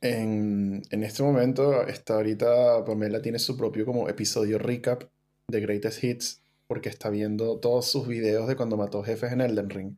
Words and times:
En, 0.00 0.82
en 0.90 1.02
este 1.02 1.22
momento, 1.22 1.86
está 1.86 2.14
ahorita 2.14 2.84
Pamela 2.84 3.20
tiene 3.20 3.38
su 3.38 3.56
propio 3.56 3.84
como 3.84 4.08
episodio 4.08 4.58
recap 4.58 5.04
de 5.48 5.60
Greatest 5.60 6.04
Hits 6.04 6.42
porque 6.68 6.88
está 6.88 7.08
viendo 7.10 7.58
todos 7.58 7.90
sus 7.90 8.06
videos 8.06 8.46
de 8.46 8.54
cuando 8.54 8.76
mató 8.76 9.02
jefes 9.02 9.32
en 9.32 9.40
Elden 9.40 9.70
Ring. 9.70 9.96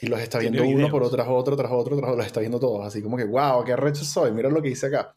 Y 0.00 0.06
los 0.06 0.20
está 0.20 0.38
viendo 0.38 0.62
uno 0.64 0.90
por 0.90 1.02
otro, 1.02 1.16
tras 1.16 1.28
otro, 1.28 1.56
tras 1.56 1.72
otro, 1.72 1.96
tras 1.96 2.10
otro, 2.10 2.16
los 2.16 2.26
está 2.26 2.40
viendo 2.40 2.60
todos. 2.60 2.86
Así 2.86 3.02
como 3.02 3.16
que, 3.16 3.24
wow, 3.24 3.64
qué 3.64 3.72
arrecho 3.72 4.04
soy, 4.04 4.32
mira 4.32 4.50
lo 4.50 4.60
que 4.60 4.68
hice 4.68 4.86
acá. 4.86 5.14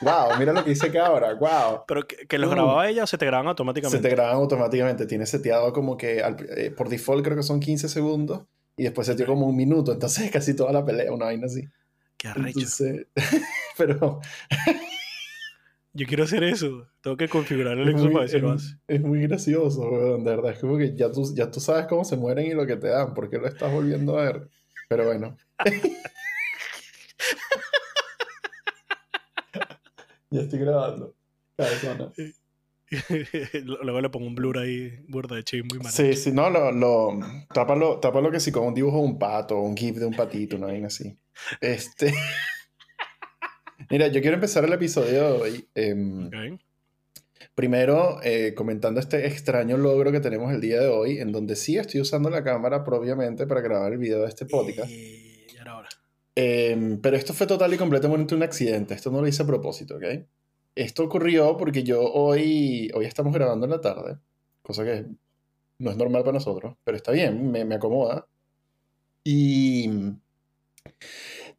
Wow, 0.00 0.38
mira 0.38 0.52
lo 0.52 0.64
que 0.64 0.70
hice 0.70 0.86
acá 0.86 1.06
ahora, 1.06 1.34
wow. 1.34 1.82
¿Pero 1.86 2.06
que, 2.06 2.38
los 2.38 2.50
grababa 2.50 2.88
ella 2.88 3.04
o 3.04 3.06
se 3.06 3.18
te 3.18 3.26
graban 3.26 3.48
automáticamente? 3.48 3.98
Se 3.98 4.02
te 4.02 4.14
graban 4.14 4.36
automáticamente. 4.36 5.06
Tiene 5.06 5.26
seteado 5.26 5.72
como 5.72 5.96
que 5.96 6.22
eh, 6.56 6.70
por 6.70 6.88
default 6.88 7.24
creo 7.24 7.36
que 7.36 7.42
son 7.42 7.60
15 7.60 7.88
segundos 7.88 8.42
y 8.76 8.84
después 8.84 9.06
se 9.06 9.26
como 9.26 9.46
un 9.46 9.56
minuto. 9.56 9.92
Entonces 9.92 10.24
es 10.24 10.30
casi 10.30 10.56
toda 10.56 10.72
la 10.72 10.84
pelea, 10.84 11.12
una 11.12 11.26
vaina 11.26 11.46
así. 11.46 11.62
Qué 12.20 12.28
arrecho. 12.28 12.66
pero 13.78 14.20
yo 15.94 16.06
quiero 16.06 16.24
hacer 16.24 16.44
eso. 16.44 16.86
Tengo 17.00 17.16
que 17.16 17.28
configurar 17.28 17.78
el 17.78 17.96
Xbox 17.96 18.12
para 18.12 18.24
decirlo 18.24 18.52
es, 18.54 18.76
es, 18.86 19.00
muy 19.00 19.22
gracioso, 19.22 19.88
weón. 19.88 20.22
De 20.22 20.36
verdad, 20.36 20.52
es 20.52 20.58
como 20.58 20.76
que 20.76 20.94
ya 20.94 21.10
tú, 21.10 21.34
ya 21.34 21.50
tú 21.50 21.60
sabes 21.60 21.86
cómo 21.86 22.04
se 22.04 22.18
mueren 22.18 22.46
y 22.46 22.52
lo 22.52 22.66
que 22.66 22.76
te 22.76 22.88
dan. 22.88 23.14
¿Por 23.14 23.30
qué 23.30 23.38
lo 23.38 23.46
estás 23.46 23.72
volviendo 23.72 24.18
a 24.18 24.24
ver? 24.24 24.50
Pero 24.86 25.06
bueno. 25.06 25.34
ya 30.30 30.42
estoy 30.42 30.58
grabando. 30.58 31.16
Luego 33.64 34.00
le 34.02 34.10
pongo 34.10 34.26
un 34.26 34.34
blur 34.34 34.58
ahí, 34.58 34.92
burda 35.08 35.36
de 35.36 35.44
ching, 35.44 35.66
muy 35.70 35.78
mal. 35.78 35.90
Sí, 35.90 36.12
sí, 36.12 36.32
no, 36.32 36.50
lo, 36.50 36.70
lo, 36.70 37.18
tápalo, 37.54 37.98
tápalo 37.98 38.30
que 38.30 38.40
sí, 38.40 38.52
con 38.52 38.66
un 38.66 38.74
dibujo 38.74 38.98
de 38.98 39.04
un 39.04 39.18
pato, 39.18 39.58
un 39.58 39.74
gif 39.74 39.96
de 39.96 40.04
un 40.04 40.14
patito, 40.14 40.58
no 40.58 40.66
hay 40.66 40.84
así. 40.84 41.18
Este. 41.60 42.14
Mira, 43.90 44.08
yo 44.08 44.20
quiero 44.20 44.34
empezar 44.34 44.64
el 44.64 44.72
episodio 44.72 45.10
de 45.10 45.40
hoy. 45.40 45.68
Em, 45.74 46.58
primero, 47.54 48.20
eh, 48.22 48.54
comentando 48.54 49.00
este 49.00 49.26
extraño 49.26 49.76
logro 49.76 50.12
que 50.12 50.20
tenemos 50.20 50.52
el 50.52 50.60
día 50.60 50.80
de 50.80 50.88
hoy, 50.88 51.18
en 51.18 51.32
donde 51.32 51.56
sí 51.56 51.76
estoy 51.76 52.00
usando 52.00 52.30
la 52.30 52.44
cámara 52.44 52.84
propiamente 52.84 53.46
para 53.46 53.60
grabar 53.60 53.92
el 53.92 53.98
video 53.98 54.20
de 54.22 54.28
este 54.28 54.46
podcast. 54.46 54.90
Y 54.90 55.46
ahora. 55.66 55.88
Em, 56.34 57.00
pero 57.00 57.16
esto 57.16 57.34
fue 57.34 57.46
total 57.46 57.74
y 57.74 57.76
completamente 57.76 58.34
un 58.34 58.42
accidente. 58.42 58.94
Esto 58.94 59.10
no 59.10 59.20
lo 59.20 59.26
hice 59.26 59.42
a 59.42 59.46
propósito, 59.46 59.96
¿ok? 59.96 60.04
Esto 60.74 61.04
ocurrió 61.04 61.56
porque 61.56 61.82
yo 61.82 62.00
hoy, 62.00 62.90
hoy 62.94 63.04
estamos 63.04 63.34
grabando 63.34 63.66
en 63.66 63.70
la 63.72 63.80
tarde, 63.80 64.18
cosa 64.62 64.84
que 64.84 65.06
no 65.78 65.90
es 65.90 65.96
normal 65.96 66.22
para 66.22 66.34
nosotros, 66.34 66.76
pero 66.84 66.96
está 66.96 67.10
bien, 67.10 67.50
me, 67.50 67.64
me 67.64 67.74
acomoda. 67.74 68.26
Y 69.24 69.90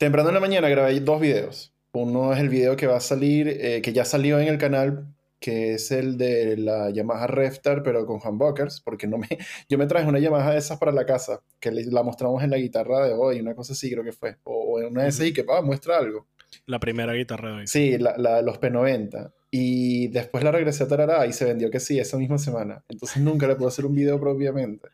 temprano 0.01 0.29
en 0.29 0.33
la 0.33 0.41
mañana 0.41 0.67
grabé 0.67 0.99
dos 0.99 1.21
videos. 1.21 1.75
Uno 1.91 2.33
es 2.33 2.39
el 2.39 2.49
video 2.49 2.75
que 2.75 2.87
va 2.87 2.97
a 2.97 3.01
salir, 3.01 3.47
eh, 3.47 3.83
que 3.83 3.93
ya 3.93 4.03
salió 4.03 4.39
en 4.39 4.47
el 4.47 4.57
canal, 4.57 5.13
que 5.39 5.75
es 5.75 5.91
el 5.91 6.17
de 6.17 6.57
la 6.57 6.89
Yamaha 6.89 7.27
Reftar, 7.27 7.83
pero 7.83 8.07
con 8.07 8.19
humbuckers, 8.19 8.81
porque 8.81 9.05
no 9.05 9.19
me, 9.19 9.27
yo 9.69 9.77
me 9.77 9.85
traje 9.85 10.07
una 10.07 10.17
Yamaha 10.17 10.53
de 10.53 10.57
esas 10.57 10.79
para 10.79 10.91
la 10.91 11.05
casa, 11.05 11.43
que 11.59 11.69
la 11.69 12.01
mostramos 12.01 12.41
en 12.43 12.49
la 12.49 12.57
guitarra 12.57 13.05
de 13.05 13.13
hoy, 13.13 13.41
una 13.41 13.53
cosa 13.53 13.73
así 13.73 13.91
creo 13.91 14.03
que 14.03 14.11
fue, 14.11 14.37
o, 14.43 14.79
en 14.79 14.87
una 14.87 15.03
de 15.03 15.09
esas 15.09 15.27
y 15.27 15.33
que, 15.33 15.45
ah, 15.47 15.61
muestra 15.61 15.99
algo. 15.99 16.25
La 16.65 16.79
primera 16.79 17.13
guitarra 17.13 17.49
de 17.49 17.55
hoy. 17.57 17.67
Sí, 17.67 17.99
la, 17.99 18.17
la, 18.17 18.41
los 18.41 18.59
P90. 18.59 19.31
Y 19.51 20.07
después 20.07 20.43
la 20.43 20.51
regresé 20.51 20.83
a 20.83 20.87
Tarará 20.87 21.27
y 21.27 21.33
se 21.33 21.45
vendió 21.45 21.69
que 21.69 21.79
sí, 21.79 21.99
esa 21.99 22.17
misma 22.17 22.39
semana. 22.39 22.83
Entonces 22.89 23.21
nunca 23.21 23.47
le 23.47 23.55
pude 23.55 23.67
hacer 23.67 23.85
un 23.85 23.93
video 23.93 24.19
propiamente. 24.19 24.87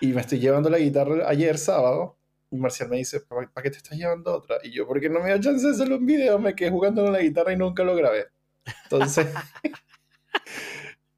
Y 0.00 0.08
me 0.08 0.22
estoy 0.22 0.40
llevando 0.40 0.70
la 0.70 0.78
guitarra 0.78 1.28
ayer 1.28 1.56
sábado 1.56 2.16
Marcial 2.58 2.88
me 2.88 2.96
dice, 2.96 3.20
¿para 3.20 3.48
qué 3.62 3.70
te 3.70 3.78
estás 3.78 3.96
llevando 3.96 4.34
otra? 4.34 4.58
Y 4.62 4.70
yo, 4.70 4.86
porque 4.86 5.08
no 5.08 5.20
me 5.20 5.26
dio 5.26 5.40
chance 5.40 5.66
de 5.66 5.72
hacerle 5.72 5.96
un 5.96 6.06
video, 6.06 6.38
me 6.38 6.54
quedé 6.54 6.70
jugando 6.70 7.02
con 7.02 7.12
la 7.12 7.20
guitarra 7.20 7.52
y 7.52 7.56
nunca 7.56 7.84
lo 7.84 7.94
grabé. 7.94 8.26
Entonces... 8.84 9.26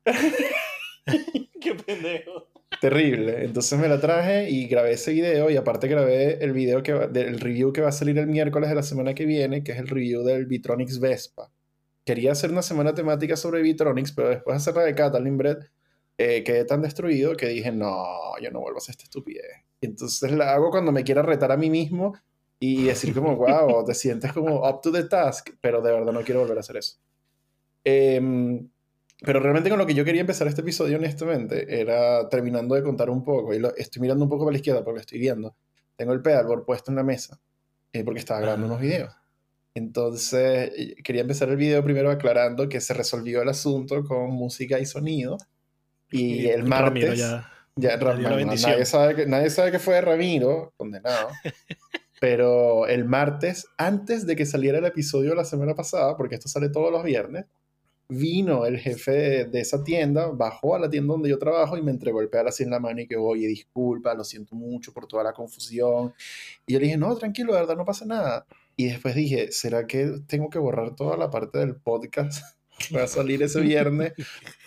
qué 1.60 1.74
pendejo. 1.74 2.48
Terrible. 2.80 3.44
Entonces 3.44 3.78
me 3.78 3.88
la 3.88 4.00
traje 4.00 4.50
y 4.50 4.66
grabé 4.66 4.92
ese 4.92 5.12
video 5.12 5.50
y 5.50 5.56
aparte 5.56 5.88
grabé 5.88 6.42
el 6.44 6.52
video 6.52 6.82
que 6.82 6.92
del 6.92 7.40
review 7.40 7.72
que 7.72 7.80
va 7.80 7.88
a 7.88 7.92
salir 7.92 8.18
el 8.18 8.26
miércoles 8.26 8.68
de 8.68 8.74
la 8.74 8.82
semana 8.82 9.14
que 9.14 9.24
viene, 9.24 9.62
que 9.62 9.72
es 9.72 9.78
el 9.78 9.88
review 9.88 10.22
del 10.22 10.46
Vitronics 10.46 10.98
Vespa. 10.98 11.50
Quería 12.04 12.32
hacer 12.32 12.50
una 12.50 12.62
semana 12.62 12.94
temática 12.94 13.36
sobre 13.36 13.62
Vitronics, 13.62 14.12
pero 14.12 14.28
después 14.28 14.54
de 14.54 14.56
hacer 14.56 14.74
la 14.76 14.82
de 14.84 14.94
Catalin 14.94 15.38
Bread, 15.38 15.58
eh, 16.18 16.42
quedé 16.44 16.64
tan 16.64 16.82
destruido 16.82 17.36
que 17.36 17.48
dije, 17.48 17.70
no, 17.72 18.38
yo 18.40 18.50
no 18.50 18.60
vuelvo 18.60 18.78
a 18.78 18.80
hacer 18.80 18.92
esta 18.92 19.04
estupidez. 19.04 19.64
Y 19.80 19.86
entonces 19.86 20.32
la 20.32 20.54
hago 20.54 20.70
cuando 20.70 20.92
me 20.92 21.04
quiera 21.04 21.22
retar 21.22 21.52
a 21.52 21.56
mí 21.56 21.68
mismo 21.68 22.14
y 22.58 22.84
decir 22.84 23.14
como, 23.14 23.36
wow, 23.36 23.84
te 23.84 23.94
sientes 23.94 24.32
como 24.32 24.68
up 24.68 24.80
to 24.80 24.90
the 24.90 25.04
task, 25.04 25.50
pero 25.60 25.82
de 25.82 25.92
verdad 25.92 26.12
no 26.12 26.22
quiero 26.22 26.40
volver 26.40 26.56
a 26.56 26.60
hacer 26.60 26.78
eso. 26.78 26.96
Em, 27.84 28.68
pero 29.20 29.40
realmente 29.40 29.70
con 29.70 29.78
lo 29.78 29.86
que 29.86 29.94
yo 29.94 30.04
quería 30.04 30.20
empezar 30.20 30.46
este 30.48 30.62
episodio, 30.62 30.96
honestamente, 30.96 31.80
era 31.80 32.28
terminando 32.28 32.74
de 32.74 32.82
contar 32.82 33.10
un 33.10 33.22
poco, 33.22 33.54
y 33.54 33.58
lo, 33.58 33.74
estoy 33.76 34.02
mirando 34.02 34.24
un 34.24 34.30
poco 34.30 34.44
para 34.44 34.52
la 34.52 34.58
izquierda 34.58 34.84
porque 34.84 34.96
lo 34.96 35.00
estoy 35.02 35.18
viendo. 35.18 35.56
Tengo 35.96 36.12
el 36.12 36.22
pedalboard 36.22 36.64
puesto 36.64 36.90
en 36.90 36.96
la 36.96 37.02
mesa, 37.02 37.40
eh, 37.92 38.04
porque 38.04 38.20
estaba 38.20 38.40
grabando 38.40 38.66
unos 38.66 38.80
videos. 38.80 39.14
Entonces, 39.74 40.72
quería 41.04 41.20
empezar 41.20 41.50
el 41.50 41.56
video 41.56 41.84
primero 41.84 42.10
aclarando 42.10 42.68
que 42.68 42.80
se 42.80 42.94
resolvió 42.94 43.42
el 43.42 43.48
asunto 43.50 44.04
con 44.04 44.30
música 44.30 44.78
y 44.80 44.86
sonido. 44.86 45.36
Y, 46.10 46.46
el 46.46 46.64
martes... 46.64 47.18
Ya 47.18 47.52
ya, 47.78 47.98
nadie, 47.98 48.86
sabe 48.86 49.14
que, 49.14 49.26
nadie 49.26 49.50
sabe 49.50 49.70
que 49.70 49.78
fue 49.78 50.00
Ramiro, 50.00 50.72
condenado. 50.78 51.28
pero 52.20 52.86
el 52.86 53.04
martes, 53.04 53.66
antes 53.76 54.26
de 54.26 54.34
que 54.34 54.46
saliera 54.46 54.78
el 54.78 54.86
episodio 54.86 55.34
la 55.34 55.44
semana 55.44 55.74
pasada, 55.74 56.16
porque 56.16 56.36
esto 56.36 56.48
sale 56.48 56.70
todos 56.70 56.90
los 56.90 57.04
viernes, 57.04 57.44
vino 58.08 58.64
el 58.64 58.78
jefe 58.78 59.44
de, 59.44 59.60
esa 59.60 59.84
tienda, 59.84 60.28
bajó 60.28 60.74
a 60.74 60.78
la 60.78 60.88
tienda 60.88 61.12
donde 61.12 61.28
yo 61.28 61.38
trabajo 61.38 61.76
y 61.76 61.82
me 61.82 61.90
entregó 61.90 62.22
el 62.22 62.30
pedal 62.30 62.48
así 62.48 62.62
en 62.62 62.70
la 62.70 62.80
mano 62.80 63.00
y 63.02 63.06
que, 63.06 63.16
oye, 63.16 63.46
disculpa, 63.46 64.14
lo 64.14 64.24
siento 64.24 64.54
mucho 64.54 64.94
por 64.94 65.06
toda 65.06 65.24
la 65.24 65.34
confusión. 65.34 66.14
Y 66.66 66.72
yo 66.72 66.78
le 66.78 66.86
dije, 66.86 66.96
no, 66.96 67.14
tranquilo, 67.16 67.52
de 67.52 67.60
verdad, 67.60 67.76
no 67.76 67.84
pasa 67.84 68.06
nada. 68.06 68.46
Y 68.74 68.86
después 68.86 69.14
dije, 69.14 69.52
¿será 69.52 69.86
que 69.86 70.20
tengo 70.26 70.48
que 70.48 70.58
borrar 70.58 70.96
toda 70.96 71.18
la 71.18 71.30
parte 71.30 71.58
del 71.58 71.76
podcast 71.76 72.42
va 72.94 73.04
a 73.04 73.06
salir 73.06 73.42
ese 73.42 73.60
viernes, 73.60 74.12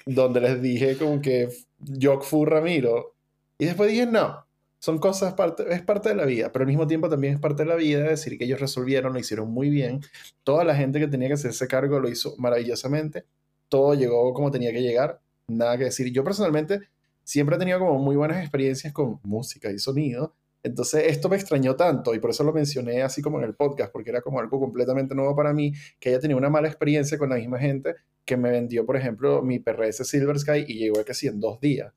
donde 0.05 0.41
les 0.41 0.61
dije 0.61 0.97
como 0.97 1.21
que 1.21 1.49
yo 1.79 2.19
fui 2.21 2.45
Ramiro. 2.45 3.15
Y 3.57 3.65
después 3.65 3.89
dije, 3.89 4.05
no, 4.05 4.45
son 4.79 4.97
cosas, 4.99 5.33
parte, 5.33 5.65
es 5.73 5.81
parte 5.81 6.09
de 6.09 6.15
la 6.15 6.25
vida, 6.25 6.51
pero 6.51 6.63
al 6.63 6.67
mismo 6.67 6.87
tiempo 6.87 7.09
también 7.09 7.33
es 7.35 7.39
parte 7.39 7.63
de 7.63 7.69
la 7.69 7.75
vida 7.75 8.03
decir 8.03 8.37
que 8.37 8.45
ellos 8.45 8.59
resolvieron, 8.59 9.13
lo 9.13 9.19
hicieron 9.19 9.51
muy 9.51 9.69
bien. 9.69 10.01
Toda 10.43 10.63
la 10.63 10.75
gente 10.75 10.99
que 10.99 11.07
tenía 11.07 11.27
que 11.27 11.33
hacerse 11.33 11.67
cargo 11.67 11.99
lo 11.99 12.09
hizo 12.09 12.35
maravillosamente. 12.37 13.25
Todo 13.67 13.93
llegó 13.93 14.33
como 14.33 14.51
tenía 14.51 14.71
que 14.71 14.81
llegar, 14.81 15.19
nada 15.47 15.77
que 15.77 15.85
decir. 15.85 16.11
Yo 16.13 16.23
personalmente 16.23 16.79
siempre 17.23 17.57
he 17.57 17.59
tenido 17.59 17.79
como 17.79 17.99
muy 17.99 18.15
buenas 18.15 18.39
experiencias 18.39 18.93
con 18.93 19.19
música 19.23 19.69
y 19.69 19.79
sonido. 19.79 20.33
Entonces 20.63 21.05
esto 21.07 21.29
me 21.29 21.37
extrañó 21.37 21.75
tanto 21.75 22.13
y 22.13 22.19
por 22.19 22.31
eso 22.31 22.43
lo 22.43 22.51
mencioné 22.51 23.01
así 23.01 23.21
como 23.21 23.37
en 23.39 23.45
el 23.45 23.55
podcast, 23.55 23.91
porque 23.91 24.09
era 24.09 24.21
como 24.21 24.39
algo 24.39 24.59
completamente 24.59 25.15
nuevo 25.15 25.35
para 25.35 25.53
mí, 25.53 25.73
que 25.99 26.09
haya 26.09 26.19
tenido 26.19 26.37
una 26.37 26.49
mala 26.49 26.67
experiencia 26.67 27.17
con 27.17 27.29
la 27.29 27.35
misma 27.35 27.59
gente 27.59 27.95
que 28.25 28.37
me 28.37 28.51
vendió, 28.51 28.85
por 28.85 28.97
ejemplo, 28.97 29.41
mi 29.41 29.59
PRS 29.59 30.07
Silver 30.07 30.37
Sky 30.37 30.65
y 30.67 30.79
llegó 30.79 31.03
casi 31.05 31.27
en 31.27 31.39
dos 31.39 31.59
días. 31.59 31.93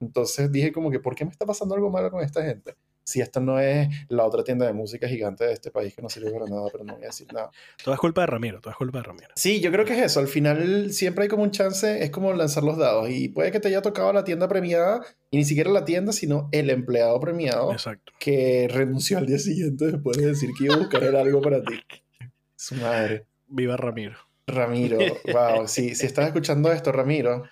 Entonces 0.00 0.50
dije 0.52 0.72
como 0.72 0.90
que, 0.90 1.00
¿por 1.00 1.14
qué 1.14 1.24
me 1.24 1.30
está 1.30 1.46
pasando 1.46 1.74
algo 1.74 1.90
malo 1.90 2.10
con 2.10 2.22
esta 2.22 2.42
gente? 2.44 2.76
Si 3.04 3.20
esta 3.20 3.38
no 3.38 3.60
es 3.60 3.88
la 4.08 4.24
otra 4.24 4.42
tienda 4.42 4.66
de 4.66 4.72
música 4.72 5.06
gigante 5.06 5.44
de 5.44 5.52
este 5.52 5.70
país 5.70 5.94
que 5.94 6.00
no 6.00 6.08
sirve 6.08 6.30
para 6.30 6.46
nada, 6.46 6.68
pero 6.72 6.84
no 6.84 6.94
voy 6.94 7.04
a 7.04 7.08
decir 7.08 7.30
nada. 7.32 7.50
Todo 7.84 7.94
es 7.94 8.00
culpa 8.00 8.22
de 8.22 8.26
Ramiro, 8.28 8.60
todo 8.60 8.70
es 8.70 8.76
culpa 8.76 8.98
de 8.98 9.04
Ramiro. 9.04 9.28
Sí, 9.36 9.60
yo 9.60 9.70
creo 9.70 9.84
que 9.84 9.92
es 9.92 10.02
eso. 10.02 10.20
Al 10.20 10.28
final 10.28 10.90
siempre 10.90 11.24
hay 11.24 11.28
como 11.28 11.42
un 11.42 11.50
chance, 11.50 12.02
es 12.02 12.10
como 12.10 12.32
lanzar 12.32 12.64
los 12.64 12.78
dados. 12.78 13.10
Y 13.10 13.28
puede 13.28 13.52
que 13.52 13.60
te 13.60 13.68
haya 13.68 13.82
tocado 13.82 14.12
la 14.12 14.24
tienda 14.24 14.48
premiada, 14.48 15.02
y 15.30 15.36
ni 15.36 15.44
siquiera 15.44 15.70
la 15.70 15.84
tienda, 15.84 16.12
sino 16.12 16.48
el 16.50 16.70
empleado 16.70 17.20
premiado. 17.20 17.72
Exacto. 17.72 18.12
Que 18.18 18.68
renunció 18.70 19.18
al 19.18 19.26
día 19.26 19.38
siguiente 19.38 19.86
después 19.86 20.16
de 20.16 20.26
decir 20.26 20.50
que 20.56 20.64
iba 20.64 20.74
a 20.74 20.78
buscar 20.78 21.04
algo 21.04 21.42
para 21.42 21.62
ti. 21.62 21.74
Su 22.56 22.74
madre. 22.76 23.26
Viva 23.46 23.76
Ramiro. 23.76 24.16
Ramiro, 24.46 24.98
wow, 25.32 25.66
si, 25.66 25.94
si 25.94 26.06
estás 26.06 26.26
escuchando 26.26 26.70
esto, 26.70 26.92
Ramiro, 26.92 27.44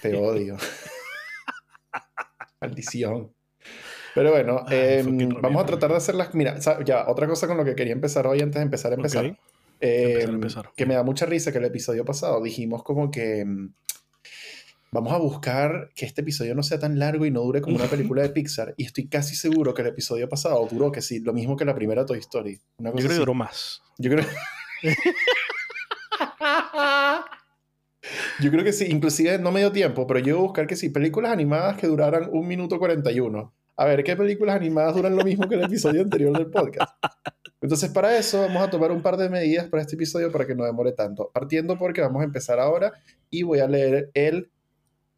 te 0.00 0.14
odio. 0.16 0.56
Maldición. 2.62 3.34
Pero 4.14 4.30
bueno, 4.30 4.64
em, 4.70 5.28
vamos 5.40 5.62
a 5.62 5.66
tratar 5.66 5.90
de 5.90 5.96
hacer 5.96 6.14
las. 6.14 6.32
Mira, 6.34 6.58
ya, 6.84 7.08
otra 7.08 7.26
cosa 7.26 7.48
con 7.48 7.56
lo 7.56 7.64
que 7.64 7.74
quería 7.74 7.92
empezar 7.92 8.26
hoy 8.26 8.40
antes 8.40 8.56
de 8.56 8.62
empezar 8.62 8.92
a 8.92 8.94
empezar. 8.94 9.36
Em, 9.80 10.40
que 10.76 10.86
me 10.86 10.94
da 10.94 11.02
mucha 11.02 11.26
risa 11.26 11.50
que 11.50 11.58
el 11.58 11.64
episodio 11.64 12.04
pasado 12.04 12.40
dijimos 12.40 12.84
como 12.84 13.10
que 13.10 13.40
em, 13.40 13.72
vamos 14.92 15.12
a 15.12 15.16
buscar 15.16 15.90
que 15.96 16.06
este 16.06 16.20
episodio 16.20 16.54
no 16.54 16.62
sea 16.62 16.78
tan 16.78 17.00
largo 17.00 17.26
y 17.26 17.32
no 17.32 17.40
dure 17.40 17.60
como 17.60 17.76
una 17.76 17.86
película 17.86 18.22
de 18.22 18.28
Pixar. 18.28 18.74
Y 18.76 18.84
estoy 18.84 19.08
casi 19.08 19.34
seguro 19.34 19.74
que 19.74 19.82
el 19.82 19.88
episodio 19.88 20.28
pasado 20.28 20.68
duró 20.70 20.92
que 20.92 21.02
sí, 21.02 21.18
lo 21.18 21.32
mismo 21.32 21.56
que 21.56 21.64
la 21.64 21.74
primera 21.74 22.06
Toy 22.06 22.18
Story. 22.18 22.60
Yo 22.78 22.92
creo 22.92 23.08
que 23.08 23.14
duró 23.14 23.34
más. 23.34 23.82
Yo 23.98 24.10
creo. 24.10 24.26
Yo 28.40 28.50
creo 28.50 28.64
que 28.64 28.72
sí, 28.72 28.86
inclusive 28.90 29.38
no 29.38 29.52
me 29.52 29.60
dio 29.60 29.72
tiempo, 29.72 30.06
pero 30.06 30.20
yo 30.20 30.28
iba 30.28 30.38
a 30.38 30.42
buscar 30.42 30.66
que 30.66 30.76
sí, 30.76 30.90
películas 30.90 31.32
animadas 31.32 31.76
que 31.76 31.86
duraran 31.86 32.28
un 32.32 32.46
minuto 32.46 32.78
41. 32.78 33.54
a 33.76 33.84
ver 33.86 34.04
qué 34.04 34.16
películas 34.16 34.56
animadas 34.56 34.94
duran 34.94 35.16
lo 35.16 35.24
mismo 35.24 35.48
que 35.48 35.54
el 35.54 35.64
episodio 35.64 36.02
anterior 36.02 36.36
del 36.36 36.50
podcast. 36.50 36.92
Entonces, 37.60 37.90
para 37.90 38.16
eso 38.18 38.40
vamos 38.42 38.62
a 38.62 38.70
tomar 38.70 38.90
un 38.90 39.02
par 39.02 39.16
de 39.16 39.28
medidas 39.28 39.68
para 39.68 39.82
este 39.82 39.94
episodio 39.94 40.32
para 40.32 40.46
que 40.46 40.54
no 40.54 40.64
demore 40.64 40.92
tanto. 40.92 41.30
Partiendo 41.32 41.78
porque 41.78 42.00
vamos 42.00 42.22
a 42.22 42.24
empezar 42.24 42.58
ahora 42.58 42.92
y 43.30 43.44
voy 43.44 43.60
a 43.60 43.68
leer 43.68 44.10
el 44.14 44.50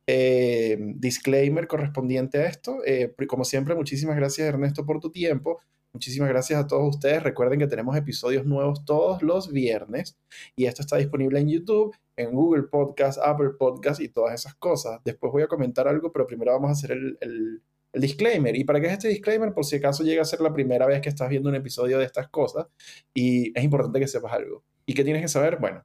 eh, 0.07 0.77
disclaimer 0.97 1.67
correspondiente 1.67 2.39
a 2.39 2.47
esto. 2.47 2.79
Eh, 2.85 3.15
como 3.27 3.45
siempre, 3.45 3.75
muchísimas 3.75 4.17
gracias 4.17 4.47
Ernesto 4.47 4.85
por 4.85 5.01
tu 5.01 5.11
tiempo. 5.11 5.61
Muchísimas 5.95 6.29
gracias 6.29 6.59
a 6.59 6.67
todos 6.67 6.97
ustedes. 6.97 7.23
Recuerden 7.23 7.61
que 7.61 7.69
tenemos 7.69 7.97
episodios 7.97 8.45
nuevos 8.45 8.85
todos 8.85 9.23
los 9.23 9.53
viernes 9.53 10.19
y 10.57 10.67
esto 10.67 10.83
está 10.83 10.97
disponible 10.97 11.39
en 11.39 11.49
YouTube, 11.49 11.97
en 12.17 12.33
Google 12.33 12.65
Podcast, 12.65 13.21
Apple 13.23 13.51
Podcast 13.57 14.01
y 14.01 14.09
todas 14.09 14.35
esas 14.35 14.57
cosas. 14.57 15.01
Después 15.05 15.33
voy 15.33 15.45
a 15.45 15.47
comentar 15.47 15.87
algo, 15.87 16.11
pero 16.11 16.27
primero 16.27 16.51
vamos 16.51 16.71
a 16.71 16.73
hacer 16.73 16.91
el, 16.91 17.17
el, 17.21 17.63
disclaimer. 17.93 18.57
¿Y 18.57 18.65
para 18.65 18.81
qué 18.81 18.89
es 18.89 18.95
este 18.95 19.07
disclaimer? 19.07 19.55
Por 19.55 19.65
si 19.65 19.77
acaso 19.77 20.03
llega 20.03 20.23
a 20.23 20.25
ser 20.25 20.41
la 20.41 20.53
primera 20.53 20.85
vez 20.85 21.01
que 21.01 21.11
estás 21.11 21.29
viendo 21.29 21.49
un 21.49 21.55
episodio 21.55 21.97
de 22.01 22.07
estas 22.07 22.29
cosas 22.29 22.67
y 23.15 23.57
es 23.57 23.63
importante 23.63 24.01
que 24.01 24.09
sepas 24.09 24.33
algo. 24.33 24.65
¿Y 24.85 24.95
qué 24.95 25.05
tienes 25.05 25.23
que 25.23 25.29
saber? 25.29 25.59
Bueno, 25.61 25.85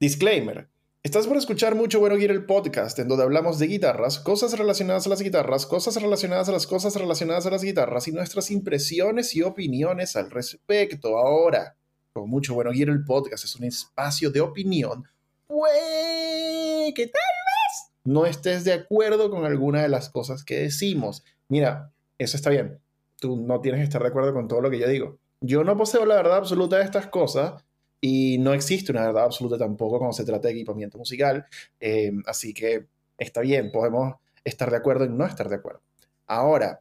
disclaimer. 0.00 0.70
Estás 1.02 1.26
por 1.26 1.38
escuchar 1.38 1.76
mucho 1.76 1.98
Bueno 1.98 2.18
Gear 2.18 2.30
el 2.30 2.44
podcast, 2.44 2.98
en 2.98 3.08
donde 3.08 3.24
hablamos 3.24 3.58
de 3.58 3.68
guitarras, 3.68 4.18
cosas 4.18 4.58
relacionadas 4.58 5.06
a 5.06 5.08
las 5.08 5.22
guitarras, 5.22 5.64
cosas 5.64 6.00
relacionadas 6.00 6.50
a 6.50 6.52
las 6.52 6.66
cosas 6.66 6.94
relacionadas 6.94 7.46
a 7.46 7.50
las 7.50 7.62
guitarras 7.62 8.06
y 8.06 8.12
nuestras 8.12 8.50
impresiones 8.50 9.34
y 9.34 9.40
opiniones 9.40 10.14
al 10.16 10.30
respecto. 10.30 11.16
Ahora, 11.16 11.74
con 12.12 12.28
mucho 12.28 12.52
Bueno 12.52 12.70
Gear 12.70 12.90
el 12.90 13.02
podcast 13.02 13.44
es 13.44 13.56
un 13.56 13.64
espacio 13.64 14.30
de 14.30 14.42
opinión. 14.42 15.04
Pues, 15.46 16.92
que 16.94 17.06
tal 17.06 17.14
vez 17.14 17.92
no 18.04 18.26
estés 18.26 18.64
de 18.64 18.74
acuerdo 18.74 19.30
con 19.30 19.46
alguna 19.46 19.80
de 19.80 19.88
las 19.88 20.10
cosas 20.10 20.44
que 20.44 20.58
decimos. 20.58 21.24
Mira, 21.48 21.90
eso 22.18 22.36
está 22.36 22.50
bien. 22.50 22.78
Tú 23.18 23.38
no 23.38 23.62
tienes 23.62 23.78
que 23.78 23.84
estar 23.84 24.02
de 24.02 24.08
acuerdo 24.08 24.34
con 24.34 24.48
todo 24.48 24.60
lo 24.60 24.68
que 24.68 24.78
yo 24.78 24.86
digo. 24.86 25.18
Yo 25.40 25.64
no 25.64 25.78
poseo 25.78 26.04
la 26.04 26.16
verdad 26.16 26.36
absoluta 26.36 26.76
de 26.76 26.84
estas 26.84 27.06
cosas 27.06 27.64
y 28.00 28.38
no 28.38 28.54
existe 28.54 28.92
una 28.92 29.06
verdad 29.06 29.24
absoluta 29.24 29.58
tampoco 29.58 29.98
cuando 29.98 30.14
se 30.14 30.24
trata 30.24 30.48
de 30.48 30.54
equipamiento 30.54 30.98
musical. 30.98 31.46
Eh, 31.78 32.12
así 32.26 32.54
que 32.54 32.86
está 33.18 33.40
bien, 33.40 33.70
podemos 33.70 34.14
estar 34.44 34.70
de 34.70 34.76
acuerdo 34.76 35.04
y 35.04 35.08
no 35.08 35.26
estar 35.26 35.48
de 35.48 35.56
acuerdo. 35.56 35.82
Ahora, 36.26 36.80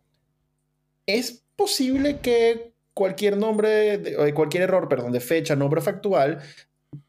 es 1.05 1.43
posible 1.55 2.19
que 2.19 2.73
cualquier 2.93 3.37
nombre, 3.37 3.97
de, 3.97 4.33
cualquier 4.33 4.63
error, 4.63 4.87
perdón, 4.87 5.11
de 5.11 5.19
fecha, 5.19 5.55
nombre 5.55 5.81
factual, 5.81 6.41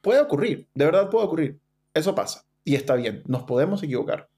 pueda 0.01 0.23
ocurrir. 0.23 0.69
De 0.75 0.85
verdad 0.85 1.11
puede 1.11 1.27
ocurrir. 1.27 1.61
Eso 1.95 2.15
pasa. 2.15 2.47
Y 2.65 2.75
está 2.75 2.95
bien. 2.95 3.23
Nos 3.27 3.45
podemos 3.45 3.83
equivocar. 3.83 4.29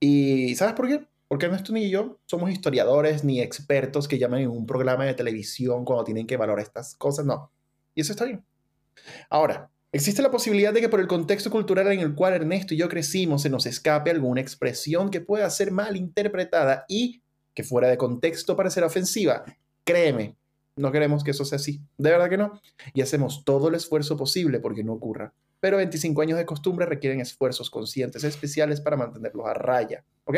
¿Y 0.00 0.54
sabes 0.56 0.74
por 0.74 0.88
qué? 0.88 1.06
Porque 1.28 1.46
Ernesto 1.46 1.72
ni 1.72 1.88
yo 1.88 2.18
somos 2.26 2.50
historiadores 2.50 3.24
ni 3.24 3.40
expertos 3.40 4.08
que 4.08 4.18
llaman 4.18 4.40
en 4.40 4.50
un 4.50 4.66
programa 4.66 5.04
de 5.04 5.14
televisión 5.14 5.84
cuando 5.84 6.04
tienen 6.04 6.26
que 6.26 6.36
valorar 6.36 6.64
estas 6.64 6.94
cosas. 6.96 7.24
No. 7.24 7.50
Y 7.94 8.00
eso 8.00 8.12
está 8.12 8.24
bien. 8.24 8.44
Ahora, 9.30 9.70
existe 9.92 10.22
la 10.22 10.30
posibilidad 10.30 10.72
de 10.72 10.80
que 10.80 10.88
por 10.88 11.00
el 11.00 11.06
contexto 11.06 11.50
cultural 11.50 11.90
en 11.92 12.00
el 12.00 12.14
cual 12.14 12.34
Ernesto 12.34 12.74
y 12.74 12.78
yo 12.78 12.88
crecimos 12.88 13.42
se 13.42 13.50
nos 13.50 13.66
escape 13.66 14.10
alguna 14.10 14.40
expresión 14.40 15.10
que 15.10 15.20
pueda 15.20 15.48
ser 15.50 15.70
mal 15.70 15.96
interpretada 15.96 16.84
y 16.88 17.22
que 17.54 17.64
fuera 17.64 17.88
de 17.88 17.98
contexto 17.98 18.56
para 18.56 18.70
ser 18.70 18.84
ofensiva. 18.84 19.44
Créeme, 19.84 20.36
no 20.76 20.90
queremos 20.90 21.22
que 21.22 21.32
eso 21.32 21.44
sea 21.44 21.56
así. 21.56 21.80
De 21.98 22.10
verdad 22.10 22.30
que 22.30 22.38
no. 22.38 22.60
Y 22.94 23.02
hacemos 23.02 23.44
todo 23.44 23.68
el 23.68 23.74
esfuerzo 23.74 24.16
posible 24.16 24.60
porque 24.60 24.84
no 24.84 24.94
ocurra. 24.94 25.34
Pero 25.60 25.76
25 25.76 26.22
años 26.22 26.38
de 26.38 26.46
costumbre 26.46 26.86
requieren 26.86 27.20
esfuerzos 27.20 27.70
conscientes 27.70 28.24
especiales 28.24 28.80
para 28.80 28.96
mantenerlos 28.96 29.46
a 29.46 29.54
raya. 29.54 30.04
¿Ok? 30.24 30.36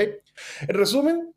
En 0.68 0.74
resumen, 0.74 1.34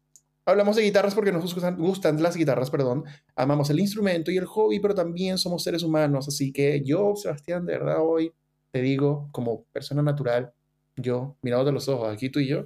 Hablamos 0.47 0.77
de 0.77 0.83
guitarras 0.83 1.13
porque 1.13 1.33
nos 1.33 1.53
gustan, 1.77 2.23
las 2.23 2.37
guitarras, 2.37 2.71
perdón. 2.71 3.03
Amamos 3.35 3.69
el 3.69 3.81
instrumento 3.81 4.31
y 4.31 4.37
el 4.37 4.45
hobby, 4.45 4.79
pero 4.79 4.95
también 4.95 5.37
somos 5.37 5.61
seres 5.61 5.83
humanos. 5.83 6.29
Así 6.29 6.53
que 6.53 6.81
yo, 6.85 7.17
Sebastián, 7.17 7.65
de 7.65 7.73
verdad 7.73 7.97
hoy 7.99 8.31
te 8.71 8.81
digo, 8.81 9.27
como 9.33 9.65
persona 9.73 10.01
natural, 10.01 10.53
yo, 10.95 11.35
mirado 11.41 11.65
de 11.65 11.73
los 11.73 11.89
ojos, 11.89 12.13
aquí 12.13 12.29
tú 12.29 12.39
y 12.39 12.47
yo, 12.47 12.65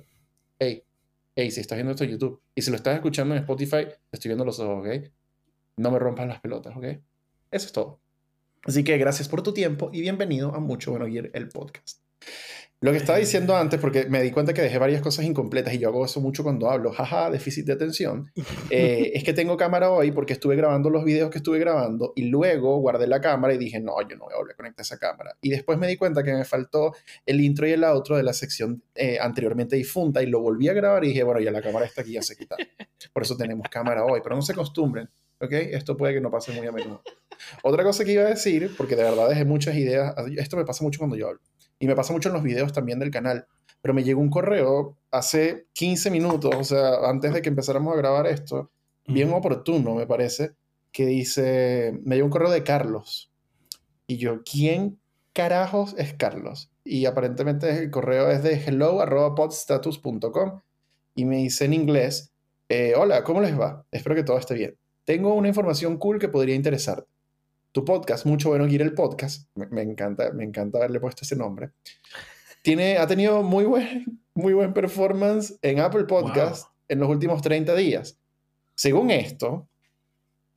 hey, 0.60 0.84
hey, 1.36 1.50
si 1.50 1.60
estás 1.60 1.76
viendo 1.76 1.90
esto 1.90 2.04
en 2.04 2.12
YouTube 2.12 2.40
y 2.54 2.62
si 2.62 2.70
lo 2.70 2.76
estás 2.76 2.94
escuchando 2.94 3.34
en 3.34 3.42
Spotify, 3.42 3.86
te 3.86 3.98
estoy 4.12 4.30
viendo 4.30 4.46
los 4.46 4.60
ojos, 4.60 4.86
¿ok? 4.86 5.12
No 5.78 5.90
me 5.90 5.98
rompas 5.98 6.28
las 6.28 6.40
pelotas, 6.40 6.78
¿ok? 6.78 6.86
Eso 7.50 7.66
es 7.66 7.72
todo. 7.72 8.00
Así 8.64 8.84
que 8.84 8.96
gracias 9.00 9.28
por 9.28 9.42
tu 9.42 9.56
tiempo 9.56 9.90
y 9.92 10.02
bienvenido 10.02 10.54
a 10.54 10.60
Mucho 10.60 10.92
Bueno 10.92 11.06
Oír 11.06 11.32
el 11.34 11.50
podcast. 11.50 12.11
Lo 12.84 12.92
que 12.92 12.98
estaba 12.98 13.20
diciendo 13.20 13.56
antes, 13.56 13.80
porque 13.80 14.06
me 14.06 14.24
di 14.24 14.32
cuenta 14.32 14.56
que 14.56 14.64
dejé 14.64 14.80
varias 14.80 15.04
cosas 15.04 15.24
incompletas 15.24 15.72
y 15.76 15.78
yo 15.78 15.90
hago 15.90 16.04
eso 16.04 16.20
mucho 16.20 16.42
cuando 16.42 16.68
hablo, 16.68 16.92
jaja, 16.92 17.30
déficit 17.30 17.68
de 17.68 17.74
atención, 17.74 18.32
eh, 18.72 19.12
es 19.14 19.24
que 19.24 19.34
tengo 19.34 19.56
cámara 19.56 19.92
hoy 19.92 20.12
porque 20.12 20.34
estuve 20.34 20.56
grabando 20.56 20.90
los 20.90 21.04
videos 21.04 21.30
que 21.30 21.38
estuve 21.38 21.60
grabando 21.60 22.12
y 22.16 22.24
luego 22.24 22.80
guardé 22.80 23.06
la 23.06 23.22
cámara 23.22 23.54
y 23.54 23.60
dije, 23.60 23.80
no, 23.80 23.94
yo 24.10 24.18
no 24.18 24.26
voy 24.26 24.34
a 24.34 24.38
volver 24.38 24.54
a 24.54 24.58
conectar 24.58 24.82
esa 24.82 24.98
cámara. 24.98 25.38
Y 25.42 25.52
después 25.52 25.78
me 25.78 25.86
di 25.86 25.96
cuenta 25.96 26.24
que 26.24 26.34
me 26.34 26.44
faltó 26.44 26.96
el 27.24 27.40
intro 27.40 27.68
y 27.68 27.72
el 27.74 27.84
outro 27.84 28.18
de 28.18 28.24
la 28.24 28.34
sección 28.34 28.82
eh, 28.96 29.20
anteriormente 29.22 29.76
difunta 29.76 30.24
y 30.24 30.26
lo 30.26 30.40
volví 30.40 30.68
a 30.68 30.74
grabar 30.74 31.06
y 31.06 31.10
dije, 31.10 31.22
bueno, 31.22 31.40
ya 31.40 31.52
la 31.52 31.62
cámara 31.62 31.86
está 31.86 32.02
aquí, 32.02 32.14
ya 32.14 32.24
se 32.24 32.36
quita. 32.36 32.56
Por 33.14 33.22
eso 33.22 33.38
tenemos 33.38 33.68
cámara 33.70 34.06
hoy, 34.06 34.22
pero 34.24 34.36
no 34.36 34.42
se 34.42 34.54
acostumbren, 34.54 35.08
¿ok? 35.40 35.52
Esto 35.52 35.96
puede 35.96 36.16
que 36.16 36.22
no 36.22 36.32
pase 36.32 36.52
muy 36.52 36.66
a 36.66 36.72
menudo. 36.72 37.04
Otra 37.62 37.84
cosa 37.84 38.04
que 38.04 38.14
iba 38.14 38.24
a 38.24 38.30
decir, 38.30 38.72
porque 38.76 38.96
de 38.96 39.04
verdad 39.04 39.30
dejé 39.30 39.46
muchas 39.46 39.76
ideas, 39.76 40.16
esto 40.36 40.58
me 40.58 40.66
pasa 40.66 40.84
mucho 40.84 40.98
cuando 40.98 41.16
yo 41.16 41.28
hablo 41.28 41.42
y 41.82 41.88
me 41.88 41.96
pasa 41.96 42.14
mucho 42.14 42.30
en 42.30 42.34
los 42.34 42.44
videos 42.44 42.72
también 42.72 43.00
del 43.00 43.10
canal, 43.10 43.48
pero 43.82 43.96
me 43.96 44.04
llegó 44.04 44.22
un 44.22 44.30
correo 44.30 44.96
hace 45.10 45.66
15 45.74 46.12
minutos, 46.12 46.56
o 46.56 46.64
sea, 46.64 47.10
antes 47.10 47.34
de 47.34 47.42
que 47.42 47.50
empezáramos 47.50 47.94
a 47.94 47.98
grabar 47.98 48.28
esto, 48.28 48.70
bien 49.08 49.34
oportuno 49.34 49.96
me 49.96 50.06
parece, 50.06 50.52
que 50.92 51.08
dice, 51.08 52.00
me 52.04 52.16
llegó 52.16 52.28
un 52.28 52.32
correo 52.32 52.52
de 52.52 52.64
Carlos. 52.64 53.32
Y 54.06 54.18
yo, 54.18 54.44
¿quién 54.44 55.00
carajos 55.34 55.96
es 55.98 56.14
Carlos? 56.14 56.70
Y 56.84 57.08
aparentemente 57.08 57.70
el 57.80 57.90
correo 57.90 58.30
es 58.30 58.44
de 58.44 58.64
hello.podstatus.com 58.64 60.62
y 61.16 61.26
me 61.26 61.38
dice 61.38 61.66
en 61.66 61.74
inglés, 61.74 62.32
eh, 62.70 62.94
hola, 62.96 63.24
¿cómo 63.24 63.42
les 63.42 63.60
va? 63.60 63.86
Espero 63.92 64.16
que 64.16 64.24
todo 64.24 64.38
esté 64.38 64.54
bien. 64.54 64.78
Tengo 65.04 65.34
una 65.34 65.48
información 65.48 65.98
cool 65.98 66.20
que 66.20 66.30
podría 66.30 66.54
interesarte 66.54 67.11
tu 67.72 67.86
podcast, 67.86 68.26
mucho 68.26 68.50
bueno 68.50 68.68
ir 68.68 68.82
el 68.82 68.94
podcast, 68.94 69.50
me, 69.56 69.82
encanta, 69.82 70.32
me 70.32 70.44
encanta 70.44 70.78
haberle 70.78 71.00
puesto 71.00 71.24
ese 71.24 71.36
nombre, 71.36 71.72
tiene, 72.62 72.98
ha 72.98 73.08
tenido 73.08 73.44
muy 73.44 73.66
buen, 73.66 74.22
muy 74.34 74.54
buen 74.54 74.74
performance 74.74 75.58
en 75.62 75.80
Apple 75.80 76.04
Podcast 76.06 76.68
en 76.88 77.00
los 77.00 77.10
últimos 77.10 77.42
30 77.42 77.76
días. 77.76 78.20
Según 78.76 79.12
esto, 79.12 79.68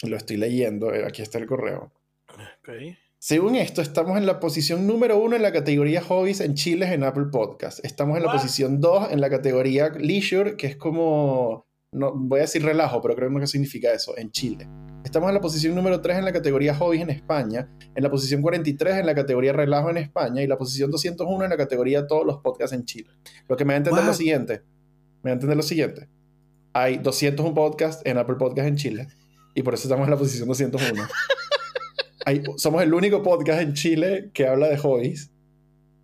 lo 0.03 0.17
estoy 0.17 0.37
leyendo, 0.37 0.93
eh, 0.93 1.05
aquí 1.07 1.23
está 1.23 1.39
el 1.39 1.47
correo. 1.47 1.93
Según 3.19 3.55
esto, 3.55 3.81
estamos 3.81 4.19
en 4.19 4.27
la 4.27 4.39
posición 4.39 4.87
número 4.87 5.17
uno 5.17 5.35
en 5.35 5.43
la 5.43 5.53
categoría 5.53 6.03
Hobbies 6.03 6.41
en 6.41 6.55
Chile 6.55 6.93
en 6.93 7.05
Apple 7.05 7.27
Podcast. 7.33 7.83
Estamos 7.83 8.19
en 8.19 8.25
la 8.25 8.33
posición 8.33 8.81
dos 8.81 9.11
en 9.11 9.21
la 9.21 9.31
categoría 9.31 9.89
Leisure, 9.89 10.57
que 10.57 10.67
es 10.67 10.77
como, 10.77 11.67
no 11.95 12.13
voy 12.15 12.41
a 12.41 12.43
decir 12.43 12.63
relajo, 12.63 13.01
pero 13.01 13.15
creo 13.15 13.35
que 13.39 13.47
significa 13.47 13.93
eso, 13.93 14.17
en 14.19 14.31
Chile. 14.31 14.69
Estamos 15.05 15.29
en 15.29 15.35
la 15.35 15.41
posición 15.41 15.75
número 15.75 16.01
3 16.01 16.19
en 16.19 16.25
la 16.25 16.33
categoría 16.33 16.75
Hobbies 16.75 17.03
en 17.03 17.11
España, 17.11 17.69
en 17.95 18.03
la 18.03 18.11
posición 18.11 18.43
43 18.43 18.97
en 18.97 19.07
la 19.07 19.15
categoría 19.15 19.53
Relajo 19.53 19.91
en 19.91 19.99
España 19.99 20.43
y 20.43 20.47
la 20.47 20.57
posición 20.57 20.91
201 20.91 21.45
en 21.45 21.51
la 21.51 21.57
categoría 21.57 22.07
Todos 22.07 22.27
los 22.27 22.39
podcasts 22.39 22.75
en 22.75 22.85
Chile. 22.85 23.11
Lo 23.49 23.57
que 23.57 23.65
me 23.65 23.75
va 23.75 23.75
a 23.75 23.77
entender 23.79 24.05
lo 24.05 24.15
siguiente. 24.15 24.63
Me 25.23 25.31
va 25.31 25.33
a 25.33 25.35
entender 25.35 25.57
lo 25.57 25.63
siguiente. 25.63 26.09
Hay 26.73 26.99
201 26.99 27.55
podcasts 27.55 28.03
en 28.05 28.19
Apple 28.19 28.37
Podcasts 28.37 28.69
en 28.69 28.77
Chile 28.77 29.09
y 29.55 29.63
por 29.63 29.75
eso 29.75 29.85
estamos 29.85 30.07
en 30.07 30.11
la 30.11 30.17
posición 30.17 30.49
201. 30.49 31.03
Hay, 32.27 32.43
somos 32.57 32.83
el 32.83 32.95
único 32.95 33.23
podcast 33.23 33.61
en 33.61 33.75
Chile 33.75 34.31
que 34.33 34.47
habla 34.47 34.69
de 34.69 34.79
hobbies. 34.79 35.31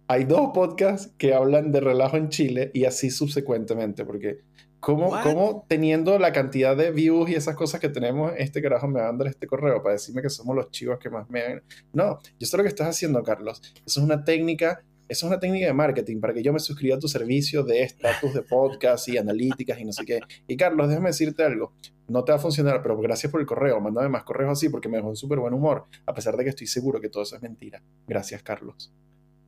Hay 0.06 0.24
dos 0.24 0.50
podcasts 0.52 1.12
que 1.16 1.32
hablan 1.32 1.72
de 1.72 1.80
relajo 1.80 2.18
en 2.18 2.28
Chile 2.28 2.70
y 2.74 2.84
así 2.84 3.10
subsecuentemente, 3.10 4.04
porque 4.04 4.40
¿Cómo, 4.80 5.66
teniendo 5.68 6.18
la 6.18 6.32
cantidad 6.32 6.76
de 6.76 6.90
views 6.90 7.28
y 7.28 7.34
esas 7.34 7.54
cosas 7.54 7.80
que 7.80 7.90
tenemos, 7.90 8.32
este 8.38 8.62
carajo 8.62 8.88
me 8.88 9.00
va 9.00 9.08
a 9.08 9.12
mandar 9.12 9.28
este 9.28 9.46
correo 9.46 9.82
para 9.82 9.92
decirme 9.92 10.22
que 10.22 10.30
somos 10.30 10.56
los 10.56 10.70
chivos 10.70 10.98
que 10.98 11.10
más 11.10 11.28
me... 11.28 11.62
No, 11.92 12.18
yo 12.38 12.46
sé 12.46 12.56
lo 12.56 12.62
que 12.62 12.70
estás 12.70 12.88
haciendo, 12.88 13.22
Carlos. 13.22 13.60
Eso 13.86 14.00
es 14.00 14.04
una 14.06 14.24
técnica, 14.24 14.82
eso 15.08 15.26
es 15.26 15.30
una 15.30 15.38
técnica 15.38 15.66
de 15.66 15.74
marketing 15.74 16.20
para 16.20 16.32
que 16.32 16.42
yo 16.42 16.52
me 16.52 16.60
suscriba 16.60 16.96
a 16.96 16.98
tu 16.98 17.08
servicio 17.08 17.62
de 17.62 17.82
estatus 17.82 18.32
de 18.32 18.42
podcast 18.42 19.08
y 19.08 19.18
analíticas 19.18 19.78
y 19.78 19.84
no 19.84 19.92
sé 19.92 20.04
qué. 20.06 20.20
Y 20.46 20.56
Carlos, 20.56 20.88
déjame 20.88 21.10
decirte 21.10 21.44
algo. 21.44 21.72
No 22.08 22.24
te 22.24 22.32
va 22.32 22.38
a 22.38 22.40
funcionar, 22.40 22.80
pero 22.82 22.96
gracias 22.98 23.30
por 23.30 23.40
el 23.40 23.46
correo. 23.46 23.80
Mándame 23.80 24.08
más 24.08 24.24
correos 24.24 24.52
así 24.52 24.68
porque 24.70 24.88
me 24.88 24.96
dejó 24.96 25.10
en 25.10 25.16
súper 25.16 25.40
buen 25.40 25.52
humor, 25.52 25.84
a 26.06 26.14
pesar 26.14 26.36
de 26.36 26.44
que 26.44 26.50
estoy 26.50 26.66
seguro 26.66 27.00
que 27.00 27.08
todo 27.08 27.22
eso 27.22 27.36
es 27.36 27.42
mentira. 27.42 27.82
Gracias, 28.06 28.42
Carlos. 28.42 28.92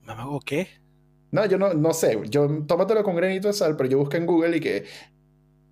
¿Mamago 0.02 0.40
qué? 0.40 0.68
No, 1.32 1.46
yo 1.46 1.58
no, 1.58 1.72
no 1.72 1.94
sé. 1.94 2.18
Yo 2.28 2.64
tómatelo 2.66 3.02
con 3.02 3.16
granito 3.16 3.48
de 3.48 3.54
sal, 3.54 3.74
pero 3.74 3.88
yo 3.88 3.98
busqué 3.98 4.18
en 4.18 4.26
Google 4.26 4.58
y 4.58 4.60
que 4.60 4.84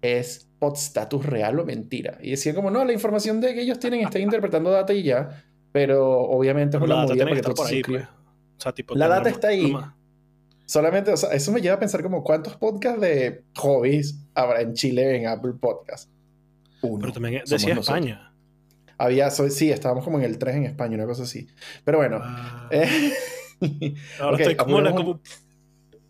es 0.03 0.49
podstatus 0.59 1.25
real 1.25 1.59
o 1.59 1.65
mentira. 1.65 2.19
Y 2.23 2.31
decía 2.31 2.55
como, 2.55 2.71
no, 2.71 2.85
la 2.85 2.93
información 2.93 3.41
de 3.41 3.55
que 3.55 3.63
ellos 3.63 3.79
tienen 3.79 4.01
está 4.01 4.19
interpretando 4.19 4.71
data 4.71 4.93
y 4.93 5.03
ya, 5.03 5.45
pero 5.73 6.21
obviamente 6.21 6.77
es 6.77 6.83
una 6.83 7.07
movida 7.07 7.25
para 7.25 7.37
que 7.37 7.43
todo 7.43 7.55
pues. 7.55 8.97
La 8.97 9.09
data 9.09 9.31
está 9.31 9.49
ahí. 9.49 9.75
Solamente, 10.67 11.13
o 11.13 11.17
sea, 11.17 11.31
eso 11.31 11.51
me 11.51 11.61
lleva 11.61 11.77
a 11.77 11.79
pensar 11.81 12.03
como 12.03 12.23
cuántos 12.23 12.57
podcasts 12.57 13.01
de 13.01 13.43
hobbies 13.57 14.21
habrá 14.35 14.61
en 14.61 14.75
Chile 14.75 15.17
en 15.17 15.27
Apple 15.27 15.55
Podcast. 15.61 16.09
Uno. 16.83 17.01
Pero 17.01 17.13
también 17.13 17.43
decía 17.47 17.75
España. 17.75 18.33
Había, 18.97 19.31
sí, 19.31 19.71
estábamos 19.71 20.05
como 20.05 20.19
en 20.19 20.25
el 20.25 20.39
3 20.39 20.57
en 20.57 20.65
España, 20.67 20.97
una 20.97 21.07
cosa 21.07 21.23
así. 21.23 21.49
Pero 21.85 21.99
bueno. 21.99 22.21
Ah. 22.23 22.69
Eh, 22.71 23.13
Ahora 24.21 24.37
estoy 24.37 24.57
como, 24.57 24.81
la, 24.81 24.95
como 24.95 25.21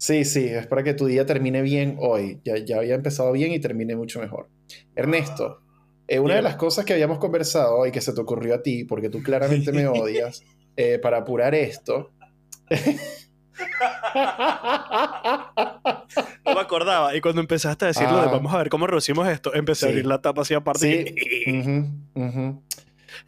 Sí, 0.01 0.25
sí, 0.25 0.47
es 0.47 0.67
para 0.67 0.83
que 0.83 0.95
tu 0.95 1.05
día 1.05 1.27
termine 1.27 1.61
bien 1.61 1.99
hoy. 2.01 2.41
Ya, 2.43 2.57
ya 2.57 2.79
había 2.79 2.95
empezado 2.95 3.33
bien 3.33 3.53
y 3.53 3.61
termine 3.61 3.95
mucho 3.97 4.19
mejor. 4.19 4.49
Ernesto, 4.97 5.61
eh, 6.09 6.19
una 6.19 6.37
de 6.37 6.43
las 6.43 6.57
cosas 6.57 6.87
que 6.87 6.95
habíamos 6.95 7.19
conversado 7.19 7.87
y 7.87 7.93
que 7.93 8.01
se 8.01 8.15
te 8.15 8.21
ocurrió 8.23 8.55
a 8.55 8.63
ti, 8.63 8.85
porque 8.85 9.11
tú 9.11 9.23
claramente 9.23 9.73
me 9.73 9.87
odias, 9.87 10.43
eh, 10.77 10.99
para 11.01 11.19
apurar 11.19 11.55
esto. 11.55 12.13
no 16.47 16.55
me 16.55 16.61
acordaba. 16.61 17.15
Y 17.15 17.21
cuando 17.21 17.43
empezaste 17.43 17.85
a 17.85 17.89
decirlo 17.89 18.23
de 18.23 18.29
ah. 18.29 18.31
vamos 18.33 18.55
a 18.55 18.57
ver 18.57 18.71
cómo 18.71 18.87
reducimos 18.87 19.29
esto, 19.29 19.55
empecé 19.55 19.85
a 19.85 19.89
abrir 19.91 20.07
la 20.07 20.23
tapa 20.23 20.41
así 20.41 20.55
aparte. 20.55 21.15
Sí. 21.15 21.53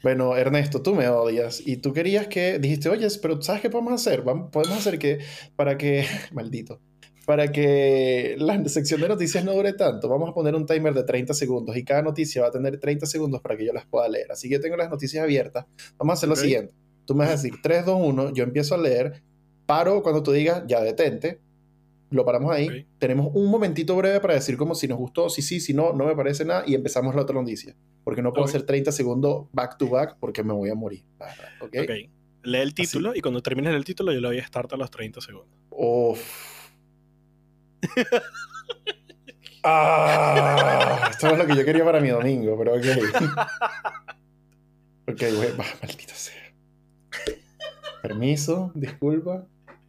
Bueno, 0.03 0.37
Ernesto, 0.37 0.83
tú 0.83 0.95
me 0.95 1.09
odias 1.09 1.63
y 1.65 1.79
tú 1.79 1.93
querías 1.93 2.27
que 2.29 2.59
dijiste, 2.59 2.89
oye, 2.89 3.09
pero 3.21 3.41
¿sabes 3.43 3.63
qué 3.63 3.71
podemos 3.71 3.95
hacer? 3.95 4.23
podemos 4.23 4.79
hacer 4.79 4.99
que, 4.99 5.19
para 5.57 5.77
que, 5.79 6.05
maldito, 6.33 6.81
para 7.27 7.53
que 7.53 8.35
la 8.39 8.69
sección 8.69 9.01
de 9.01 9.09
noticias 9.09 9.45
no 9.45 9.53
dure 9.53 9.73
tanto, 9.75 10.09
vamos 10.09 10.31
a 10.31 10.35
poner 10.35 10.55
un 10.55 10.67
timer 10.67 10.95
de 10.95 11.05
30 11.05 11.35
segundos 11.35 11.77
y 11.77 11.85
cada 11.85 12.03
noticia 12.03 12.43
va 12.43 12.49
a 12.49 12.51
tener 12.51 12.79
30 12.81 13.07
segundos 13.07 13.41
para 13.41 13.57
que 13.57 13.65
yo 13.65 13.73
las 13.73 13.87
pueda 13.87 14.09
leer. 14.09 14.33
Así 14.33 14.49
que 14.49 14.55
yo 14.55 14.61
tengo 14.61 14.77
las 14.77 14.91
noticias 14.91 15.23
abiertas. 15.23 15.67
Vamos 15.99 16.13
a 16.13 16.15
hacer 16.15 16.29
lo 16.29 16.37
siguiente. 16.37 16.75
Tú 17.05 17.15
me 17.15 17.21
vas 17.21 17.31
a 17.31 17.33
decir 17.33 17.55
3, 17.63 17.87
2, 17.87 18.01
1, 18.01 18.33
yo 18.35 18.45
empiezo 18.45 18.75
a 18.75 18.79
leer, 18.79 19.23
paro 19.67 20.03
cuando 20.03 20.23
tú 20.23 20.33
digas, 20.33 20.65
ya 20.67 20.81
detente, 20.81 21.41
lo 22.13 22.25
paramos 22.25 22.53
ahí. 22.53 22.87
Tenemos 22.99 23.31
un 23.35 23.51
momentito 23.51 23.97
breve 23.97 24.21
para 24.21 24.35
decir 24.35 24.57
como 24.57 24.75
si 24.75 24.87
nos 24.87 24.99
gustó, 24.99 25.29
si 25.29 25.43
sí, 25.43 25.61
si 25.61 25.75
no, 25.75 25.93
no 25.93 26.07
me 26.07 26.15
parece 26.15 26.45
nada 26.45 26.65
y 26.67 26.75
empezamos 26.75 27.15
la 27.15 27.23
otra 27.23 27.35
noticia. 27.35 27.75
Porque 28.05 28.23
no 28.23 28.33
puedo 28.33 28.45
hacer 28.45 28.63
30 28.63 28.93
segundos 28.93 29.47
back 29.53 29.79
to 29.79 29.89
back 29.89 30.17
porque 30.21 30.43
me 30.43 30.53
voy 30.53 30.71
a 30.71 30.75
morir. 30.75 31.05
¿Ok? 31.61 31.75
Lee 32.45 32.59
el 32.59 32.75
título 32.75 33.15
y 33.15 33.21
cuando 33.21 33.41
termines 33.41 33.75
el 33.75 33.85
título 33.85 34.13
yo 34.13 34.21
le 34.21 34.29
voy 34.29 34.39
a 34.39 34.47
start 34.47 34.73
a 34.73 34.77
los 34.77 34.91
30 34.91 35.21
segundos. 35.21 35.57
ah, 39.65 41.09
esto 41.11 41.29
es 41.29 41.39
lo 41.39 41.47
que 41.47 41.57
yo 41.57 41.65
quería 41.65 41.85
para 41.85 42.01
mi 42.01 42.09
domingo, 42.09 42.57
pero 42.59 42.75
ok. 42.75 42.85
ok, 45.09 45.23
güey, 45.37 45.53
maldita 45.57 46.15
sea. 46.15 46.53
Permiso, 48.03 48.73
disculpa. 48.75 49.47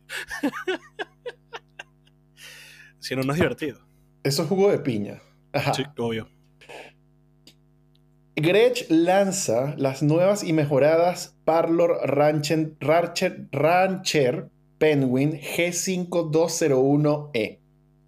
Si 3.04 3.16
no, 3.18 3.24
no 3.24 3.34
es 3.34 3.40
divertido. 3.40 3.80
Eso 4.24 4.44
es 4.44 4.50
jugo 4.50 4.72
de 4.72 4.80
piña. 4.80 5.22
Sí, 5.76 5.84
obvio. 5.98 6.30
Gretsch 8.38 8.90
lanza 8.90 9.76
las 9.78 10.02
nuevas 10.02 10.46
y 10.46 10.54
mejoradas 10.54 11.36
Parlor 11.44 11.98
Rancher, 12.06 12.78
Rancher 13.52 14.48
Penguin 14.78 15.34
G5201E. 15.34 17.60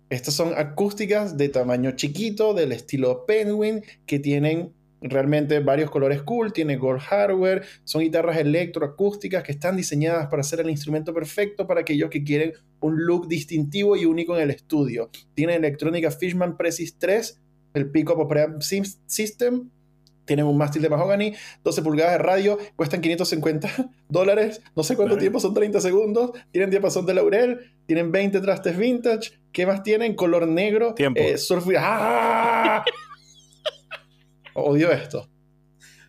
Estas 0.10 0.34
son 0.34 0.58
acústicas 0.58 1.36
de 1.36 1.50
tamaño 1.50 1.92
chiquito, 1.92 2.54
del 2.54 2.72
estilo 2.72 3.25
Penguin, 3.25 3.84
que 4.06 4.20
tienen 4.20 4.72
realmente 5.02 5.60
varios 5.60 5.92
colores 5.92 6.24
cool, 6.24 6.54
tiene 6.54 6.78
gold 6.78 7.02
hardware, 7.02 7.66
son 7.84 8.02
guitarras 8.02 8.38
electroacústicas 8.38 9.44
que 9.44 9.52
están 9.52 9.75
diseñadas 9.75 10.28
para 10.28 10.42
ser 10.42 10.62
el 10.62 10.70
instrumento 10.70 11.14
perfecto 11.14 11.68
para 11.68 11.82
aquellos 11.82 12.10
que 12.10 12.24
quieren 12.24 12.54
un 12.86 13.06
look 13.06 13.27
distintivo 13.27 13.96
y 13.96 14.06
único 14.06 14.36
en 14.36 14.44
el 14.44 14.51
estudio. 14.51 15.10
Tiene 15.34 15.56
electrónica 15.56 16.12
Fishman 16.12 16.56
Precis 16.56 16.98
3, 17.00 17.42
el 17.74 17.89
Pickup 17.89 18.20
Operating 18.20 18.86
System, 19.08 19.70
tienen 20.25 20.46
un 20.46 20.58
mástil 20.58 20.82
de 20.82 20.89
mahogany, 20.89 21.34
12 21.63 21.82
pulgadas 21.82 22.13
de 22.13 22.18
radio, 22.20 22.58
cuestan 22.75 23.01
550 23.01 23.70
dólares, 24.10 24.62
no 24.75 24.84
sé 24.84 24.96
cuánto 24.96 25.18
tiempo, 25.18 25.39
son 25.39 25.54
30 25.54 25.82
segundos, 25.82 26.32
tienen 26.51 26.70
diapasón 26.70 27.06
de 27.06 27.13
laurel, 27.15 27.74
tienen 27.86 28.12
20 28.12 28.39
trastes 28.42 28.77
vintage, 28.77 29.32
¿qué 29.51 29.65
más 29.65 29.82
tienen? 29.84 30.15
Color 30.15 30.48
negro, 30.48 30.94
tiempo. 30.94 31.20
Eh, 31.20 31.38
surf... 31.38 31.68
¡Ah! 31.77 32.84
Odio 34.54 34.92
esto. 34.92 35.27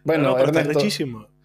Bueno, 0.05 0.39
Ernesto, 0.39 0.81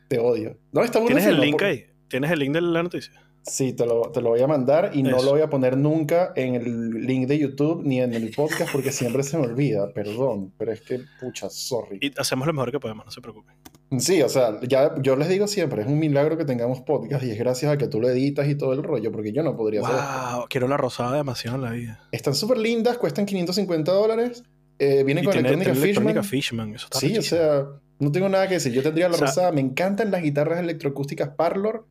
te 0.07 0.19
odio. 0.19 0.57
No, 0.71 0.83
está 0.83 1.03
¿Tienes 1.03 1.25
el 1.25 1.39
link 1.39 1.61
ahí? 1.61 1.85
¿Tienes 2.09 2.29
el 2.31 2.39
link 2.39 2.53
de 2.53 2.61
la 2.61 2.83
noticia? 2.83 3.30
Sí, 3.43 3.73
te 3.73 3.85
lo, 3.85 4.11
te 4.11 4.21
lo 4.21 4.29
voy 4.29 4.41
a 4.41 4.47
mandar 4.47 4.91
y 4.93 5.01
no 5.01 5.21
lo 5.21 5.31
voy 5.31 5.41
a 5.41 5.49
poner 5.49 5.75
nunca 5.75 6.31
en 6.35 6.55
el 6.55 7.05
link 7.05 7.27
de 7.27 7.39
YouTube 7.39 7.81
ni 7.83 7.99
en 7.99 8.13
el 8.13 8.31
podcast 8.31 8.71
porque 8.71 8.91
siempre 8.91 9.23
se 9.23 9.37
me 9.37 9.45
olvida. 9.45 9.91
Perdón, 9.93 10.53
pero 10.57 10.71
es 10.71 10.81
que, 10.81 11.01
pucha, 11.19 11.49
sorry. 11.49 11.97
Y 12.01 12.11
hacemos 12.19 12.45
lo 12.45 12.53
mejor 12.53 12.71
que 12.71 12.79
podemos, 12.79 13.05
no 13.05 13.11
se 13.11 13.19
preocupen. 13.19 13.55
Sí, 13.97 14.21
o 14.21 14.29
sea, 14.29 14.59
ya 14.61 14.95
yo 15.01 15.15
les 15.15 15.27
digo 15.27 15.47
siempre, 15.47 15.81
es 15.81 15.87
un 15.87 15.99
milagro 15.99 16.37
que 16.37 16.45
tengamos 16.45 16.81
podcast 16.81 17.23
y 17.23 17.31
es 17.31 17.39
gracias 17.39 17.73
a 17.73 17.77
que 17.77 17.87
tú 17.87 17.99
lo 17.99 18.09
editas 18.09 18.47
y 18.47 18.55
todo 18.55 18.73
el 18.73 18.83
rollo, 18.83 19.11
porque 19.11 19.33
yo 19.33 19.43
no 19.43 19.57
podría 19.57 19.81
hacer 19.81 19.95
Wow, 19.95 20.45
quiero 20.47 20.67
la 20.67 20.77
rosada 20.77 21.17
demasiado 21.17 21.57
en 21.57 21.63
la 21.63 21.71
vida. 21.71 21.99
Están 22.11 22.35
súper 22.35 22.57
lindas, 22.57 22.97
cuestan 22.97 23.25
550 23.25 23.91
dólares. 23.91 24.43
Eh, 24.79 25.03
vienen 25.03 25.25
con 25.25 25.33
electrónica 25.33 25.73
Fishman. 25.73 26.23
Fishman 26.23 26.75
eso 26.75 26.87
sí, 26.93 27.17
o 27.17 27.21
sea, 27.21 27.65
no 27.99 28.11
tengo 28.11 28.29
nada 28.29 28.47
que 28.47 28.55
decir. 28.55 28.71
Yo 28.71 28.81
tendría 28.81 29.09
la 29.09 29.17
rosada. 29.17 29.51
Me 29.51 29.61
encantan 29.61 30.09
las 30.09 30.23
guitarras 30.23 30.59
electroacústicas 30.59 31.29
Parlor 31.29 31.85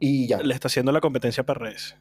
y 0.00 0.26
ya. 0.26 0.38
Le 0.42 0.54
está 0.54 0.68
haciendo 0.68 0.92
la 0.92 1.00
competencia 1.00 1.42
a 1.42 1.46
PRS. 1.46 1.96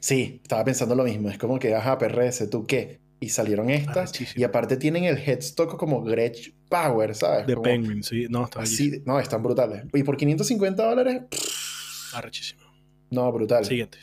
sí. 0.00 0.40
estaba 0.42 0.64
pensando 0.64 0.94
lo 0.94 1.04
mismo. 1.04 1.28
Es 1.28 1.38
como 1.38 1.58
que, 1.58 1.74
ajá, 1.74 1.98
PRS, 1.98 2.48
¿tú 2.50 2.66
qué? 2.66 3.00
Y 3.20 3.28
salieron 3.28 3.70
estas. 3.70 4.12
y 4.36 4.42
aparte 4.42 4.76
tienen 4.76 5.04
el 5.04 5.16
headstock 5.16 5.76
como 5.76 6.02
Gretsch 6.02 6.52
Power, 6.68 7.14
¿sabes? 7.14 7.46
De 7.46 7.56
Penguin, 7.56 8.02
sí. 8.02 8.26
No, 8.28 8.44
está 8.44 8.60
así, 8.62 9.02
No, 9.04 9.20
están 9.20 9.42
brutales. 9.42 9.84
Y 9.92 10.02
por 10.02 10.16
550 10.16 10.84
dólares. 10.84 11.22
Arrechísimo. 12.14 12.62
No, 13.10 13.30
brutal. 13.30 13.64
Siguiente. 13.64 13.98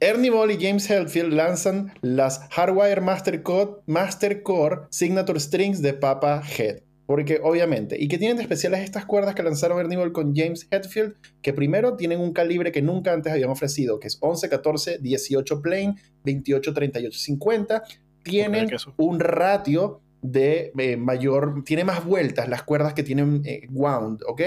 Ernie 0.00 0.30
Ball 0.30 0.52
y 0.52 0.58
James 0.60 0.88
Hetfield 0.88 1.32
lanzan 1.32 1.92
las 2.02 2.40
Hardwire 2.50 3.00
Master, 3.00 3.42
Master 3.86 4.42
Core 4.42 4.82
Signature 4.90 5.40
Strings 5.40 5.82
de 5.82 5.92
Papa 5.92 6.42
Head. 6.56 6.82
Porque 7.08 7.40
obviamente, 7.42 7.96
¿y 7.98 8.06
qué 8.06 8.18
tienen 8.18 8.36
de 8.36 8.42
especiales 8.42 8.80
estas 8.80 9.06
cuerdas 9.06 9.34
que 9.34 9.42
lanzaron 9.42 9.80
Ernie 9.80 9.96
Ball 9.96 10.12
con 10.12 10.36
James 10.36 10.68
Hetfield? 10.70 11.14
Que 11.40 11.54
primero 11.54 11.96
tienen 11.96 12.20
un 12.20 12.34
calibre 12.34 12.70
que 12.70 12.82
nunca 12.82 13.14
antes 13.14 13.32
habían 13.32 13.48
ofrecido, 13.48 13.98
que 13.98 14.08
es 14.08 14.18
11, 14.20 14.50
14, 14.50 14.98
18 14.98 15.62
plain, 15.62 15.96
28, 16.24 16.74
38, 16.74 17.18
50. 17.18 17.82
Tienen 18.22 18.68
un 18.98 19.20
ratio 19.20 20.02
de 20.20 20.70
eh, 20.76 20.98
mayor, 20.98 21.64
tiene 21.64 21.82
más 21.82 22.04
vueltas 22.04 22.46
las 22.46 22.62
cuerdas 22.62 22.92
que 22.92 23.02
tienen 23.02 23.40
eh, 23.46 23.66
wound, 23.70 24.20
¿ok? 24.26 24.42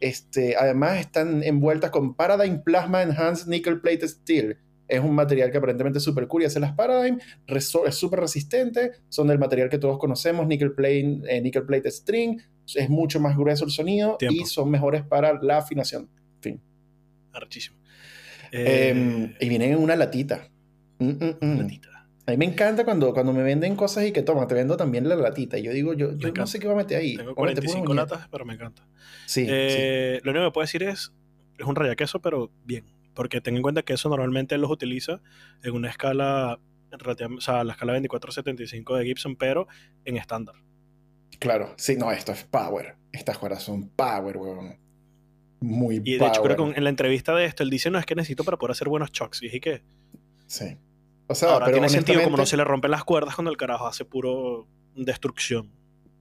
Este, 0.00 0.56
además 0.56 0.98
están 0.98 1.44
envueltas 1.44 1.92
con 1.92 2.16
Paradigm 2.16 2.64
Plasma 2.64 3.02
Enhanced 3.02 3.46
Nickel 3.46 3.80
Plate 3.80 4.08
Steel, 4.08 4.58
es 4.90 5.00
un 5.00 5.14
material 5.14 5.50
que 5.50 5.58
aparentemente 5.58 5.98
es 5.98 6.04
súper 6.04 6.26
cool 6.26 6.42
y 6.42 6.44
hace 6.46 6.60
las 6.60 6.72
Paradigm, 6.72 7.18
es 7.46 7.94
súper 7.94 8.20
resistente, 8.20 8.92
son 9.08 9.28
del 9.28 9.38
material 9.38 9.68
que 9.70 9.78
todos 9.78 9.98
conocemos, 9.98 10.46
nickel 10.46 10.72
plate, 10.72 11.20
eh, 11.28 11.40
nickel 11.40 11.64
plate 11.64 11.90
string, 11.90 12.40
es 12.74 12.90
mucho 12.90 13.20
más 13.20 13.36
grueso 13.36 13.64
el 13.64 13.70
sonido 13.70 14.18
y 14.20 14.44
son 14.44 14.70
mejores 14.70 15.02
para 15.02 15.40
la 15.40 15.58
afinación. 15.58 16.08
Fin. 16.40 16.60
Archísimo. 17.32 17.78
Em, 18.52 19.24
eh, 19.24 19.36
y 19.40 19.48
vienen 19.48 19.72
en 19.72 19.78
una 19.78 19.94
latita. 19.94 20.48
Mm, 20.98 21.08
mm, 21.08 21.36
mm. 21.40 21.58
Latita. 21.58 21.88
A 22.26 22.32
mí 22.32 22.36
me 22.36 22.44
encanta 22.44 22.84
cuando, 22.84 23.12
cuando 23.12 23.32
me 23.32 23.42
venden 23.42 23.76
cosas 23.76 24.06
y 24.06 24.12
que 24.12 24.22
toma, 24.22 24.46
te 24.46 24.54
vendo 24.54 24.76
también 24.76 25.08
la 25.08 25.16
latita. 25.16 25.58
Y 25.58 25.62
yo 25.62 25.72
digo, 25.72 25.94
yo, 25.94 26.16
yo 26.16 26.32
no 26.32 26.46
sé 26.46 26.58
qué 26.58 26.66
va 26.66 26.74
a 26.74 26.76
meter 26.76 26.98
ahí. 26.98 27.16
Tengo 27.16 27.34
45 27.34 27.94
latas, 27.94 28.28
pero 28.30 28.44
me 28.44 28.54
encanta. 28.54 28.86
Sí, 29.26 29.46
eh, 29.48 30.20
Lo 30.24 30.32
único 30.32 30.46
que 30.46 30.52
puedo 30.52 30.64
decir 30.64 30.82
es, 30.82 31.12
es 31.58 31.66
un 31.66 31.74
queso 31.96 32.20
pero 32.20 32.50
bien 32.64 32.84
porque 33.20 33.42
ten 33.42 33.54
en 33.54 33.60
cuenta 33.60 33.82
que 33.82 33.92
eso 33.92 34.08
normalmente 34.08 34.56
los 34.56 34.70
utiliza 34.70 35.20
en 35.62 35.74
una 35.74 35.90
escala, 35.90 36.58
o 36.90 37.40
sea, 37.42 37.64
la 37.64 37.74
escala 37.74 37.92
2475 37.92 38.96
de 38.96 39.04
Gibson, 39.04 39.36
pero 39.36 39.68
en 40.06 40.16
estándar. 40.16 40.54
Claro, 41.38 41.74
sí, 41.76 41.96
no, 41.96 42.10
esto 42.12 42.32
es 42.32 42.44
power. 42.44 42.96
Estas 43.12 43.36
cuerdas 43.36 43.62
son 43.62 43.90
power, 43.90 44.38
weón. 44.38 44.78
Muy 45.60 45.96
Y 45.96 46.16
de 46.16 46.26
hecho, 46.28 46.42
creo 46.42 46.56
que 46.56 46.78
en 46.78 46.82
la 46.82 46.88
entrevista 46.88 47.34
de 47.34 47.44
esto, 47.44 47.62
él 47.62 47.68
dice: 47.68 47.90
No, 47.90 47.98
es 47.98 48.06
que 48.06 48.14
necesito 48.14 48.42
para 48.42 48.56
poder 48.56 48.70
hacer 48.70 48.88
buenos 48.88 49.12
shocks. 49.12 49.42
Y 49.42 49.48
dije 49.48 49.60
que. 49.60 49.82
Sí. 50.46 50.78
O 51.26 51.34
sea, 51.34 51.52
Ahora 51.52 51.70
tiene 51.70 51.90
sentido 51.90 52.22
como 52.22 52.38
no 52.38 52.46
se 52.46 52.56
le 52.56 52.64
rompen 52.64 52.90
las 52.90 53.04
cuerdas 53.04 53.34
cuando 53.34 53.50
el 53.50 53.58
carajo 53.58 53.86
hace 53.86 54.06
puro 54.06 54.66
destrucción. 54.96 55.70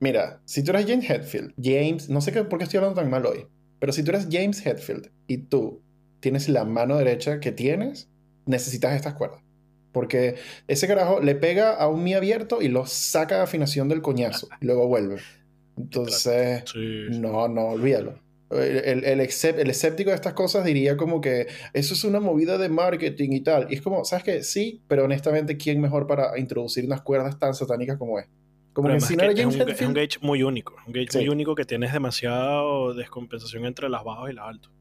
Mira, 0.01 0.41
si 0.43 0.65
tú 0.65 0.71
eres 0.71 0.85
James 0.85 1.09
Hetfield, 1.09 1.53
James, 1.63 2.09
no 2.09 2.19
sé 2.19 2.33
qué, 2.33 2.43
por 2.43 2.59
qué 2.59 2.65
estoy 2.65 2.79
hablando 2.79 2.99
tan 2.99 3.09
mal 3.09 3.25
hoy, 3.25 3.47
pero 3.79 3.93
si 3.93 4.03
tú 4.03 4.11
eres 4.11 4.27
James 4.29 4.65
Hetfield 4.65 5.09
y 5.27 5.37
tú 5.37 5.81
tienes 6.19 6.49
la 6.49 6.65
mano 6.65 6.97
derecha 6.97 7.39
que 7.39 7.51
tienes, 7.51 8.09
necesitas 8.45 8.95
estas 8.95 9.13
cuerdas. 9.13 9.41
Porque 9.91 10.35
ese 10.67 10.87
carajo 10.87 11.19
le 11.19 11.35
pega 11.35 11.73
a 11.73 11.87
un 11.87 12.03
mi 12.03 12.13
abierto 12.13 12.61
y 12.61 12.67
lo 12.67 12.85
saca 12.85 13.37
de 13.37 13.41
afinación 13.41 13.89
del 13.89 14.01
coñazo 14.01 14.47
y 14.61 14.65
luego 14.65 14.87
vuelve. 14.87 15.17
Entonces, 15.77 16.63
no, 16.75 17.47
no, 17.47 17.69
olvídalo. 17.69 18.19
el, 18.51 19.03
el, 19.03 19.19
escéptico 19.21 20.09
de 20.09 20.15
estas 20.15 20.33
cosas 20.33 20.65
diría 20.65 20.97
como 20.97 21.21
que 21.21 21.47
eso 21.73 21.93
es 21.93 22.03
una 22.03 22.19
movida 22.19 22.57
de 22.57 22.69
marketing 22.69 23.31
y 23.31 23.41
tal. 23.41 23.67
Y 23.69 23.75
es 23.75 23.81
como, 23.81 24.05
¿sabes 24.05 24.23
qué? 24.23 24.43
Sí, 24.43 24.83
pero 24.87 25.05
honestamente, 25.05 25.57
¿quién 25.57 25.81
mejor 25.81 26.05
para 26.05 26.37
introducir 26.37 26.85
unas 26.85 27.01
cuerdas 27.01 27.39
tan 27.39 27.55
satánicas 27.55 27.97
como 27.97 28.19
es? 28.19 28.27
Como 28.73 28.89
que, 28.89 28.99
si 28.99 29.15
no 29.15 29.23
es, 29.23 29.45
un, 29.45 29.69
es, 29.69 29.81
un, 29.81 29.93
gauge 29.93 30.19
muy 30.21 30.43
único. 30.43 30.75
Un 30.85 30.93
gauge 30.93 31.17
muy 31.17 31.29
único 31.29 31.55
que 31.55 31.65
tienes 31.65 31.91
demasiada 31.91 32.61
descompensación 32.95 33.65
entre 33.65 33.89
las 33.89 34.03
bajas 34.03 34.31
y 34.31 34.33
las 34.33 34.45
altas. 34.45 34.71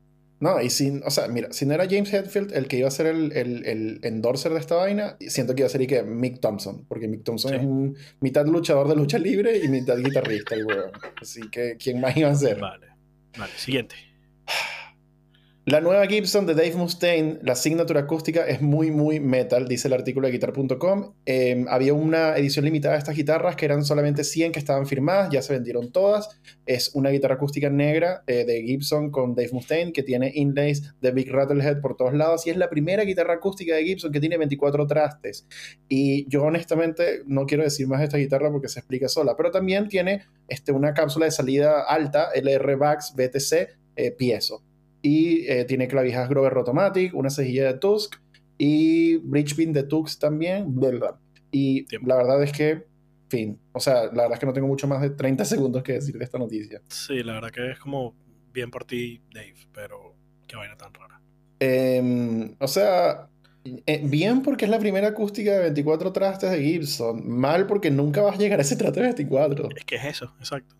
No, 0.40 0.61
y 0.61 0.71
sin, 0.71 1.02
o 1.04 1.11
sea, 1.11 1.26
mira, 1.26 1.52
si 1.52 1.66
no 1.66 1.75
era 1.75 1.87
James 1.88 2.12
Hetfield 2.12 2.52
el 2.54 2.68
que 2.68 2.78
iba 2.78 2.87
a 2.87 2.92
ser 2.92 3.07
el, 3.07 3.33
el, 3.33 3.66
el 3.66 4.00
endorser 4.02 4.52
de 4.52 4.61
esta 4.61 4.76
vaina, 4.76 5.16
siento 5.21 5.54
que 5.54 5.62
iba 5.62 5.66
a 5.66 5.71
ser 5.71 5.83
y 5.83 5.88
que 5.88 6.02
Mick 6.04 6.40
Thompson, 6.40 6.85
porque 6.87 7.09
Mick 7.09 7.25
Thompson 7.25 7.54
es 7.54 7.62
un 7.62 7.97
mitad 8.21 8.47
luchador 8.47 8.88
de 8.88 8.95
lucha 8.95 9.18
libre 9.18 9.59
y 9.59 9.68
mitad 9.68 9.99
guitarrista, 9.99 10.54
el 10.54 10.64
weón. 10.64 10.92
Así 11.21 11.40
que, 11.50 11.76
¿quién 11.76 12.00
más 12.00 12.16
iba 12.16 12.30
a 12.30 12.35
ser? 12.37 12.61
Vale, 12.61 12.87
vale, 13.37 13.52
siguiente. 13.57 13.97
La 15.70 15.82
nueva 15.82 16.06
Gibson 16.06 16.46
de 16.46 16.54
Dave 16.54 16.76
Mustaine, 16.76 17.40
la 17.42 17.54
signature 17.54 18.00
acústica, 18.00 18.46
es 18.46 18.62
muy, 18.62 18.90
muy 18.90 19.20
metal, 19.20 19.68
dice 19.68 19.88
el 19.88 19.92
artículo 19.92 20.26
de 20.26 20.32
guitar.com. 20.32 21.12
Em, 21.26 21.66
había 21.68 21.92
una 21.92 22.38
edición 22.38 22.64
limitada 22.64 22.94
de 22.94 23.00
estas 23.00 23.14
guitarras 23.14 23.54
que 23.54 23.66
eran 23.66 23.84
solamente 23.84 24.25
100 24.25 24.52
que 24.52 24.60
estaban 24.60 24.87
firmadas, 24.87 25.28
ya 25.30 25.42
se 25.42 25.52
vendieron 25.52 25.92
todas. 25.92 26.40
Es 26.64 26.92
una 26.94 27.10
guitarra 27.10 27.34
acústica 27.34 27.68
negra 27.68 28.22
eh, 28.26 28.46
de 28.46 28.62
Gibson 28.62 29.10
con 29.10 29.34
Dave 29.34 29.50
Mustaine 29.52 29.92
que 29.92 30.02
tiene 30.02 30.32
inlays 30.34 30.94
de 31.02 31.10
Big 31.10 31.30
Rattlehead 31.30 31.82
por 31.82 31.98
todos 31.98 32.14
lados 32.14 32.46
y 32.46 32.50
es 32.50 32.56
la 32.56 32.70
primera 32.70 33.04
guitarra 33.04 33.34
acústica 33.34 33.75
de 33.75 33.84
Gibson 33.84 34.10
que 34.10 34.20
tiene 34.20 34.38
24 34.38 34.87
trastes. 34.87 35.46
Y 35.87 36.26
yo 36.30 36.44
honestamente 36.44 37.20
no 37.26 37.44
quiero 37.44 37.62
decir 37.62 37.87
más 37.88 37.98
de 37.98 38.06
esta 38.06 38.16
guitarra 38.16 38.50
porque 38.50 38.68
se 38.68 38.78
explica 38.80 39.06
sola, 39.10 39.37
pero 39.37 39.50
también 39.50 39.87
tiene 39.88 40.22
este, 40.48 40.72
una 40.72 40.94
cápsula 40.94 41.26
de 41.26 41.32
salida 41.32 41.82
alta, 41.82 42.30
LR 42.34 42.76
Bax 42.76 43.12
BTC, 43.14 43.76
eh, 43.96 44.12
piezo 44.12 44.62
y 45.02 45.46
eh, 45.46 45.64
tiene 45.64 45.88
clavijas 45.88 46.28
Grover 46.28 46.52
Rotomatic, 46.52 47.14
una 47.14 47.30
cejilla 47.30 47.66
de 47.66 47.78
Tusk 47.78 48.16
y 48.58 49.16
bridge 49.18 49.54
pin 49.54 49.72
de 49.72 49.84
Tusk 49.84 50.20
también. 50.20 50.74
Y 51.50 51.86
la 52.04 52.16
verdad 52.16 52.42
es 52.42 52.52
que, 52.52 52.84
fin, 53.28 53.58
o 53.72 53.80
sea, 53.80 54.04
la 54.06 54.22
verdad 54.22 54.32
es 54.34 54.38
que 54.40 54.46
no 54.46 54.52
tengo 54.52 54.66
mucho 54.66 54.88
más 54.88 55.00
de 55.00 55.10
30 55.10 55.44
segundos 55.44 55.82
que 55.82 55.94
decir 55.94 56.18
de 56.18 56.24
esta 56.24 56.38
noticia. 56.38 56.82
Sí, 56.88 57.22
la 57.22 57.34
verdad 57.34 57.50
que 57.50 57.70
es 57.70 57.78
como 57.78 58.14
bien 58.52 58.70
por 58.70 58.84
ti, 58.84 59.22
Dave, 59.32 59.54
pero 59.72 60.16
qué 60.46 60.56
vaina 60.56 60.76
tan 60.76 60.92
rara. 60.92 61.20
Em, 61.60 62.54
o 62.58 62.68
sea, 62.68 63.28
eh, 63.86 64.00
bien 64.04 64.42
porque 64.42 64.64
es 64.64 64.70
la 64.70 64.78
primera 64.78 65.08
acústica 65.08 65.52
de 65.52 65.58
24 65.60 66.12
trastes 66.12 66.50
de 66.50 66.62
Gibson, 66.62 67.28
mal 67.28 67.66
porque 67.66 67.90
nunca 67.90 68.22
vas 68.22 68.36
a 68.36 68.38
llegar 68.38 68.58
a 68.58 68.62
ese 68.62 68.76
traste 68.76 69.00
de 69.00 69.06
24. 69.06 69.68
Es 69.76 69.84
que 69.84 69.96
es 69.96 70.04
eso, 70.04 70.34
exacto. 70.38 70.74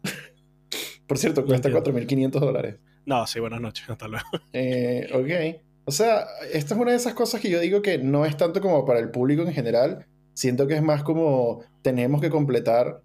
Por 1.09 1.19
cierto, 1.19 1.45
cuesta 1.45 1.69
4.500 1.71 2.31
dólares. 2.39 2.77
No, 3.07 3.27
sí, 3.27 3.41
buenas 3.41 3.61
noches, 3.61 3.89
hasta 3.89 4.07
luego. 4.07 4.27
Eh, 4.53 5.09
ok. 5.13 5.63
O 5.87 5.91
sea, 5.91 6.27
esta 6.53 6.75
es 6.75 6.81
una 6.81 6.91
de 6.91 6.99
esas 6.99 7.15
cosas 7.15 7.41
que 7.41 7.49
yo 7.49 7.59
digo 7.61 7.81
que 7.81 7.97
no 7.97 8.27
es 8.27 8.37
tanto 8.37 8.61
como 8.61 8.85
para 8.85 9.01
el 9.01 9.11
público 9.11 9.43
en 9.43 9.55
general, 9.55 10.07
siento 10.35 10.67
que 10.67 10.75
es 10.75 10.83
más 10.83 11.03
como 11.03 11.65
tenemos 11.83 12.21
que 12.21 12.29
completar 12.29 13.01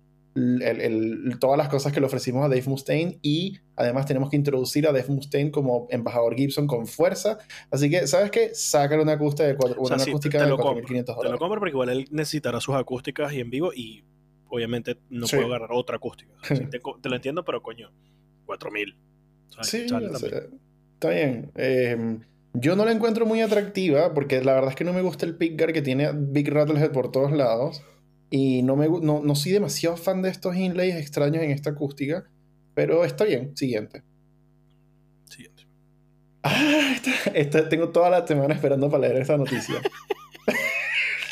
todas 1.40 1.58
las 1.58 1.70
cosas 1.70 1.94
que 1.94 2.00
le 2.00 2.08
ofrecimos 2.08 2.44
a 2.44 2.50
Dave 2.50 2.64
Mustaine 2.66 3.20
y 3.22 3.60
además 3.76 4.06
tenemos 4.08 4.30
que 4.30 4.36
introducir 4.36 4.88
a 4.88 4.92
Dave 4.92 5.08
Mustaine 5.10 5.52
como 5.52 5.88
embajador 5.92 6.36
Gibson 6.36 6.66
con 6.66 6.88
fuerza. 6.88 7.38
Así 7.70 7.90
que, 7.90 8.08
¿sabes 8.08 8.32
qué? 8.32 8.52
Sácale 8.54 9.02
una, 9.02 9.14
acústica 9.14 9.48
de, 9.48 9.56
una 9.78 9.96
acústica 9.96 10.44
de 10.44 10.52
4.500 10.52 11.06
dólares. 11.06 11.22
Te 11.22 11.30
lo 11.30 11.38
compro 11.38 11.60
porque 11.60 11.72
igual 11.72 11.90
él 11.90 12.08
necesitará 12.12 12.60
sus 12.60 12.76
acústicas 12.76 13.32
y 13.34 13.40
en 13.40 13.50
vivo 13.50 13.74
y 13.74 14.04
obviamente 14.54 15.00
no 15.10 15.26
puedo 15.26 15.48
agarrar 15.48 15.72
otra 15.72 15.96
acústica. 15.96 16.32
te, 16.48 16.80
te, 16.80 17.10
lo 17.10 17.16
entiendo, 17.16 17.44
pero 17.44 17.64
coño, 17.64 17.92
4.000 18.46 18.96
sí, 19.62 19.86
está 20.94 21.10
bien. 21.10 21.52
Em, 21.56 22.22
yo 22.54 22.76
no 22.76 22.86
la 22.86 22.92
encuentro 22.92 23.26
muy 23.26 23.42
atractiva 23.42 24.14
porque 24.14 24.44
la 24.44 24.54
verdad 24.54 24.70
es 24.70 24.76
que 24.76 24.84
no 24.84 24.94
me 24.94 25.02
gusta 25.02 25.26
el 25.26 25.36
pickguard 25.36 25.74
que 25.74 25.82
tiene 25.82 26.12
Big 26.14 26.50
Rattlehead 26.50 26.92
por 26.92 27.12
todos 27.12 27.32
lados. 27.32 27.84
Y 28.30 28.62
no, 28.64 28.76
me, 28.76 28.88
no, 28.88 29.22
no 29.24 29.36
soy 29.36 29.52
demasiado 29.52 29.98
fan 29.98 30.22
de 30.22 30.30
estos 30.30 30.56
inlays 30.56 30.96
extraños 30.96 31.44
en 31.44 31.52
esta 31.52 31.72
acústica. 31.72 32.26
Pero 32.74 33.06
está 33.06 33.26
bien. 33.26 33.56
Siguiente. 33.58 34.04
Siguiente. 35.26 35.64
Ah, 36.46 36.96
esta, 37.34 37.70
tengo 37.70 37.90
toda 37.90 38.10
la 38.10 38.28
semana 38.28 38.54
esperando 38.54 38.90
para 38.90 39.08
leer 39.08 39.22
esta 39.22 39.38
noticia. 39.38 39.76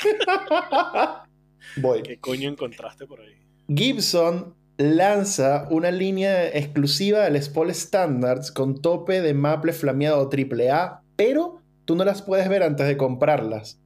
Voy. 1.78 2.04
¿Qué 2.04 2.20
coño 2.20 2.50
encontraste 2.50 3.06
por 3.06 3.22
ahí? 3.22 3.36
Gibson 3.74 4.56
lanza 4.78 5.68
una 5.70 5.92
línea 5.92 6.48
exclusiva 6.48 7.20
del 7.20 7.42
Spol 7.42 7.74
Standards 7.74 8.52
con 8.52 8.82
tope 8.82 9.22
de 9.22 9.34
maple 9.34 9.74
flameado 9.74 10.30
AAA, 10.30 11.04
pero 11.16 11.62
tú 11.86 11.96
no 11.96 12.04
las 12.04 12.22
puedes 12.22 12.50
ver 12.50 12.64
antes 12.64 12.88
de 12.88 12.98
comprarlas. 12.98 13.80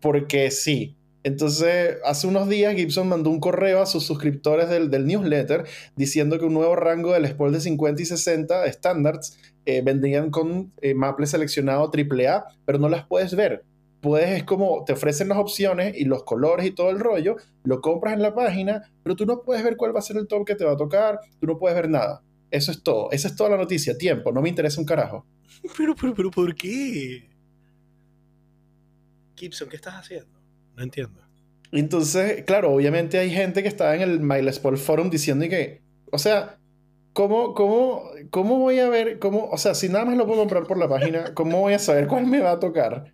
Porque 0.00 0.50
sí. 0.50 0.96
Entonces, 1.22 1.96
hace 2.04 2.26
unos 2.26 2.48
días 2.48 2.74
Gibson 2.74 3.08
mandó 3.08 3.30
un 3.30 3.40
correo 3.40 3.80
a 3.80 3.86
sus 3.86 4.04
suscriptores 4.04 4.68
del, 4.68 5.06
newsletter 5.06 5.64
diciendo 5.96 6.38
que 6.38 6.44
un 6.44 6.52
nuevo 6.52 6.76
rango 6.76 7.12
del 7.12 7.26
Spol 7.26 7.52
de 7.52 7.60
50 7.60 8.02
y 8.02 8.04
60 8.04 8.70
Standards 8.72 9.38
eh, 9.64 9.80
vendrían 9.82 10.30
con 10.30 10.72
eh, 10.82 10.92
maple 10.92 11.26
seleccionado 11.26 11.90
AAA, 11.90 12.44
pero 12.66 12.78
no 12.78 12.90
las 12.90 13.06
puedes 13.06 13.34
ver 13.34 13.64
puedes, 14.04 14.28
es 14.28 14.44
como 14.44 14.84
te 14.84 14.92
ofrecen 14.92 15.28
las 15.30 15.38
opciones 15.38 15.96
y 15.96 16.04
los 16.04 16.24
colores 16.24 16.66
y 16.66 16.72
todo 16.72 16.90
el 16.90 17.00
rollo, 17.00 17.36
lo 17.64 17.80
compras 17.80 18.12
en 18.12 18.20
la 18.20 18.34
página, 18.34 18.82
pero 19.02 19.16
tú 19.16 19.24
no 19.24 19.40
puedes 19.40 19.64
ver 19.64 19.78
cuál 19.78 19.96
va 19.96 20.00
a 20.00 20.02
ser 20.02 20.18
el 20.18 20.28
top 20.28 20.46
que 20.46 20.54
te 20.54 20.64
va 20.64 20.72
a 20.72 20.76
tocar, 20.76 21.18
tú 21.40 21.46
no 21.46 21.58
puedes 21.58 21.74
ver 21.74 21.88
nada. 21.88 22.22
Eso 22.50 22.70
es 22.70 22.82
todo, 22.82 23.10
esa 23.10 23.28
es 23.28 23.36
toda 23.36 23.50
la 23.50 23.56
noticia, 23.56 23.96
tiempo, 23.96 24.30
no 24.30 24.42
me 24.42 24.50
interesa 24.50 24.78
un 24.78 24.86
carajo. 24.86 25.26
Pero, 25.78 25.94
pero, 25.94 26.12
pero, 26.12 26.30
¿por 26.30 26.54
qué? 26.54 27.30
Gibson, 29.34 29.68
¿qué 29.68 29.76
estás 29.76 29.94
haciendo? 29.94 30.38
No 30.76 30.82
entiendo. 30.82 31.22
Entonces, 31.72 32.44
claro, 32.44 32.72
obviamente 32.72 33.18
hay 33.18 33.30
gente 33.30 33.62
que 33.62 33.68
está 33.68 33.94
en 33.94 34.02
el 34.02 34.20
MyLesPol 34.20 34.76
Forum 34.76 35.08
diciendo 35.08 35.48
que, 35.48 35.80
o 36.12 36.18
sea, 36.18 36.58
¿cómo, 37.14 37.54
cómo, 37.54 38.10
¿cómo 38.30 38.58
voy 38.58 38.78
a 38.80 38.88
ver, 38.90 39.18
cómo, 39.18 39.48
o 39.48 39.56
sea, 39.56 39.74
si 39.74 39.88
nada 39.88 40.04
más 40.04 40.18
lo 40.18 40.26
puedo 40.26 40.40
comprar 40.40 40.64
por 40.64 40.76
la 40.76 40.88
página, 40.88 41.32
¿cómo 41.32 41.60
voy 41.60 41.72
a 41.72 41.78
saber 41.78 42.08
cuál 42.08 42.26
me 42.26 42.40
va 42.40 42.52
a 42.52 42.60
tocar? 42.60 43.13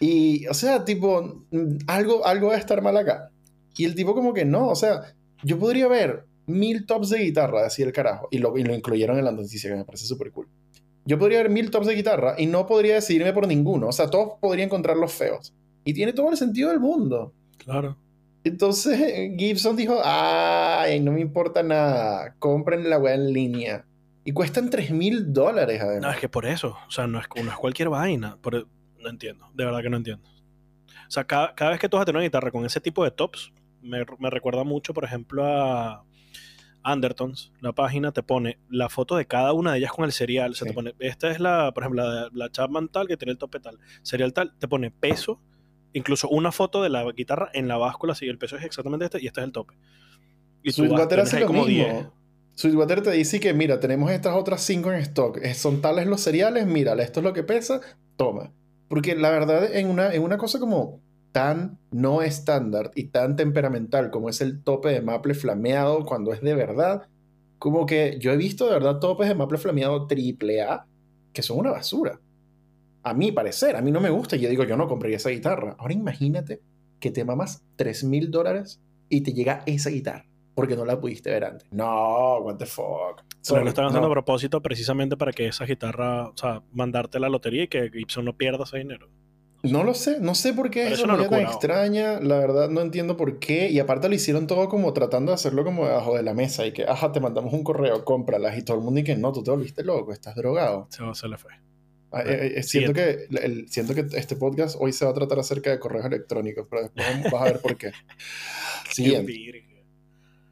Y, 0.00 0.46
o 0.46 0.54
sea, 0.54 0.84
tipo, 0.84 1.44
algo, 1.86 2.26
algo 2.26 2.48
va 2.48 2.54
a 2.54 2.58
estar 2.58 2.80
mal 2.82 2.96
acá. 2.96 3.30
Y 3.76 3.84
el 3.84 3.94
tipo 3.94 4.14
como 4.14 4.32
que 4.32 4.44
no, 4.44 4.68
o 4.68 4.76
sea, 4.76 5.14
yo 5.42 5.58
podría 5.58 5.88
ver 5.88 6.24
mil 6.46 6.86
tops 6.86 7.10
de 7.10 7.18
guitarra, 7.18 7.66
así 7.66 7.82
el 7.82 7.92
carajo, 7.92 8.28
y 8.30 8.38
lo, 8.38 8.56
y 8.56 8.64
lo 8.64 8.74
incluyeron 8.74 9.18
en 9.18 9.24
la 9.24 9.32
noticia, 9.32 9.70
que 9.70 9.76
me 9.76 9.84
parece 9.84 10.06
súper 10.06 10.32
cool. 10.32 10.48
Yo 11.04 11.18
podría 11.18 11.38
ver 11.38 11.50
mil 11.50 11.70
tops 11.70 11.86
de 11.86 11.94
guitarra 11.94 12.34
y 12.38 12.46
no 12.46 12.66
podría 12.66 12.94
decidirme 12.96 13.32
por 13.32 13.46
ninguno, 13.46 13.88
o 13.88 13.92
sea, 13.92 14.08
todos 14.10 14.34
podría 14.40 14.64
encontrarlos 14.64 15.12
feos. 15.12 15.54
Y 15.84 15.94
tiene 15.94 16.12
todo 16.12 16.30
el 16.30 16.36
sentido 16.36 16.70
del 16.70 16.80
mundo. 16.80 17.32
Claro. 17.58 17.96
Entonces 18.44 18.98
Gibson 19.38 19.76
dijo, 19.76 20.00
ay, 20.04 21.00
no 21.00 21.12
me 21.12 21.20
importa 21.20 21.62
nada, 21.62 22.34
compren 22.38 22.88
la 22.88 22.98
web 22.98 23.14
en 23.14 23.32
línea. 23.32 23.84
Y 24.24 24.32
cuestan 24.32 24.68
3 24.68 24.90
mil 24.90 25.32
dólares 25.32 25.80
además. 25.80 26.02
No, 26.02 26.10
es 26.10 26.18
que 26.18 26.28
por 26.28 26.44
eso, 26.44 26.76
o 26.86 26.90
sea, 26.90 27.06
no 27.06 27.18
es, 27.18 27.26
no 27.42 27.50
es 27.50 27.56
cualquier 27.56 27.88
vaina. 27.88 28.36
Por, 28.42 28.66
no 29.08 29.14
entiendo, 29.14 29.50
de 29.54 29.64
verdad 29.64 29.82
que 29.82 29.90
no 29.90 29.96
entiendo. 29.96 30.28
O 31.06 31.10
sea, 31.10 31.24
cada, 31.24 31.70
vez 31.70 31.80
que 31.80 31.88
tú 31.88 31.96
vas 31.96 32.02
a 32.02 32.06
tener 32.06 32.18
una 32.18 32.24
guitarra 32.24 32.50
con 32.50 32.64
ese 32.66 32.80
tipo 32.80 33.02
de 33.02 33.10
tops, 33.10 33.52
me, 33.80 34.04
recuerda 34.30 34.64
mucho, 34.64 34.92
por 34.92 35.04
ejemplo, 35.04 35.44
a 35.46 36.04
Undertones. 36.84 37.52
La 37.60 37.72
página 37.72 38.12
te 38.12 38.22
pone 38.22 38.58
la 38.68 38.88
foto 38.88 39.16
de 39.16 39.26
cada 39.26 39.52
una 39.52 39.72
de 39.72 39.78
ellas 39.78 39.92
con 39.92 40.04
el 40.04 40.12
serial. 40.12 40.52
O 40.52 40.54
sea, 40.54 40.68
te 40.68 40.74
pone, 40.74 40.94
esta 40.98 41.30
es 41.30 41.40
la, 41.40 41.72
por 41.72 41.84
ejemplo, 41.84 42.02
la, 42.04 42.28
la 42.32 42.50
Chapman 42.50 42.88
tal 42.88 43.08
que 43.08 43.16
tiene 43.16 43.32
el 43.32 43.38
tope 43.38 43.60
tal. 43.60 43.78
Serial 44.02 44.32
tal, 44.32 44.54
te 44.58 44.68
pone 44.68 44.90
peso, 44.90 45.40
incluso 45.92 46.28
una 46.28 46.52
foto 46.52 46.82
de 46.82 46.90
la 46.90 47.10
guitarra 47.12 47.50
en 47.54 47.68
la 47.68 47.78
báscula, 47.78 48.14
si 48.14 48.26
el 48.26 48.38
peso 48.38 48.56
es 48.56 48.64
exactamente 48.64 49.06
este 49.06 49.22
y 49.22 49.26
este 49.26 49.40
es 49.40 49.46
el 49.46 49.52
tope. 49.52 49.74
Y 50.62 50.72
tú 50.72 50.94
hace 50.94 51.44
como 51.46 51.64
mismo. 51.64 52.12
Sweetwater 52.54 53.02
te 53.02 53.12
dice 53.12 53.38
que, 53.38 53.54
mira, 53.54 53.78
tenemos 53.78 54.10
estas 54.10 54.34
otras 54.34 54.60
cinco 54.62 54.90
en 54.90 54.98
stock. 54.98 55.40
Son 55.54 55.80
tales 55.80 56.08
los 56.08 56.20
cereales, 56.20 56.66
mira, 56.66 56.92
esto 56.94 57.20
es 57.20 57.24
lo 57.24 57.32
que 57.32 57.44
pesa, 57.44 57.80
toma. 58.16 58.52
Porque 58.88 59.14
la 59.14 59.30
verdad, 59.30 59.74
en 59.74 59.88
una, 59.88 60.14
en 60.14 60.22
una 60.22 60.38
cosa 60.38 60.58
como 60.58 61.00
tan 61.32 61.78
no 61.90 62.22
estándar 62.22 62.90
y 62.94 63.08
tan 63.08 63.36
temperamental 63.36 64.10
como 64.10 64.28
es 64.28 64.40
el 64.40 64.62
tope 64.62 64.88
de 64.88 65.02
maple 65.02 65.34
flameado 65.34 66.04
cuando 66.06 66.32
es 66.32 66.40
de 66.40 66.54
verdad, 66.54 67.02
como 67.58 67.86
que 67.86 68.18
yo 68.18 68.32
he 68.32 68.36
visto 68.36 68.66
de 68.66 68.72
verdad 68.72 68.98
topes 68.98 69.28
de 69.28 69.34
maple 69.34 69.58
flameado 69.58 70.06
triple 70.06 70.62
A 70.62 70.86
que 71.32 71.42
son 71.42 71.58
una 71.58 71.70
basura. 71.70 72.20
A 73.02 73.14
mi 73.14 73.32
parecer, 73.32 73.76
a 73.76 73.82
mí 73.82 73.90
no 73.90 74.00
me 74.00 74.10
gusta. 74.10 74.36
Yo 74.36 74.48
digo, 74.48 74.64
yo 74.64 74.76
no 74.76 74.88
compraría 74.88 75.18
esa 75.18 75.30
guitarra. 75.30 75.76
Ahora 75.78 75.94
imagínate 75.94 76.60
que 76.98 77.10
te 77.10 77.24
mamas 77.24 77.62
3 77.76 78.04
mil 78.04 78.30
dólares 78.30 78.80
y 79.08 79.20
te 79.20 79.32
llega 79.32 79.62
esa 79.66 79.90
guitarra 79.90 80.27
porque 80.58 80.74
no 80.74 80.84
la 80.84 80.98
pudiste 80.98 81.30
ver 81.30 81.44
antes. 81.44 81.68
No, 81.70 82.38
what 82.38 82.56
the 82.56 82.66
fuck. 82.66 83.22
Pero 83.48 83.62
lo 83.62 83.68
están 83.68 83.84
haciendo 83.84 84.08
a 84.08 84.10
propósito 84.10 84.60
precisamente 84.60 85.16
para 85.16 85.30
que 85.30 85.46
esa 85.46 85.64
guitarra, 85.64 86.30
o 86.30 86.36
sea, 86.36 86.64
mandarte 86.72 87.20
la 87.20 87.28
lotería 87.28 87.62
y 87.62 87.68
que 87.68 87.88
Gibson 87.92 88.24
no 88.24 88.36
pierda 88.36 88.64
ese 88.64 88.78
dinero. 88.78 89.08
No 89.62 89.84
lo 89.84 89.94
sé, 89.94 90.18
no 90.18 90.34
sé 90.34 90.54
por 90.54 90.68
qué 90.68 90.88
es 90.88 91.00
una 91.00 91.28
tan 91.28 91.42
extraña, 91.42 92.18
la 92.18 92.40
verdad 92.40 92.68
no 92.70 92.80
entiendo 92.80 93.16
por 93.16 93.38
qué, 93.38 93.70
y 93.70 93.78
aparte 93.78 94.08
lo 94.08 94.16
hicieron 94.16 94.48
todo 94.48 94.68
como 94.68 94.92
tratando 94.92 95.30
de 95.30 95.36
hacerlo 95.36 95.62
como 95.62 95.86
debajo 95.86 96.16
de 96.16 96.24
la 96.24 96.34
mesa 96.34 96.66
y 96.66 96.72
que, 96.72 96.82
ajá, 96.82 97.12
te 97.12 97.20
mandamos 97.20 97.52
un 97.52 97.62
correo, 97.62 98.04
cómpralas, 98.04 98.58
y 98.58 98.62
todo 98.62 98.78
el 98.78 98.82
mundo 98.82 98.98
y 98.98 99.04
que 99.04 99.14
no, 99.14 99.32
tú 99.32 99.44
te 99.44 99.52
volviste 99.52 99.84
loco, 99.84 100.12
estás 100.12 100.34
drogado. 100.34 100.88
Se, 100.90 101.04
se 101.14 101.28
le 101.28 101.38
fue. 101.38 101.52
Ah, 102.10 102.22
eh, 102.26 102.54
eh, 102.56 102.62
siento, 102.64 102.92
que, 102.92 103.28
siento 103.68 103.94
que 103.94 104.06
este 104.16 104.34
podcast 104.34 104.76
hoy 104.80 104.92
se 104.92 105.04
va 105.04 105.12
a 105.12 105.14
tratar 105.14 105.38
acerca 105.38 105.70
de 105.70 105.78
correos 105.78 106.06
electrónicos, 106.06 106.66
pero 106.68 106.82
después 106.82 107.30
vas 107.30 107.42
a 107.42 107.44
ver 107.44 107.60
por 107.60 107.76
qué. 107.76 107.92
Siguiente. 108.90 109.67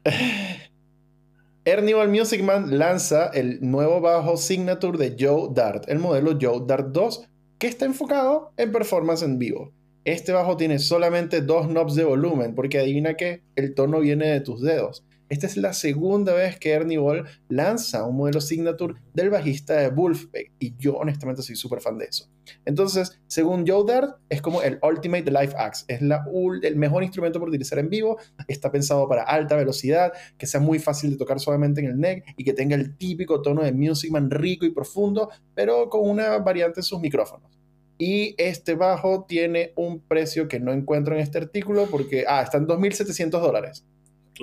Ernival 1.65 2.09
Music 2.09 2.41
Man 2.41 2.77
lanza 2.77 3.27
el 3.27 3.59
nuevo 3.61 3.99
bajo 3.99 4.37
signature 4.37 4.97
de 4.97 5.15
Joe 5.19 5.49
Dart, 5.53 5.83
el 5.89 5.99
modelo 5.99 6.37
Joe 6.39 6.63
Dart 6.65 6.87
2, 6.91 7.27
que 7.59 7.67
está 7.67 7.85
enfocado 7.85 8.53
en 8.57 8.71
performance 8.71 9.23
en 9.23 9.37
vivo. 9.37 9.73
Este 10.05 10.31
bajo 10.31 10.55
tiene 10.55 10.79
solamente 10.79 11.41
dos 11.41 11.67
knobs 11.67 11.95
de 11.95 12.05
volumen, 12.05 12.55
porque 12.55 12.79
adivina 12.79 13.15
que 13.15 13.43
el 13.55 13.73
tono 13.73 13.99
viene 13.99 14.27
de 14.27 14.39
tus 14.39 14.61
dedos. 14.61 15.03
Esta 15.27 15.47
es 15.47 15.57
la 15.57 15.73
segunda 15.73 16.33
vez 16.33 16.57
que 16.57 16.71
Ernie 16.71 16.97
Ball 16.97 17.25
lanza 17.49 18.05
un 18.05 18.15
modelo 18.15 18.39
signature 18.39 18.93
del 19.13 19.29
bajista 19.29 19.75
de 19.75 19.89
Wolfpack 19.89 20.53
y 20.59 20.77
yo 20.77 20.95
honestamente 20.95 21.41
soy 21.41 21.57
súper 21.57 21.81
fan 21.81 21.97
de 21.97 22.05
eso. 22.05 22.29
Entonces, 22.65 23.19
según 23.27 23.65
Joe 23.67 23.83
Dart, 23.85 24.17
es 24.29 24.41
como 24.41 24.61
el 24.61 24.79
Ultimate 24.81 25.29
Live 25.29 25.53
Axe, 25.57 25.85
es 25.87 26.01
la, 26.01 26.25
el 26.61 26.75
mejor 26.75 27.03
instrumento 27.03 27.39
para 27.39 27.49
utilizar 27.49 27.79
en 27.79 27.89
vivo, 27.89 28.17
está 28.47 28.71
pensado 28.71 29.07
para 29.07 29.23
alta 29.23 29.55
velocidad, 29.55 30.11
que 30.37 30.47
sea 30.47 30.59
muy 30.59 30.79
fácil 30.79 31.11
de 31.11 31.17
tocar 31.17 31.39
suavemente 31.39 31.81
en 31.81 31.87
el 31.87 31.99
neck 31.99 32.23
y 32.37 32.43
que 32.43 32.53
tenga 32.53 32.75
el 32.75 32.97
típico 32.97 33.41
tono 33.41 33.63
de 33.63 33.71
Music 33.71 34.11
Man 34.11 34.29
rico 34.31 34.65
y 34.65 34.71
profundo, 34.71 35.29
pero 35.53 35.89
con 35.89 36.09
una 36.09 36.37
variante 36.39 36.79
en 36.79 36.83
sus 36.83 36.99
micrófonos. 36.99 37.57
Y 37.97 38.35
este 38.37 38.75
bajo 38.75 39.25
tiene 39.27 39.73
un 39.75 40.01
precio 40.01 40.47
que 40.47 40.59
no 40.59 40.71
encuentro 40.71 41.15
en 41.15 41.21
este 41.21 41.39
artículo 41.39 41.87
porque, 41.89 42.25
ah, 42.27 42.43
está 42.43 42.57
en 42.57 42.67
2.700 42.67 43.29
dólares. 43.29 43.85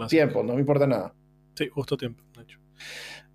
Tiempo, 0.09 0.43
no 0.43 0.55
me 0.55 0.61
importa 0.61 0.87
nada. 0.87 1.15
Sí, 1.55 1.69
justo 1.69 1.97
tiempo, 1.97 2.25
de 2.37 2.43
hecho. 2.43 2.59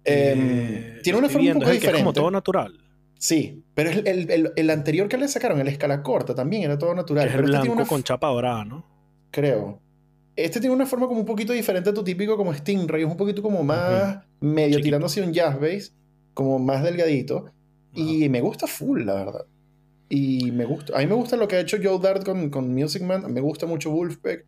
Em, 0.04 0.40
eh, 0.40 1.00
tiene 1.04 1.20
una 1.20 1.30
forma 1.30 1.48
un 1.48 1.60
poco 1.60 1.72
diferente. 1.72 1.98
Es 2.00 2.04
como 2.04 2.14
todo 2.14 2.32
natural. 2.32 2.89
Sí, 3.20 3.64
pero 3.76 3.92
el, 3.92 4.32
el, 4.32 4.52
el, 4.56 4.70
anterior 4.72 5.08
que 5.08 5.18
le 5.18 5.28
sacaron, 5.28 5.60
el 5.60 5.68
escala 5.68 6.02
corta, 6.02 6.34
también 6.34 6.64
era 6.64 6.78
todo 6.78 6.96
natural. 6.96 7.28
es 7.28 7.36
el 7.36 7.54
este 7.54 7.68
blanco 7.68 7.86
con 7.86 8.02
chapa 8.02 8.28
dorada, 8.28 8.66
¿no? 8.66 8.86
Creo. 9.30 9.80
Este 10.36 10.60
tiene 10.60 10.74
una 10.74 10.86
forma 10.86 11.08
como 11.08 11.20
un 11.20 11.26
poquito 11.26 11.54
diferente 11.54 11.92
a 11.92 11.94
tu 11.94 12.04
típico 12.04 12.38
como 12.38 12.54
Stingray, 12.54 13.04
es 13.04 13.08
un 13.08 13.18
poquito 13.18 13.42
como 13.42 13.62
más 13.62 14.26
medio 14.40 14.82
tirando 14.82 15.06
hacia 15.06 15.24
un 15.24 15.34
jazz 15.34 15.60
bass, 15.60 15.94
como 16.34 16.58
más 16.58 16.82
delgadito. 16.82 17.52
Y 17.94 18.30
me 18.30 18.42
gusta 18.42 18.66
full, 18.66 19.04
la 19.04 19.16
verdad. 19.16 19.46
Y 20.08 20.52
me 20.52 20.66
gusta. 20.66 20.96
A 20.96 21.00
mí 21.00 21.08
me 21.08 21.16
gusta 21.16 21.36
lo 21.36 21.48
que 21.48 21.58
ha 21.58 21.60
hecho 21.60 21.78
Joe 21.84 22.00
Dart 22.00 22.24
con, 22.24 22.50
con 22.50 22.74
Music 22.74 23.04
Man. 23.04 23.32
Me 23.32 23.42
gusta 23.42 23.66
mucho 23.68 23.92
Wolfpack 23.92 24.46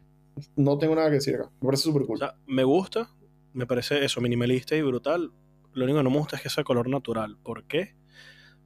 no 0.55 0.77
tengo 0.77 0.95
nada 0.95 1.09
que 1.09 1.15
decir 1.15 1.35
acá. 1.35 1.49
Me 1.61 1.67
parece 1.67 1.83
súper 1.83 2.03
cool. 2.03 2.19
me 2.47 2.63
gusta, 2.63 3.09
me 3.53 3.65
parece 3.65 4.03
eso, 4.03 4.21
minimalista 4.21 4.75
y 4.75 4.81
brutal. 4.81 5.31
Lo 5.73 5.85
único 5.85 5.99
que 5.99 6.03
no 6.03 6.09
me 6.09 6.17
gusta 6.17 6.35
es 6.35 6.41
que 6.41 6.49
sea 6.49 6.63
color 6.63 6.89
natural. 6.89 7.37
¿Por 7.43 7.63
qué? 7.65 7.95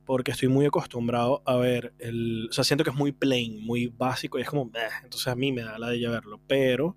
Porque 0.06 0.32
estoy 0.32 0.50
muy 0.50 0.66
acostumbrado 0.66 1.42
a 1.46 1.56
ver 1.56 1.94
el. 2.00 2.48
O 2.50 2.54
sea, 2.54 2.64
siento 2.64 2.84
que 2.84 2.92
es 2.92 2.96
muy 2.96 3.12
plain, 3.12 3.60
muy 3.66 3.88
básico 3.88 4.38
y 4.38 4.42
es 4.42 4.50
como. 4.50 4.70
entonces 5.04 5.28
a 5.28 5.36
mí 5.36 5.52
me 5.52 5.64
da 5.64 5.80
la 5.80 5.90
de 5.90 6.00
ya 6.00 6.10
verlo. 6.10 6.40
Pero 6.48 6.96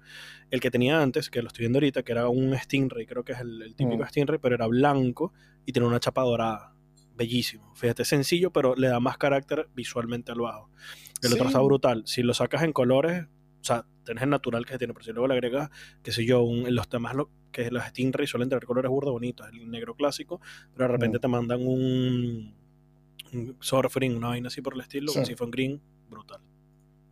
el 0.50 0.60
que 0.60 0.70
tenía 0.70 1.00
antes, 1.00 1.30
que 1.30 1.42
lo 1.42 1.48
estoy 1.48 1.64
viendo 1.64 1.78
ahorita, 1.78 2.02
que 2.02 2.12
era 2.12 2.28
un 2.28 2.56
Stingray, 2.56 3.06
creo 3.06 3.24
que 3.24 3.32
es 3.32 3.40
el, 3.40 3.74
típico 3.76 4.02
mm. 4.02 4.08
Stingray, 4.08 4.38
pero 4.38 4.54
era 4.54 4.66
blanco 4.66 5.32
y 5.66 5.72
tiene 5.72 5.88
una 5.88 6.00
chapa 6.00 6.22
dorada. 6.22 6.74
Bellísimo. 7.14 7.74
Fíjate, 7.74 8.04
sencillo, 8.04 8.52
pero 8.52 8.76
le 8.76 8.88
da 8.88 9.00
más 9.00 9.18
carácter 9.18 9.68
visualmente 9.74 10.30
al 10.30 10.40
bajo. 10.40 10.70
El 11.20 11.32
otro 11.32 11.48
está 11.48 11.60
brutal. 11.60 12.02
Si 12.06 12.22
lo 12.22 12.32
sacas 12.32 12.62
en 12.62 12.72
colores, 12.72 13.24
o 13.24 13.64
sea, 13.64 13.84
tenés 14.04 14.22
el 14.22 14.30
natural 14.30 14.64
que 14.64 14.72
se 14.72 14.78
tiene, 14.78 14.94
pero 14.94 15.04
si 15.04 15.10
luego 15.12 15.26
le 15.26 15.34
agregas, 15.34 15.68
qué 16.02 16.12
sé 16.12 16.24
yo, 16.24 16.42
un, 16.42 16.72
los 16.74 16.88
temas 16.88 17.16
lo, 17.16 17.30
que 17.50 17.70
los 17.70 17.82
Stingray 17.84 18.26
suelen 18.26 18.48
tener 18.48 18.64
colores 18.64 18.88
burdos 18.88 19.12
bonitos, 19.12 19.48
el 19.52 19.68
negro 19.68 19.94
clásico, 19.96 20.40
pero 20.72 20.86
de 20.86 20.92
repente 20.92 21.18
mm. 21.18 21.20
te 21.20 21.28
mandan 21.28 21.66
un, 21.66 22.54
un 23.32 23.56
surfing, 23.60 24.16
una 24.16 24.28
vaina 24.28 24.48
así 24.48 24.60
por 24.60 24.74
el 24.74 24.80
estilo, 24.80 25.12
un 25.12 25.26
siphon 25.26 25.50
green, 25.50 25.80
brutal. 26.08 26.40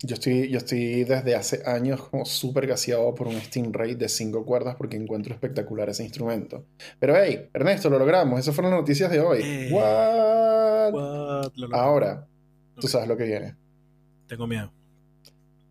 Yo 0.02 0.14
estoy, 0.14 0.50
yo 0.50 0.59
estoy 0.59 1.05
desde 1.05 1.35
hace 1.35 1.62
años 1.64 2.02
como 2.09 2.26
súper 2.26 2.66
gaseado 2.66 3.14
por 3.14 3.29
un 3.29 3.40
Stingray 3.40 3.94
de 3.94 4.09
cinco 4.11 4.44
cuerdas 4.44 4.76
porque 4.76 4.96
encuentro 4.96 5.33
espectacular 5.33 5.88
ese 5.88 6.05
instrumento. 6.05 6.66
Pero 6.98 7.16
hey, 7.16 7.48
Ernesto, 7.55 7.88
lo 7.88 7.98
logramos. 7.98 8.38
Esas 8.38 8.55
fueron 8.55 8.72
las 8.72 8.81
noticias 8.81 9.11
de 9.11 9.20
hoy. 9.20 9.40
Eh, 9.42 9.70
What? 9.72 10.92
Ahora, 11.72 12.29
tú 12.79 12.88
sabes 12.88 13.09
lo 13.09 13.16
que 13.16 13.24
viene. 13.24 13.57
Tengo 14.26 14.46
miedo 14.46 14.70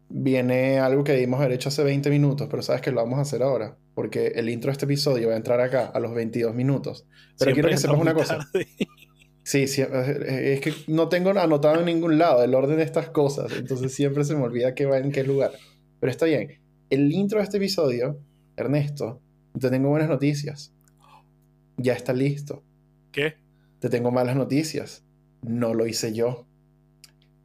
viene 0.10 0.80
algo 0.80 1.04
que 1.04 1.14
debimos 1.14 1.40
haber 1.40 1.54
hecho 1.54 1.70
hace 1.70 1.84
20 1.84 2.10
minutos, 2.10 2.48
pero 2.50 2.62
sabes 2.62 2.82
que 2.82 2.92
lo 2.92 2.98
vamos 2.98 3.20
a 3.20 3.24
hacer 3.24 3.44
ahora, 3.44 3.78
porque 3.94 4.28
el 4.28 4.50
intro 4.50 4.70
de 4.70 4.74
este 4.74 4.86
episodio 4.86 5.28
va 5.28 5.34
a 5.34 5.38
entrar 5.38 5.60
acá 5.60 5.88
a 5.88 6.00
los 6.00 6.14
22 6.14 6.54
minutos. 6.54 7.06
Pero 7.38 7.54
quiero 7.54 7.70
que 7.70 7.78
sepas 7.78 8.00
una 8.00 8.14
cosa. 8.14 8.40
Sí, 9.46 9.68
sí, 9.68 9.84
es 9.84 10.60
que 10.60 10.74
no 10.88 11.08
tengo 11.08 11.30
anotado 11.30 11.80
en 11.80 11.86
ningún 11.86 12.18
lado 12.18 12.44
el 12.44 12.56
orden 12.56 12.78
de 12.78 12.84
estas 12.84 13.12
cosas, 13.12 13.52
entonces 13.56 13.94
siempre 13.94 14.24
se 14.24 14.36
me 14.36 14.42
olvida 14.42 14.74
qué 14.74 14.88
va 14.88 14.98
en 14.98 15.12
qué 15.12 15.24
lugar. 15.24 15.52
Pero 16.00 16.10
está 16.10 16.26
bien. 16.26 16.60
El 16.90 17.12
intro 17.12 17.38
de 17.38 17.44
este 17.44 17.58
episodio, 17.58 18.20
Ernesto, 18.58 19.22
te 19.60 19.70
tengo 19.70 19.90
buenas 19.90 20.10
noticias. 20.10 20.74
Ya 21.78 21.94
está 21.94 22.12
listo. 22.12 22.64
¿Qué? 23.12 23.36
Te 23.78 23.90
tengo 23.90 24.10
malas 24.10 24.36
noticias. 24.36 25.06
No 25.44 25.76
lo 25.76 25.86
hice 25.86 26.12
yo. 26.12 26.48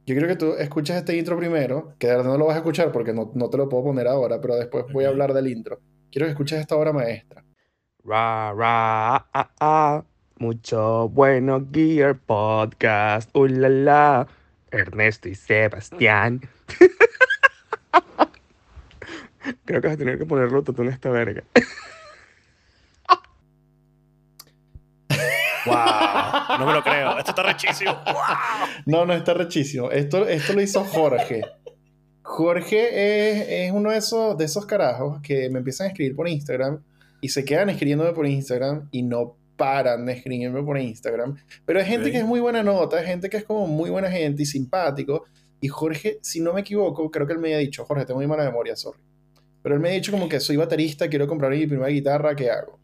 Yo 0.07 0.15
quiero 0.15 0.27
que 0.27 0.37
tú 0.37 0.53
escuches 0.55 0.95
este 0.95 1.15
intro 1.15 1.37
primero, 1.37 1.93
que 1.99 2.07
de 2.07 2.15
verdad 2.15 2.31
no 2.31 2.37
lo 2.39 2.47
vas 2.47 2.55
a 2.55 2.59
escuchar 2.59 2.91
porque 2.91 3.13
no, 3.13 3.31
no 3.35 3.47
te 3.51 3.57
lo 3.57 3.69
puedo 3.69 3.83
poner 3.83 4.07
ahora, 4.07 4.41
pero 4.41 4.55
después 4.55 4.85
voy 4.91 5.05
a 5.05 5.09
hablar 5.09 5.35
del 5.35 5.49
intro. 5.49 5.79
Quiero 6.11 6.25
que 6.25 6.31
escuches 6.31 6.59
esta 6.59 6.75
obra 6.75 6.93
maestra. 6.93 7.45
Ra, 8.03 8.53
ra, 8.53 9.17
ah, 9.31 9.51
ah. 9.59 10.05
Mucho 10.41 11.07
bueno 11.09 11.67
Gear 11.71 12.17
Podcast. 12.17 13.29
Ulala. 13.35 14.27
Ernesto 14.71 15.29
y 15.29 15.35
Sebastián. 15.35 16.41
Creo 19.65 19.81
que 19.81 19.87
vas 19.87 19.93
a 19.93 19.99
tener 19.99 20.17
que 20.17 20.25
ponerlo 20.25 20.63
todo 20.63 20.81
en 20.81 20.89
esta 20.89 21.11
verga. 21.11 21.43
¡Wow! 25.67 26.57
No 26.57 26.65
me 26.65 26.73
lo 26.73 26.81
creo. 26.81 27.19
Esto 27.19 27.29
está 27.29 27.43
rechísimo. 27.43 28.01
No, 28.87 29.05
no 29.05 29.13
está 29.13 29.35
rechísimo. 29.35 29.91
Esto, 29.91 30.27
esto 30.27 30.53
lo 30.53 30.61
hizo 30.63 30.83
Jorge. 30.83 31.43
Jorge 32.23 33.67
es, 33.67 33.71
uno 33.71 33.91
de 33.91 33.97
esos, 33.97 34.35
de 34.39 34.45
esos 34.45 34.65
carajos 34.65 35.21
que 35.21 35.51
me 35.51 35.59
empiezan 35.59 35.85
a 35.85 35.89
escribir 35.89 36.15
por 36.15 36.27
Instagram 36.27 36.81
y 37.21 37.29
se 37.29 37.45
quedan 37.45 37.69
escribiéndome 37.69 38.13
por 38.13 38.25
Instagram 38.25 38.89
y 38.89 39.03
no 39.03 39.35
paran 39.55 40.05
de 40.05 40.13
escribirme 40.13 40.63
por 40.63 40.77
Instagram. 40.77 41.37
Pero 41.65 41.79
hay 41.79 41.85
gente 41.85 42.11
que 42.11 42.17
es 42.17 42.25
muy 42.25 42.39
buena 42.39 42.63
nota, 42.63 42.97
hay 42.97 43.05
gente 43.05 43.29
que 43.29 43.37
es 43.37 43.43
como 43.43 43.67
muy 43.67 43.89
buena 43.89 44.09
gente 44.09 44.43
y 44.43 44.45
simpático. 44.45 45.25
Y 45.59 45.67
Jorge, 45.67 46.19
si 46.21 46.39
no 46.41 46.53
me 46.53 46.61
equivoco, 46.61 47.09
creo 47.11 47.27
que 47.27 47.33
él 47.33 47.39
me 47.39 47.49
había 47.49 47.59
dicho, 47.59 47.85
Jorge, 47.85 48.05
tengo 48.05 48.19
muy 48.19 48.27
mala 48.27 48.43
memoria, 48.43 48.75
sorry. 48.75 48.99
Pero 49.61 49.75
él 49.75 49.81
me 49.81 49.89
ha 49.89 49.93
dicho 49.93 50.11
como 50.11 50.27
que 50.27 50.39
soy 50.39 50.57
baterista, 50.57 51.07
quiero 51.07 51.27
comprar 51.27 51.51
mi 51.51 51.67
primera 51.67 51.89
guitarra, 51.89 52.35
¿qué 52.35 52.49
hago? 52.49 52.79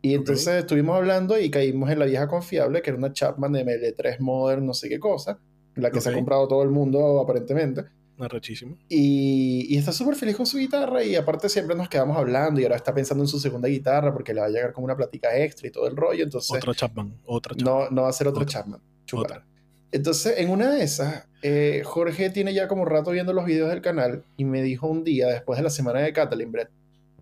Y 0.00 0.14
entonces 0.14 0.56
estuvimos 0.56 0.96
hablando 0.96 1.38
y 1.38 1.50
caímos 1.50 1.90
en 1.90 1.98
la 1.98 2.04
vieja 2.04 2.28
confiable, 2.28 2.82
que 2.82 2.90
era 2.90 2.98
una 2.98 3.12
Chapman 3.12 3.52
de 3.52 3.64
ML3 3.64 4.20
Modern, 4.20 4.66
no 4.66 4.74
sé 4.74 4.88
qué 4.88 4.98
cosa, 4.98 5.38
la 5.76 5.90
que 5.90 6.00
se 6.00 6.10
ha 6.10 6.12
comprado 6.12 6.46
todo 6.46 6.62
el 6.62 6.70
mundo 6.70 7.20
aparentemente. 7.20 7.84
Arrechísimo. 8.18 8.78
Y, 8.88 9.66
y 9.68 9.76
está 9.76 9.92
súper 9.92 10.14
feliz 10.14 10.36
con 10.36 10.46
su 10.46 10.58
guitarra 10.58 11.02
y 11.02 11.16
aparte 11.16 11.48
siempre 11.48 11.74
nos 11.74 11.88
quedamos 11.88 12.16
hablando 12.16 12.60
y 12.60 12.64
ahora 12.64 12.76
está 12.76 12.94
pensando 12.94 13.24
en 13.24 13.28
su 13.28 13.40
segunda 13.40 13.68
guitarra 13.68 14.12
porque 14.12 14.32
le 14.32 14.40
va 14.40 14.46
a 14.46 14.50
llegar 14.50 14.72
como 14.72 14.84
una 14.84 14.96
plática 14.96 15.36
extra 15.36 15.66
y 15.66 15.70
todo 15.70 15.88
el 15.88 15.96
rollo. 15.96 16.22
Entonces, 16.22 16.56
otra 16.56 16.74
Chapman, 16.74 17.16
otra 17.24 17.56
Chapman. 17.56 17.74
No, 17.74 17.90
no 17.90 18.02
va 18.02 18.08
a 18.08 18.12
ser 18.12 18.28
otra, 18.28 18.46
Chapman. 18.46 18.80
Otra. 19.12 19.44
Entonces, 19.90 20.38
en 20.38 20.50
una 20.50 20.70
de 20.70 20.82
esas, 20.82 21.26
eh, 21.42 21.82
Jorge 21.84 22.30
tiene 22.30 22.52
ya 22.52 22.68
como 22.68 22.84
rato 22.84 23.10
viendo 23.10 23.32
los 23.32 23.44
videos 23.44 23.70
del 23.70 23.80
canal 23.80 24.24
y 24.36 24.44
me 24.44 24.62
dijo 24.62 24.88
un 24.88 25.04
día, 25.04 25.28
después 25.28 25.56
de 25.56 25.62
la 25.62 25.70
semana 25.70 26.00
de 26.00 26.12
Catalin 26.12 26.50
Brett, 26.50 26.70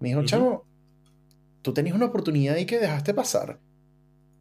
me 0.00 0.08
dijo, 0.08 0.24
chamo, 0.24 0.64
tú 1.62 1.72
tenías 1.74 1.94
una 1.94 2.06
oportunidad 2.06 2.56
y 2.56 2.66
que 2.66 2.78
dejaste 2.78 3.14
pasar. 3.14 3.58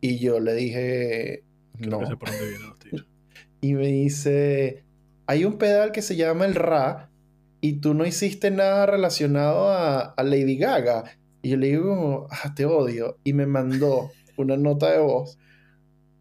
Y 0.02 0.18
yo 0.20 0.40
le 0.40 0.54
dije, 0.56 1.44
no. 1.78 2.00
y 3.62 3.74
me 3.74 3.88
dice, 3.88 4.84
hay 5.32 5.46
un 5.46 5.58
pedal 5.58 5.94
que 5.94 6.02
se 6.02 6.18
llama 6.18 6.46
el 6.46 6.56
Ra 6.56 7.10
y 7.62 7.80
tú 7.80 7.94
no 7.94 8.06
hiciste 8.06 8.52
nada 8.52 8.86
relacionado 8.86 9.72
a, 9.72 10.14
Lady 10.18 10.58
Gaga. 10.58 11.06
Y 11.42 11.52
yo 11.52 11.58
le 11.58 11.68
digo, 11.68 12.28
ah, 12.30 12.54
te 12.54 12.66
odio. 12.66 13.18
Y 13.24 13.32
me 13.32 13.46
mandó 13.46 14.12
una 14.36 14.58
nota 14.58 14.92
de 14.92 15.00
voz 15.00 15.38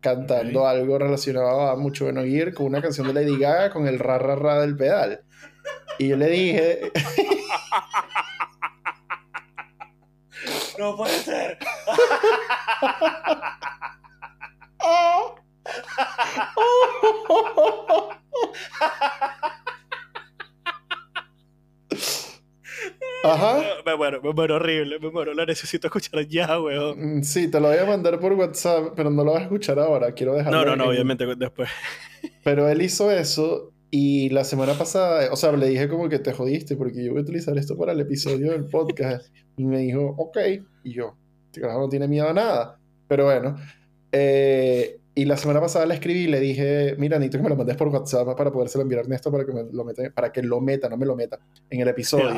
cantando 0.00 0.68
algo 0.68 0.96
relacionado 0.96 1.62
a 1.62 1.74
Mucho 1.74 2.04
Bueno 2.04 2.22
Gear 2.22 2.54
con 2.54 2.66
una 2.66 2.80
canción 2.80 3.08
de 3.08 3.14
Lady 3.14 3.36
Gaga 3.36 3.70
con 3.70 3.88
el 3.88 3.98
ra 3.98 4.18
ra 4.18 4.36
ra 4.36 4.60
del 4.60 4.76
pedal. 4.76 5.24
Y 5.98 6.06
yo 6.06 6.16
le 6.16 6.28
dije, 6.28 6.92
No 10.78 10.96
puede 10.96 11.18
ser. 11.18 11.58
Ajá. 23.22 23.62
Me 23.84 23.96
muero, 23.96 24.22
me 24.22 24.32
muero 24.32 24.56
horrible, 24.56 24.98
me 24.98 25.10
muero, 25.10 25.34
lo 25.34 25.44
necesito 25.44 25.88
escuchar 25.88 26.26
ya, 26.26 26.60
weón. 26.60 27.18
Mm, 27.18 27.22
sí, 27.22 27.50
te 27.50 27.60
lo 27.60 27.68
voy 27.68 27.76
a 27.78 27.84
mandar 27.84 28.18
por 28.18 28.32
WhatsApp, 28.32 28.94
pero 28.96 29.10
no 29.10 29.24
lo 29.24 29.32
vas 29.32 29.40
a 29.40 29.44
escuchar 29.44 29.78
ahora, 29.78 30.12
quiero 30.12 30.34
dejarlo. 30.34 30.64
No, 30.64 30.64
no, 30.64 30.76
no, 30.76 30.90
obviamente 30.90 31.26
después. 31.36 31.68
Pero 32.42 32.68
él 32.68 32.80
hizo 32.82 33.10
eso 33.10 33.72
y 33.90 34.28
la 34.30 34.44
semana 34.44 34.74
pasada, 34.74 35.32
o 35.32 35.36
sea, 35.36 35.52
le 35.52 35.68
dije 35.68 35.88
como 35.88 36.08
que 36.08 36.20
te 36.20 36.32
jodiste 36.32 36.76
porque 36.76 37.04
yo 37.04 37.10
voy 37.10 37.20
a 37.20 37.22
utilizar 37.22 37.58
esto 37.58 37.76
para 37.76 37.92
el 37.92 38.00
episodio 38.00 38.52
del 38.52 38.66
podcast. 38.66 39.26
y 39.56 39.64
me 39.64 39.78
dijo, 39.78 40.14
ok. 40.16 40.38
Y 40.84 40.94
yo, 40.94 41.16
este 41.46 41.60
carajo 41.60 41.80
no 41.80 41.88
tiene 41.88 42.08
miedo 42.08 42.28
a 42.28 42.32
nada. 42.32 42.78
Pero 43.08 43.24
bueno, 43.24 43.56
eh, 44.12 44.99
y 45.14 45.24
la 45.24 45.36
semana 45.36 45.60
pasada 45.60 45.86
le 45.86 45.94
escribí 45.94 46.20
y 46.20 46.26
le 46.28 46.38
dije, 46.38 46.94
mira, 46.96 47.18
necesito 47.18 47.38
que 47.38 47.42
me 47.44 47.48
lo 47.50 47.56
mandes 47.56 47.76
por 47.76 47.88
WhatsApp 47.88 48.36
para 48.36 48.52
podérselo 48.52 48.82
enviar 48.82 49.00
a 49.00 49.02
Ernesto 49.02 49.32
para 49.32 49.44
que, 49.44 49.52
me 49.52 49.64
lo 49.72 49.84
meta, 49.84 50.02
para 50.14 50.30
que 50.32 50.40
lo 50.42 50.60
meta, 50.60 50.88
no 50.88 50.96
me 50.96 51.04
lo 51.04 51.16
meta, 51.16 51.40
en 51.68 51.80
el 51.80 51.88
episodio. 51.88 52.30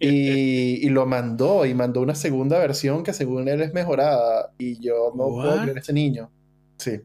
Y, 0.00 0.86
y, 0.86 0.88
lo 0.88 1.04
mandó, 1.04 1.66
y 1.66 1.74
mandó 1.74 2.00
una 2.00 2.14
segunda 2.14 2.58
versión 2.58 3.02
que 3.02 3.12
según 3.12 3.46
él 3.48 3.60
es 3.60 3.74
mejorada. 3.74 4.52
Y 4.58 4.80
yo 4.80 5.12
no 5.14 5.28
puedo 5.28 5.60
creer 5.62 5.76
a 5.76 5.80
este 5.80 5.92
niño. 5.92 6.30
Sí. 6.78 7.00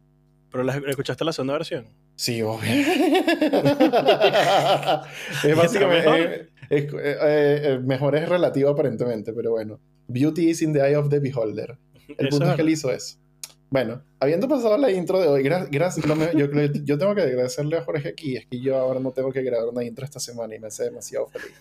¿Pero 0.49 0.63
la, 0.63 0.77
escuchaste 0.77 1.25
la 1.25 1.33
segunda 1.33 1.55
versión? 1.55 1.87
Sí, 2.15 2.41
obvio. 2.41 2.71
es 5.43 5.55
básicamente... 5.55 6.09
Mejor? 6.09 6.19
Eh, 6.69 6.89
eh, 7.01 7.79
mejor 7.83 8.15
es 8.15 8.27
relativo 8.27 8.69
aparentemente, 8.69 9.33
pero 9.33 9.51
bueno. 9.51 9.79
Beauty 10.07 10.49
is 10.49 10.61
in 10.61 10.71
the 10.73 10.79
eye 10.79 10.95
of 10.95 11.09
the 11.09 11.19
beholder. 11.19 11.77
El 12.17 12.29
punto 12.29 12.49
es 12.49 12.55
que 12.55 12.61
él 12.61 12.69
hizo 12.69 12.89
eso. 12.91 13.17
Bueno, 13.69 14.01
habiendo 14.19 14.47
pasado 14.47 14.77
la 14.77 14.91
intro 14.91 15.19
de 15.19 15.27
hoy, 15.27 15.43
gracias. 15.43 16.05
yo, 16.85 16.97
tengo 16.97 17.15
que 17.15 17.21
agradecerle 17.21 17.77
a 17.77 17.83
Jorge 17.83 18.09
aquí. 18.09 18.37
Es 18.37 18.45
que 18.45 18.61
yo 18.61 18.77
ahora 18.77 18.99
no 18.99 19.11
tengo 19.11 19.31
que 19.31 19.41
grabar 19.43 19.67
una 19.67 19.83
intro 19.83 20.05
esta 20.05 20.19
semana 20.19 20.55
y 20.55 20.59
me 20.59 20.67
hace 20.67 20.85
demasiado 20.85 21.27
feliz. 21.27 21.53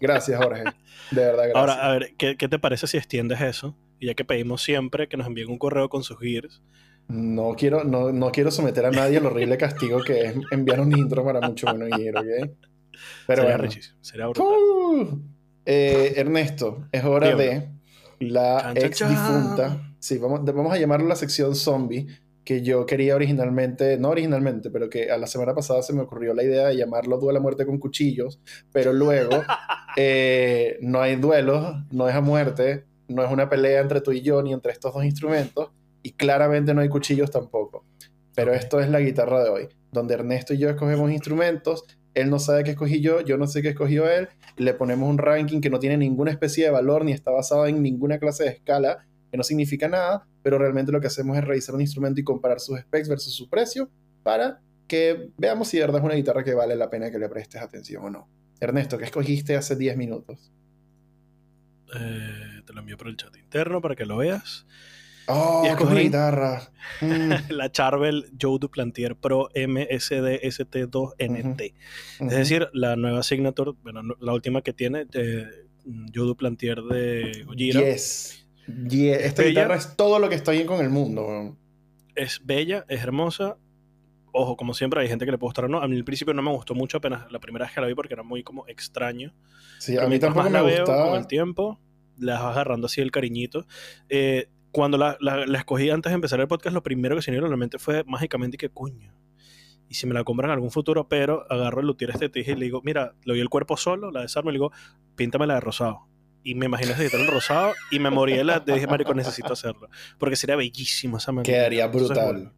Gracias, 0.00 0.42
Jorge. 0.42 0.64
De 1.10 1.20
verdad, 1.20 1.44
gracias. 1.50 1.56
Ahora, 1.56 1.86
a 1.86 1.92
ver, 1.92 2.14
¿qué, 2.16 2.34
te 2.34 2.58
parece 2.58 2.86
si 2.86 2.96
extiendes 2.96 3.40
eso? 3.42 3.76
Y 3.98 4.06
ya 4.06 4.14
que 4.14 4.24
pedimos 4.24 4.62
siempre 4.62 5.08
que 5.08 5.18
nos 5.18 5.26
envíen 5.26 5.50
un 5.50 5.58
correo 5.58 5.90
con 5.90 6.02
sus 6.02 6.18
gears. 6.18 6.62
No 7.08 7.54
quiero, 7.58 7.84
no, 7.84 8.10
no 8.12 8.30
quiero 8.30 8.50
someter 8.50 8.86
a 8.86 8.90
nadie 8.90 9.18
al 9.18 9.26
horrible 9.26 9.58
castigo 9.58 10.00
que 10.00 10.26
es 10.26 10.34
enviar 10.52 10.80
un 10.80 10.96
intro 10.96 11.24
para 11.24 11.46
mucho 11.46 11.66
menos 11.74 11.98
gear, 11.98 12.16
¿ok? 12.16 12.50
Pero 13.26 13.42
sería 13.42 13.56
bueno. 13.56 13.72
Sería 14.00 14.26
brutal. 14.28 14.46
Uh, 14.46 15.22
eh, 15.66 16.14
Ernesto, 16.16 16.86
es 16.92 17.04
hora 17.04 17.34
de 17.34 17.68
la 18.20 18.72
ex 18.76 19.06
difunta 19.06 19.89
Sí, 20.00 20.16
vamos, 20.16 20.44
vamos 20.44 20.72
a 20.72 20.78
llamarlo 20.78 21.06
la 21.06 21.14
sección 21.14 21.54
zombie, 21.54 22.06
que 22.42 22.62
yo 22.62 22.86
quería 22.86 23.14
originalmente, 23.14 23.98
no 23.98 24.08
originalmente, 24.08 24.70
pero 24.70 24.88
que 24.88 25.10
a 25.10 25.18
la 25.18 25.26
semana 25.26 25.54
pasada 25.54 25.82
se 25.82 25.92
me 25.92 26.00
ocurrió 26.00 26.32
la 26.32 26.42
idea 26.42 26.68
de 26.68 26.76
llamarlo 26.76 27.18
Duelo 27.18 27.38
a 27.38 27.42
muerte 27.42 27.66
con 27.66 27.78
cuchillos, 27.78 28.40
pero 28.72 28.94
luego 28.94 29.30
eh, 29.96 30.78
no 30.80 31.02
hay 31.02 31.16
duelo, 31.16 31.84
no 31.92 32.08
es 32.08 32.14
a 32.14 32.22
muerte, 32.22 32.86
no 33.08 33.22
es 33.22 33.30
una 33.30 33.50
pelea 33.50 33.82
entre 33.82 34.00
tú 34.00 34.12
y 34.12 34.22
yo 34.22 34.42
ni 34.42 34.54
entre 34.54 34.72
estos 34.72 34.94
dos 34.94 35.04
instrumentos, 35.04 35.70
y 36.02 36.12
claramente 36.12 36.72
no 36.72 36.80
hay 36.80 36.88
cuchillos 36.88 37.30
tampoco. 37.30 37.84
Pero 38.34 38.54
esto 38.54 38.80
es 38.80 38.88
la 38.88 39.00
guitarra 39.00 39.44
de 39.44 39.50
hoy, 39.50 39.68
donde 39.92 40.14
Ernesto 40.14 40.54
y 40.54 40.58
yo 40.58 40.70
escogemos 40.70 41.10
instrumentos, 41.10 41.84
él 42.14 42.30
no 42.30 42.38
sabe 42.38 42.64
qué 42.64 42.70
escogí 42.70 43.00
yo, 43.00 43.20
yo 43.20 43.36
no 43.36 43.46
sé 43.46 43.60
qué 43.60 43.68
escogió 43.68 44.08
él, 44.10 44.28
le 44.56 44.74
ponemos 44.74 45.08
un 45.08 45.18
ranking 45.18 45.60
que 45.60 45.70
no 45.70 45.78
tiene 45.78 45.96
ninguna 45.96 46.30
especie 46.30 46.64
de 46.64 46.70
valor 46.70 47.04
ni 47.04 47.12
está 47.12 47.30
basado 47.30 47.66
en 47.66 47.82
ninguna 47.82 48.18
clase 48.18 48.44
de 48.44 48.50
escala, 48.50 49.06
que 49.30 49.36
no 49.36 49.42
significa 49.42 49.88
nada, 49.88 50.26
pero 50.42 50.58
realmente 50.58 50.92
lo 50.92 51.00
que 51.00 51.06
hacemos 51.06 51.36
es 51.36 51.44
revisar 51.44 51.74
un 51.74 51.80
instrumento 51.80 52.20
y 52.20 52.24
comparar 52.24 52.60
sus 52.60 52.78
specs 52.80 53.08
versus 53.08 53.34
su 53.34 53.48
precio 53.48 53.90
para 54.22 54.60
que 54.88 55.30
veamos 55.36 55.68
si 55.68 55.76
de 55.76 55.84
verdad 55.84 56.00
es 56.00 56.04
una 56.04 56.14
guitarra 56.14 56.42
que 56.42 56.52
vale 56.52 56.74
la 56.74 56.90
pena 56.90 57.10
que 57.10 57.18
le 57.18 57.28
prestes 57.28 57.62
atención 57.62 58.04
o 58.04 58.10
no. 58.10 58.28
Ernesto, 58.58 58.98
¿qué 58.98 59.04
escogiste 59.04 59.56
hace 59.56 59.76
10 59.76 59.96
minutos? 59.96 60.52
Eh, 61.94 62.62
te 62.66 62.72
lo 62.72 62.80
envío 62.80 62.96
por 62.96 63.08
el 63.08 63.16
chat 63.16 63.34
interno 63.36 63.80
para 63.80 63.94
que 63.94 64.04
lo 64.04 64.16
veas. 64.16 64.66
¡Oh, 65.26 65.62
qué 65.78 66.02
guitarra! 66.02 66.72
Mm. 67.00 67.32
la 67.50 67.70
Charvel 67.70 68.32
Joe 68.40 68.58
Duplantier 68.58 69.14
Pro 69.14 69.48
MSD 69.54 70.42
ST2NT. 70.42 71.74
Es 72.20 72.30
decir, 72.30 72.68
la 72.72 72.96
nueva 72.96 73.22
Signature, 73.22 73.72
bueno, 73.82 74.02
la 74.18 74.32
última 74.32 74.60
que 74.62 74.72
tiene, 74.72 75.06
eh, 75.12 75.46
Joe 76.12 76.26
Duplantier 76.26 76.82
de 76.82 77.44
Gojira. 77.46 77.80
Yes 77.80 78.39
esta 79.12 79.42
guitarra 79.42 79.76
es 79.76 79.96
todo 79.96 80.18
lo 80.18 80.28
que 80.28 80.34
está 80.34 80.52
bien 80.52 80.66
con 80.66 80.80
el 80.80 80.90
mundo. 80.90 81.56
Es 82.14 82.40
bella, 82.44 82.84
es 82.88 83.02
hermosa. 83.02 83.56
Ojo, 84.32 84.56
como 84.56 84.74
siempre, 84.74 85.00
hay 85.00 85.08
gente 85.08 85.24
que 85.24 85.32
le 85.32 85.38
puede 85.38 85.48
gustar 85.48 85.64
o 85.64 85.68
no. 85.68 85.80
A 85.80 85.88
mí 85.88 85.96
al 85.96 86.04
principio 86.04 86.34
no 86.34 86.42
me 86.42 86.50
gustó 86.50 86.74
mucho 86.74 86.98
apenas 86.98 87.30
la 87.32 87.40
primera 87.40 87.64
vez 87.64 87.74
que 87.74 87.80
la 87.80 87.86
vi 87.86 87.94
porque 87.94 88.14
era 88.14 88.22
muy 88.22 88.42
como 88.42 88.66
extraño. 88.68 89.34
Sí, 89.78 89.98
a 89.98 90.06
mí 90.06 90.18
tampoco 90.18 90.44
me 90.44 90.50
la 90.50 90.62
veo 90.62 90.84
con 90.84 91.16
el 91.16 91.26
tiempo, 91.26 91.80
la 92.18 92.34
vas 92.34 92.52
agarrando 92.52 92.86
así 92.86 93.00
el 93.00 93.10
cariñito. 93.10 93.66
Eh, 94.08 94.48
cuando 94.70 94.98
la, 94.98 95.16
escogí 95.56 95.90
antes 95.90 96.10
de 96.10 96.14
empezar 96.14 96.40
el 96.40 96.46
podcast, 96.46 96.74
lo 96.74 96.82
primero 96.82 97.16
que 97.16 97.22
se 97.22 97.30
me 97.30 97.38
vino 97.38 97.46
a 97.46 97.50
la 97.50 97.56
mente 97.56 97.78
fue 97.78 98.04
mágicamente 98.04 98.56
que 98.56 98.68
coño. 98.68 99.14
Y 99.88 99.94
si 99.94 100.06
me 100.06 100.14
la 100.14 100.22
compran 100.22 100.50
en 100.50 100.54
algún 100.54 100.70
futuro, 100.70 101.08
pero 101.08 101.44
agarro 101.50 101.80
el 101.80 101.88
luthier 101.88 102.10
este 102.10 102.30
y 102.38 102.54
le 102.54 102.66
digo, 102.66 102.80
mira, 102.84 103.14
le 103.24 103.32
doy 103.32 103.40
el 103.40 103.48
cuerpo 103.48 103.76
solo, 103.76 104.12
la 104.12 104.20
desarmo 104.20 104.50
y 104.50 104.52
le 104.52 104.58
digo, 104.58 104.70
píntamela 105.16 105.54
de 105.54 105.60
rosado 105.60 106.09
y 106.42 106.54
me 106.54 106.66
imaginé 106.66 106.92
ese 106.92 107.04
guitarra 107.04 107.24
en 107.24 107.30
rosado 107.30 107.72
y 107.90 107.98
me 107.98 108.10
morí 108.10 108.34
de 108.34 108.44
la 108.44 108.60
dije, 108.60 108.86
marico, 108.86 109.14
necesito 109.14 109.52
hacerlo. 109.52 109.88
Porque 110.18 110.36
sería 110.36 110.56
bellísimo 110.56 111.18
esa 111.18 111.32
manera. 111.32 111.52
Quedaría 111.52 111.86
brutal. 111.86 112.52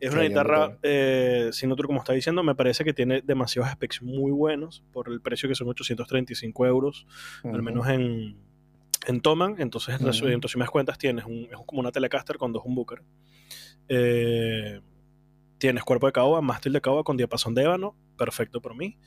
es 0.00 0.12
una 0.12 0.22
guitarra, 0.22 0.78
eh, 0.82 1.50
sin 1.52 1.70
otro 1.72 1.86
como 1.86 2.00
está 2.00 2.12
diciendo, 2.12 2.42
me 2.42 2.54
parece 2.54 2.84
que 2.84 2.92
tiene 2.92 3.22
demasiados 3.22 3.70
specs 3.72 4.02
muy 4.02 4.30
buenos 4.30 4.84
por 4.92 5.08
el 5.08 5.20
precio 5.20 5.48
que 5.48 5.54
son 5.54 5.68
835 5.68 6.66
euros, 6.66 7.06
al 7.44 7.62
menos 7.62 7.88
en, 7.88 8.36
en 9.06 9.20
Toman. 9.20 9.56
Entonces, 9.58 9.96
entonces, 9.98 10.50
si 10.50 10.58
me 10.58 10.64
das 10.64 10.70
cuentas, 10.70 10.98
tienes 10.98 11.24
un, 11.24 11.48
es 11.50 11.58
como 11.66 11.80
una 11.80 11.92
Telecaster 11.92 12.36
con 12.36 12.52
dos 12.52 12.62
humbuckers. 12.64 13.02
Eh, 13.88 14.80
tienes 15.58 15.84
cuerpo 15.84 16.06
de 16.06 16.12
caoba, 16.12 16.40
mástil 16.40 16.72
de 16.72 16.80
caoba 16.80 17.04
con 17.04 17.16
diapasón 17.16 17.54
de 17.54 17.62
ébano, 17.64 17.96
perfecto 18.16 18.60
por 18.60 18.74
mí. 18.76 18.98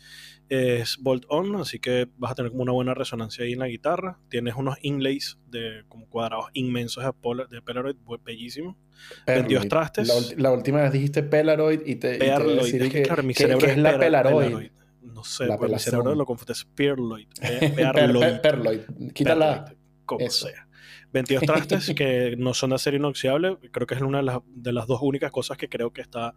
Es 0.49 0.97
bolt 0.99 1.25
on, 1.29 1.55
así 1.55 1.79
que 1.79 2.09
vas 2.17 2.33
a 2.33 2.35
tener 2.35 2.51
como 2.51 2.63
una 2.63 2.73
buena 2.73 2.93
resonancia 2.93 3.45
ahí 3.45 3.53
en 3.53 3.59
la 3.59 3.67
guitarra. 3.67 4.19
Tienes 4.29 4.55
unos 4.55 4.77
inlays 4.81 5.37
de 5.47 5.83
como 5.87 6.09
cuadrados 6.09 6.47
inmensos 6.53 7.03
de, 7.03 7.11
de 7.49 7.61
Polaroid, 7.61 7.95
bellísimo. 8.23 8.77
22 9.25 9.67
trastes. 9.69 10.35
La, 10.37 10.51
última 10.51 10.81
vez 10.81 10.91
dijiste 10.91 11.23
Polaroid 11.23 11.81
y 11.85 11.95
te, 11.95 12.17
Polaroid. 12.17 12.81
es 12.81 12.91
que, 12.91 13.01
claro, 13.03 13.23
mi 13.23 13.33
cerebro 13.33 13.67
es, 13.67 13.77
la 13.77 13.97
Polaroid. 13.97 14.71
No 15.01 15.23
sé, 15.23 15.47
pues 15.57 15.71
mi 15.71 15.79
cerebro 15.79 16.15
lo 16.15 16.25
confunde. 16.25 16.53
Es 16.53 16.65
Perloid. 16.75 17.27
Perloid. 18.41 18.81
Quítala. 19.13 19.73
Como 20.05 20.29
sea. 20.29 20.67
22 21.13 21.43
trastes 21.43 21.93
que 21.95 22.35
no 22.37 22.53
son 22.53 22.69
de 22.71 22.77
acero 22.77 22.97
inoxidable. 22.97 23.57
Creo 23.71 23.87
que 23.87 23.95
es 23.95 24.01
una 24.01 24.19
de 24.19 24.23
las, 24.23 24.39
de 24.47 24.73
las, 24.73 24.87
dos 24.87 24.99
únicas 25.01 25.31
cosas 25.31 25.57
que 25.57 25.69
creo 25.69 25.91
que 25.91 26.01
está 26.01 26.33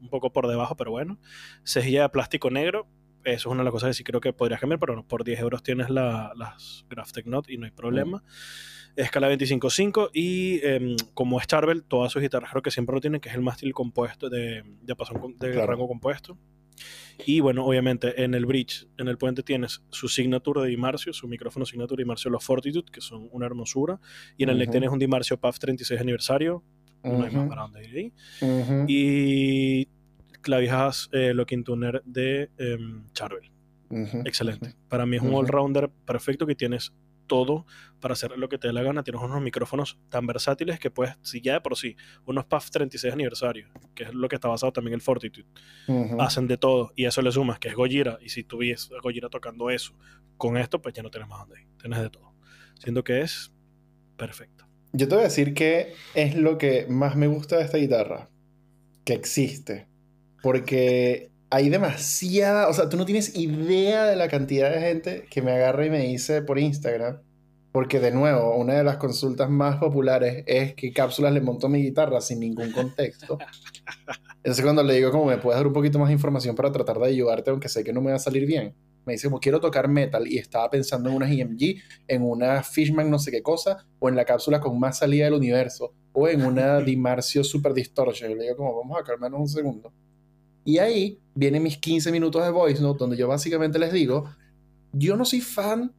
un 0.00 0.08
poco 0.08 0.32
por 0.32 0.46
debajo, 0.48 0.76
pero 0.76 0.90
bueno. 0.90 1.18
Cejilla 1.64 2.02
de 2.02 2.08
plástico 2.08 2.50
negro. 2.50 2.86
Eso 3.24 3.48
es 3.48 3.52
una 3.52 3.58
de 3.58 3.64
las 3.64 3.72
cosas 3.72 3.88
que 3.88 3.94
sí 3.94 4.04
creo 4.04 4.20
que 4.20 4.32
podrías 4.32 4.60
cambiar, 4.60 4.78
pero 4.78 5.06
por 5.06 5.24
10 5.24 5.40
euros 5.40 5.62
tienes 5.62 5.90
la, 5.90 6.32
las 6.36 6.86
Graphtec 6.88 7.26
Note 7.26 7.52
y 7.52 7.58
no 7.58 7.66
hay 7.66 7.72
problema. 7.72 8.22
Escala 8.96 9.30
25.5 9.30 10.10
y 10.12 10.60
em, 10.64 10.96
como 11.14 11.38
es 11.40 11.46
Charvel, 11.46 11.84
todas 11.84 12.10
sus 12.10 12.22
guitarras 12.22 12.50
creo 12.50 12.62
que 12.62 12.70
siempre 12.70 12.94
lo 12.94 13.00
tienen, 13.00 13.20
que 13.20 13.28
es 13.28 13.34
el 13.34 13.42
mástil 13.42 13.72
compuesto 13.72 14.28
de, 14.28 14.64
de, 14.82 14.94
de 15.38 15.66
rango 15.66 15.86
compuesto. 15.86 16.38
Y 17.26 17.40
bueno, 17.40 17.64
obviamente 17.64 18.22
en 18.22 18.34
el 18.34 18.46
bridge, 18.46 18.86
en 18.96 19.08
el 19.08 19.18
puente 19.18 19.42
tienes 19.42 19.82
su 19.90 20.08
signature 20.08 20.62
de 20.62 20.68
Dimarcio, 20.68 21.12
su 21.12 21.26
micrófono 21.28 21.66
signature 21.66 21.96
de 21.96 22.04
Dimarcio 22.04 22.30
Los 22.30 22.44
Fortitude, 22.44 22.90
que 22.90 23.00
son 23.00 23.28
una 23.32 23.46
hermosura. 23.46 24.00
Y 24.36 24.44
en 24.44 24.50
el 24.50 24.58
neck 24.58 24.70
tienes 24.70 24.90
un 24.90 24.98
Dimarcio 24.98 25.38
PAF 25.38 25.58
36 25.58 26.00
aniversario. 26.00 26.62
No 27.02 27.24
hay 27.24 27.34
más 27.34 27.48
para 27.48 27.62
dónde 27.62 27.88
ir 27.88 27.96
ahí. 27.96 28.12
Y 28.88 29.88
clavijas 30.40 31.08
eh, 31.12 31.34
locking 31.34 31.64
tuner 31.64 32.02
de 32.04 32.50
em, 32.58 33.06
Charvel. 33.12 33.50
Excelente. 34.24 34.74
Para 34.88 35.06
mí 35.06 35.16
es 35.16 35.22
un 35.22 35.34
all-rounder 35.34 35.90
perfecto 36.04 36.46
que 36.46 36.54
tienes 36.54 36.92
todo 37.28 37.66
para 38.00 38.14
hacer 38.14 38.36
lo 38.36 38.48
que 38.48 38.58
te 38.58 38.68
dé 38.68 38.72
la 38.72 38.82
gana. 38.82 39.04
Tienes 39.04 39.22
unos 39.22 39.40
micrófonos 39.40 39.98
tan 40.08 40.26
versátiles 40.26 40.80
que 40.80 40.90
puedes, 40.90 41.16
si 41.22 41.40
ya 41.40 41.54
de 41.54 41.60
por 41.60 41.76
sí, 41.76 41.96
unos 42.26 42.46
PAF 42.46 42.70
36 42.70 43.12
aniversario, 43.12 43.68
que 43.94 44.04
es 44.04 44.14
lo 44.14 44.28
que 44.28 44.34
está 44.36 44.48
basado 44.48 44.72
también 44.72 44.94
en 44.94 44.96
el 44.96 45.02
Fortitude, 45.02 45.46
hacen 46.18 46.48
de 46.48 46.56
todo 46.56 46.92
y 46.96 47.04
eso 47.04 47.22
le 47.22 47.30
sumas 47.30 47.60
que 47.60 47.68
es 47.68 47.74
Gojira. 47.74 48.18
Y 48.20 48.30
si 48.30 48.42
tú 48.42 48.58
ves 48.58 48.90
a 48.96 49.00
Gojira 49.00 49.28
tocando 49.28 49.70
eso 49.70 49.94
con 50.36 50.56
esto, 50.56 50.82
pues 50.82 50.94
ya 50.94 51.02
no 51.02 51.10
tienes 51.10 51.28
más 51.28 51.40
donde 51.40 51.60
ir. 51.60 51.68
Tienes 51.80 52.00
de 52.00 52.10
todo. 52.10 52.34
Siendo 52.80 53.04
que 53.04 53.20
es 53.20 53.52
perfecto. 54.16 54.66
Yo 54.92 55.06
te 55.06 55.14
voy 55.14 55.22
a 55.22 55.28
decir 55.28 55.54
que 55.54 55.94
es 56.14 56.34
lo 56.34 56.56
que 56.56 56.86
más 56.88 57.14
me 57.14 57.26
gusta 57.26 57.58
de 57.58 57.64
esta 57.64 57.78
guitarra, 57.78 58.30
que 59.04 59.12
existe. 59.12 59.86
Porque 60.42 61.30
hay 61.50 61.70
demasiada, 61.70 62.68
o 62.68 62.74
sea, 62.74 62.88
tú 62.88 62.96
no 62.96 63.06
tienes 63.06 63.36
idea 63.36 64.04
de 64.04 64.16
la 64.16 64.28
cantidad 64.28 64.70
de 64.70 64.80
gente 64.80 65.26
que 65.30 65.42
me 65.42 65.52
agarra 65.52 65.86
y 65.86 65.90
me 65.90 66.00
dice 66.00 66.42
por 66.42 66.58
Instagram, 66.58 67.22
porque 67.72 68.00
de 68.00 68.10
nuevo, 68.10 68.56
una 68.56 68.74
de 68.74 68.84
las 68.84 68.96
consultas 68.96 69.48
más 69.48 69.76
populares 69.76 70.44
es 70.46 70.74
qué 70.74 70.92
cápsulas 70.92 71.32
le 71.32 71.40
monto 71.40 71.66
a 71.66 71.70
mi 71.70 71.82
guitarra 71.82 72.20
sin 72.20 72.40
ningún 72.40 72.72
contexto. 72.72 73.38
Entonces 74.36 74.64
cuando 74.64 74.82
le 74.82 74.94
digo 74.94 75.10
como 75.10 75.26
me 75.26 75.38
puedes 75.38 75.58
dar 75.58 75.66
un 75.66 75.72
poquito 75.72 75.98
más 75.98 76.08
de 76.08 76.14
información 76.14 76.54
para 76.54 76.72
tratar 76.72 76.98
de 76.98 77.06
ayudarte, 77.06 77.50
aunque 77.50 77.68
sé 77.68 77.84
que 77.84 77.92
no 77.92 78.00
me 78.00 78.10
va 78.10 78.16
a 78.16 78.20
salir 78.20 78.46
bien, 78.46 78.74
Me 79.06 79.14
dice 79.14 79.28
como 79.28 79.40
quiero 79.40 79.60
tocar 79.60 79.88
metal 79.88 80.26
y 80.26 80.36
estaba 80.36 80.68
pensando 80.68 81.08
en 81.08 81.16
una 81.16 81.30
EMG, 81.32 81.76
en 82.08 82.22
una 82.22 82.62
Fishman 82.62 83.10
no 83.10 83.18
sé 83.18 83.30
qué 83.30 83.42
cosa, 83.42 83.86
o 83.98 84.08
en 84.08 84.16
la 84.16 84.24
cápsula 84.26 84.60
con 84.60 84.78
más 84.78 84.98
salida 84.98 85.24
del 85.24 85.34
universo, 85.34 85.94
o 86.12 86.28
en 86.28 86.42
una 86.44 86.80
Dimarcio 86.82 87.42
Super 87.42 87.72
Distortion. 87.72 88.30
Yo 88.30 88.36
le 88.36 88.44
digo 88.44 88.56
como 88.56 88.76
vamos 88.76 88.98
a 89.00 89.04
calmarnos 89.04 89.40
un 89.40 89.48
segundo. 89.48 89.92
Y 90.68 90.80
ahí 90.80 91.18
vienen 91.34 91.62
mis 91.62 91.78
15 91.78 92.12
minutos 92.12 92.44
de 92.44 92.50
voice 92.50 92.82
note 92.82 92.98
donde 92.98 93.16
yo 93.16 93.26
básicamente 93.26 93.78
les 93.78 93.90
digo, 93.90 94.28
yo 94.92 95.16
no 95.16 95.24
soy 95.24 95.40
fan, 95.40 95.94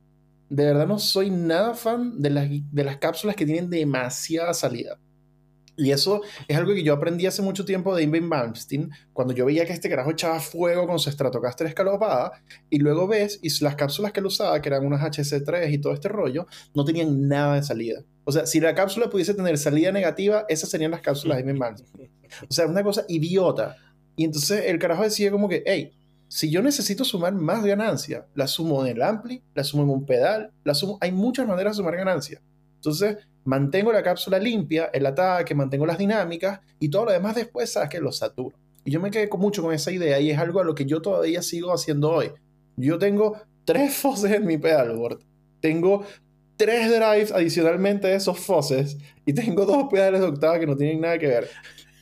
de 0.48 0.64
verdad 0.64 0.86
no 0.86 1.00
soy 1.00 1.32
nada 1.32 1.74
fan 1.74 2.22
de 2.22 2.30
las, 2.30 2.48
de 2.48 2.84
las 2.84 2.98
cápsulas 2.98 3.36
que 3.36 3.48
tienen 3.48 3.72
demasiada 3.72 4.54
salida. 4.54 5.00
Y 5.76 5.90
eso 5.90 6.22
es 6.48 6.56
algo 6.56 6.76
que 6.76 6.84
yo 6.84 6.94
aprendí 6.94 7.26
hace 7.26 7.42
mucho 7.42 7.66
tiempo 7.66 7.96
de 7.96 8.04
Invin 8.04 8.28
Malmsteen, 8.28 8.92
cuando 9.12 9.34
yo 9.34 9.48
veía 9.48 9.66
que 9.66 9.74
este 9.74 9.90
carajo 9.90 10.12
echaba 10.12 10.40
fuego 10.40 10.86
con 10.86 11.00
su 11.00 11.10
Stratocaster 11.10 11.66
escalopada, 11.66 12.34
y 12.70 12.78
luego 12.78 13.08
ves, 13.08 13.40
y 13.42 13.50
las 13.64 13.74
cápsulas 13.74 14.12
que 14.12 14.20
él 14.20 14.28
usaba, 14.28 14.62
que 14.62 14.70
eran 14.70 14.86
unas 14.86 15.02
HC3 15.02 15.74
y 15.74 15.80
todo 15.80 15.94
este 15.94 16.10
rollo, 16.10 16.46
no 16.76 16.86
tenían 16.86 17.28
nada 17.28 17.56
de 17.56 17.64
salida. 17.64 18.04
O 18.24 18.32
sea, 18.32 18.46
si 18.46 18.60
la 18.60 18.76
cápsula 18.76 19.10
pudiese 19.10 19.34
tener 19.34 19.58
salida 19.58 19.92
negativa, 19.92 20.46
esas 20.48 20.70
serían 20.70 20.92
las 20.92 21.02
cápsulas 21.02 21.38
de 21.38 21.42
Invin 21.42 21.58
Malmsteen. 21.58 22.12
O 22.48 22.54
sea, 22.54 22.68
una 22.68 22.84
cosa 22.84 23.06
idiota. 23.08 23.76
Y 24.20 24.26
entonces 24.26 24.66
el 24.66 24.80
carajo 24.80 25.04
decía 25.04 25.32
como 25.32 25.48
que, 25.48 25.64
hey, 25.66 25.94
si 26.28 26.52
yo 26.52 26.62
necesito 26.62 27.06
sumar 27.06 27.34
más 27.34 27.64
ganancia, 27.64 28.28
la 28.36 28.48
sumo 28.48 28.86
en 28.86 28.98
el 28.98 29.02
ampli, 29.02 29.42
la 29.56 29.64
sumo 29.64 29.84
en 29.84 29.90
un 29.92 30.06
pedal, 30.06 30.52
la 30.66 30.74
sumo... 30.74 30.98
Hay 31.00 31.14
muchas 31.14 31.48
maneras 31.48 31.72
de 31.72 31.78
sumar 31.78 31.96
ganancia. 31.96 32.42
Entonces, 32.76 33.16
mantengo 33.46 33.94
la 33.94 34.04
cápsula 34.04 34.38
limpia, 34.38 34.90
el 34.92 35.06
ataque, 35.06 35.56
mantengo 35.56 35.86
las 35.86 35.98
dinámicas 35.98 36.60
y 36.82 36.90
todo 36.90 37.06
lo 37.06 37.12
demás 37.14 37.34
después, 37.34 37.72
sabes 37.72 37.88
que 37.88 38.02
lo 38.02 38.12
saturo. 38.12 38.58
Y 38.84 38.92
yo 38.92 39.00
me 39.00 39.10
quedé 39.10 39.30
con 39.30 39.40
mucho 39.40 39.62
con 39.62 39.74
esa 39.74 39.90
idea 39.90 40.20
y 40.20 40.32
es 40.32 40.38
algo 40.38 40.60
a 40.60 40.66
lo 40.66 40.76
que 40.76 40.86
yo 40.86 41.02
todavía 41.02 41.42
sigo 41.42 41.72
haciendo 41.72 42.12
hoy. 42.12 42.30
Yo 42.76 43.00
tengo 43.00 43.38
tres 43.64 43.96
foses 44.02 44.34
en 44.34 44.46
mi 44.46 44.58
pedalboard. 44.58 45.20
Tengo 45.62 46.04
tres 46.58 46.90
drives 46.90 47.32
adicionalmente 47.32 48.10
de 48.10 48.16
esos 48.16 48.38
foses 48.38 48.98
y 49.26 49.32
tengo 49.32 49.66
dos 49.66 49.88
pedales 49.90 50.20
de 50.20 50.28
octava 50.28 50.60
que 50.60 50.68
no 50.68 50.76
tienen 50.76 51.00
nada 51.00 51.18
que 51.18 51.28
ver. 51.28 51.50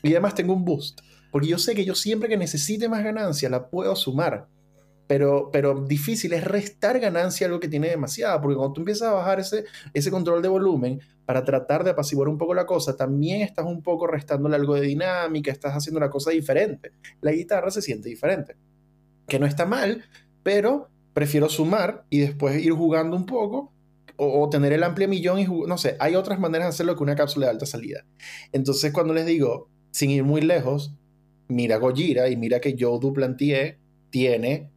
Y 0.02 0.10
además 0.14 0.34
tengo 0.34 0.54
un 0.54 0.66
boost. 0.66 1.02
Porque 1.38 1.50
yo 1.50 1.60
sé 1.60 1.76
que 1.76 1.86
yo 1.86 1.94
siempre 1.94 2.30
que 2.30 2.36
necesite 2.36 2.90
más 2.90 3.04
ganancia 3.04 3.48
la 3.48 3.70
puedo 3.70 3.96
sumar. 3.96 4.48
Pero, 5.06 5.52
pero 5.54 5.86
difícil 5.86 6.34
es 6.34 6.44
restar 6.44 7.00
ganancia 7.00 7.46
a 7.46 7.48
algo 7.50 7.60
que 7.60 7.68
tiene 7.68 7.90
demasiada. 7.90 8.42
Porque 8.42 8.56
cuando 8.56 8.74
tú 8.74 8.82
empiezas 8.82 9.10
a 9.10 9.14
bajar 9.14 9.40
ese, 9.40 10.10
control 10.10 10.42
de 10.42 10.48
volumen 10.48 11.00
para 11.28 11.46
tratar 11.46 11.84
de 11.84 11.92
apaciguar 11.92 12.28
un 12.28 12.40
poco 12.40 12.56
la 12.56 12.66
cosa, 12.66 12.98
también 12.98 13.42
estás 13.42 13.68
un 13.68 13.84
poco 13.84 14.08
restándole 14.08 14.56
algo 14.56 14.74
de 14.74 14.82
dinámica, 14.82 15.52
estás 15.52 15.74
haciendo 15.76 16.00
la 16.00 16.10
cosa 16.10 16.32
diferente. 16.32 16.94
La 17.22 17.32
guitarra 17.34 17.70
se 17.70 17.84
siente 17.84 18.10
diferente. 18.10 18.56
Que 19.28 19.38
no 19.38 19.46
está 19.46 19.68
mal, 19.68 20.06
pero 20.42 20.90
prefiero 21.14 21.50
sumar 21.50 22.04
y 22.10 22.22
después 22.22 22.60
ir 22.66 22.72
jugando 22.72 23.16
un 23.16 23.28
poco 23.28 23.72
o, 24.16 24.50
tener 24.50 24.74
el 24.74 24.82
amplio 24.82 25.08
millón 25.08 25.38
y 25.38 25.46
no 25.46 25.78
sé, 25.78 25.98
hay 26.00 26.16
otras 26.16 26.40
maneras 26.40 26.66
de 26.66 26.70
hacerlo 26.70 26.96
que 26.96 27.04
una 27.04 27.16
cápsula 27.16 27.46
de 27.46 27.52
alta 27.52 27.68
salida. 27.68 28.06
Entonces 28.54 28.92
cuando 28.92 29.14
les 29.14 29.28
digo, 29.28 29.70
sin 29.92 30.10
ir 30.10 30.24
muy 30.24 30.42
lejos, 30.42 30.96
mira 31.48 31.78
Gojira 31.78 32.30
y 32.30 32.36
mira 32.36 32.60
que 32.60 32.76
Joe 32.78 33.00
Duplantier 33.00 33.78
tiene, 34.10 34.70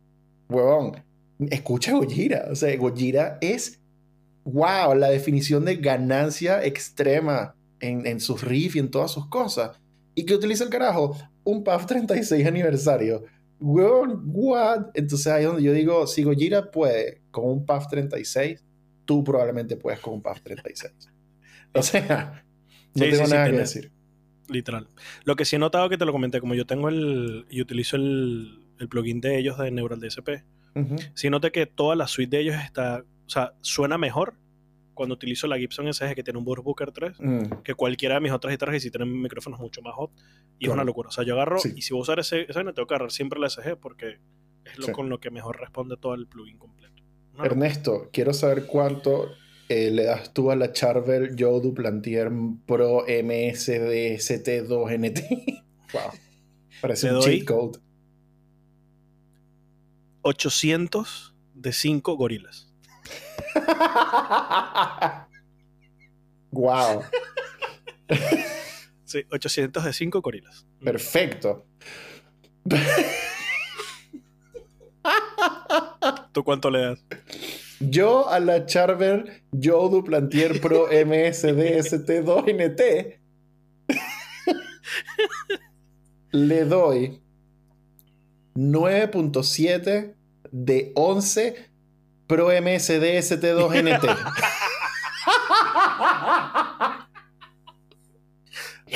huevón, 0.49 1.03
escucha 1.51 1.93
Gojira. 1.93 2.49
O 2.51 2.55
sea, 2.55 2.77
Gojira 2.77 3.39
es, 3.41 3.81
wow, 4.45 4.95
la 4.95 5.11
definición 5.11 5.65
de 5.65 5.77
ganancia 5.77 6.65
extrema 6.65 7.55
en, 7.81 8.07
en 8.07 8.21
sus 8.21 8.43
riffs 8.43 8.77
y 8.77 8.81
en 8.81 8.91
todas 8.91 9.11
sus 9.11 9.29
cosas. 9.29 9.79
¿Y 10.15 10.25
qué 10.25 10.35
utiliza 10.35 10.65
el 10.65 10.71
carajo? 10.71 11.17
Un 11.45 11.65
PAF 11.65 11.87
36 11.87 12.47
aniversario. 12.47 13.25
Huevón, 13.61 14.23
what? 14.27 14.87
Entonces 14.95 15.27
ahí 15.27 15.43
es 15.43 15.49
donde 15.49 15.63
yo 15.63 15.73
digo, 15.73 16.07
si 16.07 16.23
Gojira 16.23 16.71
puede 16.71 17.23
con 17.31 17.49
un 17.49 17.65
PAF 17.65 17.89
36, 17.89 18.65
tú 19.05 19.25
probablemente 19.25 19.77
puedes 19.77 20.01
con 20.01 20.15
un 20.15 20.23
PAF 20.23 20.43
36. 20.43 20.93
O 21.73 21.83
sea, 21.83 22.45
no 22.95 23.05
tengo 23.05 23.27
nada 23.29 23.51
que 23.51 23.57
decir 23.57 23.93
literal. 24.51 24.89
Lo 25.25 25.37
que 25.37 25.45
sí 25.45 25.57
he 25.57 25.59
notado 25.59 25.89
que 25.89 25.99
te 25.99 26.05
lo 26.05 26.13
comenté, 26.13 26.41
como 26.41 26.55
yo 26.55 26.67
tengo 26.67 26.89
el 26.89 27.47
y 27.49 27.61
utilizo 27.61 27.97
el, 27.97 28.61
el 28.79 28.89
plugin 28.89 29.21
de 29.21 29.39
ellos 29.39 29.59
de 29.59 29.71
Neural 29.71 30.01
DSP, 30.01 30.45
sí 31.15 31.31
noté 31.31 31.53
que 31.53 31.67
toda 31.67 31.97
la 31.97 32.07
suite 32.07 32.37
de 32.37 32.43
ellos 32.43 32.57
está, 32.57 33.05
o 33.27 33.31
sea, 33.31 33.55
suena 33.61 33.99
mejor 33.99 34.35
cuando 34.95 35.15
utilizo 35.15 35.47
la 35.47 35.59
Gibson 35.59 35.93
SG 35.93 36.15
que 36.15 36.23
tiene 36.23 36.39
un 36.39 36.45
Burst 36.45 36.65
Booker 36.65 36.93
3 36.93 37.21
mm. 37.21 37.43
que 37.65 37.75
cualquiera 37.75 38.17
de 38.17 38.21
mis 38.21 38.33
otras 38.33 38.53
guitarras 38.53 38.77
y 38.77 38.81
si 38.81 38.91
tienen 38.91 39.23
micrófonos 39.23 39.59
mucho 39.59 39.81
más 39.83 39.95
hot 39.95 40.11
y 40.59 40.67
es 40.67 40.73
una 40.73 40.85
locura. 40.85 41.09
O 41.09 41.13
sea, 41.13 41.25
yo 41.25 41.35
agarro 41.35 41.59
y 41.75 41.83
si 41.83 41.95
voy 41.95 42.01
a 42.01 42.03
usar 42.03 42.19
ese, 42.19 42.43
ese 42.43 42.53
tengo 42.53 42.87
que 42.87 42.95
agarrar 42.95 43.11
siempre 43.11 43.41
la 43.41 43.49
SG 43.49 43.77
porque 43.81 44.19
es 44.65 44.79
lo 44.79 44.93
con 44.93 45.09
lo 45.09 45.19
que 45.19 45.31
mejor 45.31 45.59
responde 45.59 45.97
todo 45.97 46.15
el 46.15 46.27
plugin 46.27 46.59
completo. 46.59 47.03
Ernesto, 47.43 48.11
quiero 48.13 48.35
saber 48.35 48.67
cuánto 48.67 49.31
eh, 49.71 49.91
le 49.93 50.05
das 50.05 50.35
tú 50.35 50.51
a 50.51 50.57
la 50.57 50.73
Charvel 50.73 51.37
Joe 51.39 51.61
Duplantier 51.61 52.29
Pro 52.67 53.07
MSDST2NT. 53.07 55.63
wow. 55.93 56.11
Parece 56.81 57.13
un 57.13 57.23
cheat 57.23 57.45
code. 57.45 57.79
800 60.23 61.35
de 61.55 61.73
5 61.73 62.17
gorilas. 62.17 62.67
wow. 66.51 67.05
sí, 69.05 69.25
800 69.31 69.85
de 69.85 69.93
5 69.93 70.21
gorilas. 70.21 70.67
Perfecto. 70.83 71.65
¿Tú 76.33 76.43
cuánto 76.45 76.71
le 76.71 76.81
das? 76.81 77.05
Yo 77.81 78.29
a 78.29 78.39
la 78.41 78.67
Charver 78.67 79.43
Joe 79.53 79.91
Duplantier 79.91 80.61
Pro 80.61 80.87
MSD 80.91 81.79
ST2NT 81.79 83.19
le 86.33 86.65
doy 86.67 87.23
9.7 88.55 90.15
de 90.51 90.93
11 90.95 91.71
Pro 92.27 92.49
MSD 92.49 93.19
ST2NT. 93.19 94.09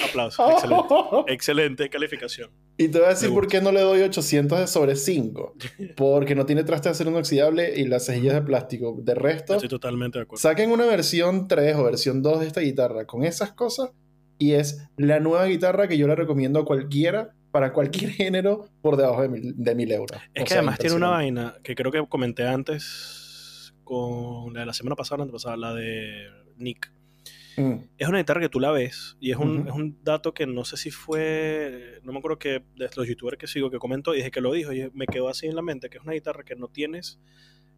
Aplausos. 0.04 0.52
Excelente. 0.52 0.94
Excelente 1.28 1.88
calificación. 1.88 2.50
Y 2.76 2.88
te 2.88 2.98
voy 2.98 3.06
a 3.06 3.10
decir 3.10 3.32
por 3.32 3.46
qué 3.46 3.60
no 3.60 3.70
le 3.70 3.80
doy 3.80 4.00
800 4.02 4.58
de 4.58 4.66
sobre 4.66 4.96
5. 4.96 5.54
Porque 5.96 6.34
no 6.34 6.44
tiene 6.44 6.64
traste 6.64 6.88
de 6.88 6.92
acero 6.92 7.10
inoxidable 7.10 7.74
y 7.76 7.86
las 7.86 8.06
cejillas 8.06 8.34
de 8.34 8.42
plástico. 8.42 8.96
De 9.00 9.14
resto, 9.14 9.54
estoy 9.54 9.68
totalmente 9.68 10.18
de 10.18 10.24
acuerdo. 10.24 10.40
Saquen 10.40 10.70
una 10.70 10.86
versión 10.86 11.46
3 11.46 11.76
o 11.76 11.84
versión 11.84 12.22
2 12.22 12.40
de 12.40 12.46
esta 12.46 12.60
guitarra 12.60 13.06
con 13.06 13.24
esas 13.24 13.52
cosas. 13.52 13.90
Y 14.38 14.52
es 14.52 14.88
la 14.96 15.20
nueva 15.20 15.44
guitarra 15.46 15.86
que 15.86 15.96
yo 15.96 16.08
le 16.08 16.16
recomiendo 16.16 16.58
a 16.58 16.64
cualquiera 16.64 17.34
para 17.52 17.72
cualquier 17.72 18.10
género 18.12 18.66
por 18.82 18.96
debajo 18.96 19.22
de 19.22 19.28
mil, 19.28 19.54
de 19.88 19.94
euros. 19.94 20.20
Es 20.34 20.44
que 20.44 20.54
además 20.54 20.78
tiene 20.78 20.96
una 20.96 21.10
vaina 21.10 21.54
que 21.62 21.76
creo 21.76 21.92
que 21.92 22.04
comenté 22.08 22.46
antes 22.46 23.72
con 23.84 24.52
la 24.52 24.60
de 24.60 24.66
la 24.66 24.72
semana 24.72 24.96
pasada, 24.96 25.24
la 25.24 25.56
la 25.56 25.74
de 25.74 26.26
Nick 26.56 26.93
Mm. 27.56 27.74
Es 27.98 28.08
una 28.08 28.18
guitarra 28.18 28.40
que 28.40 28.48
tú 28.48 28.60
la 28.60 28.70
ves 28.70 29.16
y 29.20 29.30
es 29.30 29.36
un, 29.36 29.66
es 29.68 29.74
un, 29.74 30.02
dato 30.02 30.34
que 30.34 30.46
no 30.46 30.64
sé 30.64 30.76
si 30.76 30.90
fue, 30.90 32.00
no 32.02 32.12
me 32.12 32.18
acuerdo 32.18 32.38
que 32.38 32.64
de 32.76 32.90
los 32.96 33.06
youtubers 33.06 33.38
que 33.38 33.46
sigo 33.46 33.70
que 33.70 33.78
comentó 33.78 34.14
y 34.14 34.18
dije 34.18 34.30
que 34.30 34.40
lo 34.40 34.52
dijo 34.52 34.72
y 34.72 34.90
me 34.92 35.06
quedó 35.06 35.28
así 35.28 35.46
en 35.46 35.56
la 35.56 35.62
mente, 35.62 35.88
que 35.88 35.98
es 35.98 36.04
una 36.04 36.12
guitarra 36.12 36.44
que 36.44 36.56
no 36.56 36.68
tienes 36.68 37.20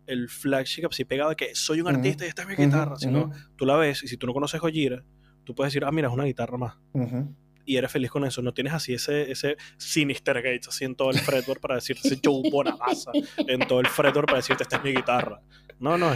el 0.06 0.28
flagship 0.28 0.86
así 0.90 1.04
pegado 1.04 1.30
de 1.30 1.36
que 1.36 1.54
soy 1.54 1.80
un 1.80 1.88
artista 1.88 2.24
y 2.24 2.28
esta 2.28 2.42
es 2.42 2.48
mi 2.48 2.54
guitarra, 2.54 2.96
sino 2.96 3.30
tú 3.56 3.66
la 3.66 3.76
ves 3.76 4.02
y 4.02 4.08
si 4.08 4.16
tú 4.16 4.26
no 4.26 4.32
conoces 4.32 4.60
Gojira, 4.60 5.04
tú 5.44 5.54
puedes 5.54 5.72
decir, 5.72 5.84
ah, 5.84 5.92
mira, 5.92 6.08
es 6.08 6.14
una 6.14 6.24
guitarra 6.24 6.56
más. 6.56 6.74
Y 7.68 7.76
eres 7.76 7.90
feliz 7.90 8.10
con 8.10 8.24
eso. 8.24 8.42
No 8.42 8.54
tienes 8.54 8.72
así 8.72 8.94
ese, 8.94 9.28
ese 9.30 9.56
Sinister 9.76 10.36
Gates 10.40 10.68
así 10.68 10.84
en 10.84 10.94
todo 10.94 11.10
el 11.10 11.18
fretboard 11.18 11.60
para 11.60 11.74
decirte 11.74 12.06
ese 12.06 12.20
Joe 12.24 12.48
Bonamassa 12.52 13.10
en 13.38 13.66
todo 13.66 13.80
el 13.80 13.88
fretboard 13.88 14.26
para 14.26 14.38
decirte 14.38 14.62
esta 14.62 14.76
es 14.76 14.84
mi 14.84 14.92
guitarra. 14.92 15.40
No, 15.80 15.98
no, 15.98 16.12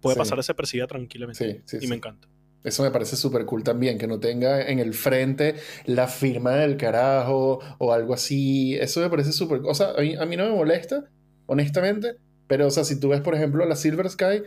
puede 0.00 0.16
pasar 0.16 0.38
ese 0.38 0.54
persiga 0.54 0.86
tranquilamente. 0.86 1.64
y 1.80 1.86
me 1.88 1.96
encanta. 1.96 2.28
Eso 2.64 2.82
me 2.82 2.90
parece 2.90 3.16
súper 3.16 3.44
cool 3.46 3.62
también, 3.62 3.98
que 3.98 4.06
no 4.06 4.18
tenga 4.18 4.60
en 4.62 4.78
el 4.78 4.92
frente 4.92 5.54
la 5.84 6.08
firma 6.08 6.56
del 6.56 6.76
carajo 6.76 7.60
o 7.78 7.92
algo 7.92 8.14
así. 8.14 8.74
Eso 8.74 9.00
me 9.00 9.10
parece 9.10 9.32
súper... 9.32 9.60
O 9.64 9.74
sea, 9.74 9.90
a 9.90 10.26
mí, 10.26 10.36
no 10.36 10.46
me 10.46 10.56
molesta, 10.56 11.04
honestamente, 11.46 12.16
pero 12.48 12.66
o 12.66 12.70
sea, 12.70 12.84
si 12.84 12.98
tú 12.98 13.10
ves, 13.10 13.20
por 13.20 13.34
ejemplo, 13.34 13.64
la 13.64 13.76
Silver 13.76 14.10
Sky, 14.10 14.42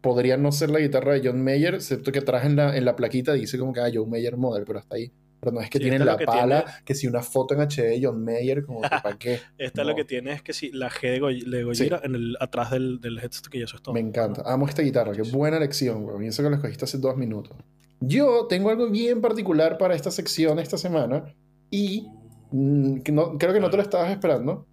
podría 0.00 0.36
no 0.36 0.52
ser 0.52 0.70
la 0.70 0.78
guitarra 0.78 1.14
de 1.14 1.28
John 1.28 1.42
Mayer, 1.42 1.74
excepto 1.74 2.12
que 2.12 2.20
traje 2.20 2.46
en 2.46 2.56
la, 2.56 2.76
en 2.76 2.84
la 2.84 2.96
plaquita 2.96 3.34
dice 3.34 3.58
como 3.58 3.72
que 3.72 3.80
ah, 3.80 3.90
John 3.92 4.08
Mayer 4.08 4.36
Model, 4.36 4.64
pero 4.66 4.78
hasta 4.78 4.96
ahí. 4.96 5.12
Pero 5.40 5.52
no 5.52 5.60
es 5.60 5.70
que 5.70 5.78
tienen 5.78 6.04
la 6.04 6.18
pala, 6.18 6.64
que 6.84 6.94
si 6.94 7.06
una 7.06 7.22
foto 7.22 7.54
en 7.54 7.60
HD 7.60 7.82
de 7.82 8.00
John 8.02 8.24
Mayer, 8.24 8.64
como 8.64 8.82
que 8.82 8.88
para 9.02 9.16
qué. 9.16 9.40
esta 9.56 9.84
lo 9.84 9.94
que 9.94 10.04
tiene 10.04 10.32
es 10.32 10.42
que 10.42 10.52
si 10.52 10.72
la 10.72 10.90
G 10.90 11.20
de, 11.48 11.62
Gojira 11.62 12.00
en 12.02 12.14
el, 12.14 12.36
atrás 12.40 12.70
del, 12.70 13.00
del 13.00 13.18
headset, 13.18 13.46
que 13.46 13.62
eso 13.62 13.76
es 13.76 13.82
todo. 13.82 13.94
Me 13.94 14.00
encanta. 14.00 14.42
Amo 14.44 14.66
esta 14.66 14.82
guitarra, 14.82 15.12
qué 15.12 15.22
buena 15.22 15.58
lección, 15.58 16.04
güey. 16.04 16.26
Y 16.26 16.28
eso 16.28 16.42
que 16.42 16.50
la 16.50 16.56
escogiste 16.56 16.84
hace 16.84 16.98
dos 16.98 17.16
minutos. 17.16 17.56
Yo 18.00 18.46
tengo 18.48 18.70
algo 18.70 18.90
bien 18.90 19.20
particular 19.20 19.78
para 19.78 19.94
esta 19.94 20.10
sección 20.10 20.58
esta 20.58 20.78
semana 20.78 21.34
y 21.70 22.08
mm, 22.50 23.00
no, 23.12 23.38
creo 23.38 23.52
que 23.52 23.60
no 23.60 23.70
te 23.70 23.76
lo 23.76 23.82
estabas 23.82 24.10
esperando. 24.10 24.66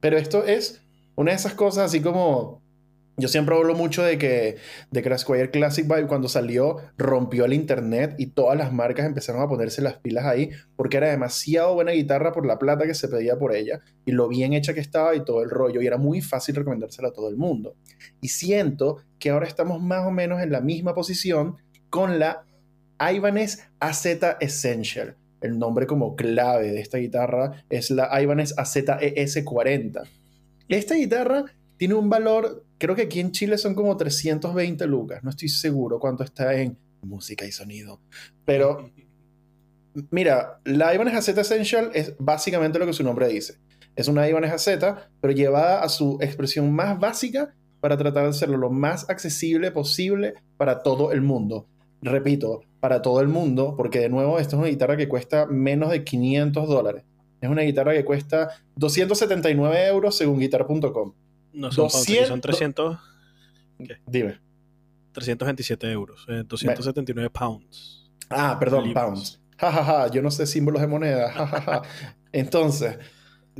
Pero 0.00 0.18
esto 0.18 0.44
es 0.44 0.82
una 1.16 1.30
de 1.30 1.36
esas 1.36 1.54
cosas 1.54 1.86
así 1.86 2.00
como 2.00 2.62
yo 3.18 3.28
siempre 3.28 3.56
hablo 3.56 3.74
mucho 3.74 4.02
de 4.02 4.18
que, 4.18 4.56
de 4.90 5.02
que 5.02 5.08
la 5.08 5.16
Classic 5.50 5.86
Vibe 5.86 6.06
cuando 6.06 6.28
salió 6.28 6.76
rompió 6.98 7.46
el 7.46 7.54
internet 7.54 8.14
y 8.18 8.26
todas 8.26 8.58
las 8.58 8.72
marcas 8.72 9.06
empezaron 9.06 9.40
a 9.40 9.48
ponerse 9.48 9.80
las 9.80 9.94
pilas 9.94 10.26
ahí 10.26 10.50
porque 10.76 10.98
era 10.98 11.08
demasiado 11.08 11.74
buena 11.74 11.92
guitarra 11.92 12.32
por 12.32 12.46
la 12.46 12.58
plata 12.58 12.86
que 12.86 12.94
se 12.94 13.08
pedía 13.08 13.38
por 13.38 13.54
ella 13.54 13.80
y 14.04 14.12
lo 14.12 14.28
bien 14.28 14.52
hecha 14.52 14.74
que 14.74 14.80
estaba 14.80 15.14
y 15.14 15.24
todo 15.24 15.42
el 15.42 15.48
rollo 15.48 15.80
y 15.80 15.86
era 15.86 15.96
muy 15.96 16.20
fácil 16.20 16.56
recomendársela 16.56 17.08
a 17.08 17.12
todo 17.12 17.30
el 17.30 17.36
mundo. 17.36 17.74
Y 18.20 18.28
siento 18.28 18.98
que 19.18 19.30
ahora 19.30 19.46
estamos 19.46 19.80
más 19.80 20.06
o 20.06 20.10
menos 20.10 20.42
en 20.42 20.52
la 20.52 20.60
misma 20.60 20.94
posición 20.94 21.56
con 21.88 22.18
la 22.18 22.44
Ibanez 23.00 23.66
AZ 23.80 24.06
Essential. 24.40 25.16
El 25.40 25.58
nombre 25.58 25.86
como 25.86 26.16
clave 26.16 26.72
de 26.72 26.80
esta 26.80 26.98
guitarra 26.98 27.64
es 27.70 27.90
la 27.90 28.20
Ibanez 28.20 28.52
AZ 28.58 28.76
ES40. 28.76 30.02
Esta 30.68 30.94
guitarra 30.94 31.44
tiene 31.76 31.94
un 31.94 32.08
valor, 32.08 32.64
creo 32.78 32.94
que 32.94 33.02
aquí 33.02 33.20
en 33.20 33.32
Chile 33.32 33.58
son 33.58 33.74
como 33.74 33.96
320 33.96 34.86
lucas, 34.86 35.22
no 35.22 35.30
estoy 35.30 35.48
seguro 35.48 35.98
cuánto 35.98 36.24
está 36.24 36.54
en 36.54 36.76
música 37.02 37.44
y 37.44 37.52
sonido, 37.52 38.00
pero 38.44 38.90
mira, 40.10 40.60
la 40.64 40.94
Ibanez 40.94 41.14
AZ 41.14 41.28
Essential 41.28 41.90
es 41.94 42.14
básicamente 42.18 42.78
lo 42.78 42.86
que 42.86 42.92
su 42.92 43.02
nombre 43.02 43.28
dice. 43.28 43.58
Es 43.94 44.08
una 44.08 44.28
Ibanez 44.28 44.52
AZ, 44.52 44.78
pero 45.20 45.32
llevada 45.32 45.82
a 45.82 45.88
su 45.88 46.18
expresión 46.20 46.70
más 46.72 46.98
básica 46.98 47.54
para 47.80 47.96
tratar 47.96 48.24
de 48.24 48.30
hacerlo 48.30 48.58
lo 48.58 48.70
más 48.70 49.08
accesible 49.08 49.70
posible 49.70 50.34
para 50.56 50.82
todo 50.82 51.12
el 51.12 51.22
mundo. 51.22 51.66
Repito, 52.02 52.62
para 52.80 53.00
todo 53.00 53.20
el 53.20 53.28
mundo, 53.28 53.74
porque 53.76 54.00
de 54.00 54.10
nuevo, 54.10 54.38
esta 54.38 54.56
es 54.56 54.60
una 54.60 54.68
guitarra 54.68 54.96
que 54.96 55.08
cuesta 55.08 55.46
menos 55.46 55.90
de 55.90 56.04
500 56.04 56.68
dólares. 56.68 57.04
Es 57.40 57.48
una 57.48 57.62
guitarra 57.62 57.94
que 57.94 58.04
cuesta 58.04 58.50
279 58.76 59.86
euros 59.86 60.16
según 60.16 60.38
guitar.com. 60.38 61.14
No 61.56 61.72
son 61.72 61.88
200, 61.88 62.28
son 62.28 62.40
300. 62.40 62.98
¿qué? 63.78 63.96
Dime. 64.06 64.38
327 65.12 65.90
euros. 65.90 66.26
279 66.26 67.26
eh, 67.26 67.30
pounds. 67.30 68.10
Ah, 68.28 68.56
perdón, 68.60 68.92
pounds. 68.92 69.40
Ja, 69.56 69.72
ja, 69.72 69.84
ja, 69.84 70.10
yo 70.10 70.20
no 70.20 70.30
sé 70.30 70.46
símbolos 70.46 70.82
de 70.82 70.86
moneda. 70.86 71.32
Ja, 71.32 71.46
ja, 71.46 71.60
ja. 71.62 71.82
Entonces, 72.32 72.98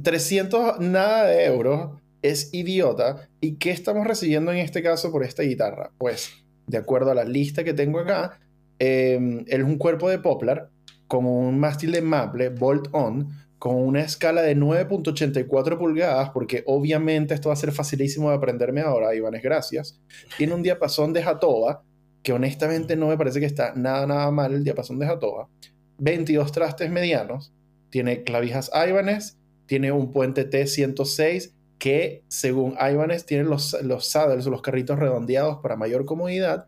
300 0.03 0.81
nada 0.81 1.25
de 1.25 1.47
euros 1.47 1.99
es 2.21 2.53
idiota. 2.53 3.29
¿Y 3.41 3.57
qué 3.57 3.71
estamos 3.71 4.07
recibiendo 4.07 4.53
en 4.53 4.59
este 4.59 4.83
caso 4.83 5.11
por 5.11 5.25
esta 5.25 5.43
guitarra? 5.43 5.91
Pues, 5.97 6.33
de 6.67 6.77
acuerdo 6.77 7.11
a 7.11 7.15
la 7.15 7.25
lista 7.25 7.65
que 7.65 7.73
tengo 7.73 8.01
acá, 8.01 8.39
eh, 8.79 9.45
es 9.47 9.63
un 9.63 9.79
cuerpo 9.79 10.11
de 10.11 10.19
poplar 10.19 10.69
con 11.09 11.25
un 11.25 11.59
mástil 11.59 11.93
de 11.93 12.03
maple 12.03 12.51
bolt 12.51 12.89
on 12.93 13.29
con 13.59 13.77
una 13.77 14.03
escala 14.03 14.43
de 14.43 14.57
9.84 14.57 15.79
pulgadas, 15.79 16.31
porque 16.31 16.63
obviamente 16.67 17.35
esto 17.35 17.49
va 17.49 17.55
a 17.55 17.57
ser 17.57 17.73
facilísimo 17.73 18.31
de 18.31 18.37
aprenderme 18.37 18.83
ahora, 18.83 19.15
Ivanes, 19.15 19.43
gracias. 19.43 19.99
Tiene 20.37 20.55
un 20.55 20.63
diapasón 20.63 21.13
de 21.13 21.23
Jatoba, 21.23 21.83
que 22.23 22.33
honestamente 22.33 22.97
no 22.97 23.09
me 23.09 23.17
parece 23.17 23.41
que 23.41 23.47
está 23.47 23.73
nada, 23.75 24.07
nada 24.07 24.31
mal 24.31 24.53
el 24.53 24.65
diapasón 24.65 24.99
de 24.99 25.07
Jatoba. 25.07 25.49
22 25.99 26.53
trastes 26.53 26.91
medianos, 26.91 27.53
tiene 27.91 28.23
clavijas 28.25 28.71
Ibanez, 28.75 29.39
tiene 29.67 29.91
un 29.93 30.13
puente 30.13 30.49
T106 30.49 31.53
que 31.79 32.25
según 32.29 32.75
Ibanez 32.75 33.25
tiene 33.25 33.45
los, 33.45 33.77
los 33.83 34.09
saddles 34.09 34.47
o 34.47 34.51
los 34.51 34.63
carritos 34.63 34.99
redondeados 34.99 35.59
para 35.63 35.77
mayor 35.77 36.05
comodidad. 36.05 36.67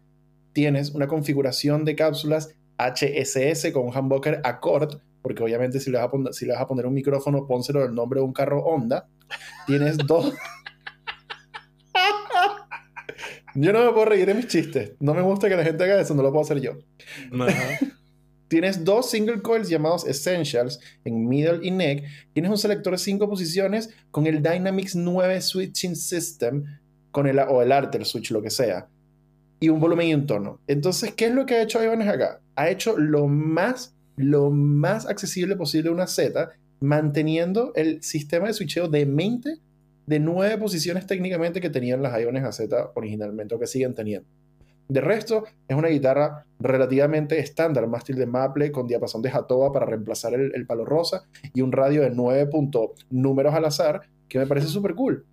Tienes 0.53 0.91
una 0.91 1.07
configuración 1.07 1.85
de 1.85 1.97
cápsulas 1.97 2.55
HSS 2.79 3.73
con 3.73 3.87
un 3.87 3.97
humbucker 3.97 4.41
Accord 4.45 5.01
porque 5.29 5.43
obviamente 5.43 5.79
si 5.79 5.91
le 5.91 5.99
vas 5.99 6.07
a 6.07 6.11
poner, 6.11 6.33
si 6.33 6.47
le 6.47 6.55
vas 6.55 6.63
a 6.63 6.67
poner 6.67 6.87
un 6.87 6.95
micrófono, 6.95 7.47
pónselo 7.47 7.85
el 7.85 7.95
nombre 7.95 8.19
de 8.21 8.25
un 8.25 8.33
carro 8.33 8.65
Honda. 8.65 9.07
Tienes 9.67 9.99
dos... 10.07 10.33
yo 13.55 13.73
no 13.75 13.85
me 13.85 13.93
puedo 13.93 14.07
reír 14.07 14.25
de 14.25 14.33
mis 14.33 14.47
chistes. 14.47 14.93
No 15.01 15.13
me 15.13 15.21
gusta 15.21 15.51
que 15.51 15.57
la 15.57 15.65
gente 15.65 15.85
haga 15.85 16.01
eso, 16.01 16.15
no 16.15 16.23
lo 16.23 16.31
puedo 16.31 16.45
hacer 16.45 16.63
yo. 16.63 16.79
Tienes 18.49 18.87
dos 18.87 19.11
single 19.11 19.43
coils 19.43 19.69
llamados 19.69 20.07
Essentials 20.07 20.81
en 21.05 21.29
middle 21.29 21.59
y 21.63 21.73
neck. 21.73 22.05
Tienes 22.33 22.51
un 22.51 22.57
selector 22.57 22.95
de 22.95 22.99
cinco 22.99 23.29
posiciones 23.29 23.91
con 24.11 24.27
el 24.27 24.43
Dynamics 24.43 24.97
9 24.97 25.43
Switching 25.43 25.95
System 25.95 26.65
con 27.11 27.27
el, 27.27 27.39
o 27.39 27.61
el 27.61 27.71
Artel 27.71 28.07
Switch, 28.07 28.31
lo 28.31 28.41
que 28.41 28.49
sea. 28.49 28.89
Y 29.61 29.69
un 29.69 29.79
volumen 29.79 30.07
y 30.07 30.15
un 30.15 30.27
tono. 30.27 30.63
Entonces, 30.67 31.13
¿qué 31.13 31.27
es 31.27 31.35
lo 31.35 31.45
que 31.45 31.57
ha 31.57 31.63
hecho 31.65 31.85
Ibanez 31.85 32.09
acá? 32.09 32.41
Ha 32.57 32.71
hecho 32.71 32.97
lo 32.97 33.27
más 33.27 33.95
lo 34.19 34.51
más 34.51 35.07
accesible 35.07 35.57
posible 35.57 35.91
una 35.91 36.07
Z, 36.07 36.51
manteniendo 36.81 37.73
el 37.75 38.03
sistema 38.03 38.49
de 38.49 38.53
switcheo 38.53 38.89
de 38.89 39.07
mente 39.07 39.59
de 40.07 40.21
nueve 40.21 40.59
posiciones 40.59 41.07
técnicamente 41.07 41.61
que 41.61 41.71
tenían 41.71 42.03
las 42.03 42.19
Iones 42.21 42.45
AZ 42.45 42.61
originalmente 42.95 43.55
o 43.55 43.59
que 43.59 43.67
siguen 43.67 43.95
teniendo. 43.95 44.29
De 44.89 45.03
resto, 45.03 45.45
es 45.69 45.77
una 45.77 45.89
guitarra 45.89 46.47
relativamente 46.59 47.39
estándar, 47.39 47.87
mástil 47.87 48.17
de 48.17 48.25
maple 48.25 48.73
con 48.73 48.87
diapasón 48.87 49.21
de 49.21 49.31
Jatoba 49.31 49.71
para 49.71 49.85
reemplazar 49.85 50.33
el, 50.33 50.67
palo 50.67 50.87
rosa 50.87 51.25
y 51.53 51.61
un 51.61 51.73
radio 51.73 52.01
de 52.03 52.11
9 52.11 52.49
números 53.11 53.55
al 53.55 53.67
azar, 53.67 54.01
que 54.29 54.39
me 54.39 54.47
parece 54.47 54.69
súper 54.69 54.95
cool. 54.95 55.27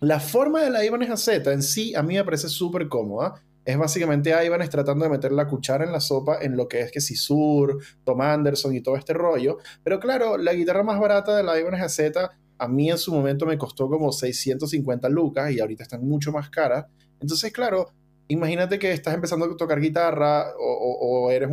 La 0.00 0.20
forma 0.20 0.62
de 0.62 0.70
la 0.70 0.84
Ibanez 0.84 1.10
AZ 1.10 1.28
en 1.28 1.62
sí 1.64 1.92
a 1.96 2.04
mí 2.04 2.14
me 2.14 2.24
parece 2.24 2.48
súper 2.48 2.88
cómoda 2.88 3.42
es 3.68 3.76
básicamente 3.76 4.32
a 4.32 4.42
Ibanez 4.42 4.70
tratando 4.70 5.04
de 5.04 5.10
meter 5.10 5.30
la 5.30 5.46
cuchara 5.46 5.84
en 5.84 5.92
la 5.92 6.00
sopa 6.00 6.38
en 6.40 6.56
lo 6.56 6.66
que 6.68 6.80
es 6.80 6.90
que 6.90 7.02
Sur, 7.02 7.76
Tom 8.02 8.22
Anderson 8.22 8.74
y 8.74 8.80
todo 8.80 8.96
este 8.96 9.12
rollo. 9.12 9.58
Pero 9.84 10.00
claro, 10.00 10.38
la 10.38 10.54
guitarra 10.54 10.82
más 10.82 10.98
barata 10.98 11.36
de 11.36 11.42
la 11.42 11.60
Ibanez 11.60 11.92
Z 11.92 12.30
a 12.56 12.66
mí 12.66 12.90
en 12.90 12.96
su 12.96 13.12
momento 13.12 13.44
me 13.44 13.58
costó 13.58 13.90
como 13.90 14.10
650 14.10 15.10
lucas 15.10 15.52
y 15.52 15.60
ahorita 15.60 15.82
están 15.82 16.02
mucho 16.02 16.32
más 16.32 16.48
caras. 16.48 16.86
Entonces, 17.20 17.52
claro, 17.52 17.90
imagínate 18.28 18.78
que 18.78 18.90
estás 18.90 19.12
empezando 19.12 19.44
a 19.44 19.54
tocar 19.54 19.78
guitarra 19.80 20.46
o, 20.58 21.30
eres 21.30 21.50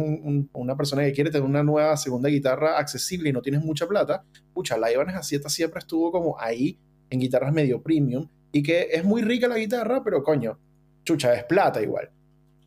una 0.53 0.77
persona 0.77 1.03
que 1.03 1.11
quiere 1.11 1.31
tener 1.31 1.45
una 1.45 1.63
nueva 1.63 1.97
segunda 1.97 2.29
guitarra 2.29 2.77
accesible 2.77 3.27
y 3.27 3.33
no 3.33 3.41
tienes 3.41 3.61
mucha 3.61 3.87
plata. 3.87 4.23
Pucha, 4.53 4.77
la 4.77 4.89
Ibanez 4.89 5.17
Z 5.27 5.49
siempre 5.49 5.79
estuvo 5.79 6.13
como 6.13 6.39
ahí 6.39 6.79
en 7.09 7.19
guitarras 7.19 7.51
medio 7.51 7.83
premium 7.83 8.29
y 8.53 8.63
que 8.63 8.87
es 8.93 9.03
muy 9.03 9.21
rica 9.21 9.49
la 9.49 9.57
guitarra, 9.57 10.01
pero 10.01 10.23
coño, 10.23 10.57
chucha, 11.05 11.33
es 11.33 11.43
plata 11.45 11.81
igual. 11.81 12.09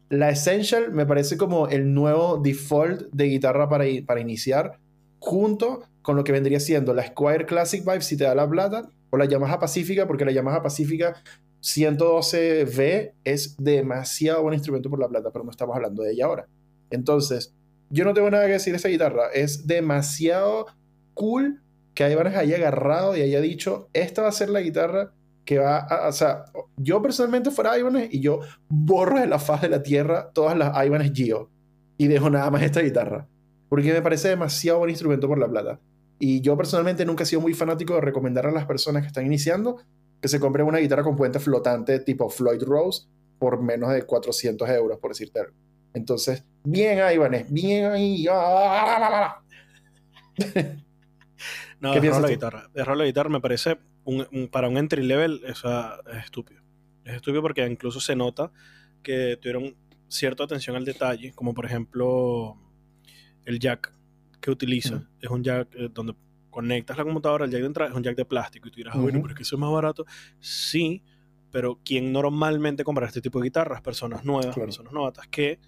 La 0.08 0.30
Essential 0.30 0.90
me 0.92 1.04
parece 1.04 1.36
como 1.36 1.68
el 1.68 1.92
nuevo 1.92 2.38
default 2.38 3.10
de 3.12 3.26
guitarra 3.26 3.68
para, 3.68 3.84
para 4.06 4.20
iniciar, 4.20 4.78
junto 5.18 5.82
con 6.00 6.16
lo 6.16 6.24
que 6.24 6.32
vendría 6.32 6.60
siendo 6.60 6.94
la 6.94 7.06
Squire 7.06 7.44
Classic 7.44 7.84
Vibe 7.84 8.00
si 8.00 8.16
te 8.16 8.24
da 8.24 8.34
la 8.34 8.48
plata, 8.48 8.88
o 9.10 9.18
la 9.18 9.26
Yamaha 9.26 9.58
Pacífica, 9.58 10.06
porque 10.06 10.24
la 10.24 10.32
Yamaha 10.32 10.62
Pacífica 10.62 11.14
112V 11.60 13.12
es 13.24 13.56
demasiado 13.58 14.42
buen 14.42 14.54
instrumento 14.54 14.88
por 14.88 14.98
la 14.98 15.08
plata, 15.08 15.30
pero 15.30 15.44
no 15.44 15.50
estamos 15.50 15.76
hablando 15.76 16.02
de 16.02 16.12
ella 16.12 16.26
ahora. 16.26 16.46
Entonces, 16.90 17.54
yo 17.90 18.04
no 18.04 18.14
tengo 18.14 18.30
nada 18.30 18.46
que 18.46 18.52
decir 18.52 18.72
de 18.72 18.76
esta 18.76 18.88
guitarra. 18.88 19.28
Es 19.34 19.66
demasiado 19.66 20.66
cool 21.14 21.62
que 21.94 22.10
Ibanez 22.10 22.36
haya 22.36 22.56
agarrado 22.56 23.16
y 23.16 23.22
haya 23.22 23.40
dicho, 23.40 23.88
esta 23.92 24.22
va 24.22 24.28
a 24.28 24.32
ser 24.32 24.50
la 24.50 24.60
guitarra 24.60 25.12
que 25.48 25.56
va 25.56 25.78
a, 25.78 26.08
o 26.08 26.12
sea, 26.12 26.44
yo 26.76 27.00
personalmente 27.00 27.50
fuera 27.50 27.78
Ibanez 27.78 28.10
y 28.12 28.20
yo 28.20 28.40
borro 28.68 29.18
de 29.18 29.26
la 29.26 29.38
faz 29.38 29.62
de 29.62 29.70
la 29.70 29.82
tierra 29.82 30.30
todas 30.34 30.54
las 30.58 30.84
Ibanez 30.84 31.10
Gio 31.14 31.48
y 31.96 32.06
dejo 32.06 32.28
nada 32.28 32.50
más 32.50 32.60
esta 32.60 32.82
guitarra, 32.82 33.26
porque 33.70 33.94
me 33.94 34.02
parece 34.02 34.28
demasiado 34.28 34.80
buen 34.80 34.90
instrumento 34.90 35.26
por 35.26 35.38
la 35.38 35.48
plata. 35.48 35.80
Y 36.18 36.42
yo 36.42 36.54
personalmente 36.54 37.06
nunca 37.06 37.22
he 37.22 37.26
sido 37.26 37.40
muy 37.40 37.54
fanático 37.54 37.94
de 37.94 38.02
recomendar 38.02 38.44
a 38.44 38.50
las 38.50 38.66
personas 38.66 39.00
que 39.00 39.06
están 39.06 39.24
iniciando 39.24 39.78
que 40.20 40.28
se 40.28 40.38
compren 40.38 40.66
una 40.66 40.80
guitarra 40.80 41.02
con 41.02 41.16
puente 41.16 41.38
flotante 41.38 42.00
tipo 42.00 42.28
Floyd 42.28 42.62
Rose 42.64 43.06
por 43.38 43.62
menos 43.62 43.90
de 43.90 44.02
400 44.02 44.68
euros, 44.68 44.98
por 44.98 45.12
decirte 45.12 45.40
algo. 45.40 45.56
Entonces, 45.94 46.44
bien 46.62 46.98
Ibanez, 47.10 47.50
bien 47.50 47.86
ahí. 47.86 48.26
no, 51.80 51.94
dejar 51.94 52.20
la 52.20 52.28
guitarra. 52.28 52.68
Dejar 52.74 52.98
la 52.98 53.06
guitarra 53.06 53.30
me 53.30 53.40
parece 53.40 53.78
para 54.50 54.68
un 54.68 54.76
entry 54.76 55.04
level 55.04 55.42
es 55.46 55.62
estúpido. 56.22 56.62
Es 57.04 57.16
estúpido 57.16 57.42
porque 57.42 57.66
incluso 57.66 58.00
se 58.00 58.14
nota 58.16 58.52
que 59.02 59.38
tuvieron 59.40 59.76
cierta 60.08 60.44
atención 60.44 60.76
al 60.76 60.84
detalle, 60.84 61.32
como 61.32 61.54
por 61.54 61.66
ejemplo 61.66 62.56
el 63.44 63.58
jack 63.58 63.92
que 64.40 64.50
utiliza. 64.50 65.08
Es 65.20 65.30
un 65.30 65.42
jack 65.42 65.68
eh, 65.74 65.88
donde 65.92 66.14
conectas 66.50 66.96
la 66.96 67.04
computadora, 67.04 67.44
el 67.44 67.50
jack 67.50 67.60
de 67.60 67.66
entrada 67.66 67.90
es 67.90 67.96
un 67.96 68.02
jack 68.02 68.16
de 68.16 68.24
plástico 68.24 68.68
y 68.68 68.70
tú 68.70 68.76
dirás, 68.76 68.94
ah, 68.96 69.00
bueno, 69.00 69.20
pero 69.20 69.32
es 69.32 69.36
que 69.36 69.42
eso 69.42 69.56
es 69.56 69.60
más 69.60 69.70
barato. 69.70 70.04
Sí, 70.40 71.02
pero 71.50 71.78
quien 71.84 72.12
normalmente 72.12 72.84
compra 72.84 73.06
este 73.06 73.20
tipo 73.20 73.38
de 73.38 73.44
guitarras, 73.44 73.80
personas 73.80 74.24
nuevas, 74.24 74.54
personas 74.54 74.92
novatas 74.92 75.26
que 75.28 75.58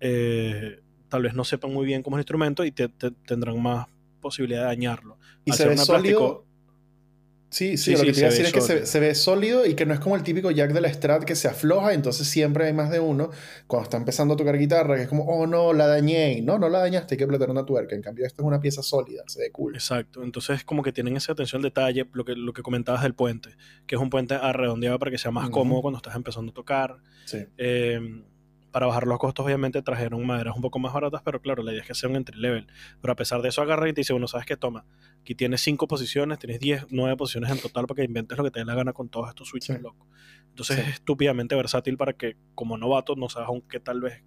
eh, 0.00 0.80
tal 1.08 1.22
vez 1.22 1.34
no 1.34 1.44
sepan 1.44 1.72
muy 1.72 1.86
bien 1.86 2.02
cómo 2.02 2.16
es 2.16 2.20
el 2.20 2.22
instrumento 2.22 2.64
y 2.64 2.72
te, 2.72 2.88
tendrán 2.88 3.60
más 3.62 3.86
posibilidad 4.20 4.62
de 4.62 4.66
dañarlo. 4.66 5.18
Y 5.44 5.52
se 5.52 5.68
ve 5.68 5.76
sólido, 5.76 6.44
Sí, 7.52 7.76
sí, 7.76 7.92
lo 7.92 8.00
que 8.00 8.12
te 8.12 8.20
iba 8.20 8.28
a 8.28 8.30
decir 8.30 8.46
es 8.46 8.52
que 8.52 8.86
se, 8.86 9.00
ve 9.00 9.14
sólido 9.14 9.66
y 9.66 9.74
que 9.74 9.84
no 9.84 9.92
es 9.92 10.00
como 10.00 10.16
el 10.16 10.22
típico 10.22 10.50
jack 10.50 10.72
de 10.72 10.80
la 10.80 10.90
Strat 10.90 11.24
que 11.24 11.34
se 11.34 11.48
afloja, 11.48 11.92
entonces 11.92 12.26
siempre 12.26 12.64
hay 12.64 12.72
más 12.72 12.90
de 12.90 12.98
uno 12.98 13.28
cuando 13.66 13.84
está 13.84 13.98
empezando 13.98 14.32
a 14.32 14.36
tocar 14.38 14.56
guitarra, 14.56 14.96
que 14.96 15.02
es 15.02 15.08
como, 15.08 15.24
oh 15.24 15.46
no, 15.46 15.74
la 15.74 15.86
dañé. 15.86 16.40
No, 16.40 16.58
no 16.58 16.70
la 16.70 16.78
dañaste, 16.78 17.14
hay 17.14 17.18
que 17.18 17.24
apretar 17.24 17.50
una 17.50 17.66
tuerca. 17.66 17.94
En 17.94 18.00
cambio, 18.00 18.24
esta 18.24 18.40
es 18.40 18.46
una 18.46 18.58
pieza 18.58 18.82
sólida, 18.82 19.22
se 19.26 19.38
ve 19.38 19.50
cool. 19.50 19.74
Exacto, 19.74 20.22
entonces 20.22 20.64
como 20.64 20.82
que 20.82 20.92
tienen 20.92 21.14
esa 21.14 21.32
atención 21.32 21.58
al 21.58 21.64
detalle, 21.64 22.08
lo 22.14 22.24
que, 22.24 22.34
lo 22.34 22.54
que 22.54 22.62
comentabas 22.62 23.02
del 23.02 23.14
puente, 23.14 23.50
que 23.86 23.96
es 23.96 24.00
un 24.00 24.08
puente 24.08 24.34
arredondeado 24.34 24.98
para 24.98 25.10
que 25.10 25.18
sea 25.18 25.30
más 25.30 25.50
cómodo 25.50 25.82
cuando 25.82 25.98
estás 25.98 26.16
empezando 26.16 26.52
a 26.52 26.54
tocar. 26.54 26.96
Sí. 27.26 27.44
Eh, 27.58 28.00
para 28.72 28.86
bajar 28.86 29.06
los 29.06 29.18
costos, 29.18 29.44
obviamente 29.44 29.82
trajeron 29.82 30.26
maderas 30.26 30.56
un 30.56 30.62
poco 30.62 30.78
más 30.78 30.92
baratas, 30.92 31.20
pero 31.24 31.40
claro, 31.40 31.62
la 31.62 31.72
idea 31.72 31.82
es 31.82 31.86
que 31.86 31.94
sea 31.94 32.08
un 32.08 32.16
entry 32.16 32.40
level. 32.40 32.66
Pero 33.00 33.12
a 33.12 33.16
pesar 33.16 33.42
de 33.42 33.50
eso, 33.50 33.62
agarra 33.62 33.88
y 33.88 33.92
te 33.92 34.00
dice, 34.00 34.12
bueno, 34.12 34.26
sabes 34.26 34.46
que 34.46 34.56
toma, 34.56 34.84
aquí 35.20 35.34
tienes 35.34 35.60
cinco 35.60 35.86
posiciones, 35.86 36.38
tienes 36.38 36.58
10, 36.58 36.86
9 36.90 37.16
posiciones 37.16 37.50
en 37.50 37.58
total 37.58 37.86
para 37.86 37.96
que 37.96 38.04
inventes 38.04 38.36
lo 38.36 38.44
que 38.44 38.50
te 38.50 38.60
dé 38.60 38.64
la 38.64 38.74
gana 38.74 38.92
con 38.92 39.08
todos 39.08 39.28
estos 39.28 39.48
switches 39.48 39.80
locos. 39.80 40.08
Entonces 40.48 40.78
es 40.78 40.88
estúpidamente 40.88 41.54
versátil 41.54 41.96
para 41.96 42.14
que, 42.14 42.36
como 42.54 42.76
novato, 42.78 43.14
no 43.14 43.28
sabes 43.28 43.48
aún 43.48 43.62
qué 43.62 43.78
tal 43.78 44.00
vez 44.00 44.24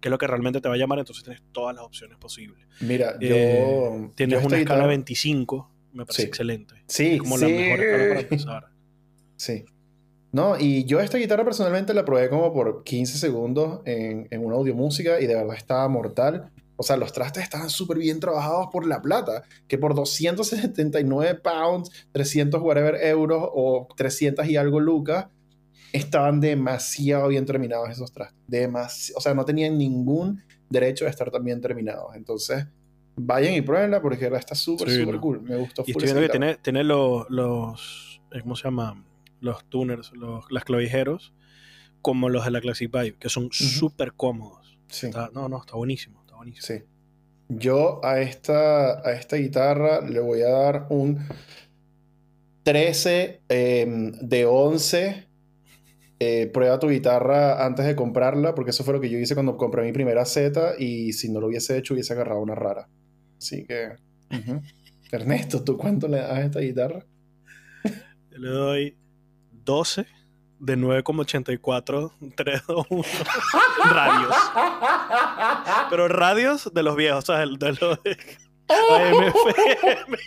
qué 0.00 0.08
es 0.08 0.10
lo 0.10 0.18
que 0.18 0.26
realmente 0.26 0.60
te 0.60 0.68
va 0.68 0.74
a 0.74 0.78
llamar, 0.78 0.98
entonces 0.98 1.24
tienes 1.24 1.42
todas 1.52 1.74
las 1.74 1.84
opciones 1.84 2.18
posibles. 2.18 2.66
Mira, 2.80 3.16
eh, 3.20 3.60
yo. 3.60 4.12
Tienes 4.14 4.44
una 4.44 4.58
escala 4.58 4.86
25, 4.86 5.72
me 5.92 6.04
parece 6.04 6.22
excelente. 6.22 6.84
Sí, 6.86 7.18
como 7.18 7.38
la 7.38 7.46
mejor 7.46 7.80
escala 7.80 8.08
para 8.08 8.20
empezar. 8.20 8.66
Sí. 9.36 9.64
No, 10.36 10.58
y 10.58 10.84
yo 10.84 11.00
esta 11.00 11.16
guitarra 11.16 11.44
personalmente 11.44 11.94
la 11.94 12.04
probé 12.04 12.28
como 12.28 12.52
por 12.52 12.84
15 12.84 13.16
segundos 13.16 13.80
en, 13.86 14.28
en 14.30 14.44
una 14.44 14.56
música 14.74 15.18
y 15.18 15.26
de 15.26 15.34
verdad 15.34 15.56
estaba 15.56 15.88
mortal. 15.88 16.52
O 16.76 16.82
sea, 16.82 16.98
los 16.98 17.14
trastes 17.14 17.42
estaban 17.42 17.70
súper 17.70 17.96
bien 17.96 18.20
trabajados 18.20 18.66
por 18.70 18.86
la 18.86 19.00
plata, 19.00 19.44
que 19.66 19.78
por 19.78 19.94
279 19.94 21.36
pounds, 21.36 21.90
300 22.12 22.60
whatever 22.60 22.96
euros 22.96 23.48
o 23.50 23.88
300 23.96 24.46
y 24.46 24.58
algo 24.58 24.78
lucas, 24.78 25.28
estaban 25.94 26.38
demasiado 26.38 27.28
bien 27.28 27.46
terminados 27.46 27.88
esos 27.88 28.12
trastes. 28.12 29.14
o 29.16 29.20
sea, 29.22 29.32
no 29.32 29.46
tenían 29.46 29.78
ningún 29.78 30.42
derecho 30.68 31.06
de 31.06 31.12
estar 31.12 31.30
tan 31.30 31.44
bien 31.44 31.62
terminados. 31.62 32.14
Entonces, 32.14 32.66
vayan 33.14 33.54
y 33.54 33.62
pruébenla 33.62 34.02
porque 34.02 34.26
está 34.26 34.54
súper, 34.54 34.90
súper 34.90 35.18
cool. 35.18 35.40
Me 35.40 35.56
gustó. 35.56 35.82
Y 35.86 35.92
estoy 35.92 36.04
viendo 36.04 36.20
que 36.20 36.28
tiene, 36.28 36.56
tiene 36.56 36.84
los, 36.84 37.24
los, 37.30 38.20
¿cómo 38.42 38.54
se 38.54 38.64
llama? 38.64 39.02
Los 39.40 39.64
tuners, 39.68 40.12
los, 40.12 40.44
las 40.50 40.64
clavijeros, 40.64 41.34
como 42.02 42.28
los 42.28 42.44
de 42.44 42.50
la 42.50 42.60
Classic 42.60 42.90
Vibe, 42.90 43.16
que 43.18 43.28
son 43.28 43.48
súper 43.52 44.12
cómodos. 44.12 44.78
no, 45.32 45.48
no, 45.48 45.58
está 45.58 45.76
buenísimo, 45.76 46.20
está 46.20 46.36
buenísimo. 46.36 46.66
Sí. 46.66 46.84
Yo 47.48 48.04
a 48.04 48.20
esta, 48.20 49.06
a 49.06 49.12
esta 49.12 49.36
guitarra 49.36 50.00
le 50.00 50.20
voy 50.20 50.42
a 50.42 50.48
dar 50.48 50.86
un 50.90 51.26
13 52.64 53.42
em, 53.48 54.12
de 54.12 54.46
11. 54.46 55.26
Eh, 56.18 56.50
prueba 56.52 56.78
tu 56.78 56.88
guitarra 56.88 57.64
antes 57.64 57.84
de 57.86 57.94
comprarla, 57.94 58.54
porque 58.54 58.70
eso 58.70 58.82
fue 58.84 58.94
lo 58.94 59.00
que 59.00 59.10
yo 59.10 59.18
hice 59.18 59.34
cuando 59.34 59.56
compré 59.56 59.82
mi 59.82 59.92
primera 59.92 60.24
Z 60.24 60.74
y 60.78 61.12
si 61.12 61.30
no 61.30 61.40
lo 61.40 61.48
hubiese 61.48 61.76
hecho 61.76 61.94
hubiese 61.94 62.14
agarrado 62.14 62.40
una 62.40 62.54
rara. 62.54 62.88
Así 63.38 63.64
que... 63.64 63.96
Ernesto, 65.12 65.62
¿tú 65.62 65.76
cuánto 65.76 66.08
le 66.08 66.18
das 66.18 66.30
a 66.30 66.42
esta 66.42 66.60
guitarra? 66.60 67.06
le 68.30 68.48
doy 68.48 68.96
12 69.66 70.06
de 70.58 70.78
9,84 70.78 72.12
321 72.34 73.04
radios. 73.92 74.34
Pero 75.90 76.08
radios 76.08 76.72
de 76.72 76.82
los 76.82 76.96
viejos, 76.96 77.24
o 77.24 77.26
sea, 77.26 77.40
de 77.40 77.46
los 77.46 77.58
de 77.58 78.16
AMFM. 78.68 80.18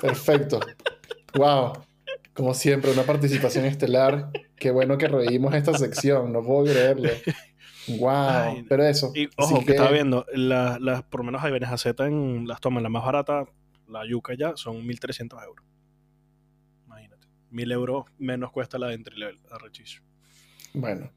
Perfecto. 0.00 0.60
Wow. 1.34 1.72
Como 2.34 2.54
siempre, 2.54 2.92
una 2.92 3.02
participación 3.02 3.64
estelar. 3.64 4.30
Qué 4.56 4.70
bueno 4.70 4.96
que 4.98 5.08
reímos 5.08 5.54
esta 5.54 5.76
sección, 5.76 6.32
no 6.32 6.42
puedo 6.42 6.64
creerlo. 6.64 7.10
Wow. 7.98 8.66
Pero 8.68 8.84
eso. 8.84 9.12
Y 9.14 9.28
ojo, 9.36 9.64
que, 9.64 9.72
estaba 9.72 9.90
viendo, 9.90 10.26
las, 10.34 11.02
por 11.04 11.20
lo 11.20 11.24
menos 11.24 11.42
hay 11.42 11.52
venes 11.52 11.68
Z 11.80 12.06
en 12.06 12.46
las 12.46 12.60
tomas, 12.60 12.82
la 12.82 12.90
más 12.90 13.04
barata 13.04 13.46
la 13.88 14.06
yuca 14.06 14.34
ya 14.34 14.56
son 14.56 14.86
1.300 14.86 15.44
euros. 15.44 15.66
Imagínate. 16.86 17.26
1.000 17.52 17.72
euros 17.72 18.04
menos 18.18 18.52
cuesta 18.52 18.78
la 18.78 18.88
de 18.88 18.94
entry 18.94 19.18
level, 19.18 19.38
arrechísimo. 19.50 20.06
Bueno. 20.74 21.10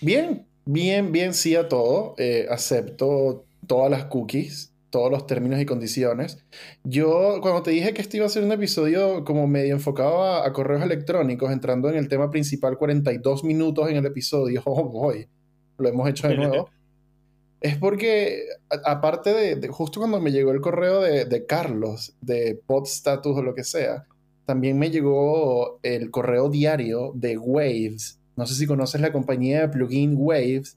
Bien, 0.00 0.46
bien, 0.64 1.12
bien 1.12 1.34
sí 1.34 1.56
a 1.56 1.68
todo. 1.68 2.14
Eh, 2.18 2.46
acepto 2.50 3.46
todas 3.66 3.90
las 3.90 4.06
cookies, 4.06 4.74
todos 4.90 5.10
los 5.10 5.26
términos 5.26 5.60
y 5.60 5.66
condiciones. 5.66 6.44
Yo, 6.84 7.38
cuando 7.40 7.62
te 7.62 7.70
dije 7.70 7.92
que 7.94 8.02
este 8.02 8.18
iba 8.18 8.26
a 8.26 8.28
ser 8.28 8.44
un 8.44 8.52
episodio 8.52 9.24
como 9.24 9.46
medio 9.46 9.74
enfocado 9.74 10.42
a, 10.42 10.52
correos 10.52 10.82
electrónicos, 10.82 11.50
entrando 11.50 11.88
en 11.88 11.96
el 11.96 12.08
tema 12.08 12.30
principal, 12.30 12.76
42 12.76 13.44
minutos 13.44 13.90
en 13.90 13.96
el 13.96 14.06
episodio, 14.06 14.62
oh 14.66 14.84
boy, 14.84 15.26
lo 15.78 15.88
hemos 15.88 16.08
hecho 16.08 16.28
de 16.28 16.36
nuevo. 16.36 16.70
Es 17.64 17.78
porque, 17.78 18.42
aparte 18.84 19.32
de, 19.32 19.68
justo 19.68 19.98
cuando 19.98 20.20
me 20.20 20.32
llegó 20.32 20.50
el 20.50 20.60
correo 20.60 21.00
de, 21.00 21.46
Carlos, 21.46 22.14
de 22.20 22.60
Podstatus 22.66 23.38
o 23.38 23.42
lo 23.42 23.54
que 23.54 23.64
sea, 23.64 24.04
también 24.44 24.78
me 24.78 24.90
llegó 24.90 25.80
el 25.82 26.10
correo 26.10 26.50
diario 26.50 27.12
de 27.14 27.38
Waves. 27.38 28.20
No 28.36 28.44
sé 28.44 28.54
si 28.54 28.66
conoces 28.66 29.00
la 29.00 29.12
compañía 29.12 29.62
de 29.62 29.68
plugin 29.68 30.12
Waves, 30.14 30.76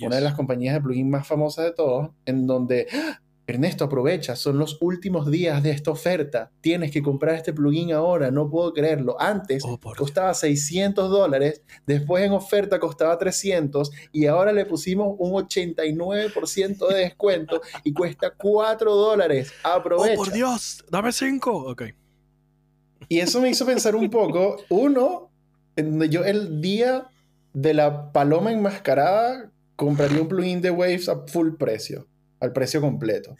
una 0.00 0.16
de 0.16 0.22
las 0.22 0.34
compañías 0.34 0.74
de 0.74 0.80
plugin 0.80 1.08
más 1.08 1.24
famosas 1.24 1.66
de 1.66 1.72
todos, 1.72 2.10
en 2.26 2.48
donde 2.48 2.88
Ernesto, 3.46 3.84
aprovecha, 3.84 4.36
son 4.36 4.56
los 4.58 4.78
últimos 4.80 5.30
días 5.30 5.62
de 5.62 5.70
esta 5.70 5.90
oferta. 5.90 6.50
Tienes 6.62 6.90
que 6.90 7.02
comprar 7.02 7.34
este 7.34 7.52
plugin 7.52 7.92
ahora, 7.92 8.30
no 8.30 8.48
puedo 8.48 8.72
creerlo. 8.72 9.20
Antes 9.20 9.62
oh, 9.66 9.78
costaba 9.78 10.32
600 10.32 11.10
dólares, 11.10 11.62
después 11.86 12.24
en 12.24 12.32
oferta 12.32 12.80
costaba 12.80 13.18
300 13.18 13.90
y 14.12 14.26
ahora 14.26 14.52
le 14.52 14.64
pusimos 14.64 15.14
un 15.18 15.32
89% 15.32 16.88
de 16.88 16.96
descuento 16.96 17.60
y 17.84 17.92
cuesta 17.92 18.32
4 18.34 18.94
dólares. 18.94 19.52
Aprovecha. 19.62 20.14
Oh, 20.14 20.16
por 20.16 20.32
Dios, 20.32 20.82
dame 20.90 21.12
5. 21.12 21.70
Ok. 21.70 21.82
Y 23.10 23.18
eso 23.18 23.42
me 23.42 23.50
hizo 23.50 23.66
pensar 23.66 23.94
un 23.94 24.08
poco. 24.08 24.56
Uno, 24.70 25.30
yo 26.08 26.24
el 26.24 26.62
día 26.62 27.08
de 27.52 27.74
la 27.74 28.10
paloma 28.10 28.52
enmascarada 28.52 29.50
compraría 29.76 30.22
un 30.22 30.28
plugin 30.28 30.62
de 30.62 30.70
Waves 30.70 31.10
a 31.10 31.26
full 31.26 31.56
precio 31.58 32.06
al 32.44 32.52
precio 32.52 32.80
completo. 32.80 33.36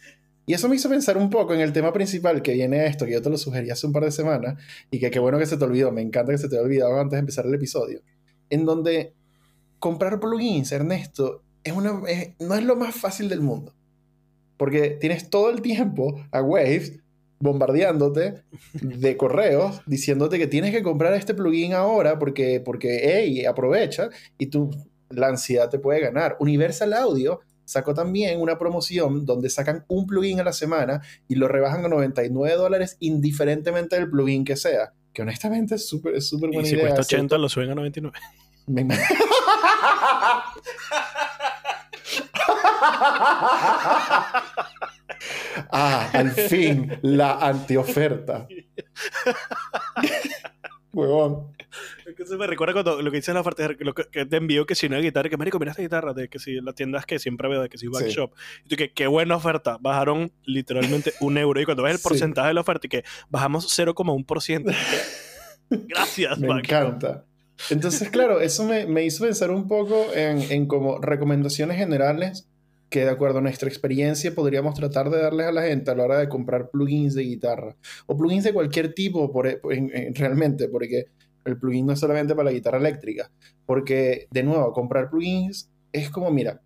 Y 0.46 0.52
eso 0.52 0.68
me 0.68 0.76
hizo 0.76 0.90
pensar 0.90 1.16
un 1.16 1.30
poco 1.30 1.54
en 1.54 1.60
el 1.60 1.72
tema 1.72 1.92
principal 1.92 2.42
que 2.42 2.52
viene 2.52 2.86
esto, 2.86 3.06
que 3.06 3.12
yo 3.12 3.22
te 3.22 3.30
lo 3.30 3.38
sugerí 3.38 3.70
hace 3.70 3.86
un 3.86 3.92
par 3.92 4.04
de 4.04 4.10
semanas 4.10 4.62
y 4.90 4.98
que 4.98 5.10
qué 5.10 5.18
bueno 5.18 5.38
que 5.38 5.46
se 5.46 5.56
te 5.56 5.64
olvidó, 5.64 5.90
me 5.90 6.02
encanta 6.02 6.32
que 6.32 6.38
se 6.38 6.48
te 6.48 6.56
haya 6.56 6.64
olvidado 6.64 6.98
antes 6.98 7.12
de 7.12 7.20
empezar 7.20 7.46
el 7.46 7.54
episodio, 7.54 8.02
en 8.50 8.66
donde 8.66 9.14
comprar 9.78 10.20
plugins, 10.20 10.70
Ernesto, 10.72 11.42
es 11.62 11.72
una, 11.72 12.02
no 12.40 12.54
es 12.54 12.64
lo 12.64 12.76
más 12.76 12.94
fácil 12.94 13.28
del 13.28 13.40
mundo. 13.40 13.74
Porque 14.58 14.90
tienes 14.90 15.30
todo 15.30 15.50
el 15.50 15.62
tiempo 15.62 16.14
a 16.30 16.42
Waves 16.42 17.00
bombardeándote 17.40 18.42
de 18.80 19.16
correos 19.16 19.82
diciéndote 19.86 20.38
que 20.38 20.46
tienes 20.46 20.72
que 20.72 20.82
comprar 20.82 21.12
este 21.14 21.34
plugin 21.34 21.74
ahora 21.74 22.18
porque, 22.18 22.60
porque 22.60 23.00
hey, 23.02 23.44
aprovecha 23.44 24.08
y 24.38 24.46
tú, 24.46 24.70
la 25.10 25.28
ansiedad 25.28 25.68
te 25.68 25.78
puede 25.78 26.00
ganar. 26.00 26.36
Universal 26.38 26.92
Audio 26.92 27.40
sacó 27.64 27.94
también 27.94 28.40
una 28.40 28.58
promoción 28.58 29.24
donde 29.26 29.50
sacan 29.50 29.84
un 29.88 30.06
plugin 30.06 30.40
a 30.40 30.44
la 30.44 30.52
semana 30.52 31.02
y 31.28 31.34
lo 31.36 31.48
rebajan 31.48 31.84
a 31.84 31.88
99 31.88 32.56
dólares 32.56 32.96
indiferentemente 33.00 33.96
del 33.96 34.10
plugin 34.10 34.44
que 34.44 34.56
sea. 34.56 34.92
Que 35.12 35.22
honestamente 35.22 35.76
es 35.76 35.88
súper 35.88 36.16
es 36.16 36.28
súper 36.28 36.50
buena 36.50 36.66
y 36.66 36.70
si 36.70 36.78
cuesta 36.78 37.02
80 37.02 37.38
lo 37.38 37.48
suben 37.48 37.70
a 37.70 37.74
99. 37.74 38.16
ah, 45.70 46.10
al 46.12 46.30
fin, 46.30 46.98
la 47.02 47.38
antioferta. 47.38 48.48
Huevón. 50.94 51.54
Es 52.06 52.14
que 52.14 52.36
me 52.36 52.46
recuerda 52.46 52.72
cuando 52.72 53.02
lo 53.02 53.10
que 53.10 53.16
dice 53.18 53.34
la 53.34 53.42
parte 53.42 53.76
lo 53.80 53.94
que, 53.94 54.26
te 54.26 54.36
envió 54.36 54.64
que 54.64 54.74
si 54.74 54.88
no 54.88 54.96
hay 54.96 55.02
guitarra, 55.02 55.28
que 55.28 55.36
marico, 55.36 55.58
mira 55.58 55.72
esta 55.72 55.82
guitarra, 55.82 56.14
de 56.14 56.28
que 56.28 56.38
si 56.38 56.60
las 56.60 56.74
tiendas 56.74 57.04
que 57.06 57.18
siempre 57.18 57.48
veo, 57.48 57.62
de 57.62 57.68
que 57.68 57.78
si 57.78 57.88
backshop. 57.88 58.32
Y 58.64 58.68
tú 58.68 58.76
que 58.76 58.92
qué 58.92 59.06
buena 59.06 59.36
oferta. 59.36 59.78
Bajaron 59.80 60.32
literalmente 60.44 61.12
un 61.20 61.36
euro. 61.38 61.60
Y 61.60 61.64
cuando 61.64 61.82
ves 61.82 61.96
el 61.96 62.00
porcentaje 62.00 62.48
de 62.48 62.54
la 62.54 62.60
oferta 62.60 62.86
y 62.86 62.90
que 62.90 63.04
bajamos 63.28 63.66
0,1%. 63.78 64.74
Gracias, 65.70 66.38
Me 66.38 66.48
encanta. 66.48 67.24
Entonces, 67.70 68.10
claro, 68.10 68.40
eso 68.40 68.64
me, 68.64 68.86
me 68.86 69.04
hizo 69.04 69.24
pensar 69.24 69.50
un 69.50 69.68
poco 69.68 70.12
en, 70.14 70.42
en 70.50 70.66
como 70.66 70.98
recomendaciones 70.98 71.76
generales 71.76 72.48
que 72.94 73.00
de 73.00 73.10
acuerdo 73.10 73.38
a 73.38 73.42
nuestra 73.42 73.68
experiencia 73.68 74.32
podríamos 74.32 74.76
tratar 74.76 75.10
de 75.10 75.20
darles 75.20 75.48
a 75.48 75.50
la 75.50 75.62
gente 75.64 75.90
a 75.90 75.96
la 75.96 76.04
hora 76.04 76.18
de 76.20 76.28
comprar 76.28 76.70
plugins 76.70 77.16
de 77.16 77.24
guitarra 77.24 77.74
o 78.06 78.16
plugins 78.16 78.44
de 78.44 78.52
cualquier 78.52 78.94
tipo 78.94 79.32
por, 79.32 79.48
realmente, 80.14 80.68
porque 80.68 81.06
el 81.44 81.58
plugin 81.58 81.86
no 81.86 81.94
es 81.94 81.98
solamente 81.98 82.36
para 82.36 82.50
la 82.50 82.52
guitarra 82.52 82.78
eléctrica, 82.78 83.32
porque 83.66 84.28
de 84.30 84.44
nuevo, 84.44 84.72
comprar 84.72 85.10
plugins 85.10 85.72
es 85.90 86.08
como, 86.08 86.30
mira, 86.30 86.62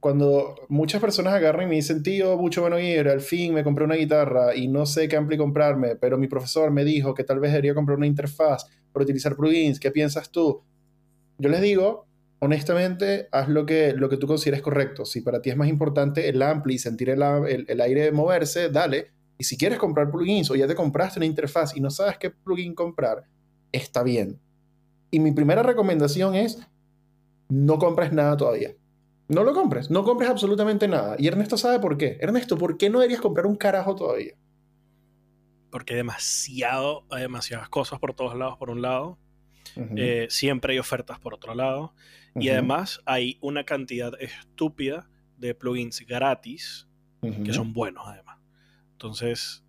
cuando 0.00 0.54
muchas 0.70 1.02
personas 1.02 1.34
agarran 1.34 1.66
y 1.66 1.68
me 1.68 1.74
dicen, 1.74 2.02
tío, 2.02 2.38
mucho 2.38 2.62
bueno 2.62 2.78
ir, 2.78 3.06
al 3.06 3.20
fin 3.20 3.52
me 3.52 3.62
compré 3.62 3.84
una 3.84 3.96
guitarra 3.96 4.56
y 4.56 4.68
no 4.68 4.86
sé 4.86 5.06
qué 5.06 5.16
ampli 5.16 5.36
comprarme, 5.36 5.96
pero 5.96 6.16
mi 6.16 6.28
profesor 6.28 6.70
me 6.70 6.82
dijo 6.82 7.12
que 7.12 7.24
tal 7.24 7.40
vez 7.40 7.50
debería 7.50 7.74
comprar 7.74 7.98
una 7.98 8.06
interfaz 8.06 8.64
para 8.90 9.02
utilizar 9.02 9.36
plugins, 9.36 9.78
¿qué 9.78 9.90
piensas 9.90 10.30
tú? 10.30 10.62
Yo 11.36 11.50
les 11.50 11.60
digo, 11.60 12.07
honestamente, 12.40 13.28
haz 13.32 13.48
lo 13.48 13.66
que, 13.66 13.92
lo 13.92 14.08
que 14.08 14.16
tú 14.16 14.26
consideres 14.26 14.62
correcto. 14.62 15.04
Si 15.04 15.20
para 15.20 15.42
ti 15.42 15.50
es 15.50 15.56
más 15.56 15.68
importante 15.68 16.28
el 16.28 16.42
ampli 16.42 16.74
y 16.74 16.78
sentir 16.78 17.10
el, 17.10 17.22
el, 17.22 17.66
el 17.68 17.80
aire 17.80 18.12
moverse, 18.12 18.68
dale. 18.70 19.12
Y 19.38 19.44
si 19.44 19.56
quieres 19.56 19.78
comprar 19.78 20.10
plugins 20.10 20.50
o 20.50 20.56
ya 20.56 20.66
te 20.66 20.74
compraste 20.74 21.18
una 21.18 21.26
interfaz 21.26 21.76
y 21.76 21.80
no 21.80 21.90
sabes 21.90 22.18
qué 22.18 22.30
plugin 22.30 22.74
comprar, 22.74 23.24
está 23.72 24.02
bien. 24.02 24.40
Y 25.10 25.20
mi 25.20 25.32
primera 25.32 25.62
recomendación 25.62 26.34
es, 26.34 26.58
no 27.48 27.78
compres 27.78 28.12
nada 28.12 28.36
todavía. 28.36 28.74
No 29.28 29.44
lo 29.44 29.52
compres, 29.52 29.90
no 29.90 30.04
compres 30.04 30.30
absolutamente 30.30 30.88
nada. 30.88 31.16
Y 31.18 31.26
Ernesto 31.28 31.56
sabe 31.58 31.78
por 31.80 31.98
qué. 31.98 32.18
Ernesto, 32.20 32.56
¿por 32.56 32.78
qué 32.78 32.88
no 32.88 32.98
deberías 32.98 33.20
comprar 33.20 33.46
un 33.46 33.56
carajo 33.56 33.94
todavía? 33.94 34.32
Porque 35.70 35.92
hay 35.92 35.98
demasiado, 35.98 37.04
hay 37.10 37.22
demasiadas 37.22 37.68
cosas 37.68 37.98
por 37.98 38.14
todos 38.14 38.36
lados, 38.36 38.56
por 38.58 38.70
un 38.70 38.80
lado. 38.80 39.18
Eh, 39.96 40.26
siempre 40.30 40.72
hay 40.72 40.78
ofertas 40.78 41.20
por 41.20 41.34
otro 41.34 41.54
lado. 41.54 41.92
Y 42.34 42.48
además 42.50 43.00
hay 43.04 43.38
una 43.40 43.64
cantidad 43.64 44.12
estúpida 44.20 45.08
de 45.36 45.54
plugins 45.54 46.04
gratis 46.06 46.86
que 47.44 47.52
son 47.52 47.72
buenos 47.72 48.04
además. 48.06 48.38
Entonces, 48.92 49.64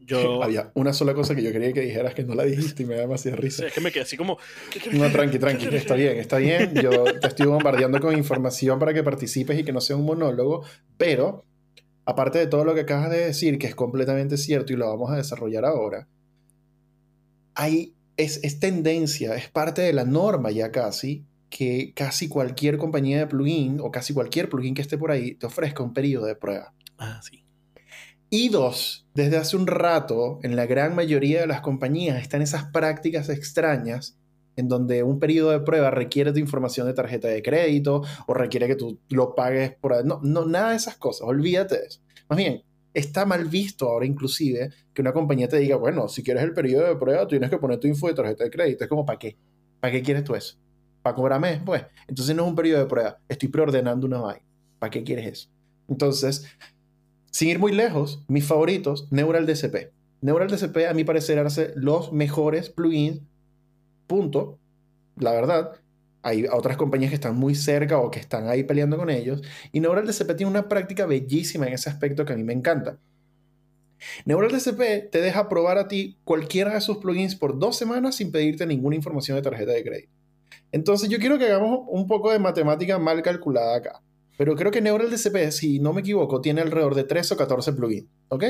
yo... 0.00 0.42
Había 0.42 0.70
una 0.74 0.92
sola 0.92 1.14
cosa 1.14 1.34
que 1.34 1.42
yo 1.42 1.52
quería 1.52 1.72
que 1.72 1.80
dijeras 1.80 2.14
que 2.14 2.24
no 2.24 2.34
la 2.34 2.44
dijiste 2.44 2.84
y 2.84 2.86
me 2.86 2.94
da 2.94 3.02
demasiada 3.02 3.36
risa. 3.36 3.66
es 3.66 3.72
que 3.72 3.80
me 3.80 3.90
quedé 3.90 4.04
así 4.04 4.16
como... 4.16 4.38
No, 4.92 5.10
tranqui, 5.10 5.38
tranqui, 5.38 5.66
está 5.66 5.94
bien, 5.94 6.18
está 6.18 6.38
bien. 6.38 6.74
Yo 6.74 7.04
te 7.20 7.26
estoy 7.26 7.46
bombardeando 7.46 8.00
con 8.00 8.16
información 8.16 8.78
para 8.78 8.94
que 8.94 9.02
participes 9.02 9.58
y 9.58 9.64
que 9.64 9.72
no 9.72 9.80
sea 9.80 9.96
un 9.96 10.04
monólogo, 10.04 10.64
pero 10.96 11.44
aparte 12.04 12.38
de 12.38 12.46
todo 12.46 12.64
lo 12.64 12.74
que 12.74 12.82
acabas 12.82 13.10
de 13.10 13.26
decir, 13.26 13.58
que 13.58 13.66
es 13.66 13.74
completamente 13.74 14.36
cierto 14.36 14.72
y 14.72 14.76
lo 14.76 14.88
vamos 14.88 15.10
a 15.10 15.16
desarrollar 15.16 15.64
ahora, 15.64 16.08
hay, 17.54 17.95
es, 18.16 18.40
es 18.42 18.60
tendencia, 18.60 19.34
es 19.36 19.48
parte 19.48 19.82
de 19.82 19.92
la 19.92 20.04
norma 20.04 20.50
ya 20.50 20.70
casi, 20.70 21.24
que 21.50 21.92
casi 21.94 22.28
cualquier 22.28 22.78
compañía 22.78 23.18
de 23.18 23.26
plugin 23.26 23.78
o 23.80 23.90
casi 23.90 24.12
cualquier 24.12 24.48
plugin 24.48 24.74
que 24.74 24.82
esté 24.82 24.98
por 24.98 25.10
ahí 25.10 25.34
te 25.34 25.46
ofrezca 25.46 25.82
un 25.82 25.92
periodo 25.92 26.26
de 26.26 26.36
prueba. 26.36 26.74
Ah, 26.98 27.20
sí. 27.22 27.44
Y 28.28 28.48
dos, 28.48 29.06
desde 29.14 29.36
hace 29.36 29.56
un 29.56 29.66
rato, 29.66 30.40
en 30.42 30.56
la 30.56 30.66
gran 30.66 30.94
mayoría 30.94 31.40
de 31.40 31.46
las 31.46 31.60
compañías 31.60 32.20
están 32.20 32.42
esas 32.42 32.64
prácticas 32.64 33.28
extrañas 33.28 34.18
en 34.56 34.68
donde 34.68 35.02
un 35.02 35.20
periodo 35.20 35.50
de 35.50 35.60
prueba 35.60 35.90
requiere 35.90 36.32
tu 36.32 36.38
información 36.38 36.86
de 36.86 36.94
tarjeta 36.94 37.28
de 37.28 37.42
crédito 37.42 38.02
o 38.26 38.34
requiere 38.34 38.66
que 38.66 38.74
tú 38.74 38.98
lo 39.10 39.34
pagues 39.34 39.74
por... 39.76 40.04
No, 40.04 40.20
no, 40.22 40.46
nada 40.46 40.70
de 40.70 40.76
esas 40.76 40.96
cosas, 40.96 41.28
olvídate 41.28 41.78
de 41.78 41.86
eso. 41.86 42.00
Más 42.28 42.36
bien, 42.36 42.62
está 42.96 43.26
mal 43.26 43.44
visto 43.44 43.86
ahora 43.88 44.06
inclusive 44.06 44.70
que 44.94 45.02
una 45.02 45.12
compañía 45.12 45.48
te 45.48 45.58
diga, 45.58 45.76
bueno, 45.76 46.08
si 46.08 46.22
quieres 46.22 46.42
el 46.42 46.54
periodo 46.54 46.86
de 46.86 46.96
prueba, 46.96 47.28
tienes 47.28 47.50
que 47.50 47.58
poner 47.58 47.78
tu 47.78 47.86
info 47.86 48.08
de 48.08 48.14
tarjeta 48.14 48.44
de 48.44 48.50
crédito. 48.50 48.84
Es 48.84 48.88
como, 48.88 49.04
¿para 49.04 49.18
qué? 49.18 49.36
¿Para 49.80 49.92
qué 49.92 50.02
quieres 50.02 50.24
tú 50.24 50.34
eso? 50.34 50.56
¿Para 51.02 51.14
cobrarme? 51.14 51.60
Pues, 51.64 51.84
entonces 52.08 52.34
no 52.34 52.44
es 52.44 52.48
un 52.48 52.56
periodo 52.56 52.80
de 52.80 52.86
prueba, 52.86 53.18
estoy 53.28 53.50
preordenando 53.50 54.06
una 54.06 54.18
vaina. 54.18 54.42
¿Para 54.78 54.90
qué 54.90 55.04
quieres 55.04 55.26
eso? 55.26 55.50
Entonces, 55.88 56.46
sin 57.30 57.48
ir 57.48 57.58
muy 57.58 57.72
lejos, 57.72 58.24
mis 58.28 58.46
favoritos, 58.46 59.12
Neural 59.12 59.44
DCP. 59.44 59.92
Neural 60.22 60.48
DCP, 60.48 60.88
a 60.88 60.94
mi 60.94 61.04
parecer, 61.04 61.38
hace 61.38 61.72
los 61.76 62.12
mejores 62.12 62.70
plugins. 62.70 63.20
Punto. 64.06 64.58
La 65.16 65.32
verdad. 65.32 65.72
Hay 66.26 66.44
otras 66.52 66.76
compañías 66.76 67.10
que 67.10 67.14
están 67.14 67.36
muy 67.36 67.54
cerca 67.54 68.00
o 68.00 68.10
que 68.10 68.18
están 68.18 68.48
ahí 68.48 68.64
peleando 68.64 68.96
con 68.96 69.10
ellos. 69.10 69.42
Y 69.70 69.78
Neural 69.78 70.08
DCP 70.08 70.34
tiene 70.34 70.50
una 70.50 70.68
práctica 70.68 71.06
bellísima 71.06 71.68
en 71.68 71.74
ese 71.74 71.88
aspecto 71.88 72.24
que 72.24 72.32
a 72.32 72.36
mí 72.36 72.42
me 72.42 72.52
encanta. 72.52 72.98
Neural 74.24 74.50
DCP 74.50 75.08
te 75.12 75.20
deja 75.20 75.48
probar 75.48 75.78
a 75.78 75.86
ti 75.86 76.18
cualquiera 76.24 76.74
de 76.74 76.80
sus 76.80 76.96
plugins 76.96 77.36
por 77.36 77.60
dos 77.60 77.76
semanas 77.76 78.16
sin 78.16 78.32
pedirte 78.32 78.66
ninguna 78.66 78.96
información 78.96 79.36
de 79.36 79.42
tarjeta 79.42 79.70
de 79.70 79.84
crédito. 79.84 80.12
Entonces 80.72 81.08
yo 81.10 81.20
quiero 81.20 81.38
que 81.38 81.44
hagamos 81.44 81.82
un 81.86 82.08
poco 82.08 82.32
de 82.32 82.40
matemática 82.40 82.98
mal 82.98 83.22
calculada 83.22 83.76
acá. 83.76 84.02
Pero 84.36 84.56
creo 84.56 84.72
que 84.72 84.80
Neural 84.80 85.12
DCP, 85.12 85.52
si 85.52 85.78
no 85.78 85.92
me 85.92 86.00
equivoco, 86.00 86.40
tiene 86.40 86.60
alrededor 86.60 86.96
de 86.96 87.04
13 87.04 87.34
o 87.34 87.36
14 87.36 87.72
plugins. 87.72 88.08
¿Ok? 88.30 88.44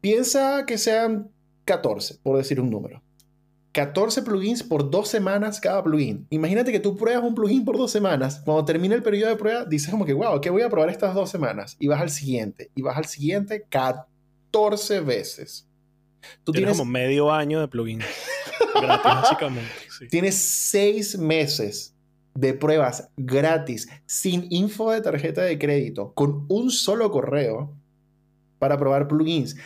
Piensa 0.00 0.64
que 0.64 0.78
sean 0.78 1.32
14, 1.64 2.18
por 2.22 2.36
decir 2.36 2.60
un 2.60 2.70
número. 2.70 3.02
14 3.74 4.22
plugins 4.22 4.62
por 4.62 4.88
dos 4.88 5.08
semanas 5.08 5.60
cada 5.60 5.82
plugin. 5.82 6.28
Imagínate 6.30 6.70
que 6.70 6.78
tú 6.78 6.96
pruebas 6.96 7.24
un 7.24 7.34
plugin 7.34 7.64
por 7.64 7.76
dos 7.76 7.90
semanas. 7.90 8.40
Cuando 8.44 8.64
termina 8.64 8.94
el 8.94 9.02
periodo 9.02 9.30
de 9.30 9.36
prueba, 9.36 9.64
dices 9.64 9.90
como 9.90 10.06
que, 10.06 10.12
wow, 10.12 10.40
¿qué 10.40 10.48
voy 10.48 10.62
a 10.62 10.70
probar 10.70 10.90
estas 10.90 11.12
dos 11.12 11.28
semanas? 11.28 11.76
Y 11.80 11.88
vas 11.88 12.00
al 12.00 12.10
siguiente. 12.10 12.70
Y 12.76 12.82
vas 12.82 12.96
al 12.96 13.06
siguiente 13.06 13.66
14 13.68 15.00
veces. 15.00 15.66
Tú 16.44 16.52
tienes, 16.52 16.78
como 16.78 16.88
medio 16.88 17.32
año 17.32 17.60
de 17.60 17.66
plugins. 17.66 18.04
gratis, 18.80 19.04
básicamente. 19.04 19.70
Tienes 20.08 20.36
seis 20.36 21.18
meses 21.18 21.96
de 22.34 22.54
pruebas 22.54 23.08
gratis, 23.16 23.88
sin 24.06 24.46
info 24.50 24.92
de 24.92 25.00
tarjeta 25.00 25.42
de 25.42 25.58
crédito, 25.58 26.12
con 26.14 26.46
un 26.48 26.70
solo 26.70 27.10
correo 27.10 27.74
para 28.60 28.78
probar 28.78 29.08
plugins. 29.08 29.56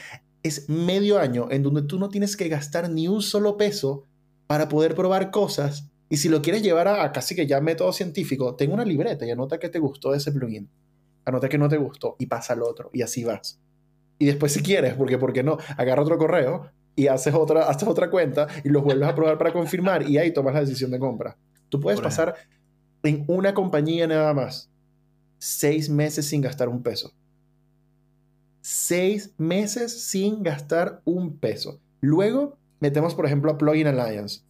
Es 0.42 0.68
medio 0.68 1.18
año 1.18 1.48
en 1.50 1.62
donde 1.62 1.82
tú 1.82 1.98
no 1.98 2.08
tienes 2.08 2.36
que 2.36 2.48
gastar 2.48 2.90
ni 2.90 3.08
un 3.08 3.22
solo 3.22 3.56
peso 3.56 4.04
para 4.46 4.68
poder 4.68 4.94
probar 4.94 5.30
cosas. 5.30 5.90
Y 6.08 6.18
si 6.18 6.28
lo 6.28 6.42
quieres 6.42 6.62
llevar 6.62 6.88
a, 6.88 7.12
casi 7.12 7.34
que 7.34 7.46
ya 7.46 7.60
método 7.60 7.92
científico, 7.92 8.54
tengo 8.54 8.74
una 8.74 8.84
libreta 8.84 9.26
y 9.26 9.30
anota 9.30 9.58
que 9.58 9.68
te 9.68 9.78
gustó 9.78 10.14
ese 10.14 10.32
plugin. 10.32 10.68
Anota 11.24 11.48
que 11.48 11.58
no 11.58 11.68
te 11.68 11.76
gustó 11.76 12.16
y 12.18 12.26
pasa 12.26 12.54
al 12.54 12.62
otro. 12.62 12.90
Y 12.92 13.02
así 13.02 13.24
vas. 13.24 13.60
Y 14.18 14.26
después 14.26 14.52
si 14.52 14.62
quieres, 14.62 14.94
porque 14.94 15.18
¿por 15.18 15.32
qué 15.32 15.42
no? 15.42 15.58
Agarra 15.76 16.02
otro 16.02 16.18
correo 16.18 16.70
y 16.96 17.06
haces 17.06 17.34
otra, 17.34 17.68
haces 17.68 17.88
otra 17.88 18.10
cuenta 18.10 18.48
y 18.64 18.70
los 18.70 18.82
vuelves 18.82 19.08
a 19.08 19.14
probar 19.14 19.38
para 19.38 19.52
confirmar 19.52 20.08
y 20.08 20.18
ahí 20.18 20.32
tomas 20.32 20.54
la 20.54 20.60
decisión 20.60 20.90
de 20.90 20.98
compra. 20.98 21.36
Tú 21.68 21.78
puedes 21.78 22.00
pasar 22.00 22.34
en 23.04 23.24
una 23.28 23.54
compañía 23.54 24.06
nada 24.06 24.34
más, 24.34 24.68
seis 25.38 25.88
meses 25.88 26.26
sin 26.26 26.40
gastar 26.40 26.68
un 26.68 26.82
peso. 26.82 27.12
Seis 28.70 29.32
meses 29.38 29.98
sin 30.10 30.42
gastar 30.42 31.00
un 31.06 31.38
peso. 31.38 31.80
Luego 32.02 32.58
metemos, 32.80 33.14
por 33.14 33.24
ejemplo, 33.24 33.50
a 33.50 33.56
Plugin 33.56 33.86
Alliance. 33.86 34.42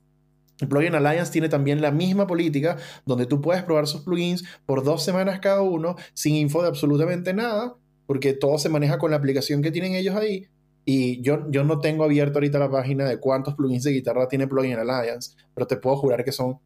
El 0.59 0.67
Plugin 0.67 0.97
Alliance 0.97 1.31
tiene 1.31 1.49
también 1.49 1.81
la 1.81 1.93
misma 1.93 2.27
política 2.27 2.79
donde 3.07 3.27
tú 3.27 3.41
puedes 3.41 3.63
probar 3.63 3.87
sus 3.87 4.01
plugins 4.01 4.43
por 4.67 4.83
dos 4.83 5.05
semanas 5.05 5.39
cada 5.39 5.63
uno 5.63 5.95
sin 6.15 6.35
info 6.35 6.63
de 6.63 6.69
absolutamente 6.69 7.33
nada, 7.33 7.77
porque 8.09 8.33
todo 8.33 8.59
se 8.59 8.69
maneja 8.69 8.99
con 8.99 9.13
la 9.13 9.19
aplicación 9.19 9.63
que 9.63 9.71
tienen 9.71 9.95
ellos 9.95 10.17
ahí. 10.17 10.49
Y 10.85 11.23
yo, 11.23 11.49
yo 11.53 11.63
no 11.63 11.79
tengo 11.79 12.03
abierto 12.03 12.39
ahorita 12.39 12.59
la 12.59 12.73
página 12.73 13.05
de 13.05 13.21
cuántos 13.21 13.55
plugins 13.55 13.85
de 13.85 13.93
guitarra 13.93 14.27
tiene 14.27 14.49
Plugin 14.49 14.81
Alliance, 14.81 15.37
pero 15.55 15.69
te 15.69 15.77
puedo 15.77 15.95
jurar 15.95 16.25
que 16.25 16.33
son 16.33 16.59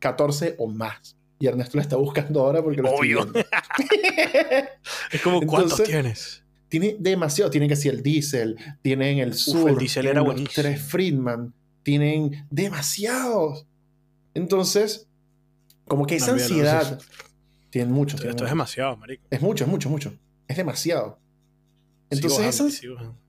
14 0.00 0.56
o 0.58 0.66
más. 0.66 1.16
Y 1.38 1.46
Ernesto 1.46 1.76
la 1.76 1.82
está 1.82 1.94
buscando 1.94 2.40
ahora 2.40 2.60
porque 2.60 2.82
lo 2.82 2.90
Obvio. 2.90 3.20
estoy 3.20 3.44
es 5.12 5.22
como, 5.22 5.40
¿cuántos 5.42 5.84
tienes? 5.84 6.42
Tiene 6.68 6.96
demasiado. 6.98 7.50
Tienen 7.50 7.68
que 7.68 7.76
ser 7.76 7.94
el 7.94 8.02
Diesel, 8.02 8.56
tienen 8.82 9.18
el 9.18 9.34
Sur, 9.34 9.70
el 9.70 9.78
Diesel 9.78 10.06
era 10.06 10.22
los 10.22 10.44
tres 10.52 10.80
Friedman, 10.80 11.54
tienen 11.82 12.46
demasiados. 12.50 13.66
Entonces, 14.34 15.08
como 15.86 16.06
que 16.06 16.16
esa 16.16 16.32
ansiedad. 16.32 17.00
Tienen 17.70 17.92
muchos. 17.92 18.24
Esto 18.24 18.44
es 18.44 18.50
demasiado, 18.50 18.96
marico. 18.96 19.22
Es 19.30 19.42
mucho, 19.42 19.64
es 19.64 19.70
mucho, 19.70 19.90
mucho. 19.90 20.14
Es 20.46 20.56
demasiado. 20.56 21.18
Entonces, 22.10 22.82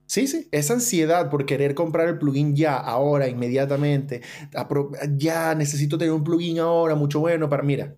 Sí, 0.10 0.26
sí, 0.26 0.48
esa 0.52 0.74
ansiedad 0.74 1.30
por 1.30 1.46
querer 1.46 1.76
comprar 1.76 2.10
el 2.10 2.18
plugin 2.18 2.56
ya, 2.56 2.76
ahora, 2.78 3.28
inmediatamente, 3.28 4.24
ya 5.18 5.54
necesito 5.54 6.00
tener 6.00 6.12
un 6.12 6.24
plugin 6.24 6.58
ahora, 6.58 6.96
mucho 6.96 7.20
bueno 7.20 7.48
para, 7.48 7.62
mira, 7.62 7.96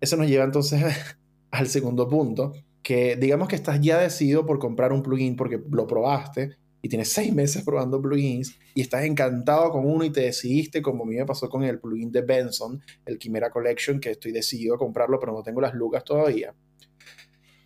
eso 0.00 0.16
nos 0.16 0.26
lleva 0.26 0.42
entonces 0.44 0.82
al 1.52 1.68
segundo 1.68 2.08
punto, 2.08 2.52
que 2.88 3.16
digamos 3.16 3.48
que 3.48 3.54
estás 3.54 3.82
ya 3.82 3.98
decidido 3.98 4.46
por 4.46 4.58
comprar 4.58 4.94
un 4.94 5.02
plugin 5.02 5.36
porque 5.36 5.60
lo 5.70 5.86
probaste 5.86 6.56
y 6.80 6.88
tienes 6.88 7.12
seis 7.12 7.34
meses 7.34 7.62
probando 7.62 8.00
plugins 8.00 8.58
y 8.74 8.80
estás 8.80 9.04
encantado 9.04 9.70
con 9.70 9.84
uno 9.84 10.04
y 10.04 10.10
te 10.10 10.22
decidiste, 10.22 10.80
como 10.80 11.04
a 11.04 11.06
mí 11.06 11.16
me 11.16 11.26
pasó 11.26 11.50
con 11.50 11.64
el 11.64 11.80
plugin 11.80 12.10
de 12.10 12.22
Benson, 12.22 12.80
el 13.04 13.18
Chimera 13.18 13.50
Collection, 13.50 14.00
que 14.00 14.12
estoy 14.12 14.32
decidido 14.32 14.76
a 14.76 14.78
comprarlo, 14.78 15.20
pero 15.20 15.34
no 15.34 15.42
tengo 15.42 15.60
las 15.60 15.74
lucas 15.74 16.02
todavía. 16.02 16.54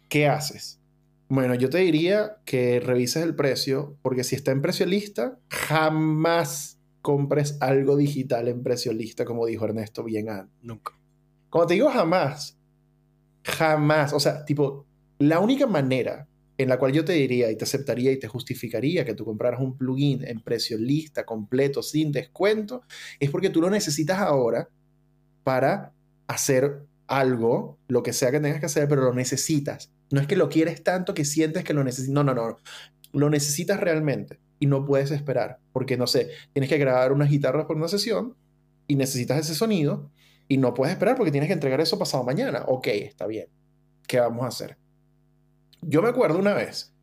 ¿Qué 0.08 0.26
haces? 0.26 0.80
Bueno, 1.28 1.54
yo 1.54 1.70
te 1.70 1.78
diría 1.78 2.38
que 2.44 2.80
revises 2.80 3.22
el 3.22 3.36
precio, 3.36 3.96
porque 4.02 4.24
si 4.24 4.34
está 4.34 4.50
en 4.50 4.60
precio 4.60 4.86
lista, 4.86 5.38
jamás 5.48 6.80
compres 7.00 7.58
algo 7.60 7.96
digital 7.96 8.48
en 8.48 8.64
precio 8.64 8.92
lista, 8.92 9.24
como 9.24 9.46
dijo 9.46 9.66
Ernesto 9.66 10.02
bien 10.02 10.26
Nunca. 10.62 10.98
Cuando 11.48 11.68
te 11.68 11.74
digo 11.74 11.90
jamás, 11.90 12.58
jamás, 13.44 14.12
o 14.14 14.18
sea, 14.18 14.44
tipo, 14.44 14.88
la 15.18 15.40
única 15.40 15.66
manera 15.66 16.26
en 16.58 16.68
la 16.68 16.78
cual 16.78 16.92
yo 16.92 17.04
te 17.04 17.12
diría 17.12 17.50
y 17.50 17.56
te 17.56 17.64
aceptaría 17.64 18.12
y 18.12 18.18
te 18.18 18.28
justificaría 18.28 19.04
que 19.04 19.14
tú 19.14 19.24
compraras 19.24 19.60
un 19.60 19.76
plugin 19.76 20.24
en 20.26 20.40
precio 20.40 20.78
lista, 20.78 21.24
completo, 21.24 21.82
sin 21.82 22.12
descuento, 22.12 22.82
es 23.18 23.30
porque 23.30 23.50
tú 23.50 23.60
lo 23.60 23.70
necesitas 23.70 24.18
ahora 24.18 24.68
para 25.44 25.92
hacer 26.26 26.82
algo, 27.06 27.78
lo 27.88 28.02
que 28.02 28.12
sea 28.12 28.30
que 28.30 28.40
tengas 28.40 28.60
que 28.60 28.66
hacer, 28.66 28.88
pero 28.88 29.02
lo 29.02 29.12
necesitas. 29.12 29.90
No 30.10 30.20
es 30.20 30.26
que 30.26 30.36
lo 30.36 30.48
quieres 30.48 30.82
tanto 30.82 31.14
que 31.14 31.24
sientes 31.24 31.64
que 31.64 31.74
lo 31.74 31.84
necesitas. 31.84 32.14
No, 32.14 32.22
no, 32.22 32.34
no. 32.34 32.58
Lo 33.12 33.30
necesitas 33.30 33.80
realmente 33.80 34.38
y 34.58 34.66
no 34.66 34.84
puedes 34.84 35.10
esperar. 35.10 35.58
Porque, 35.72 35.96
no 35.96 36.06
sé, 36.06 36.28
tienes 36.52 36.70
que 36.70 36.78
grabar 36.78 37.12
unas 37.12 37.30
guitarras 37.30 37.66
por 37.66 37.76
una 37.76 37.88
sesión 37.88 38.36
y 38.86 38.96
necesitas 38.96 39.38
ese 39.38 39.54
sonido 39.54 40.10
y 40.48 40.58
no 40.58 40.74
puedes 40.74 40.92
esperar 40.92 41.16
porque 41.16 41.32
tienes 41.32 41.48
que 41.48 41.54
entregar 41.54 41.80
eso 41.80 41.98
pasado 41.98 42.24
mañana. 42.24 42.64
Ok, 42.66 42.88
está 42.88 43.26
bien. 43.26 43.48
¿Qué 44.06 44.20
vamos 44.20 44.44
a 44.44 44.48
hacer? 44.48 44.81
Yo 45.84 46.00
me 46.00 46.08
acuerdo 46.08 46.38
una 46.38 46.54
vez, 46.54 46.94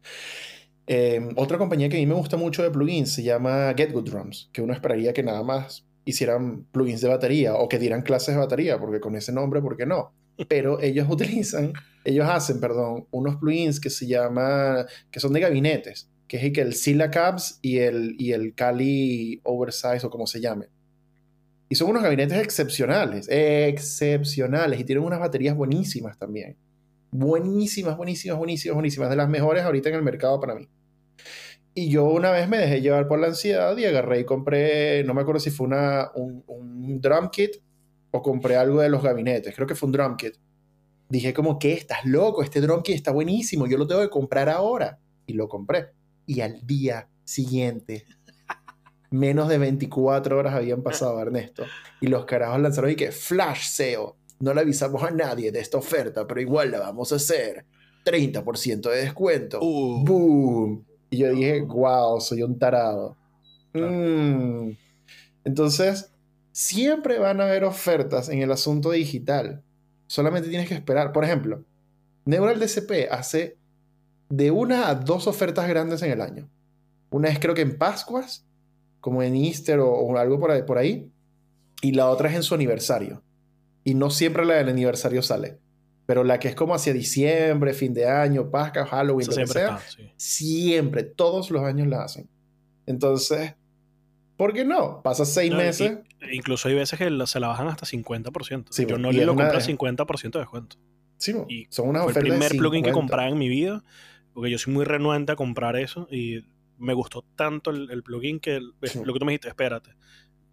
em, 0.88 1.34
otra 1.36 1.58
compañía 1.58 1.90
que 1.90 1.98
a 1.98 2.00
mí 2.00 2.06
me 2.06 2.14
gusta 2.14 2.38
mucho 2.38 2.64
de 2.64 2.72
plugins 2.72 3.12
se 3.12 3.24
llama 3.24 3.74
Get 3.76 3.92
Good 3.92 4.10
Drums, 4.10 4.50
que 4.54 4.62
uno 4.62 4.74
esperaría 4.74 5.12
que 5.12 5.22
nada 5.22 5.44
más 5.44 5.86
hicieran 6.06 6.64
plugins 6.72 7.02
de 7.02 7.10
batería 7.10 7.56
o 7.56 7.68
que 7.68 7.78
dieran 7.78 8.04
clases 8.04 8.36
de 8.36 8.40
batería, 8.40 8.80
porque 8.80 9.02
con 9.02 9.18
ese 9.18 9.34
nombre, 9.34 9.62
¿por 9.62 9.76
qué 9.76 9.86
no? 9.86 10.14
Pero 10.48 10.80
ellos 10.82 11.08
utilizan, 11.10 11.74
ellos 12.06 12.26
hacen, 12.30 12.62
perdón, 12.62 13.06
unos 13.12 13.36
plugins 13.36 13.82
que 13.82 13.90
se 13.90 14.08
llaman, 14.08 14.86
que 15.12 15.20
son 15.20 15.34
de 15.34 15.42
gabinetes, 15.42 16.10
que 16.30 16.38
es 16.38 16.58
el 16.58 16.74
Silla 16.74 17.12
Cabs 17.12 17.60
y 17.62 17.80
el, 17.80 18.16
y 18.18 18.32
el 18.32 18.56
Kali 18.56 19.42
Oversize 19.44 20.06
o 20.06 20.10
como 20.10 20.26
se 20.26 20.40
llame. 20.40 20.68
Y 21.68 21.76
son 21.76 21.90
unos 21.90 22.02
gabinetes 22.02 22.42
excepcionales, 22.42 23.28
excepcionales, 23.30 24.80
y 24.80 24.86
tienen 24.86 25.04
unas 25.04 25.20
baterías 25.20 25.56
buenísimas 25.56 26.18
también 26.18 26.56
buenísimas, 27.12 27.98
buenísimas, 27.98 28.38
buenísimas, 28.38 28.76
buenísimas, 28.76 29.10
de 29.10 29.16
las 29.16 29.30
mejores 29.30 29.64
ahorita 29.64 29.90
en 29.90 29.96
el 29.96 30.04
mercado 30.04 30.40
para 30.40 30.56
mí. 30.56 30.68
Y 31.74 31.90
yo 31.90 32.06
una 32.06 32.32
vez 32.32 32.50
me 32.50 32.58
dejé 32.58 32.82
llevar 32.82 33.08
por 33.08 33.20
la 33.20 33.28
ansiedad 33.28 33.78
y 33.78 33.86
agarré 33.86 34.22
y 34.22 34.26
compré, 34.26 35.04
no 35.04 35.14
me 35.14 35.22
acuerdo 35.22 35.40
si 35.40 35.50
fue 35.52 35.68
una, 35.68 36.12
un, 36.16 36.44
un 36.48 37.00
drum 37.00 37.30
kit 37.30 37.52
o 38.12 38.22
compré 38.22 38.56
algo 38.56 38.82
de 38.82 38.90
los 38.90 39.04
gabinetes, 39.04 39.56
creo 39.56 39.68
que 39.68 39.76
fue 39.76 39.88
un 39.88 39.94
drum 39.94 40.18
kit. 40.18 40.36
Dije 41.10 41.34
como 41.34 41.58
que 41.58 41.74
estás 41.74 42.06
loco, 42.06 42.44
este 42.44 42.62
drum 42.62 42.82
kit 42.84 42.96
está 42.96 43.12
buenísimo, 43.12 43.66
yo 43.68 43.78
lo 43.78 43.88
tengo 43.88 44.02
que 44.02 44.10
comprar 44.10 44.50
ahora. 44.50 45.00
Y 45.26 45.34
lo 45.34 45.48
compré. 45.48 45.92
Y 46.26 46.42
al 46.42 46.66
día 46.66 47.08
siguiente, 47.24 48.06
menos 49.12 49.48
de 49.48 49.58
24 49.58 50.38
horas 50.38 50.54
habían 50.54 50.84
pasado, 50.84 51.20
Ernesto. 51.22 51.66
Y 52.02 52.08
los 52.08 52.26
carajos 52.26 52.60
lanzaron 52.60 52.92
y 52.92 52.96
que 52.96 53.12
flash 53.12 53.70
sale 53.70 54.19
no 54.40 54.54
le 54.54 54.62
avisamos 54.62 55.04
a 55.04 55.12
nadie 55.12 55.52
de 55.52 55.60
esta 55.60 55.78
oferta, 55.78 56.26
pero 56.26 56.42
igual 56.42 56.72
la 56.72 56.80
vamos 56.80 57.12
a 57.12 57.16
hacer. 57.16 57.66
30% 58.06 58.90
de 58.90 58.98
descuento. 58.98 59.60
Uh. 59.62 60.04
¡Boom! 60.06 60.86
Y 61.10 61.18
yo 61.18 61.32
dije, 61.32 61.62
wow, 61.62 62.22
soy 62.22 62.44
un 62.44 62.58
tarado. 62.58 63.18
Mm. 63.74 64.72
Entonces, 65.44 66.12
siempre 66.52 67.20
van 67.20 67.42
a 67.42 67.46
haber 67.46 67.64
ofertas 67.64 68.30
en 68.30 68.42
el 68.42 68.52
asunto 68.52 68.92
digital. 68.92 69.64
Solamente 70.08 70.50
tienes 70.50 70.68
que 70.68 70.76
esperar. 70.76 71.12
Por 71.12 71.24
ejemplo, 71.24 71.64
Neural 72.26 72.60
DCP 72.60 73.12
hace 73.12 73.58
de 74.30 74.52
una 74.52 74.90
a 74.90 74.96
dos 74.96 75.28
ofertas 75.28 75.68
grandes 75.68 76.02
en 76.02 76.12
el 76.12 76.22
año. 76.22 76.50
Una 77.10 77.30
es 77.30 77.40
creo 77.40 77.56
que 77.56 77.62
en 77.62 77.78
Pascuas, 77.78 78.46
como 79.02 79.24
en 79.24 79.36
Easter 79.36 79.80
o, 79.80 80.18
algo 80.18 80.40
por 80.40 80.66
por 80.66 80.78
ahí. 80.78 81.12
Y 81.82 81.94
la 81.94 82.10
otra 82.10 82.30
es 82.30 82.36
en 82.36 82.44
su 82.44 82.54
aniversario. 82.54 83.24
Y 83.90 83.96
no 83.96 84.12
siempre 84.12 84.46
la 84.46 84.54
del 84.54 84.70
aniversario 84.70 85.24
sale. 85.24 85.58
Pero 86.06 86.24
la 86.24 86.40
que 86.40 86.48
es 86.48 86.56
como 86.56 86.76
hacia 86.76 86.94
diciembre, 86.94 87.74
fin 87.74 87.92
de 87.92 88.08
año, 88.08 88.52
Pascua, 88.52 88.86
Halloween, 88.86 89.26
lo 89.26 89.34
siempre 89.34 89.62
que 89.62 89.68
sea, 89.68 89.80
siempre, 90.16 91.04
todos 91.04 91.50
los 91.50 91.64
años 91.64 91.88
la 91.88 92.04
hacen. 92.04 92.30
Entonces, 92.86 93.56
¿por 94.38 94.54
qué 94.54 94.64
no? 94.64 95.02
Pasa 95.02 95.26
seis 95.26 95.52
meses. 95.52 95.98
incluso 96.32 96.68
hay 96.68 96.76
veces 96.76 97.00
que 97.00 97.10
se 97.26 97.40
la 97.40 97.48
bajan 97.48 97.68
hasta 97.68 97.88
50%. 97.88 98.66
Sí, 98.70 98.86
yo 98.86 99.00
no 99.00 99.12
le 99.12 99.26
lo 99.26 99.36
compré 99.36 99.58
a 99.58 99.62
50% 99.62 100.32
de 100.32 100.40
descuento. 100.40 100.78
Sí, 101.18 101.34
y 101.48 101.66
son 101.72 101.90
unas 101.90 102.04
fue 102.04 102.14
el 102.14 102.20
primer 102.20 102.52
plugin 102.52 102.84
que 102.84 102.92
compré 102.92 103.28
en 103.28 103.40
mi 103.40 103.50
vida, 103.50 103.84
porque 104.34 104.52
yo 104.52 104.60
soy 104.60 104.72
muy 104.72 104.86
renuente 104.86 105.32
a 105.32 105.36
comprar 105.36 105.76
eso 105.78 106.08
y 106.12 106.46
me 106.78 106.94
gustó 106.94 107.24
tanto 107.36 107.72
el, 107.72 108.04
plugin 108.04 108.40
que 108.40 108.60
lo 108.60 109.14
que 109.14 109.20
tú 109.20 109.26
me 109.26 109.32
dijiste, 109.32 109.50
espérate, 109.50 109.92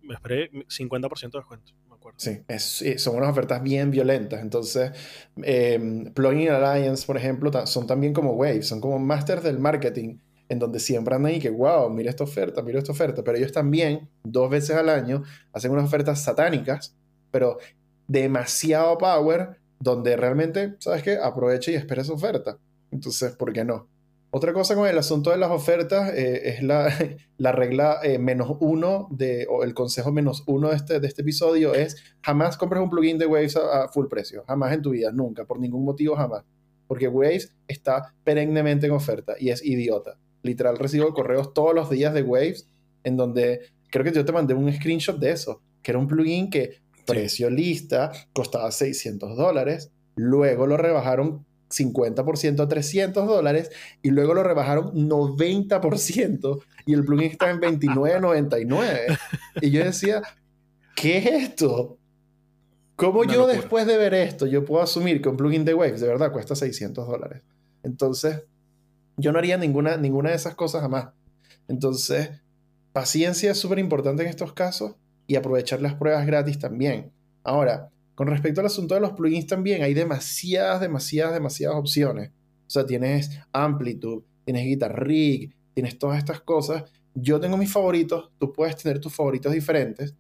me 0.03 0.15
esperé 0.15 0.51
50% 0.51 1.31
de 1.31 1.39
descuento. 1.39 1.73
Sí, 2.17 2.99
son 2.99 3.17
unas 3.17 3.31
ofertas 3.31 3.63
bien 3.63 3.91
violentas. 3.91 4.41
Entonces, 4.41 4.93
eh, 5.43 6.11
Plugin 6.15 6.51
Alliance, 6.51 7.07
por 7.07 7.17
ejemplo, 7.17 7.51
son 7.67 7.87
también 7.87 8.13
como 8.13 8.33
waves, 8.33 8.69
son 8.69 8.81
como 8.81 8.99
masters 8.99 9.43
del 9.43 9.59
marketing, 9.59 10.19
en 10.49 10.59
donde 10.59 10.79
siempre 10.79 11.15
andan 11.15 11.33
ahí 11.33 11.41
que, 11.41 11.51
wow, 11.51 11.91
mira 11.91 12.11
esta 12.11 12.25
oferta, 12.25 12.63
mira 12.63 12.79
esta 12.79 12.93
oferta. 12.93 13.23
Pero 13.23 13.39
ellos 13.39 13.53
también, 13.53 14.09
dos 14.25 14.49
veces 14.51 14.77
al 14.77 14.89
año, 14.89 15.23
hacen 15.53 15.73
unas 15.73 15.85
ofertas 15.85 16.23
satánicas, 16.23 16.95
pero 17.31 17.59
demasiado 18.09 18.97
power, 18.99 19.59
donde 19.81 20.17
realmente, 20.17 20.77
¿sabes 20.79 21.03
qué? 21.03 21.17
Aprovecha 21.17 21.71
y 21.71 21.75
espera 21.75 22.03
esa 22.03 22.13
oferta. 22.13 22.59
Entonces, 22.91 23.33
¿por 23.33 23.53
qué 23.53 23.65
no? 23.65 23.89
Otra 24.37 24.53
cosa 24.53 24.75
con 24.75 24.87
el 24.87 24.99
asunto 24.99 25.31
de 25.31 25.39
las 25.39 25.51
ofertas 25.51 26.13
eh, 26.13 26.51
es 26.51 26.63
la, 26.63 26.93
la 27.39 27.53
regla 27.53 28.01
eh, 28.03 28.19
menos 28.19 28.59
uno 28.61 29.09
de, 29.11 29.47
o 29.49 29.65
el 29.65 29.73
consejo 29.73 30.13
menos 30.13 30.45
uno 30.47 30.69
de 30.69 30.77
este, 30.77 31.01
de 31.01 31.09
este 31.09 31.23
episodio 31.23 31.73
es 31.73 31.97
jamás 32.21 32.59
compres 32.59 32.83
un 32.83 32.91
plugin 32.91 33.17
de 33.17 33.25
Waves 33.25 33.57
a, 33.57 33.89
full 33.89 34.09
precio. 34.09 34.45
Jamás 34.47 34.75
en 34.75 34.83
tu 34.83 34.91
vida, 34.91 35.11
nunca, 35.11 35.47
por 35.47 35.59
ningún 35.59 35.87
motivo, 35.87 36.17
jamás. 36.17 36.45
Porque 36.87 37.09
Waves 37.09 37.55
está 37.67 38.13
perennemente 38.25 38.85
en 38.85 38.93
oferta 38.93 39.37
y 39.41 39.49
es 39.49 39.65
idiota. 39.65 40.19
Literal, 40.43 40.77
recibo 40.77 41.15
correos 41.15 41.55
todos 41.55 41.75
los 41.75 41.89
días 41.89 42.13
de 42.13 42.21
Waves 42.21 42.69
en 43.05 43.17
donde 43.17 43.61
creo 43.91 44.05
que 44.05 44.13
yo 44.13 44.27
te 44.27 44.33
mandé 44.33 44.53
un 44.53 44.71
screenshot 44.71 45.19
de 45.19 45.31
eso, 45.31 45.63
que 45.83 45.93
era 45.93 45.99
un 45.99 46.09
plugin 46.09 46.51
que 46.51 46.83
precio 47.07 47.49
lista 47.49 48.13
costaba 48.35 48.71
600 48.71 49.35
dólares, 49.35 49.93
luego 50.15 50.67
lo 50.67 50.77
rebajaron 50.77 51.46
50% 51.69 52.61
a 52.61 52.69
300 52.69 53.27
dólares 53.27 53.71
y 54.03 54.11
luego 54.11 54.35
lo 54.35 54.43
rebajaron 54.43 55.09
90% 55.09 56.63
y 56.87 56.95
el 56.95 57.05
plugin 57.05 57.31
está 57.31 57.51
en 57.51 57.61
29.99. 57.61 59.19
Y 59.61 59.71
yo 59.71 59.85
decía, 59.85 60.23
¿qué 60.95 61.19
es 61.19 61.27
esto? 61.27 61.99
¿Cómo 62.97 63.25
yo 63.25 63.47
después 63.47 63.87
de 63.87 63.99
ver 63.99 64.15
esto, 64.15 64.47
yo 64.47 64.65
puedo 64.65 64.83
asumir 64.83 65.21
que 65.21 65.29
un 65.29 65.37
plugin 65.37 65.65
de 65.65 65.75
Waves 65.75 66.01
de 66.01 66.07
verdad 66.07 66.33
cuesta 66.33 66.55
600 66.55 67.07
dólares? 67.07 67.43
Entonces, 67.83 68.45
yo 69.17 69.33
no 69.33 69.39
haría 69.39 69.59
ninguna, 69.59 69.97
ninguna 69.97 70.31
de 70.31 70.37
esas 70.37 70.55
cosas 70.55 70.83
jamás. 70.83 71.09
Entonces, 71.69 72.31
paciencia 72.93 73.51
es 73.51 73.59
súper 73.59 73.79
importante 73.79 74.23
en 74.23 74.29
estos 74.29 74.53
casos 74.53 74.95
y 75.27 75.37
aprovechar 75.37 75.83
las 75.83 75.95
pruebas 75.95 76.27
gratis 76.27 76.59
también. 76.59 77.13
Ahora, 77.45 77.91
con 78.17 78.29
respecto 78.29 78.61
al 78.61 78.67
asunto 78.67 78.95
de 78.95 79.01
los 79.03 79.13
plugins 79.13 79.47
también, 79.47 79.83
hay 79.83 79.93
demasiadas, 79.93 80.81
demasiadas, 80.81 81.35
demasiadas 81.35 81.77
opciones. 81.77 82.31
O 82.67 82.71
sea, 82.71 82.87
tienes 82.87 83.39
Amplitude, 83.53 84.25
tienes 84.45 84.65
Guitar 84.65 85.07
Rig, 85.07 85.55
tienes 85.75 85.99
todas 85.99 86.17
estas 86.17 86.41
cosas. 86.41 86.85
Yo 87.15 87.39
tengo 87.41 87.59
mis 87.59 87.71
favoritos, 87.71 88.31
tú 88.39 88.55
puedes 88.55 88.75
tener 88.77 89.01
tus 89.01 89.15
favoritos 89.15 89.53
diferentes. 89.53 90.15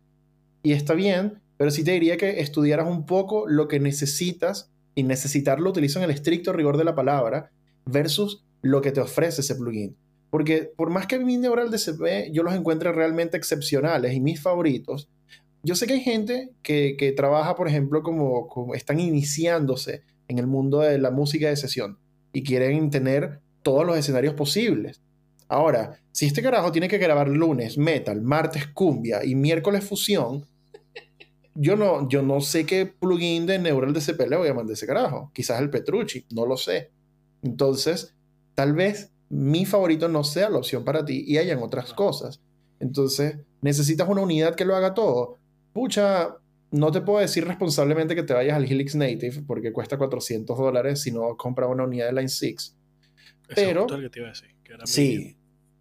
Y 0.62 0.72
está 0.72 0.92
bien, 0.92 1.40
pero 1.56 1.70
sí 1.70 1.84
te 1.84 1.92
diría 1.92 2.18
que 2.18 2.40
estudiaras 2.40 2.86
un 2.86 3.06
poco 3.06 3.48
lo 3.48 3.66
que 3.66 3.80
necesitas 3.80 4.70
y 4.94 5.02
necesitarlo 5.02 5.70
utilizo 5.70 5.98
en 5.98 6.04
el 6.04 6.10
estricto 6.10 6.52
rigor 6.52 6.76
de 6.76 6.84
la 6.84 6.94
palabra 6.94 7.50
versus 7.86 8.44
lo 8.60 8.82
que 8.82 8.92
te 8.92 9.00
ofrece 9.00 9.40
ese 9.40 9.54
plugin. 9.54 9.96
Porque 10.28 10.70
por 10.76 10.90
más 10.90 11.06
que 11.06 11.18
mi 11.18 11.38
neural 11.38 11.70
DCP 11.70 12.30
yo 12.30 12.42
los 12.42 12.54
encuentre 12.54 12.92
realmente 12.92 13.38
excepcionales 13.38 14.12
y 14.12 14.20
mis 14.20 14.42
favoritos, 14.42 15.08
yo 15.66 15.74
sé 15.74 15.88
que 15.88 15.94
hay 15.94 16.00
gente 16.00 16.52
que, 16.62 16.94
que 16.96 17.10
trabaja, 17.10 17.56
por 17.56 17.66
ejemplo, 17.66 18.04
como, 18.04 18.46
como, 18.46 18.76
están 18.76 19.00
iniciándose 19.00 20.04
en 20.28 20.38
el 20.38 20.46
mundo 20.46 20.78
de 20.78 20.96
la 20.98 21.10
música 21.10 21.48
de 21.48 21.56
sesión 21.56 21.98
y 22.32 22.44
quieren 22.44 22.88
tener 22.90 23.40
todos 23.62 23.84
los 23.84 23.98
escenarios 23.98 24.34
posibles. 24.34 25.00
Ahora, 25.48 26.00
si 26.12 26.26
este 26.26 26.40
carajo 26.40 26.70
tiene 26.70 26.86
que 26.86 26.98
grabar 26.98 27.28
lunes 27.28 27.78
metal, 27.78 28.22
martes 28.22 28.68
cumbia 28.68 29.24
y 29.24 29.34
miércoles 29.34 29.82
fusión, 29.82 30.46
yo 31.56 31.74
no, 31.74 32.08
yo 32.08 32.22
no 32.22 32.40
sé 32.40 32.64
qué 32.64 32.86
plugin 32.86 33.46
de 33.46 33.58
Neural 33.58 33.92
DCP 33.92 34.20
le 34.28 34.36
voy 34.36 34.48
a 34.48 34.54
mandar 34.54 34.74
ese 34.74 34.86
carajo. 34.86 35.32
Quizás 35.34 35.60
el 35.60 35.70
Petrucci, 35.70 36.26
no 36.30 36.46
lo 36.46 36.56
sé. 36.56 36.92
Entonces, 37.42 38.14
tal 38.54 38.72
vez 38.72 39.10
mi 39.30 39.66
favorito 39.66 40.08
no 40.08 40.22
sea 40.22 40.48
la 40.48 40.58
opción 40.58 40.84
para 40.84 41.04
ti 41.04 41.24
y 41.26 41.38
hayan 41.38 41.60
otras 41.60 41.92
cosas. 41.92 42.40
Entonces, 42.78 43.38
necesitas 43.62 44.08
una 44.08 44.22
unidad 44.22 44.54
que 44.54 44.64
lo 44.64 44.76
haga 44.76 44.94
todo 44.94 45.38
pucha, 45.76 46.34
no 46.70 46.90
te 46.90 47.02
puedo 47.02 47.18
decir 47.18 47.46
responsablemente 47.46 48.14
que 48.14 48.22
te 48.22 48.32
vayas 48.32 48.56
al 48.56 48.64
Helix 48.64 48.94
Native 48.94 49.42
porque 49.46 49.74
cuesta 49.74 49.98
400 49.98 50.56
dólares 50.56 51.02
si 51.02 51.12
no 51.12 51.36
compras 51.36 51.68
una 51.70 51.84
unidad 51.84 52.06
de 52.06 52.14
Line 52.14 52.30
6. 52.30 52.74
Pero... 53.54 53.86
Es 53.86 54.00
que 54.00 54.08
te 54.08 54.18
iba 54.20 54.28
a 54.28 54.30
decir, 54.30 54.56
que 54.64 54.72
era 54.72 54.86
sí, 54.86 55.36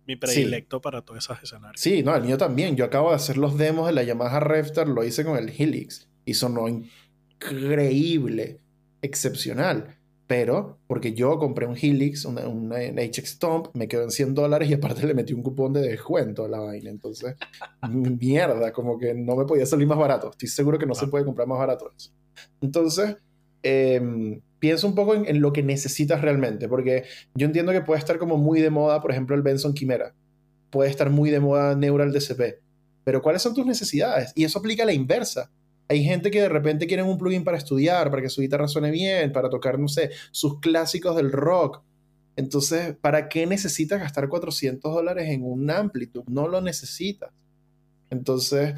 mi, 0.05 0.17
predilecto 0.17 0.81
para 0.81 1.01
todos 1.01 1.23
esos 1.23 1.41
escenarios. 1.41 1.79
Sí, 1.79 2.03
no, 2.03 2.13
el 2.13 2.23
mío 2.23 2.37
también. 2.37 2.75
Yo 2.75 2.83
acabo 2.83 3.11
de 3.11 3.15
hacer 3.15 3.37
los 3.37 3.57
demos 3.57 3.87
de 3.87 3.93
la 3.93 4.03
Yamaha 4.03 4.41
Raptor, 4.41 4.89
lo 4.89 5.01
hice 5.05 5.23
con 5.23 5.37
el 5.37 5.49
Helix 5.49 6.09
y 6.25 6.33
sonó 6.33 6.67
increíble, 6.67 8.59
excepcional 9.01 9.94
pero 10.27 10.79
porque 10.87 11.13
yo 11.13 11.37
compré 11.37 11.67
un 11.67 11.75
Helix, 11.79 12.25
una, 12.25 12.47
una 12.47 12.77
HX 12.77 13.29
Stomp, 13.29 13.67
me 13.75 13.87
quedó 13.87 14.03
en 14.03 14.11
100 14.11 14.33
dólares 14.33 14.69
y 14.69 14.73
aparte 14.73 15.05
le 15.05 15.13
metí 15.13 15.33
un 15.33 15.43
cupón 15.43 15.73
de 15.73 15.81
descuento 15.81 16.45
a 16.45 16.49
la 16.49 16.59
vaina. 16.59 16.89
Entonces, 16.89 17.35
mierda, 17.89 18.71
como 18.71 18.97
que 18.97 19.13
no 19.13 19.35
me 19.35 19.45
podía 19.45 19.65
salir 19.65 19.87
más 19.87 19.97
barato. 19.97 20.31
Estoy 20.31 20.49
seguro 20.49 20.79
que 20.79 20.87
no 20.87 20.95
se 20.95 21.07
puede 21.07 21.25
comprar 21.25 21.47
más 21.47 21.59
barato 21.59 21.91
eso. 21.95 22.11
Entonces, 22.61 23.17
em, 23.61 24.41
piensa 24.59 24.87
un 24.87 24.95
poco 24.95 25.13
en, 25.13 25.41
lo 25.41 25.53
que 25.53 25.61
necesitas 25.61 26.21
realmente, 26.21 26.67
porque 26.67 27.03
yo 27.35 27.45
entiendo 27.45 27.71
que 27.71 27.81
puede 27.81 27.99
estar 27.99 28.17
como 28.17 28.37
muy 28.37 28.61
de 28.61 28.71
moda, 28.71 29.01
por 29.01 29.11
ejemplo, 29.11 29.35
el 29.35 29.43
Benson 29.43 29.73
Quimera, 29.73 30.15
puede 30.71 30.89
estar 30.89 31.09
muy 31.11 31.29
de 31.29 31.39
moda 31.39 31.75
Neural 31.75 32.11
DCP, 32.11 32.59
pero 33.03 33.21
¿cuáles 33.21 33.43
son 33.43 33.53
tus 33.53 33.65
necesidades? 33.65 34.31
Y 34.35 34.43
eso 34.43 34.57
aplica 34.57 34.83
a 34.83 34.87
la 34.87 34.93
inversa. 34.93 35.51
Hay 35.87 36.03
gente 36.03 36.31
que 36.31 36.41
de 36.41 36.49
repente 36.49 36.87
quiere 36.87 37.03
un 37.03 37.17
plugin 37.17 37.43
para 37.43 37.57
estudiar, 37.57 38.09
para 38.09 38.21
que 38.21 38.29
su 38.29 38.41
guitarra 38.41 38.67
suene 38.67 38.91
bien, 38.91 39.31
para 39.31 39.49
tocar, 39.49 39.77
no 39.77 39.87
sé, 39.87 40.11
sus 40.31 40.59
clásicos 40.59 41.15
del 41.15 41.31
rock. 41.31 41.81
Entonces, 42.35 42.95
¿para 42.99 43.29
qué 43.29 43.45
necesitas 43.45 43.99
gastar 43.99 44.27
400 44.27 44.93
dólares 44.93 45.29
en 45.29 45.43
un 45.43 45.69
Amplitude? 45.69 46.25
No 46.27 46.47
lo 46.47 46.59
necesitas. 46.61 47.31
Entonces, 48.09 48.73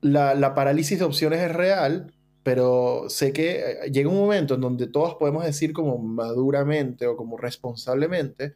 la, 0.00 0.34
la 0.34 0.54
parálisis 0.54 0.98
de 0.98 1.04
opciones 1.04 1.40
es 1.40 1.52
real, 1.52 2.12
pero 2.42 3.10
sé 3.10 3.32
que 3.32 3.60
eh, 3.60 3.90
llega 3.92 4.08
un 4.08 4.16
momento 4.16 4.54
en 4.54 4.62
donde 4.62 4.86
todos 4.86 5.16
podemos 5.16 5.44
decir 5.44 5.72
como 5.72 5.98
maduramente 5.98 7.06
o 7.06 7.16
como 7.16 7.36
responsablemente, 7.36 8.54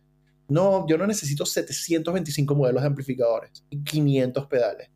no, 0.48 0.86
yo 0.86 0.98
no 0.98 1.06
necesito 1.06 1.44
725 1.44 2.54
modelos 2.54 2.82
de 2.82 2.88
amplificadores 2.88 3.64
y 3.70 3.82
500 3.82 4.46
pedales, 4.46 4.88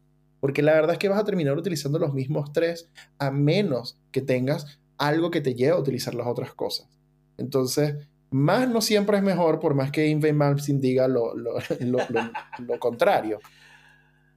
porque 0.46 0.62
la 0.62 0.74
verdad 0.74 0.92
es 0.92 0.98
que 0.98 1.08
vas 1.08 1.18
a 1.18 1.24
terminar 1.24 1.58
utilizando 1.58 1.98
los 1.98 2.14
mismos 2.14 2.52
tres 2.52 2.88
a 3.18 3.32
menos 3.32 3.98
que 4.12 4.20
tengas 4.20 4.78
algo 4.96 5.28
que 5.32 5.40
te 5.40 5.56
lleve 5.56 5.72
a 5.72 5.76
utilizar 5.76 6.14
las 6.14 6.28
otras 6.28 6.54
cosas. 6.54 6.88
Entonces, 7.36 7.96
más 8.30 8.68
no 8.68 8.80
siempre 8.80 9.16
es 9.16 9.24
mejor, 9.24 9.58
por 9.58 9.74
más 9.74 9.90
que 9.90 10.06
Invey 10.06 10.32
Malmsteen 10.32 10.80
diga 10.80 11.08
lo, 11.08 11.34
lo, 11.34 11.58
lo, 11.80 12.78
contrario. 12.78 13.40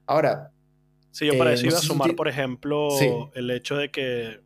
Ahora. 0.07 0.51
Sí, 1.12 1.28
yo 1.28 1.38
para 1.38 1.51
eh, 1.51 1.53
eso 1.53 1.68
iba 1.68 1.78
a 1.78 1.82
sumar, 1.82 2.16
por 2.16 2.28
ejemplo, 2.28 2.89
el 3.36 3.51
hecho 3.51 3.78
de 3.78 3.91
que. 3.91 4.39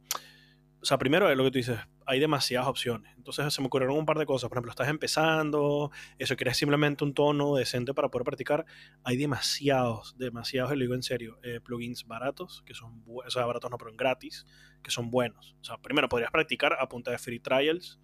O 0.82 0.86
sea, 0.86 0.98
primero 0.98 1.32
es 1.32 1.38
lo 1.38 1.46
que 1.46 1.52
tú 1.52 1.58
dices, 1.60 1.80
hay 2.06 2.20
demasiadas 2.20 2.68
opciones. 2.68 3.14
Entonces 3.18 3.54
se 3.54 3.62
me 3.62 3.68
ocurrieron 3.68 3.98
un 3.98 4.06
par 4.06 4.18
de 4.18 4.26
cosas. 4.26 4.50
Por 4.50 4.58
ejemplo, 4.58 4.72
estás 4.72 4.90
empezando, 4.90 5.92
eso 6.18 6.36
quieres 6.36 6.58
simplemente 6.58 7.04
un 7.04 7.14
tono 7.14 7.56
decente 7.56 7.94
para 7.94 8.10
poder 8.10 8.26
practicar. 8.26 8.66
Hay 9.04 9.18
demasiados, 9.18 10.18
demasiados, 10.18 10.74
y 10.74 10.76
lo 10.76 10.82
digo 10.82 10.96
en 10.96 11.04
serio, 11.04 11.40
eh, 11.44 11.60
plugins 11.60 12.06
baratos, 12.06 12.64
que 12.66 12.74
son, 12.74 13.04
baratos 13.06 13.72
no, 13.72 13.78
pero 13.78 13.92
gratis, 13.96 14.46
que 14.82 14.92
son 14.92 15.10
buenos. 15.10 15.56
O 15.62 15.64
sea, 15.64 15.78
primero 15.78 16.10
podrías 16.10 16.32
practicar 16.32 16.78
a 16.80 16.88
punta 16.88 17.12
de 17.12 17.18
free 17.18 17.40
trials 17.40 18.00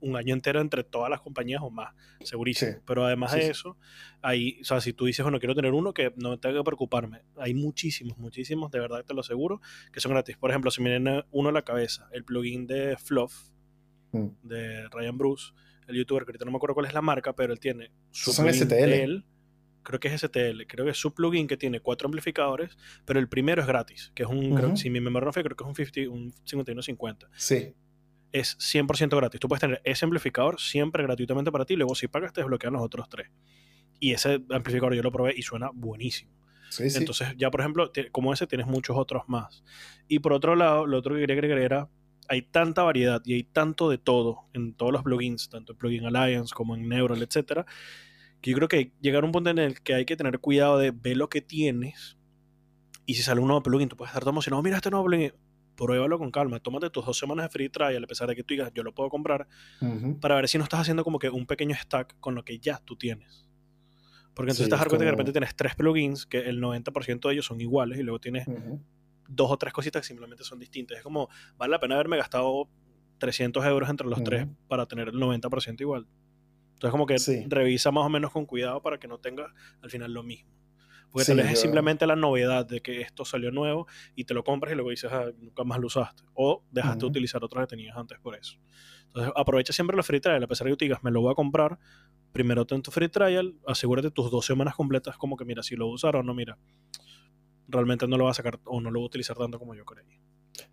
un 0.00 0.16
año 0.16 0.34
entero 0.34 0.60
entre 0.60 0.84
todas 0.84 1.10
las 1.10 1.20
compañías 1.20 1.62
o 1.62 1.70
más, 1.70 1.94
segurísimo. 2.22 2.78
Pero 2.86 3.04
además 3.04 3.32
de 3.32 3.48
eso, 3.48 3.76
hay, 4.22 4.58
o 4.60 4.64
sea, 4.64 4.80
si 4.80 4.92
tú 4.92 5.06
dices, 5.06 5.22
bueno, 5.24 5.38
quiero 5.38 5.54
tener 5.54 5.72
uno 5.72 5.92
que 5.92 6.12
no 6.16 6.38
tenga 6.38 6.58
que 6.58 6.64
preocuparme, 6.64 7.22
hay 7.36 7.54
muchísimos, 7.54 8.18
muchísimos, 8.18 8.70
de 8.70 8.80
verdad 8.80 9.04
te 9.04 9.14
lo 9.14 9.20
aseguro, 9.20 9.60
que 9.92 10.00
son 10.00 10.12
gratis. 10.12 10.36
Por 10.36 10.50
ejemplo, 10.50 10.70
si 10.70 10.82
me 10.82 10.90
viene 10.90 11.24
uno 11.30 11.48
a 11.48 11.52
la 11.52 11.62
cabeza, 11.62 12.08
el 12.12 12.24
plugin 12.24 12.66
de 12.66 12.96
Fluff, 12.96 13.50
mm. 14.12 14.26
de 14.42 14.88
Ryan 14.88 15.18
Bruce, 15.18 15.52
el 15.86 15.96
youtuber, 15.96 16.24
que 16.24 16.30
ahorita 16.30 16.44
no 16.44 16.50
me 16.50 16.56
acuerdo 16.56 16.74
cuál 16.74 16.86
es 16.86 16.94
la 16.94 17.02
marca, 17.02 17.34
pero 17.34 17.52
él 17.52 17.60
tiene 17.60 17.90
su 18.10 18.32
son 18.32 18.52
STL. 18.52 19.24
creo 19.82 20.00
que 20.00 20.08
es 20.08 20.20
STL, 20.20 20.62
creo 20.66 20.84
que 20.86 20.92
es 20.92 20.98
su 20.98 21.12
plugin 21.12 21.46
que 21.46 21.58
tiene 21.58 21.80
cuatro 21.80 22.06
amplificadores, 22.06 22.78
pero 23.04 23.20
el 23.20 23.28
primero 23.28 23.60
es 23.60 23.68
gratis, 23.68 24.12
que 24.14 24.22
es 24.22 24.28
un, 24.28 24.54
creo, 24.54 24.76
si 24.76 24.88
mi 24.88 25.00
memoria 25.00 25.26
no 25.26 25.32
fue, 25.32 25.42
creo 25.42 25.56
que 25.56 25.64
es 25.64 25.68
un, 25.68 25.74
50, 25.74 26.10
un 26.10 26.32
5150. 26.44 27.28
Sí 27.36 27.74
es 28.34 28.58
100% 28.58 29.16
gratis. 29.16 29.40
Tú 29.40 29.46
puedes 29.48 29.60
tener 29.60 29.80
ese 29.84 30.04
amplificador 30.04 30.60
siempre 30.60 31.04
gratuitamente 31.04 31.52
para 31.52 31.64
ti, 31.64 31.76
luego 31.76 31.94
si 31.94 32.08
pagas 32.08 32.32
te 32.32 32.40
desbloquean 32.40 32.72
los 32.72 32.82
otros 32.82 33.08
tres. 33.08 33.30
Y 34.00 34.10
ese 34.10 34.42
amplificador 34.50 34.94
yo 34.94 35.02
lo 35.02 35.12
probé 35.12 35.34
y 35.36 35.42
suena 35.42 35.70
buenísimo. 35.72 36.32
Entonces 36.80 37.28
ya, 37.36 37.52
por 37.52 37.60
ejemplo, 37.60 37.92
como 38.10 38.32
ese 38.32 38.48
tienes 38.48 38.66
muchos 38.66 38.96
otros 38.98 39.22
más. 39.28 39.62
Y 40.08 40.18
por 40.18 40.32
otro 40.32 40.56
lado, 40.56 40.84
lo 40.84 40.98
otro 40.98 41.14
que 41.14 41.20
quería 41.20 41.36
agregar 41.36 41.58
era, 41.58 41.88
hay 42.28 42.42
tanta 42.42 42.82
variedad 42.82 43.22
y 43.24 43.34
hay 43.34 43.44
tanto 43.44 43.88
de 43.88 43.98
todo 43.98 44.48
en 44.52 44.74
todos 44.74 44.92
los 44.92 45.04
plugins, 45.04 45.48
tanto 45.48 45.72
en 45.72 45.78
Plugin 45.78 46.06
Alliance 46.06 46.52
como 46.52 46.74
en 46.74 46.88
Neural, 46.88 47.22
etcétera, 47.22 47.64
que 48.40 48.50
yo 48.50 48.56
creo 48.56 48.68
que 48.68 48.92
llegar 49.00 49.22
a 49.22 49.26
un 49.26 49.32
punto 49.32 49.50
en 49.50 49.58
el 49.58 49.80
que 49.80 49.94
hay 49.94 50.04
que 50.04 50.16
tener 50.16 50.40
cuidado 50.40 50.78
de 50.78 50.90
ver 50.90 51.16
lo 51.16 51.28
que 51.28 51.40
tienes 51.40 52.18
y 53.06 53.14
si 53.14 53.22
sale 53.22 53.40
un 53.40 53.46
nuevo 53.46 53.62
plugin, 53.62 53.88
tú 53.88 53.96
puedes 53.96 54.10
estar 54.10 54.22
todo 54.22 54.30
emocionado, 54.30 54.62
mira 54.62 54.76
este 54.76 54.90
nuevo 54.90 55.06
plugin, 55.06 55.32
pruébalo 55.76 56.18
con 56.18 56.30
calma, 56.30 56.60
tómate 56.60 56.90
tus 56.90 57.04
dos 57.04 57.18
semanas 57.18 57.46
de 57.46 57.50
free 57.50 57.68
trial, 57.68 58.02
a 58.04 58.06
pesar 58.06 58.28
de 58.28 58.36
que 58.36 58.42
tú 58.42 58.54
digas, 58.54 58.72
yo 58.74 58.82
lo 58.82 58.94
puedo 58.94 59.10
comprar, 59.10 59.48
para 60.20 60.36
ver 60.36 60.48
si 60.48 60.58
no 60.58 60.64
estás 60.64 60.80
haciendo 60.80 61.04
como 61.04 61.18
que 61.18 61.30
un 61.30 61.46
pequeño 61.46 61.74
stack 61.74 62.18
con 62.20 62.34
lo 62.34 62.44
que 62.44 62.58
ya 62.58 62.78
tú 62.78 62.96
tienes. 62.96 63.46
Porque 64.34 64.50
entonces 64.50 64.72
estás 64.72 64.86
que 64.88 64.98
de 64.98 65.10
repente 65.10 65.32
tienes 65.32 65.54
tres 65.54 65.74
plugins, 65.76 66.26
que 66.26 66.38
el 66.38 66.60
90% 66.60 67.28
de 67.28 67.32
ellos 67.32 67.46
son 67.46 67.60
iguales, 67.60 67.98
y 67.98 68.02
luego 68.02 68.18
tienes 68.20 68.46
dos 69.28 69.50
o 69.50 69.56
tres 69.56 69.72
cositas 69.72 70.02
que 70.02 70.08
simplemente 70.08 70.44
son 70.44 70.58
distintas. 70.58 70.98
Es 70.98 71.04
como, 71.04 71.28
vale 71.56 71.70
la 71.70 71.80
pena 71.80 71.94
haberme 71.94 72.16
gastado 72.16 72.68
300 73.18 73.64
euros 73.64 73.88
entre 73.88 74.06
los 74.06 74.22
tres 74.22 74.46
para 74.68 74.86
tener 74.86 75.08
el 75.08 75.14
90% 75.14 75.80
igual. 75.80 76.06
Entonces 76.74 76.90
como 76.90 77.06
que 77.06 77.16
revisa 77.48 77.90
más 77.90 78.04
o 78.04 78.08
menos 78.08 78.32
con 78.32 78.46
cuidado 78.46 78.82
para 78.82 78.98
que 78.98 79.08
no 79.08 79.18
tengas 79.18 79.50
al 79.80 79.90
final 79.90 80.12
lo 80.12 80.22
mismo. 80.22 80.50
Porque 81.14 81.26
tal 81.26 81.36
vez 81.36 81.52
es 81.52 81.60
simplemente 81.60 82.08
la 82.08 82.16
novedad 82.16 82.66
de 82.66 82.80
que 82.80 83.00
esto 83.00 83.24
salió 83.24 83.52
nuevo 83.52 83.86
y 84.16 84.24
te 84.24 84.34
lo 84.34 84.42
compras 84.42 84.72
y 84.72 84.74
luego 84.74 84.90
dices, 84.90 85.12
ah, 85.12 85.26
nunca 85.38 85.62
más 85.62 85.78
lo 85.78 85.86
usaste. 85.86 86.24
O 86.34 86.64
dejaste 86.72 87.02
de 87.02 87.06
utilizar 87.06 87.44
otros 87.44 87.62
que 87.62 87.68
tenías 87.68 87.96
antes 87.96 88.18
por 88.18 88.34
eso. 88.34 88.58
Entonces, 89.06 89.32
aprovecha 89.36 89.72
siempre 89.72 89.96
la 89.96 90.02
free 90.02 90.18
trial. 90.18 90.42
A 90.42 90.48
pesar 90.48 90.64
de 90.64 90.72
que 90.72 90.76
tú 90.76 90.84
digas, 90.86 91.04
me 91.04 91.12
lo 91.12 91.20
voy 91.20 91.30
a 91.30 91.36
comprar, 91.36 91.78
primero 92.32 92.66
ten 92.66 92.82
tu 92.82 92.90
free 92.90 93.08
trial, 93.08 93.54
asegúrate 93.64 94.10
tus 94.10 94.28
dos 94.28 94.44
semanas 94.44 94.74
completas, 94.74 95.16
como 95.16 95.36
que 95.36 95.44
mira, 95.44 95.62
si 95.62 95.76
lo 95.76 95.84
voy 95.84 95.92
a 95.92 95.94
usar 95.94 96.16
o 96.16 96.24
no, 96.24 96.34
mira, 96.34 96.58
realmente 97.68 98.08
no 98.08 98.18
lo 98.18 98.24
va 98.24 98.32
a 98.32 98.34
sacar 98.34 98.58
o 98.64 98.80
no 98.80 98.90
lo 98.90 98.98
voy 98.98 99.04
a 99.04 99.06
utilizar 99.06 99.36
tanto 99.36 99.60
como 99.60 99.76
yo 99.76 99.84
creía. 99.84 100.18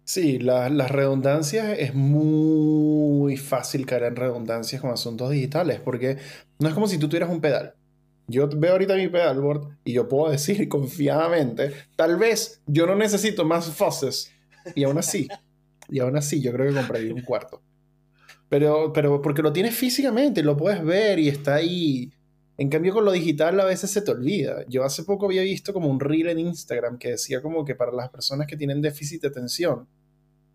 Sí, 0.03 0.39
las 0.39 0.89
redundancias 0.89 1.77
es 1.77 1.93
muy 1.93 3.37
fácil 3.37 3.85
caer 3.85 4.05
en 4.05 4.15
redundancias 4.15 4.81
con 4.81 4.89
asuntos 4.89 5.29
digitales, 5.29 5.79
porque 5.81 6.17
no 6.57 6.67
es 6.67 6.73
como 6.73 6.87
si 6.87 6.97
tú 6.97 7.07
tuvieras 7.07 7.29
un 7.29 7.41
pedal 7.41 7.75
yo 8.31 8.47
veo 8.47 8.73
ahorita 8.73 8.95
mi 8.95 9.07
pedalboard 9.07 9.77
y 9.83 9.93
yo 9.93 10.07
puedo 10.07 10.31
decir 10.31 10.67
confiadamente, 10.69 11.73
tal 11.95 12.17
vez 12.17 12.61
yo 12.65 12.87
no 12.87 12.95
necesito 12.95 13.45
más 13.45 13.65
fuzzes. 13.67 14.31
Y 14.75 14.83
aún 14.83 14.97
así, 14.97 15.27
y 15.89 15.99
aún 15.99 16.15
así 16.17 16.41
yo 16.41 16.51
creo 16.53 16.69
que 16.69 16.75
compraría 16.75 17.13
un 17.13 17.21
cuarto. 17.21 17.61
Pero, 18.49 18.91
pero 18.93 19.21
porque 19.21 19.41
lo 19.41 19.53
tienes 19.53 19.75
físicamente, 19.75 20.43
lo 20.43 20.57
puedes 20.57 20.83
ver 20.83 21.19
y 21.19 21.29
está 21.29 21.55
ahí. 21.55 22.11
En 22.57 22.69
cambio 22.69 22.93
con 22.93 23.05
lo 23.05 23.11
digital 23.11 23.59
a 23.59 23.65
veces 23.65 23.89
se 23.89 24.01
te 24.01 24.11
olvida. 24.11 24.65
Yo 24.67 24.83
hace 24.83 25.03
poco 25.03 25.25
había 25.25 25.41
visto 25.41 25.73
como 25.73 25.89
un 25.89 25.99
reel 25.99 26.27
en 26.27 26.39
Instagram 26.39 26.97
que 26.97 27.11
decía 27.11 27.41
como 27.41 27.65
que 27.65 27.75
para 27.75 27.91
las 27.91 28.09
personas 28.09 28.47
que 28.47 28.57
tienen 28.57 28.81
déficit 28.81 29.21
de 29.21 29.29
atención 29.29 29.87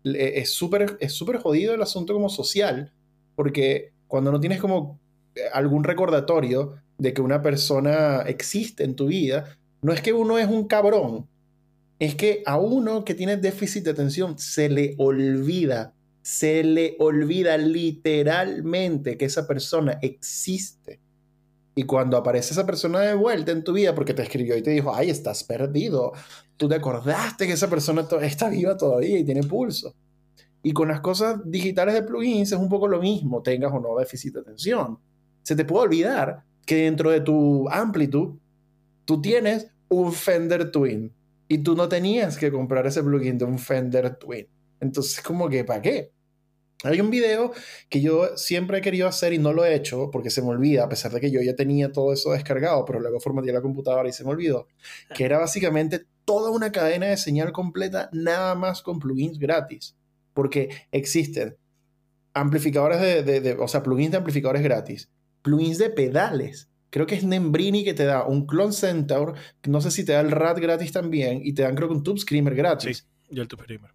es 0.03 0.51
súper 0.51 0.97
es 1.01 1.13
súper 1.13 1.37
jodido 1.37 1.73
el 1.73 1.81
asunto 1.81 2.13
como 2.13 2.29
social 2.29 2.93
porque 3.35 3.93
cuando 4.07 4.31
no 4.31 4.39
tienes 4.39 4.61
como 4.61 4.99
algún 5.53 5.83
recordatorio 5.83 6.75
de 6.97 7.13
que 7.13 7.21
una 7.21 7.41
persona 7.41 8.21
existe 8.21 8.83
en 8.83 8.95
tu 8.95 9.07
vida, 9.07 9.57
no 9.81 9.93
es 9.93 10.01
que 10.01 10.13
uno 10.13 10.37
es 10.37 10.47
un 10.47 10.67
cabrón, 10.67 11.27
es 11.99 12.15
que 12.15 12.43
a 12.45 12.57
uno 12.57 13.03
que 13.05 13.15
tiene 13.15 13.37
déficit 13.37 13.83
de 13.83 13.91
atención 13.91 14.37
se 14.37 14.69
le 14.69 14.95
olvida, 14.97 15.93
se 16.21 16.63
le 16.63 16.95
olvida 16.99 17.57
literalmente 17.57 19.17
que 19.17 19.25
esa 19.25 19.47
persona 19.47 19.97
existe. 20.01 20.99
Y 21.73 21.83
cuando 21.83 22.17
aparece 22.17 22.53
esa 22.53 22.65
persona 22.65 23.01
de 23.01 23.13
vuelta 23.13 23.51
en 23.51 23.63
tu 23.63 23.73
vida 23.73 23.93
porque 23.93 24.15
te 24.15 24.23
escribió 24.23 24.57
y 24.57 24.63
te 24.63 24.71
dijo, 24.71 24.93
ay, 24.93 25.11
estás 25.11 25.43
perdido, 25.43 26.11
tú 26.57 26.67
te 26.67 26.75
acordaste 26.75 27.45
que 27.45 27.53
esa 27.53 27.69
persona 27.69 28.07
está 28.23 28.49
viva 28.49 28.75
todavía 28.75 29.19
y 29.19 29.23
tiene 29.23 29.43
pulso. 29.43 29.93
Y 30.63 30.73
con 30.73 30.87
las 30.87 31.01
cosas 31.01 31.39
digitales 31.45 31.93
de 31.93 32.01
plugins 32.01 32.51
es 32.51 32.57
un 32.57 32.67
poco 32.67 32.87
lo 32.87 32.99
mismo, 32.99 33.43
tengas 33.43 33.71
o 33.71 33.79
no 33.79 33.95
déficit 33.97 34.33
de 34.33 34.39
atención. 34.39 34.97
Se 35.43 35.55
te 35.55 35.65
puede 35.65 35.85
olvidar 35.85 36.43
que 36.67 36.83
dentro 36.83 37.09
de 37.09 37.21
tu 37.21 37.67
amplitud 37.69 38.35
tú 39.05 39.21
tienes 39.21 39.71
un 39.87 40.13
Fender 40.13 40.69
Twin 40.69 41.13
y 41.47 41.59
tú 41.59 41.75
no 41.75 41.87
tenías 41.87 42.37
que 42.37 42.51
comprar 42.51 42.85
ese 42.85 43.01
plugin 43.01 43.37
de 43.37 43.45
un 43.45 43.57
Fender 43.57 44.17
Twin. 44.17 44.47
Entonces, 44.81 45.21
como 45.21 45.47
que, 45.47 45.63
¿para 45.63 45.81
qué? 45.81 46.11
Hay 46.83 46.99
un 46.99 47.09
video 47.09 47.53
que 47.89 48.01
yo 48.01 48.37
siempre 48.37 48.77
he 48.77 48.81
querido 48.81 49.07
hacer 49.07 49.31
y 49.31 49.39
no 49.39 49.53
lo 49.53 49.65
he 49.65 49.73
hecho 49.73 50.11
porque 50.11 50.29
se 50.29 50.41
me 50.41 50.49
olvida, 50.49 50.83
a 50.83 50.89
pesar 50.89 51.11
de 51.11 51.21
que 51.21 51.31
yo 51.31 51.41
ya 51.41 51.55
tenía 51.55 51.91
todo 51.91 52.11
eso 52.11 52.33
descargado, 52.33 52.83
pero 52.83 52.99
luego 52.99 53.19
formateé 53.21 53.53
la 53.53 53.61
computadora 53.61 54.09
y 54.09 54.11
se 54.11 54.25
me 54.25 54.31
olvidó, 54.31 54.67
que 55.15 55.23
era 55.23 55.39
básicamente 55.39 56.05
toda 56.25 56.51
una 56.51 56.73
cadena 56.73 57.07
de 57.07 57.17
señal 57.17 57.53
completa 57.53 58.09
nada 58.11 58.55
más 58.55 58.81
con 58.81 58.99
plugins 58.99 59.39
gratis. 59.39 59.95
Porque 60.33 60.69
existen 60.91 61.55
amplificadores 62.33 62.99
de, 62.99 63.39
de 63.39 63.53
o 63.53 63.67
sea, 63.69 63.81
plugins 63.81 64.11
de 64.11 64.17
amplificadores 64.17 64.61
gratis, 64.61 65.09
plugins 65.41 65.77
de 65.77 65.89
pedales. 65.89 66.69
Creo 66.89 67.05
que 67.05 67.15
es 67.15 67.23
Nembrini 67.23 67.83
que 67.83 67.93
te 67.93 68.05
da 68.05 68.25
un 68.25 68.45
Clone 68.45 68.73
Centaur, 68.73 69.35
no 69.67 69.81
sé 69.81 69.91
si 69.91 70.05
te 70.05 70.13
da 70.13 70.21
el 70.21 70.31
RAT 70.31 70.59
gratis 70.59 70.91
también, 70.91 71.41
y 71.43 71.53
te 71.53 71.63
dan 71.63 71.75
creo 71.75 71.89
que 71.89 71.95
un 71.95 72.03
Tube 72.03 72.19
Screamer 72.19 72.55
gratis. 72.55 72.97
Sí, 72.97 73.35
y 73.35 73.39
el 73.39 73.47
Tube 73.47 73.63
Screamer. 73.63 73.91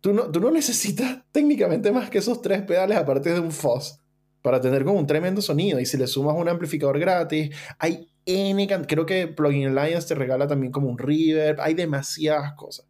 Tú 0.00 0.14
no, 0.14 0.30
tú 0.30 0.40
no 0.40 0.50
necesitas 0.50 1.22
técnicamente 1.32 1.92
más 1.92 2.08
que 2.08 2.18
esos 2.18 2.40
tres 2.40 2.62
pedales 2.62 2.96
aparte 2.96 3.32
de 3.32 3.40
un 3.40 3.52
Fuzz 3.52 4.00
para 4.42 4.60
tener 4.60 4.84
como 4.84 4.98
un 4.98 5.06
tremendo 5.06 5.42
sonido. 5.42 5.80
Y 5.80 5.86
si 5.86 5.96
le 5.96 6.06
sumas 6.06 6.36
un 6.36 6.48
amplificador 6.48 6.98
gratis, 6.98 7.54
hay 7.78 8.08
N, 8.24 8.68
creo 8.86 9.06
que 9.06 9.26
Plugin 9.28 9.76
Alliance 9.76 10.08
te 10.08 10.14
regala 10.14 10.46
también 10.46 10.72
como 10.72 10.88
un 10.88 10.98
reverb, 10.98 11.60
hay 11.60 11.74
demasiadas 11.74 12.54
cosas. 12.54 12.86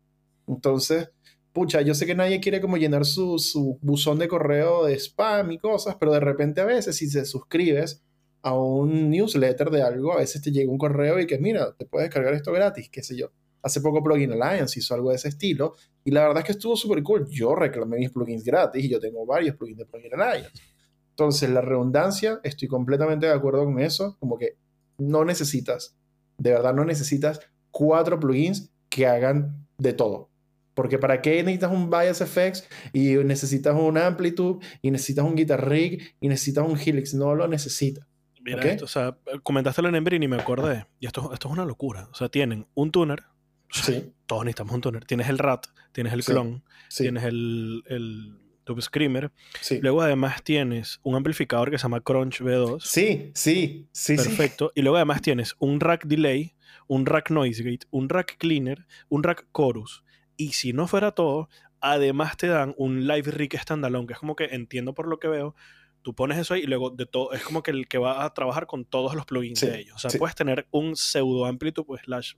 Entonces, 0.46 1.10
pucha, 1.52 1.80
yo 1.82 1.94
sé 1.94 2.06
que 2.06 2.14
nadie 2.14 2.40
quiere 2.40 2.60
como 2.60 2.76
llenar 2.76 3.04
su, 3.04 3.38
su 3.38 3.78
buzón 3.82 4.18
de 4.18 4.28
correo 4.28 4.84
de 4.84 4.94
spam 4.98 5.52
y 5.52 5.58
cosas, 5.58 5.96
pero 5.98 6.12
de 6.12 6.20
repente 6.20 6.60
a 6.60 6.64
veces 6.64 6.96
si 6.96 7.10
te 7.10 7.24
suscribes 7.24 8.02
a 8.42 8.54
un 8.54 9.10
newsletter 9.10 9.70
de 9.70 9.82
algo, 9.82 10.12
a 10.12 10.18
veces 10.18 10.40
te 10.40 10.50
llega 10.50 10.70
un 10.70 10.78
correo 10.78 11.20
y 11.20 11.26
que 11.26 11.38
mira, 11.38 11.74
te 11.76 11.86
puedes 11.86 12.08
descargar 12.08 12.34
esto 12.34 12.52
gratis, 12.52 12.88
qué 12.90 13.02
sé 13.02 13.16
yo. 13.16 13.30
Hace 13.62 13.82
poco 13.82 14.02
Plugin 14.02 14.32
Alliance 14.32 14.78
hizo 14.78 14.94
algo 14.94 15.10
de 15.10 15.16
ese 15.16 15.28
estilo 15.28 15.74
y 16.02 16.10
la 16.12 16.22
verdad 16.22 16.38
es 16.38 16.44
que 16.44 16.52
estuvo 16.52 16.76
súper 16.76 17.02
cool. 17.02 17.28
Yo 17.28 17.54
reclamé 17.54 17.98
mis 17.98 18.10
plugins 18.10 18.42
gratis 18.42 18.82
y 18.82 18.88
yo 18.88 18.98
tengo 18.98 19.26
varios 19.26 19.56
plugins 19.56 19.78
de 19.78 19.84
Plugin 19.84 20.14
Alliance. 20.14 20.50
Entonces, 21.10 21.50
la 21.50 21.60
redundancia, 21.60 22.40
estoy 22.42 22.68
completamente 22.68 23.26
de 23.26 23.32
acuerdo 23.32 23.66
con 23.66 23.78
eso, 23.78 24.16
como 24.18 24.38
que 24.38 24.56
no 24.96 25.26
necesitas, 25.26 25.94
de 26.38 26.50
verdad 26.52 26.74
no 26.74 26.86
necesitas 26.86 27.40
cuatro 27.70 28.18
plugins 28.18 28.70
que 28.88 29.06
hagan 29.06 29.66
de 29.76 29.92
todo. 29.92 30.29
Porque 30.74 30.98
¿para 30.98 31.20
qué 31.20 31.42
necesitas 31.42 31.72
un 31.72 31.90
Bias 31.90 32.20
Effects 32.20 32.68
y 32.92 33.16
necesitas 33.16 33.74
un 33.74 33.98
Amplitude 33.98 34.64
y 34.82 34.90
necesitas 34.90 35.24
un 35.24 35.34
Guitar 35.34 35.68
Rig 35.68 36.14
y 36.20 36.28
necesitas 36.28 36.66
un 36.66 36.78
Helix? 36.78 37.14
No 37.14 37.34
lo 37.34 37.48
necesitas. 37.48 38.06
Mira 38.42 38.62
esto, 38.62 38.86
o 38.86 38.88
sea, 38.88 39.18
comentaste 39.42 39.82
en 39.82 39.94
Embry 39.94 40.16
y 40.16 40.28
me 40.28 40.36
acordé. 40.36 40.86
Y 40.98 41.06
esto, 41.06 41.30
esto 41.32 41.48
es 41.48 41.52
una 41.52 41.64
locura. 41.64 42.08
O 42.10 42.14
sea, 42.14 42.28
tienen 42.28 42.66
un 42.74 42.90
tuner. 42.90 43.24
Sí. 43.72 44.12
Todos 44.26 44.44
necesitamos 44.44 44.74
un 44.74 44.80
tuner. 44.80 45.04
Tienes 45.04 45.28
el 45.28 45.38
RAT, 45.38 45.66
tienes 45.92 46.12
el 46.12 46.24
clon, 46.24 46.64
tienes 46.88 47.22
el, 47.22 47.84
el 47.86 48.36
Tube 48.64 48.82
Screamer. 48.82 49.32
Luego 49.80 50.02
además 50.02 50.42
tienes 50.42 50.98
un 51.02 51.14
amplificador 51.14 51.70
que 51.70 51.78
se 51.78 51.82
llama 51.82 52.00
Crunch 52.00 52.40
V2. 52.40 52.80
Sí, 52.80 53.30
sí, 53.34 53.88
sí. 53.92 54.16
Perfecto. 54.16 54.72
Y 54.74 54.82
luego 54.82 54.96
además 54.96 55.22
tienes 55.22 55.54
un 55.58 55.80
rack 55.80 56.04
delay, 56.06 56.54
un 56.88 57.06
rack 57.06 57.30
noise 57.30 57.62
gate, 57.62 57.86
un 57.90 58.08
rack 58.08 58.38
cleaner, 58.38 58.86
un 59.08 59.22
rack 59.22 59.46
chorus. 59.56 60.04
Y 60.40 60.54
si 60.54 60.72
no 60.72 60.86
fuera 60.86 61.12
todo, 61.12 61.50
además 61.80 62.38
te 62.38 62.46
dan 62.46 62.74
un 62.78 63.06
live 63.06 63.30
rig 63.30 63.58
standalone, 63.60 64.06
que 64.06 64.14
es 64.14 64.18
como 64.18 64.34
que 64.34 64.44
entiendo 64.44 64.94
por 64.94 65.06
lo 65.06 65.18
que 65.18 65.28
veo, 65.28 65.54
tú 66.00 66.14
pones 66.14 66.38
eso 66.38 66.54
ahí 66.54 66.62
y 66.62 66.66
luego 66.66 66.88
de 66.88 67.04
todo, 67.04 67.34
es 67.34 67.42
como 67.42 67.62
que 67.62 67.72
el 67.72 67.88
que 67.88 67.98
va 67.98 68.24
a 68.24 68.32
trabajar 68.32 68.66
con 68.66 68.86
todos 68.86 69.14
los 69.14 69.26
plugins 69.26 69.60
de 69.60 69.80
ellos. 69.80 69.96
O 69.96 70.08
sea, 70.08 70.18
puedes 70.18 70.34
tener 70.34 70.66
un 70.70 70.96
pseudo 70.96 71.44
amplitude 71.44 71.84
pues, 71.84 72.00
slash 72.06 72.36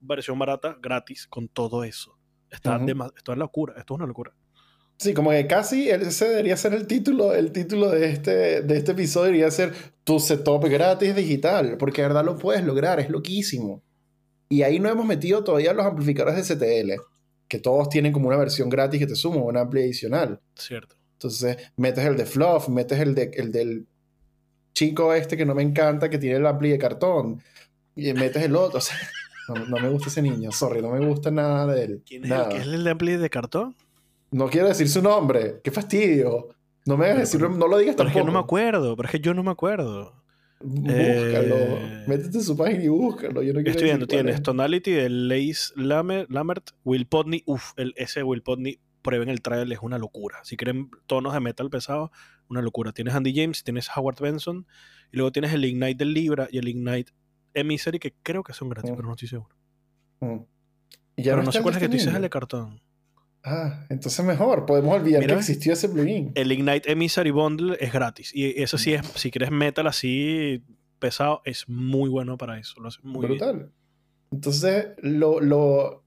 versión 0.00 0.38
barata 0.38 0.76
gratis 0.80 1.26
con 1.26 1.48
todo 1.48 1.82
eso. 1.82 2.16
Está 2.48 2.80
esto 3.16 3.32
es 3.32 3.38
locura, 3.38 3.74
esto 3.76 3.94
es 3.94 3.96
una 3.98 4.06
locura. 4.06 4.32
Sí, 4.98 5.12
como 5.12 5.30
que 5.30 5.48
casi 5.48 5.90
ese 5.90 6.28
debería 6.28 6.56
ser 6.56 6.74
el 6.74 6.86
título, 6.86 7.34
el 7.34 7.50
título 7.50 7.90
de 7.90 8.08
este, 8.08 8.62
de 8.62 8.76
este 8.76 8.92
episodio 8.92 9.26
debería 9.26 9.50
ser 9.50 9.74
tu 10.04 10.20
setup 10.20 10.64
gratis 10.66 11.16
digital, 11.16 11.76
porque 11.76 12.02
de 12.02 12.08
verdad 12.08 12.24
lo 12.24 12.38
puedes 12.38 12.64
lograr, 12.64 13.00
es 13.00 13.10
loquísimo. 13.10 13.82
Y 14.48 14.62
ahí 14.62 14.78
no 14.78 14.88
hemos 14.88 15.04
metido 15.04 15.42
todavía 15.42 15.72
los 15.72 15.84
amplificadores 15.84 16.46
de 16.46 16.54
CTL, 16.54 17.02
que 17.48 17.58
todos 17.58 17.88
tienen 17.88 18.12
como 18.12 18.28
una 18.28 18.36
versión 18.36 18.68
gratis 18.68 19.00
que 19.00 19.06
te 19.06 19.16
suma 19.16 19.36
una 19.36 19.60
amplia 19.60 19.84
adicional. 19.84 20.40
Cierto. 20.54 20.96
Entonces, 21.12 21.56
metes 21.76 22.04
el 22.04 22.16
de 22.16 22.26
Fluff, 22.26 22.68
metes 22.68 23.00
el, 23.00 23.14
de, 23.14 23.30
el 23.34 23.50
del 23.50 23.86
chico 24.74 25.14
este 25.14 25.36
que 25.36 25.46
no 25.46 25.54
me 25.54 25.62
encanta, 25.62 26.10
que 26.10 26.18
tiene 26.18 26.36
el 26.36 26.46
ampli 26.46 26.70
de 26.70 26.78
cartón, 26.78 27.42
y 27.94 28.12
metes 28.12 28.42
el 28.42 28.54
otro. 28.56 28.78
O 28.78 28.82
sea, 28.82 28.96
no, 29.68 29.78
me 29.78 29.88
gusta 29.88 30.08
ese 30.08 30.22
niño, 30.22 30.52
sorry, 30.52 30.82
no 30.82 30.90
me 30.90 31.04
gusta 31.06 31.30
nada 31.30 31.66
de 31.66 31.84
él. 31.84 32.02
¿Quién 32.06 32.24
es, 32.24 32.30
El, 32.30 32.48
que 32.48 32.56
es 32.56 32.66
el 32.66 32.84
de 32.84 32.90
ampli 32.90 33.16
de 33.16 33.30
cartón? 33.30 33.74
No 34.30 34.48
quiero 34.48 34.68
decir 34.68 34.88
su 34.88 35.00
nombre, 35.00 35.60
qué 35.62 35.70
fastidio. 35.70 36.48
No 36.84 36.96
me 36.96 37.06
hagas 37.06 37.18
decirlo, 37.18 37.48
no 37.48 37.66
lo 37.66 37.78
digas 37.78 37.96
tampoco. 37.96 38.12
Pero 38.12 38.20
es 38.20 38.26
que 38.26 38.32
no 38.32 38.38
me 38.38 38.44
acuerdo, 38.44 38.96
pero 38.96 39.06
es 39.08 39.12
que 39.12 39.20
yo 39.20 39.34
no 39.34 39.42
me 39.42 39.50
acuerdo. 39.50 40.12
Búscalo. 40.60 41.56
Eh... 41.56 42.04
Métete 42.06 42.38
en 42.38 42.44
su 42.44 42.56
página 42.56 42.84
y 42.84 42.88
búscalo. 42.88 43.42
Yo 43.42 43.52
no 43.52 43.58
quiero 43.58 43.70
Estoy 43.70 43.84
viendo, 43.84 44.06
tienes 44.06 44.42
Tonality 44.42 44.92
de 44.92 45.10
Lace 45.10 45.72
Lamert, 45.76 46.70
Will 46.84 47.06
Podney. 47.06 47.42
Uf, 47.46 47.72
el, 47.76 47.92
ese 47.96 48.22
Will 48.22 48.42
Podney 48.42 48.80
prueben 49.02 49.28
el 49.28 49.40
trial, 49.40 49.70
es 49.70 49.78
una 49.82 49.98
locura. 49.98 50.38
Si 50.42 50.56
quieren 50.56 50.90
tonos 51.06 51.32
de 51.32 51.40
metal 51.40 51.70
pesado, 51.70 52.10
una 52.48 52.62
locura. 52.62 52.92
Tienes 52.92 53.14
Andy 53.14 53.34
James, 53.34 53.62
tienes 53.62 53.88
Howard 53.94 54.20
Benson, 54.20 54.66
y 55.12 55.16
luego 55.16 55.30
tienes 55.30 55.52
el 55.52 55.64
Ignite 55.64 55.94
del 55.94 56.12
Libra 56.12 56.48
y 56.50 56.58
el 56.58 56.68
Ignite 56.68 57.12
Emissary, 57.54 57.98
que 57.98 58.14
creo 58.22 58.42
que 58.42 58.52
son 58.52 58.68
gratis, 58.68 58.90
mm. 58.90 58.96
pero 58.96 59.06
no 59.06 59.14
estoy 59.14 59.28
seguro. 59.28 59.54
Mm. 60.20 60.38
¿Y 61.16 61.22
ya 61.22 61.32
pero 61.32 61.44
no, 61.44 61.52
sé 61.52 61.62
cuál 61.62 61.74
es 61.74 61.80
que 61.80 61.88
tú 61.88 61.94
dices 61.94 62.14
el 62.14 62.22
de 62.22 62.30
cartón. 62.30 62.80
Ah, 63.48 63.86
entonces 63.90 64.24
mejor, 64.24 64.66
podemos 64.66 64.92
olvidar 64.92 65.24
que 65.24 65.32
existió 65.32 65.72
ese 65.72 65.88
plugin. 65.88 66.32
El 66.34 66.50
Ignite 66.50 66.90
Emissary 66.90 67.30
Bundle 67.30 67.76
es 67.78 67.92
gratis. 67.92 68.32
Y 68.34 68.60
eso 68.60 68.76
sí 68.76 68.92
es, 68.92 69.06
si 69.14 69.30
quieres 69.30 69.52
metal 69.52 69.86
así 69.86 70.64
pesado, 70.98 71.42
es 71.44 71.68
muy 71.68 72.10
bueno 72.10 72.36
para 72.36 72.58
eso. 72.58 72.80
Lo 72.80 72.88
hace 72.88 72.98
muy 73.04 73.24
Brutal. 73.24 73.70
Entonces, 74.32 74.88
lo, 74.98 75.40
lo, 75.40 76.02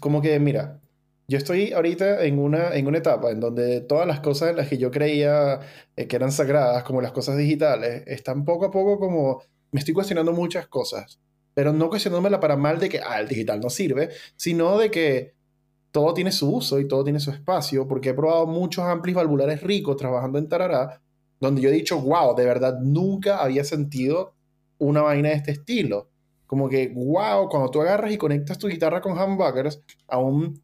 como 0.00 0.22
que, 0.22 0.40
mira, 0.40 0.80
yo 1.28 1.36
estoy 1.36 1.72
ahorita 1.74 2.24
en 2.24 2.38
una, 2.38 2.74
en 2.74 2.86
una 2.86 2.96
etapa 2.96 3.32
en 3.32 3.40
donde 3.40 3.82
todas 3.82 4.06
las 4.06 4.20
cosas 4.20 4.48
en 4.48 4.56
las 4.56 4.68
que 4.68 4.78
yo 4.78 4.90
creía 4.90 5.60
eh, 5.94 6.06
que 6.06 6.16
eran 6.16 6.32
sagradas, 6.32 6.84
como 6.84 7.02
las 7.02 7.12
cosas 7.12 7.36
digitales, 7.36 8.02
están 8.06 8.46
poco 8.46 8.64
a 8.64 8.70
poco 8.70 8.98
como... 8.98 9.42
Me 9.72 9.80
estoy 9.80 9.92
cuestionando 9.92 10.32
muchas 10.32 10.68
cosas, 10.68 11.20
pero 11.52 11.74
no 11.74 11.90
cuestionándomela 11.90 12.40
para 12.40 12.56
mal 12.56 12.78
de 12.78 12.88
que, 12.88 13.00
ah, 13.00 13.20
el 13.20 13.28
digital 13.28 13.60
no 13.60 13.68
sirve, 13.68 14.08
sino 14.36 14.78
de 14.78 14.90
que 14.90 15.37
todo 15.98 16.14
tiene 16.14 16.30
su 16.30 16.48
uso 16.48 16.78
y 16.78 16.86
todo 16.86 17.02
tiene 17.02 17.18
su 17.18 17.32
espacio, 17.32 17.88
porque 17.88 18.10
he 18.10 18.14
probado 18.14 18.46
muchos 18.46 18.84
amplis 18.84 19.16
valvulares 19.16 19.64
ricos 19.64 19.96
trabajando 19.96 20.38
en 20.38 20.48
Tarará, 20.48 21.02
donde 21.40 21.60
yo 21.60 21.70
he 21.70 21.72
dicho, 21.72 22.00
wow, 22.00 22.36
de 22.36 22.44
verdad 22.44 22.78
nunca 22.80 23.38
había 23.38 23.64
sentido 23.64 24.36
una 24.78 25.02
vaina 25.02 25.30
de 25.30 25.34
este 25.34 25.50
estilo. 25.50 26.08
Como 26.46 26.68
que, 26.68 26.92
wow, 26.94 27.48
cuando 27.48 27.68
tú 27.72 27.80
agarras 27.80 28.12
y 28.12 28.16
conectas 28.16 28.58
tu 28.58 28.68
guitarra 28.68 29.00
con 29.00 29.18
humbuckers 29.18 29.82
a 30.06 30.18
un 30.18 30.62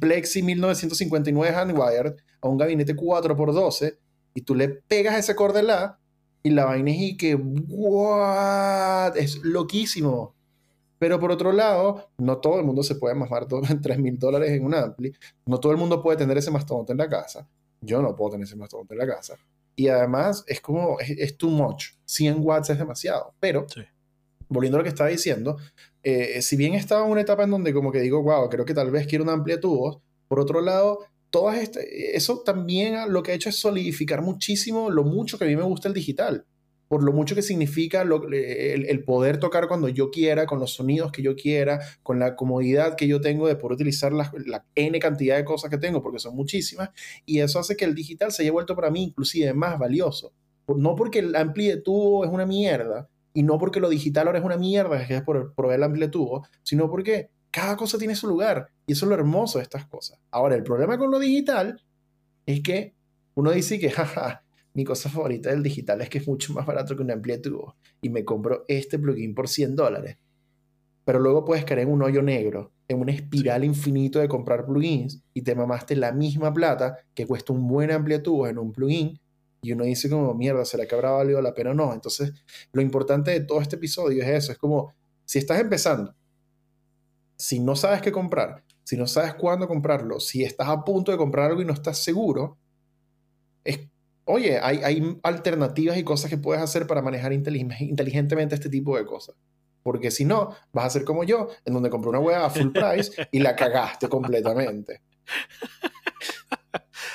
Plexi 0.00 0.42
1959 0.42 1.54
Handwired 1.54 2.16
a 2.40 2.48
un 2.48 2.58
gabinete 2.58 2.96
4x12 2.96 3.98
y 4.34 4.40
tú 4.40 4.56
le 4.56 4.68
pegas 4.68 5.16
ese 5.16 5.36
cordelá 5.36 6.00
y 6.42 6.50
la 6.50 6.64
vaina 6.64 6.90
es 6.90 6.98
y 6.98 7.16
que 7.16 7.36
what 7.36 9.16
es 9.16 9.38
loquísimo 9.44 10.34
pero 10.98 11.20
por 11.20 11.30
otro 11.30 11.52
lado 11.52 12.10
no 12.18 12.38
todo 12.38 12.58
el 12.58 12.64
mundo 12.64 12.82
se 12.82 12.94
puede 12.94 13.14
mamar 13.14 13.46
3 13.46 13.98
mil 13.98 14.18
dólares 14.18 14.50
en 14.50 14.64
un 14.64 14.74
ampli. 14.74 15.12
No 15.46 15.58
todo 15.58 15.72
el 15.72 15.78
mundo 15.78 16.02
puede 16.02 16.18
tener 16.18 16.38
ese 16.38 16.50
mastodonte 16.50 16.92
en 16.92 16.98
la 16.98 17.08
casa. 17.08 17.48
Yo 17.80 18.00
no 18.02 18.16
puedo 18.16 18.32
tener 18.32 18.46
ese 18.46 18.56
mastodonte 18.56 18.94
en 18.94 18.98
la 18.98 19.06
casa. 19.06 19.36
Y 19.74 19.88
además 19.88 20.44
es 20.46 20.60
como 20.60 20.98
es, 21.00 21.36
too 21.36 21.50
much. 21.50 21.88
100 22.06 22.36
watts 22.40 22.70
es 22.70 22.78
demasiado. 22.78 23.34
Pero 23.40 23.66
volviendo 24.48 24.78
a 24.78 24.80
lo 24.80 24.84
que 24.84 24.90
estaba 24.90 25.10
diciendo 25.10 25.56
eh, 26.08 26.40
si 26.40 26.54
bien 26.54 26.74
estaba 26.74 27.04
en 27.04 27.10
una 27.10 27.22
etapa 27.22 27.42
en 27.42 27.50
donde 27.50 27.74
como 27.74 27.90
que 27.90 27.98
digo, 27.98 28.22
wow, 28.22 28.48
creo 28.48 28.64
que 28.64 28.74
tal 28.74 28.92
vez 28.92 29.08
quiero 29.08 29.24
una 29.24 29.32
amplia 29.32 29.58
tubo, 29.58 30.04
por 30.28 30.38
otro 30.38 30.60
lado, 30.60 31.00
todas 31.30 31.58
este, 31.58 32.16
eso 32.16 32.44
también 32.44 33.12
lo 33.12 33.24
que 33.24 33.32
ha 33.32 33.34
hecho 33.34 33.48
es 33.48 33.56
solidificar 33.56 34.22
muchísimo 34.22 34.88
lo 34.88 35.02
mucho 35.02 35.36
que 35.36 35.46
a 35.46 35.48
mí 35.48 35.56
me 35.56 35.64
gusta 35.64 35.88
el 35.88 35.94
digital, 35.94 36.46
por 36.88 37.02
lo 37.02 37.12
mucho 37.12 37.34
que 37.34 37.42
significa 37.42 38.02
el, 38.02 39.04
poder 39.04 39.38
tocar 39.38 39.68
cuando 39.68 39.88
yo 39.88 40.10
quiera, 40.10 40.46
con 40.46 40.60
los 40.60 40.74
sonidos 40.74 41.10
que 41.12 41.22
yo 41.22 41.34
quiera, 41.34 41.80
con 42.02 42.18
la 42.18 42.36
comodidad 42.36 42.96
que 42.96 43.08
yo 43.08 43.20
tengo 43.20 43.48
de 43.48 43.56
poder 43.56 43.74
utilizar 43.74 44.12
la, 44.12 44.32
N 44.74 44.98
cantidad 44.98 45.36
de 45.36 45.44
cosas 45.44 45.70
que 45.70 45.78
tengo, 45.78 46.02
porque 46.02 46.18
son 46.18 46.36
muchísimas, 46.36 46.90
y 47.24 47.40
eso 47.40 47.58
hace 47.58 47.76
que 47.76 47.84
el 47.84 47.94
digital 47.94 48.32
se 48.32 48.42
haya 48.42 48.52
vuelto 48.52 48.76
para 48.76 48.90
mí 48.90 49.02
inclusive 49.02 49.52
más 49.52 49.78
valioso. 49.78 50.32
No 50.68 50.96
porque 50.96 51.20
el 51.20 51.34
ampli 51.36 51.68
de 51.68 51.76
tubo 51.76 52.24
es 52.24 52.30
una 52.30 52.46
mierda, 52.46 53.08
y 53.36 53.42
no 53.42 53.58
porque 53.58 53.80
lo 53.80 53.90
digital 53.90 54.28
ahora 54.28 54.38
es 54.38 54.44
una 54.44 54.56
mierda, 54.56 55.06
que 55.06 55.16
es 55.16 55.22
por 55.22 55.54
proveer 55.54 55.80
la 55.80 55.86
amplitud, 55.86 56.40
sino 56.62 56.90
porque 56.90 57.28
cada 57.50 57.76
cosa 57.76 57.98
tiene 57.98 58.16
su 58.16 58.28
lugar. 58.28 58.70
Y 58.86 58.92
eso 58.92 59.04
es 59.04 59.10
lo 59.10 59.14
hermoso 59.14 59.58
de 59.58 59.64
estas 59.64 59.86
cosas. 59.86 60.18
Ahora, 60.30 60.54
el 60.54 60.62
problema 60.62 60.96
con 60.96 61.10
lo 61.10 61.18
digital 61.18 61.82
es 62.46 62.62
que 62.62 62.94
uno 63.34 63.50
dice 63.50 63.78
que, 63.78 63.90
jaja, 63.90 64.42
mi 64.76 64.84
cosa 64.84 65.08
favorita 65.08 65.48
del 65.48 65.62
digital 65.62 66.02
es 66.02 66.10
que 66.10 66.18
es 66.18 66.28
mucho 66.28 66.52
más 66.52 66.66
barato 66.66 66.94
que 66.94 67.02
una 67.02 67.14
amplitud. 67.14 67.60
Y 68.02 68.10
me 68.10 68.26
compro 68.26 68.66
este 68.68 68.98
plugin 68.98 69.34
por 69.34 69.48
100 69.48 69.74
dólares. 69.74 70.18
Pero 71.06 71.18
luego 71.18 71.46
puedes 71.46 71.64
caer 71.64 71.80
en 71.80 71.90
un 71.90 72.02
hoyo 72.02 72.20
negro, 72.20 72.72
en 72.86 73.00
una 73.00 73.12
espiral 73.12 73.64
infinito 73.64 74.18
de 74.18 74.28
comprar 74.28 74.66
plugins 74.66 75.22
y 75.32 75.40
te 75.40 75.54
mamaste 75.54 75.96
la 75.96 76.12
misma 76.12 76.52
plata 76.52 76.98
que 77.14 77.26
cuesta 77.26 77.54
un 77.54 77.66
buen 77.66 77.90
amplitud 77.90 78.46
en 78.48 78.58
un 78.58 78.70
plugin 78.70 79.18
y 79.62 79.72
uno 79.72 79.84
dice 79.84 80.10
como, 80.10 80.34
mierda, 80.34 80.62
¿será 80.66 80.86
que 80.86 80.94
habrá 80.94 81.12
valido 81.12 81.40
la 81.40 81.54
pena 81.54 81.70
o 81.70 81.74
no? 81.74 81.94
Entonces, 81.94 82.34
lo 82.72 82.82
importante 82.82 83.30
de 83.30 83.40
todo 83.40 83.62
este 83.62 83.76
episodio 83.76 84.22
es 84.22 84.28
eso, 84.28 84.52
es 84.52 84.58
como, 84.58 84.92
si 85.24 85.38
estás 85.38 85.58
empezando, 85.58 86.14
si 87.38 87.60
no 87.60 87.74
sabes 87.76 88.02
qué 88.02 88.12
comprar, 88.12 88.62
si 88.84 88.98
no 88.98 89.06
sabes 89.06 89.34
cuándo 89.34 89.66
comprarlo, 89.66 90.20
si 90.20 90.44
estás 90.44 90.68
a 90.68 90.84
punto 90.84 91.10
de 91.10 91.18
comprar 91.18 91.50
algo 91.50 91.62
y 91.62 91.64
no 91.64 91.72
estás 91.72 91.98
seguro, 91.98 92.58
es, 93.64 93.80
oye, 94.26 94.58
hay, 94.60 94.80
hay 94.82 95.18
alternativas 95.22 95.96
y 95.96 96.04
cosas 96.04 96.30
que 96.30 96.36
puedes 96.36 96.62
hacer 96.62 96.86
para 96.86 97.00
manejar 97.00 97.32
inteligentemente 97.32 98.54
este 98.54 98.68
tipo 98.68 98.96
de 98.96 99.06
cosas. 99.06 99.36
Porque 99.82 100.10
si 100.10 100.24
no, 100.24 100.54
vas 100.72 100.86
a 100.86 100.90
ser 100.90 101.04
como 101.04 101.24
yo, 101.24 101.48
en 101.64 101.72
donde 101.72 101.90
compré 101.90 102.10
una 102.10 102.18
hueá 102.18 102.44
a 102.44 102.50
full 102.50 102.72
price 102.72 103.28
y 103.30 103.38
la 103.38 103.54
cagaste 103.54 104.08
completamente. 104.08 105.00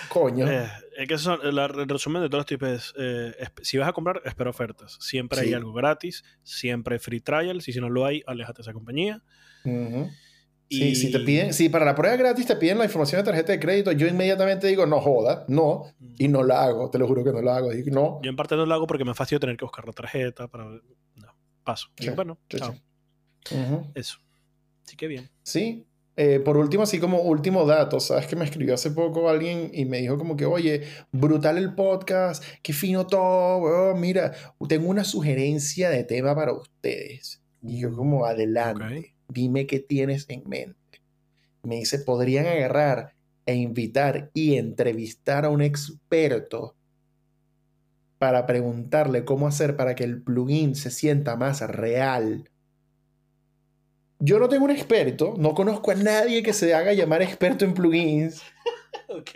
Coño. 0.10 0.50
Eh, 0.50 0.70
es 0.98 1.08
que 1.08 1.18
son, 1.18 1.40
el 1.44 1.90
resumen 1.90 2.22
de 2.22 2.30
todos 2.30 2.40
los 2.40 2.46
tipos 2.46 2.94
eh, 2.98 3.34
es, 3.40 3.52
si 3.62 3.78
vas 3.78 3.90
a 3.90 3.94
comprar, 3.94 4.22
espera 4.26 4.50
ofertas. 4.50 4.98
Siempre 5.02 5.42
hay 5.42 5.54
algo 5.54 5.74
gratis, 5.74 6.24
siempre 6.44 6.96
hay 6.96 7.00
free 7.00 7.20
trials, 7.20 7.68
y 7.68 7.74
si 7.74 7.82
no 7.82 7.90
lo 7.90 8.06
hay, 8.06 8.24
aléjate 8.26 8.60
de 8.60 8.62
esa 8.64 8.74
compañía. 8.74 9.22
Sí, 10.72 10.96
si 10.96 11.12
te 11.12 11.20
piden, 11.20 11.54
si 11.54 11.68
para 11.68 11.84
la 11.84 11.94
prueba 11.94 12.16
gratis 12.16 12.46
te 12.46 12.56
piden 12.56 12.78
la 12.78 12.86
información 12.86 13.20
de 13.20 13.26
tarjeta 13.26 13.52
de 13.52 13.60
crédito, 13.60 13.92
yo 13.92 14.08
inmediatamente 14.08 14.68
digo, 14.68 14.86
no 14.86 15.02
joda, 15.02 15.44
no, 15.50 15.84
y 16.18 16.30
no 16.30 16.44
la 16.44 16.64
hago, 16.64 16.90
te 16.90 16.98
lo 16.98 17.08
juro 17.08 17.26
que 17.26 17.34
no 17.34 17.42
la 17.42 17.58
hago. 17.58 17.72
no. 17.88 18.22
Yo 18.24 18.30
en 18.30 18.38
parte 18.38 18.56
no 18.56 18.66
la 18.66 18.76
hago 18.76 18.88
porque 18.88 19.04
me 19.04 19.14
fastidio 19.14 19.42
tener 19.42 19.58
que 19.58 19.66
buscar 19.66 19.86
la 19.86 19.92
tarjeta 19.92 20.48
para... 20.48 20.64
No, 20.64 21.36
paso. 21.66 21.90
bueno, 22.16 22.40
chao. 22.48 22.74
Eso. 23.96 24.20
Así 24.86 24.96
que 24.96 25.08
bien. 25.08 25.30
Sí. 25.44 25.86
Eh, 26.16 26.40
por 26.40 26.56
último, 26.56 26.84
así 26.84 27.00
como 27.00 27.20
último 27.20 27.66
dato, 27.66 28.00
sabes 28.00 28.28
que 28.28 28.38
me 28.38 28.46
escribió 28.46 28.76
hace 28.76 28.92
poco 28.92 29.30
alguien 29.30 29.72
y 29.74 29.84
me 29.84 29.98
dijo 29.98 30.18
como 30.18 30.38
que, 30.38 30.46
oye, 30.46 30.84
brutal 31.12 31.58
el 31.58 31.76
podcast, 31.76 32.44
qué 32.62 32.72
fino 32.72 33.08
todo, 33.08 33.94
mira, 33.96 34.32
tengo 34.70 34.90
una 34.90 35.04
sugerencia 35.04 35.90
de 35.90 36.06
tema 36.06 36.34
para 36.34 36.54
ustedes. 36.54 37.42
Y 37.62 37.82
yo 37.82 37.94
como, 37.94 38.26
adelante 38.26 39.16
dime 39.32 39.68
qué 39.68 39.80
tienes 39.80 40.26
en 40.30 40.44
mente. 40.48 41.02
Me 41.64 41.76
dice, 41.78 42.00
podrían 42.00 42.48
agarrar 42.48 43.14
e 43.46 43.56
invitar 43.56 44.32
y 44.34 44.56
entrevistar 44.56 45.46
a 45.46 45.50
un 45.50 45.62
experto 45.62 46.76
para 48.18 48.46
preguntarle 48.46 49.26
cómo 49.26 49.48
hacer 49.48 49.76
para 49.76 49.96
que 49.96 50.04
el 50.04 50.22
plugin 50.22 50.76
se 50.76 50.92
sienta 50.92 51.36
más 51.36 51.62
real. 51.62 52.50
Yo 54.20 54.38
no 54.38 54.48
tengo 54.48 54.66
un 54.66 54.72
experto, 54.72 55.34
no 55.38 55.56
conozco 55.56 55.90
a 55.90 55.96
nadie 55.96 56.44
que 56.44 56.54
se 56.54 56.76
haga 56.76 56.94
llamar 56.94 57.24
experto 57.24 57.66
en 57.66 57.74
plugins. 57.74 58.44
ok. 59.08 59.32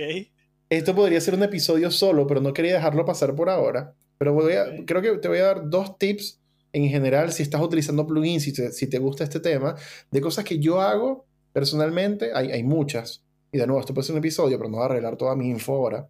Esto 0.69 0.95
podría 0.95 1.19
ser 1.19 1.33
un 1.33 1.43
episodio 1.43 1.89
solo, 1.89 2.27
pero 2.27 2.41
no 2.41 2.53
quería 2.53 2.75
dejarlo 2.75 3.05
pasar 3.05 3.35
por 3.35 3.49
ahora. 3.49 3.95
Pero 4.19 4.33
voy 4.33 4.53
a, 4.53 4.85
creo 4.85 5.01
que 5.01 5.17
te 5.17 5.27
voy 5.27 5.39
a 5.39 5.45
dar 5.45 5.69
dos 5.69 5.97
tips 5.97 6.39
en 6.75 6.89
general, 6.89 7.31
si 7.31 7.41
estás 7.41 7.61
utilizando 7.61 8.05
plugins, 8.05 8.43
si 8.43 8.51
te, 8.51 8.69
si 8.73 8.87
te 8.87 8.99
gusta 8.99 9.23
este 9.23 9.39
tema, 9.39 9.75
de 10.11 10.19
cosas 10.19 10.43
que 10.43 10.59
yo 10.59 10.81
hago 10.81 11.25
personalmente, 11.53 12.31
hay, 12.33 12.51
hay 12.51 12.63
muchas. 12.63 13.23
Y 13.53 13.57
de 13.57 13.65
nuevo, 13.65 13.79
esto 13.79 13.93
puede 13.93 14.05
ser 14.05 14.13
un 14.13 14.19
episodio, 14.19 14.57
pero 14.57 14.69
no 14.69 14.77
voy 14.77 14.83
a 14.83 14.85
arreglar 14.87 15.15
toda 15.15 15.37
mi 15.37 15.47
info 15.47 15.73
ahora. 15.73 16.09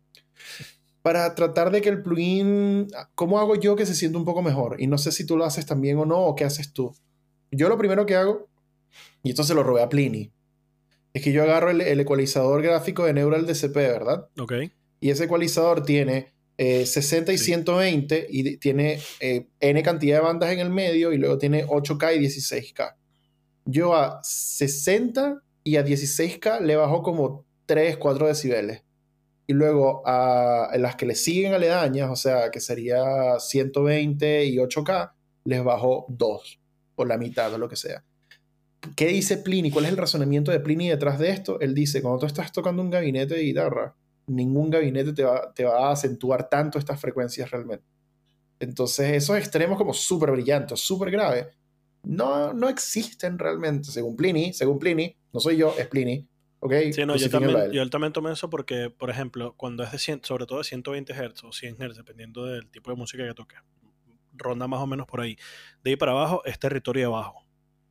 Para 1.04 1.36
tratar 1.36 1.70
de 1.70 1.82
que 1.82 1.90
el 1.90 2.02
plugin, 2.02 2.88
¿cómo 3.14 3.38
hago 3.38 3.54
yo 3.54 3.76
que 3.76 3.86
se 3.86 3.94
sienta 3.94 4.18
un 4.18 4.26
poco 4.26 4.42
mejor? 4.42 4.82
Y 4.82 4.88
no 4.88 4.98
sé 4.98 5.12
si 5.12 5.24
tú 5.24 5.38
lo 5.38 5.46
haces 5.46 5.68
también 5.68 6.00
o 6.00 6.06
no, 6.08 6.18
o 6.26 6.34
qué 6.34 6.46
haces 6.46 6.74
tú. 6.74 6.96
Yo 7.52 7.70
lo 7.70 7.78
primero 7.78 8.08
que 8.08 8.16
hago, 8.16 8.50
y 9.22 9.30
esto 9.30 9.44
se 9.44 9.54
lo 9.54 9.62
robé 9.62 9.84
a 9.84 9.90
Pliny, 9.90 10.32
es 11.14 11.22
que 11.22 11.32
yo 11.32 11.44
agarro 11.44 11.70
el, 11.70 11.82
el 11.82 12.00
ecualizador 12.00 12.64
gráfico 12.64 13.06
de 13.06 13.14
Neural 13.14 13.46
DCP, 13.46 13.76
¿verdad? 13.76 14.30
Ok. 14.40 14.54
Y 15.00 15.12
ese 15.12 15.26
ecualizador 15.26 15.84
tiene 15.84 16.34
60 16.58 17.32
eh, 17.32 17.36
y 17.36 17.38
120 17.38 18.28
y 18.30 18.58
tiene 18.58 19.00
eh, 19.20 19.48
n 19.60 19.84
cantidad 19.84 20.18
de 20.18 20.24
bandas 20.24 20.52
en 20.52 20.60
el 20.60 20.70
medio 20.70 21.12
y 21.12 21.18
luego 21.18 21.38
tiene 21.38 21.66
8K 21.66 22.16
y 22.16 22.26
16K. 22.26 22.96
Yo 23.66 23.96
a 23.96 24.20
60 24.24 25.42
y 25.64 25.78
a 25.78 25.86
16K 25.86 26.62
le 26.62 26.76
bajo 26.76 27.02
como 27.02 27.46
3, 27.66 27.98
4 27.98 28.28
decibeles. 28.28 28.84
Y 29.48 29.54
luego 29.54 30.02
a 30.06 30.72
las 30.78 30.96
que 30.96 31.06
le 31.06 31.14
siguen 31.14 31.54
aledañas, 31.54 32.10
o 32.10 32.16
sea, 32.16 32.50
que 32.50 32.60
sería 32.60 33.40
120 33.40 34.46
y 34.46 34.58
8K, 34.58 35.12
les 35.44 35.64
bajo 35.64 36.06
2 36.10 36.60
o 36.96 37.06
la 37.06 37.18
mitad 37.18 37.54
o 37.54 37.58
lo 37.58 37.70
que 37.70 37.76
sea. 37.76 38.04
¿Qué 38.96 39.08
dice 39.08 39.38
Pliny? 39.38 39.72
¿Cuál 39.72 39.86
es 39.86 39.92
el 39.92 39.98
razonamiento 39.98 40.52
de 40.52 40.60
Pliny 40.60 40.90
detrás 40.90 41.20
de 41.20 41.30
esto? 41.30 41.60
Él 41.60 41.74
dice, 41.74 42.02
cuando 42.02 42.20
tú 42.20 42.26
estás 42.26 42.52
tocando 42.52 42.82
un 42.82 42.90
gabinete 42.90 43.36
de 43.36 43.42
guitarra, 43.42 43.96
ningún 44.28 44.70
gabinete 44.70 45.14
te 45.14 45.24
va, 45.24 45.54
te 45.54 45.66
va 45.66 45.90
a 45.90 45.92
acentuar 45.92 46.50
tanto 46.50 46.80
estas 46.80 47.00
frecuencias 47.00 47.50
realmente. 47.52 47.86
Entonces, 48.60 49.12
esos 49.12 49.38
extremos 49.38 49.78
como 49.78 49.94
súper 49.94 50.32
brillantes, 50.32 50.80
súper 50.80 51.12
graves, 51.12 51.48
no, 52.04 52.54
no 52.54 52.70
existen 52.70 53.38
realmente, 53.38 53.92
según 53.92 54.16
Pliny, 54.16 54.54
según 54.54 54.80
Pliny, 54.80 55.16
no 55.34 55.40
soy 55.40 55.58
yo, 55.58 55.74
es 55.78 55.88
Pliny. 55.88 56.28
Okay, 56.60 56.94
sí, 56.94 57.06
no, 57.06 57.16
yo, 57.16 57.30
también, 57.30 57.72
yo 57.72 57.90
también 57.90 58.14
tomé 58.14 58.32
eso 58.32 58.50
porque, 58.50 58.90
por 58.90 59.10
ejemplo, 59.10 59.54
cuando 59.56 59.84
es 59.84 59.92
de 59.92 60.00
100, 60.00 60.22
sobre 60.24 60.46
todo 60.46 60.60
de 60.60 60.64
120 60.64 61.14
Hz 61.14 61.44
o 61.44 61.52
100 61.52 61.76
Hz, 61.76 61.98
dependiendo 61.98 62.46
del 62.46 62.70
tipo 62.70 62.90
de 62.90 62.98
música 62.98 63.24
que 63.28 63.34
toque, 63.34 63.56
ronda 64.34 64.68
más 64.68 64.80
o 64.80 64.88
menos 64.88 65.06
por 65.06 65.22
ahí. 65.22 65.38
De 65.84 65.92
ahí 65.92 65.96
para 65.96 66.14
abajo 66.14 66.42
es 66.46 66.58
territorio 66.58 67.02
de 67.02 67.14
abajo. 67.14 67.46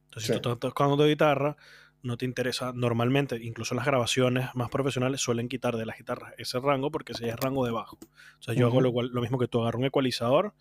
Entonces, 0.07 0.35
si 0.35 0.41
tú 0.41 0.53
estás 0.53 0.71
tocando 0.71 0.97
de 0.97 1.11
guitarra, 1.11 1.57
no 2.05 2.17
te 2.19 2.27
interesa, 2.27 2.73
normalmente, 2.75 3.43
incluso 3.43 3.75
las 3.75 3.87
grabaciones 3.87 4.51
más 4.55 4.69
profesionales 4.69 5.21
suelen 5.23 5.49
quitar 5.49 5.77
de 5.77 5.87
las 5.87 5.97
guitarras 5.97 6.35
ese 6.37 6.61
rango 6.61 6.91
porque 6.91 7.13
ese 7.13 7.29
es 7.29 7.37
rango 7.37 7.65
de 7.65 7.73
bajo. 7.73 7.99
O 8.39 8.43
sea, 8.43 8.55
yo 8.55 8.67
hago 8.67 8.81
lo, 8.81 8.93
lo, 9.03 9.21
mismo 9.23 9.39
que 9.39 9.49
tú, 9.49 9.63
agarro 9.63 9.79
un 9.79 9.87
ecualizador 9.87 10.55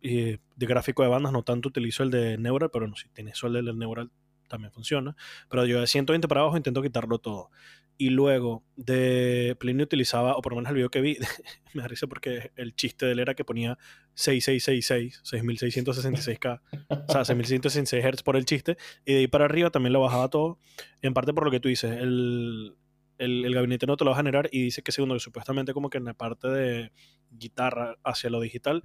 y 0.00 0.38
de 0.56 0.66
gráfico 0.66 1.02
de 1.02 1.08
bandas, 1.10 1.32
no 1.32 1.42
tanto 1.42 1.68
utilizo 1.68 2.02
el 2.02 2.10
de 2.10 2.38
Neural, 2.38 2.70
pero 2.72 2.88
no, 2.88 2.96
si 2.96 3.08
tienes 3.10 3.40
el 3.42 3.52
de 3.52 3.74
Neural 3.74 4.10
también 4.48 4.72
funciona. 4.72 5.14
Pero 5.50 5.66
yo 5.66 5.80
de 5.80 5.86
120 5.86 6.26
para 6.28 6.40
abajo 6.40 6.56
intento 6.56 6.82
quitarlo 6.82 7.18
todo. 7.18 7.50
Y 7.98 8.10
luego 8.10 8.64
de 8.76 9.56
Plinio 9.58 9.84
utilizaba, 9.84 10.36
o 10.36 10.40
por 10.40 10.52
lo 10.52 10.56
menos 10.56 10.70
el 10.70 10.76
video 10.76 10.90
que 10.90 11.00
vi, 11.00 11.18
me 11.74 11.82
da 11.82 11.88
risa 11.88 12.06
porque 12.06 12.52
el 12.56 12.74
chiste 12.74 13.06
de 13.06 13.12
él 13.12 13.18
era 13.18 13.34
que 13.34 13.44
ponía 13.44 13.76
6666, 14.14 15.22
6666K, 15.24 16.60
o 16.88 17.12
sea, 17.12 17.24
6666 17.24 18.04
Hz 18.04 18.22
por 18.22 18.36
el 18.36 18.44
chiste, 18.44 18.76
y 19.04 19.14
de 19.14 19.18
ahí 19.18 19.26
para 19.26 19.46
arriba 19.46 19.70
también 19.70 19.92
lo 19.92 20.00
bajaba 20.00 20.28
todo, 20.28 20.58
en 21.02 21.12
parte 21.12 21.34
por 21.34 21.44
lo 21.44 21.50
que 21.50 21.60
tú 21.60 21.68
dices, 21.68 21.90
el, 22.00 22.76
el, 23.18 23.44
el, 23.44 23.54
gabinete 23.54 23.86
no 23.86 23.96
te 23.96 24.04
lo 24.04 24.12
va 24.12 24.16
a 24.16 24.20
generar 24.20 24.48
y 24.52 24.62
dice 24.62 24.82
que 24.82 24.92
segundo 24.92 25.16
que 25.16 25.20
supuestamente 25.20 25.74
como 25.74 25.90
que 25.90 25.98
en 25.98 26.04
la 26.04 26.14
parte 26.14 26.48
de 26.48 26.92
guitarra 27.30 27.96
hacia 28.04 28.30
lo 28.30 28.40
digital 28.40 28.84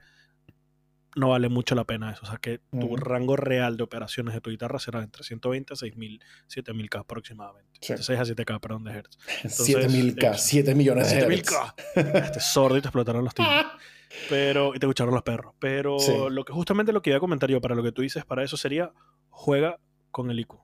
no 1.16 1.30
vale 1.30 1.49
mucho 1.49 1.76
la 1.76 1.84
pena 1.84 2.11
eso. 2.11 2.22
O 2.24 2.26
sea 2.26 2.38
que 2.38 2.59
tu 2.72 2.95
rango 2.95 3.36
real 3.36 3.78
de 3.78 3.84
operaciones 3.84 4.34
de 4.34 4.41
tu 4.41 4.49
guitarra 4.49 4.80
será 4.80 5.03
entre 5.03 5.24
120 5.24 5.74
a 5.74 5.76
6000, 5.76 6.22
7000K 6.49 6.99
aproximadamente. 6.99 7.80
De 7.88 8.01
6 8.01 8.20
a 8.20 8.24
7K, 8.24 8.59
perdón, 8.59 8.84
de 8.86 8.91
Hertz. 8.93 9.18
7000K, 9.43 10.36
7 10.36 10.76
millones 10.76 11.11
de 11.11 11.20
Hertz. 11.20 11.51
7000K. 11.51 11.74
Este 12.24 12.39
sordo 12.39 12.78
y 12.78 12.82
te 12.82 12.88
explotaron 12.88 13.24
los 13.24 13.34
timbres. 13.34 13.66
Pero, 14.30 14.76
y 14.76 14.80
te 14.80 14.86
escucharon 14.86 15.14
los 15.14 15.24
perros. 15.24 15.53
Pero 15.59 15.97
lo 16.30 16.45
que, 16.45 16.53
justamente 16.53 16.93
lo 16.93 17.01
que 17.01 17.09
iba 17.09 17.18
a 17.18 17.20
comentar 17.20 17.49
yo 17.49 17.59
para 17.61 17.74
lo 17.74 17.82
que 17.82 17.91
tú 17.91 18.03
dices 18.03 18.26
para 18.26 18.43
eso 18.43 18.57
sería 18.57 18.93
juega 19.30 19.80
con 20.11 20.30
el 20.30 20.39
IQ. 20.39 20.55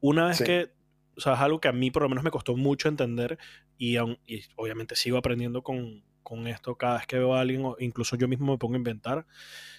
Una 0.00 0.26
vez 0.26 0.40
que, 0.40 0.72
o 1.16 1.20
sea, 1.20 1.34
es 1.34 1.40
algo 1.40 1.60
que 1.60 1.68
a 1.68 1.72
mí 1.72 1.90
por 1.90 2.02
lo 2.02 2.08
menos 2.08 2.22
me 2.22 2.30
costó 2.30 2.56
mucho 2.56 2.88
entender 2.88 3.38
y, 3.76 3.98
y 3.98 4.44
obviamente 4.54 4.94
sigo 4.94 5.18
aprendiendo 5.18 5.62
con, 5.62 6.04
con 6.22 6.46
esto 6.46 6.76
cada 6.76 6.98
vez 6.98 7.06
que 7.06 7.18
veo 7.18 7.34
a 7.34 7.40
alguien, 7.40 7.64
o 7.64 7.76
incluso 7.78 8.16
yo 8.16 8.28
mismo 8.28 8.52
me 8.52 8.58
pongo 8.58 8.74
a 8.74 8.78
inventar, 8.78 9.26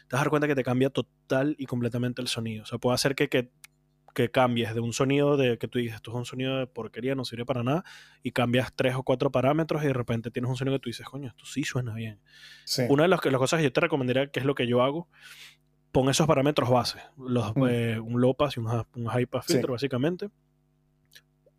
te 0.08 0.16
vas 0.16 0.22
a 0.22 0.24
dar 0.24 0.30
cuenta 0.30 0.48
que 0.48 0.56
te 0.56 0.64
cambia 0.64 0.90
total 0.90 1.56
y 1.58 1.66
completamente 1.66 2.22
el 2.22 2.28
sonido. 2.28 2.64
O 2.64 2.66
sea, 2.66 2.78
puede 2.78 2.96
hacer 2.96 3.16
que, 3.16 3.30
que, 3.30 3.52
que 4.14 4.30
cambies 4.30 4.74
de 4.74 4.80
un 4.80 4.94
sonido 4.94 5.38
de 5.38 5.58
que 5.58 5.68
tú 5.68 5.80
dices, 5.80 5.96
esto 5.96 6.12
es 6.12 6.18
un 6.18 6.26
sonido 6.26 6.58
de 6.58 6.68
porquería, 6.68 7.16
no 7.16 7.26
sirve 7.26 7.46
para 7.46 7.64
nada, 7.64 7.84
y 8.22 8.32
cambias 8.32 8.74
tres 8.76 8.96
o 8.96 9.04
cuatro 9.04 9.32
parámetros 9.32 9.84
y 9.84 9.88
de 9.88 9.94
repente 9.94 10.32
tienes 10.32 10.50
un 10.50 10.58
sonido 10.58 10.78
que 10.78 10.84
tú 10.84 10.90
dices, 10.90 11.06
coño, 11.06 11.30
esto 11.30 11.46
sí 11.46 11.64
suena 11.64 11.94
bien. 11.94 12.22
Una 12.90 13.04
de 13.04 13.10
las, 13.10 13.24
las, 13.26 13.38
cosas 13.38 13.58
que 13.58 13.64
yo 13.64 13.74
te 13.74 13.82
recomendaría, 13.82 14.28
que 14.28 14.40
es 14.40 14.46
lo 14.46 14.56
que 14.56 14.68
yo 14.68 14.84
hago, 14.84 15.10
pon 15.92 16.10
esos 16.10 16.28
parámetros 16.28 16.70
base, 16.70 17.00
los, 17.18 17.54
eh, 17.70 18.00
un 18.00 18.22
low 18.22 18.36
pass 18.36 18.58
y 18.58 18.60
un, 18.60 18.86
un 18.96 19.06
high 19.08 19.26
pass 19.26 19.46
filter, 19.46 19.72
básicamente. 19.72 20.30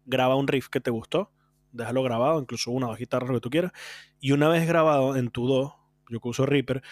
Graba 0.07 0.37
un 0.37 0.47
riff 0.47 0.69
que 0.69 0.81
te 0.81 0.91
gustó 0.91 1.31
déjalo 1.75 2.03
grabado, 2.03 2.41
incluso 2.41 2.71
una 2.71 2.87
o 2.87 2.91
dos 2.91 2.99
guitarras, 2.99 3.29
lo 3.29 3.37
que 3.37 3.41
tú 3.41 3.51
quieras. 3.51 3.73
Y 4.21 4.33
una 4.33 4.49
vez 4.49 4.67
grabado 4.67 5.17
en 5.17 5.31
tu 5.31 5.47
Do, 5.47 5.77
yo 6.09 6.21
que 6.21 6.29
uso 6.29 6.47
Reaper, 6.47 6.83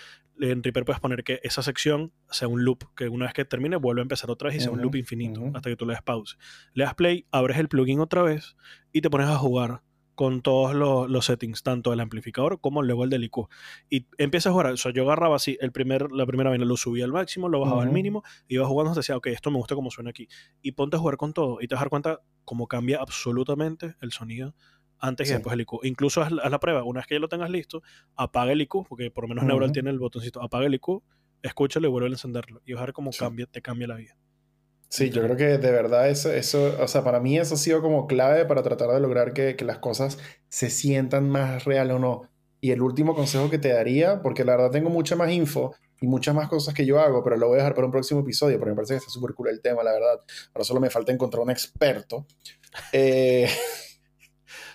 en 0.41 0.63
Reaper 0.63 0.85
puedes 0.85 1.01
poner 1.01 1.25
que 1.25 1.41
esa 1.43 1.63
sección 1.63 2.13
sea 2.31 2.49
un 2.49 2.65
loop, 2.65 2.85
que 2.97 3.09
una 3.09 3.27
vez 3.27 3.35
que 3.35 3.45
termine 3.45 3.77
vuelve 3.77 4.01
a 4.01 4.03
empezar 4.03 4.31
otra 4.31 4.49
vez 4.49 4.57
y 4.57 4.61
sea 4.61 4.71
un 4.71 4.83
loop 4.83 4.97
infinito, 4.97 5.43
hasta 5.55 5.71
que 5.71 5.77
tú 5.77 5.87
le 5.87 5.93
das 5.93 6.03
pause. 6.03 6.37
Le 6.75 6.85
das 6.85 6.95
play, 6.95 7.27
abres 7.31 7.59
el 7.59 7.69
plugin 7.69 8.01
otra 8.01 8.23
vez 8.23 8.57
y 8.93 9.01
te 9.01 9.11
pones 9.11 9.29
a 9.29 9.37
jugar 9.37 9.83
con 10.15 10.43
todos 10.43 10.75
los, 10.75 11.25
settings, 11.25 11.63
tanto 11.63 11.91
del 11.91 12.01
amplificador 12.01 12.61
como 12.61 12.83
luego 12.83 13.05
el 13.05 13.11
del 13.11 13.25
IQ. 13.25 13.49
Y 13.89 14.07
empiezas 14.19 14.51
a 14.51 14.53
jugar. 14.53 14.67
O 14.73 14.77
sea, 14.77 14.93
yo 14.93 15.05
agarraba 15.05 15.37
así, 15.37 15.57
el 15.61 15.73
primer, 15.73 16.13
la 16.13 16.27
primera 16.27 16.51
vez 16.51 16.61
lo 16.61 16.77
subía 16.77 17.05
al 17.05 17.13
máximo, 17.13 17.49
lo 17.49 17.61
bajaba 17.61 17.83
al 17.83 17.91
mínimo, 17.91 18.23
iba 18.49 18.67
jugando 18.67 18.91
hasta 18.91 19.01
decía, 19.01 19.17
ok, 19.17 19.29
esto 19.29 19.51
me 19.51 19.57
gusta 19.57 19.75
como 19.75 19.91
suena 19.91 20.11
aquí. 20.11 20.29
Y 20.61 20.73
ponte 20.73 20.97
a 20.97 21.01
jugar 21.01 21.17
con 21.17 21.33
todo 21.33 21.59
y 21.61 21.67
te 21.67 21.75
vas 21.75 21.81
a 21.81 21.85
dar 21.85 21.91
cuenta 21.91 22.21
cómo 22.45 22.67
cambia 22.67 22.99
absolutamente 23.01 23.97
el 24.01 24.13
sonido 24.13 24.55
antes 25.03 25.29
y 25.29 25.33
después 25.35 25.53
el 25.53 25.61
IQ. 25.61 25.81
Incluso 25.83 26.23
haz, 26.23 26.33
la 26.33 26.61
prueba, 26.61 26.85
una 26.85 27.01
vez 27.01 27.07
que 27.07 27.17
ya 27.17 27.21
lo 27.21 27.29
tengas 27.29 27.51
listo, 27.51 27.83
apaga 28.17 28.53
el 28.53 28.63
IQ, 28.63 28.87
porque 28.89 29.11
por 29.11 29.25
lo 29.25 29.29
menos 29.29 29.45
Neural 29.45 29.73
tiene 29.73 29.91
el 29.91 29.99
botoncito, 29.99 30.41
apaga 30.41 30.67
el 30.67 30.75
IQ, 30.75 31.03
escúchalo 31.43 31.89
y 31.89 31.91
vuelve 31.91 32.09
a 32.09 32.13
encenderlo. 32.13 32.63
Y 32.65 32.73
vas 32.73 32.83
a 32.83 32.87
ver 32.87 32.95
cómo 32.95 33.11
cambia, 33.11 33.47
te 33.47 33.61
cambia 33.61 33.89
la 33.89 33.97
vida. 33.97 34.17
Sí, 34.89 35.11
yo 35.11 35.23
creo 35.23 35.37
que 35.37 35.59
de 35.59 35.73
verdad 35.73 36.09
eso, 36.09 36.31
eso, 36.31 36.77
o 36.79 36.87
sea, 36.87 37.03
para 37.03 37.19
mí 37.19 37.39
eso 37.39 37.55
ha 37.55 37.59
sido 37.59 37.83
como 37.83 38.07
clave 38.07 38.45
para 38.45 38.63
tratar 38.63 38.91
de 38.91 39.01
lograr 39.01 39.33
que, 39.33 39.57
que 39.57 39.65
las 39.65 39.79
cosas 39.79 40.19
se 40.49 40.71
sientan 40.71 41.29
más 41.29 41.65
reales 41.65 41.97
o 41.97 41.99
no. 41.99 42.29
Y 42.61 42.71
el 42.71 42.81
último 42.81 43.15
consejo 43.15 43.51
que 43.51 43.59
te 43.59 43.73
daría, 43.73 44.23
porque 44.23 44.45
la 44.45 44.55
verdad 44.55 44.71
tengo 44.71 44.91
mucha 44.91 45.17
más 45.17 45.33
info 45.33 45.75
y 46.01 46.07
muchas 46.07 46.35
más 46.35 46.49
cosas 46.49 46.75
que 46.75 46.87
yo 46.87 47.01
hago, 47.01 47.25
pero 47.25 47.37
lo 47.37 47.49
voy 47.49 47.55
a 47.55 47.59
dejar 47.59 47.75
para 47.75 47.87
un 47.87 47.93
próximo 47.93 48.21
episodio, 48.21 48.59
porque 48.59 48.71
me 48.71 48.77
parece 48.77 48.95
que 48.95 48.99
está 48.99 49.11
súper 49.11 49.35
cool 49.35 49.49
el 49.49 49.61
tema, 49.61 49.83
la 49.83 49.93
verdad. 49.93 50.21
Ahora 50.55 50.65
solo 50.65 50.79
me 50.79 50.91
falta 50.91 51.11
encontrar 51.11 51.43
un 51.43 51.51
experto. 51.51 52.27
Eh, 52.93 53.49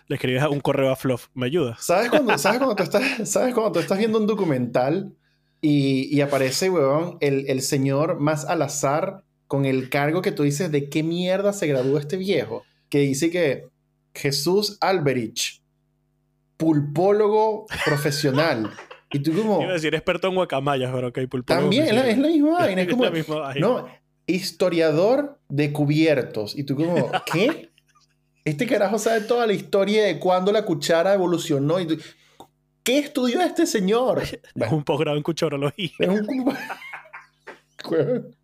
le 0.07 0.15
escribes 0.15 0.43
un 0.49 0.59
correo 0.59 0.91
a 0.91 0.95
Fluff, 0.95 1.27
¿me 1.33 1.45
ayuda? 1.45 1.77
¿Sabes 1.79 2.09
cuando, 2.09 2.37
¿sabes 2.37 2.59
cuando, 2.59 2.75
tú, 2.75 2.83
estás, 2.83 3.29
¿sabes 3.29 3.53
cuando 3.53 3.73
tú 3.73 3.79
estás 3.79 3.97
viendo 3.97 4.17
un 4.17 4.27
documental 4.27 5.13
y, 5.61 6.15
y 6.15 6.21
aparece, 6.21 6.69
weón, 6.69 7.17
el, 7.19 7.45
el, 7.49 7.61
señor 7.61 8.19
más 8.19 8.45
al 8.45 8.61
azar 8.61 9.23
con 9.47 9.65
el 9.65 9.89
cargo 9.89 10.21
que 10.21 10.31
tú 10.31 10.43
dices 10.43 10.71
de 10.71 10.89
qué 10.89 11.03
mierda 11.03 11.53
se 11.53 11.67
graduó 11.67 11.97
este 11.97 12.17
viejo? 12.17 12.63
que 12.89 12.99
dice 12.99 13.29
que 13.29 13.67
Jesús 14.13 14.77
Alberich, 14.81 15.61
pulpólogo 16.57 17.65
profesional. 17.85 18.71
Y 19.11 19.19
tú 19.19 19.33
como... 19.33 19.61
Iba 19.61 19.71
a 19.71 19.73
decir 19.73 19.93
experto 19.93 20.27
en 20.27 20.35
guacamayas, 20.35 20.91
pero 20.93 21.07
ok, 21.09 21.19
pulpólogo. 21.29 21.63
También 21.63 21.85
es 21.85 22.17
la, 22.17 22.27
misma 22.27 22.51
vaina. 22.59 22.81
Es, 22.81 22.89
como, 22.89 23.05
la 23.05 23.11
misma 23.11 23.39
vaina. 23.39 23.67
No, 23.67 23.87
historiador 24.25 25.39
de 25.49 25.71
cubiertos. 25.71 26.57
Y 26.57 26.63
tú 26.63 26.75
como, 26.75 27.11
¿qué? 27.31 27.66
Este 28.47 28.65
carajo 28.65 28.97
sabe 28.97 29.19
toda 29.21 29.45
la 29.45 29.51
historia 29.51 30.05
de 30.05 30.19
cuándo 30.19 30.53
la 30.53 30.63
cuchara 30.63 31.13
evolucionó. 31.13 31.81
Y 31.81 31.99
¿Qué 32.81 32.99
estudió 32.99 33.41
este 33.41 33.65
señor? 33.65 34.21
Es 34.55 34.71
un 34.71 34.85
posgrado 34.85 35.17
en 35.17 35.23
cucharología. 35.23 35.91
Es 35.99 36.07
un... 36.07 36.55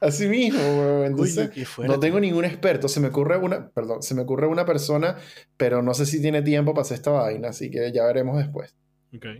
Así 0.00 0.28
mismo, 0.28 0.60
Entonces, 1.04 1.50
no 1.78 1.98
tengo 1.98 2.20
ningún 2.20 2.44
experto. 2.44 2.86
Se 2.86 3.00
me 3.00 3.08
ocurre 3.08 3.38
una, 3.38 3.70
perdón, 3.70 4.04
se 4.04 4.14
me 4.14 4.22
ocurre 4.22 4.46
una 4.46 4.64
persona, 4.64 5.16
pero 5.56 5.82
no 5.82 5.92
sé 5.92 6.06
si 6.06 6.22
tiene 6.22 6.42
tiempo 6.42 6.72
para 6.72 6.82
hacer 6.82 6.94
esta 6.94 7.10
vaina, 7.10 7.48
así 7.48 7.72
que 7.72 7.90
ya 7.92 8.06
veremos 8.06 8.38
después. 8.38 8.76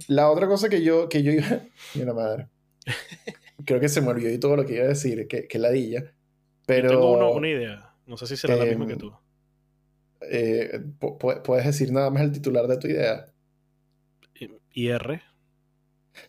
La 0.09 0.29
otra 0.29 0.49
cosa 0.49 0.69
que 0.69 0.83
yo, 0.83 1.09
que 1.09 1.23
yo 1.23 1.31
iba. 1.31 1.47
Mira, 1.95 2.13
madre. 2.13 2.49
Creo 3.65 3.79
que 3.79 3.89
se 3.89 4.01
me 4.01 4.09
olvidó 4.09 4.33
y 4.33 4.39
todo 4.39 4.57
lo 4.57 4.67
que 4.67 4.75
iba 4.75 4.85
a 4.85 4.89
decir, 4.89 5.29
que, 5.29 5.47
que 5.47 5.59
ladilla. 5.61 6.13
Pero. 6.67 6.89
tengo 6.91 7.33
una 7.33 7.49
idea. 7.49 7.90
No 8.11 8.17
sé 8.17 8.27
si 8.27 8.37
será 8.37 8.57
la 8.57 8.65
misma 8.65 8.89
que 8.89 8.95
em, 8.95 8.99
tú. 8.99 9.13
Eh, 10.29 10.81
¿Puedes 11.45 11.65
decir 11.65 11.93
nada 11.93 12.11
más 12.11 12.23
el 12.23 12.33
titular 12.33 12.67
de 12.67 12.77
tu 12.77 12.89
idea? 12.89 13.27
IR. 14.73 15.23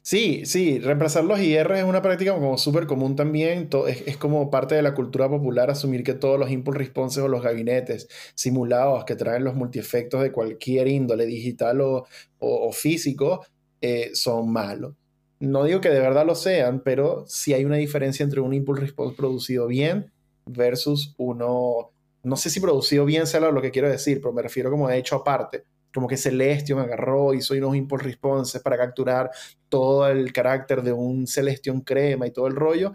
Sí, 0.03 0.45
sí, 0.45 0.77
reemplazar 0.77 1.23
los 1.23 1.39
IR 1.39 1.71
es 1.71 1.83
una 1.83 2.03
práctica 2.03 2.33
como 2.33 2.55
súper 2.59 2.85
común 2.85 3.15
también. 3.15 3.67
Es, 3.87 4.03
es, 4.05 4.17
como 4.17 4.51
parte 4.51 4.75
de 4.75 4.83
la 4.83 4.93
cultura 4.93 5.27
popular 5.27 5.71
asumir 5.71 6.03
que 6.03 6.13
todos 6.13 6.39
los 6.39 6.51
impulse 6.51 6.77
responses 6.77 7.23
o 7.23 7.27
los 7.27 7.41
gabinetes 7.41 8.07
simulados 8.35 9.03
que 9.03 9.15
traen 9.15 9.43
los 9.43 9.55
multiefectos 9.55 10.21
de 10.21 10.31
cualquier 10.31 10.87
índole 10.87 11.25
digital 11.25 11.81
o, 11.81 12.05
o, 12.37 12.71
físico 12.71 13.43
eh, 13.81 14.11
son 14.13 14.51
malos. 14.51 14.93
No 15.39 15.63
digo 15.63 15.81
que 15.81 15.89
de 15.89 15.99
verdad 15.99 16.27
lo 16.27 16.35
sean, 16.35 16.81
pero 16.83 17.25
sí 17.25 17.55
hay 17.55 17.65
una 17.65 17.77
diferencia 17.77 18.23
entre 18.23 18.39
un 18.39 18.53
impulse 18.53 18.81
response 18.83 19.17
producido 19.17 19.65
bien 19.65 20.11
versus 20.51 21.13
uno, 21.17 21.91
no 22.23 22.35
sé 22.35 22.49
si 22.49 22.59
producido 22.59 23.05
bien 23.05 23.27
sea 23.27 23.39
lo 23.39 23.61
que 23.61 23.71
quiero 23.71 23.89
decir, 23.89 24.19
pero 24.21 24.33
me 24.33 24.41
refiero 24.41 24.69
como 24.69 24.87
de 24.87 24.97
hecho 24.97 25.15
aparte, 25.15 25.65
como 25.93 26.07
que 26.07 26.17
Celestion 26.17 26.79
agarró, 26.79 27.33
hizo 27.33 27.53
unos 27.53 27.75
impulse 27.75 28.05
responses 28.05 28.61
para 28.61 28.77
capturar 28.77 29.29
todo 29.69 30.07
el 30.07 30.31
carácter 30.31 30.81
de 30.83 30.93
un 30.93 31.27
Celestion 31.27 31.81
crema 31.81 32.27
y 32.27 32.31
todo 32.31 32.47
el 32.47 32.55
rollo. 32.55 32.93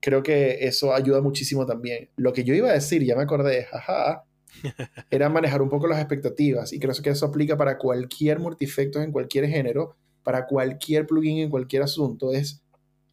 Creo 0.00 0.22
que 0.22 0.58
eso 0.60 0.94
ayuda 0.94 1.20
muchísimo 1.20 1.66
también. 1.66 2.10
Lo 2.16 2.32
que 2.32 2.44
yo 2.44 2.54
iba 2.54 2.68
a 2.68 2.74
decir, 2.74 3.04
ya 3.04 3.16
me 3.16 3.22
acordé, 3.22 3.64
jaja, 3.64 4.24
era 5.10 5.28
manejar 5.28 5.62
un 5.62 5.68
poco 5.68 5.86
las 5.86 5.98
expectativas 5.98 6.72
y 6.72 6.78
creo 6.78 6.94
que 7.02 7.10
eso 7.10 7.26
aplica 7.26 7.56
para 7.56 7.78
cualquier 7.78 8.38
multifectos 8.38 9.02
en 9.02 9.12
cualquier 9.12 9.48
género, 9.48 9.96
para 10.22 10.46
cualquier 10.46 11.06
plugin 11.06 11.38
en 11.38 11.50
cualquier 11.50 11.82
asunto. 11.82 12.32
Es 12.32 12.62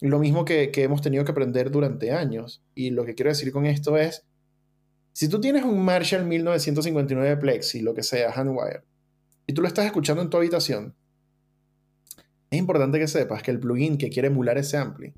lo 0.10 0.20
mismo 0.20 0.44
que, 0.44 0.70
hemos 0.76 1.02
tenido 1.02 1.24
que 1.24 1.32
aprender 1.32 1.72
durante 1.72 2.12
años. 2.12 2.62
Y 2.76 2.90
lo 2.90 3.06
que 3.06 3.16
quiero 3.16 3.30
decir 3.30 3.52
con 3.52 3.66
esto 3.66 3.98
es, 3.98 4.26
si 5.14 5.30
tú 5.30 5.40
tienes 5.40 5.64
un 5.64 5.84
Marshall 5.84 6.26
1959 6.26 7.38
Plexi, 7.38 7.82
lo 7.82 7.94
que 7.94 8.04
sea, 8.04 8.32
Handwire, 8.32 8.84
y 9.48 9.54
tú 9.54 9.62
lo 9.62 9.68
estás 9.68 9.86
escuchando 9.86 10.22
en 10.22 10.30
tu 10.30 10.38
habitación, 10.38 10.96
es 12.50 12.60
importante 12.60 13.00
que 13.00 13.08
sepas 13.08 13.42
que 13.44 13.52
el 13.52 13.60
plugin 13.60 13.98
que 13.98 14.10
quiere 14.10 14.28
emular 14.28 14.58
ese 14.58 14.78
ampli 14.78 15.14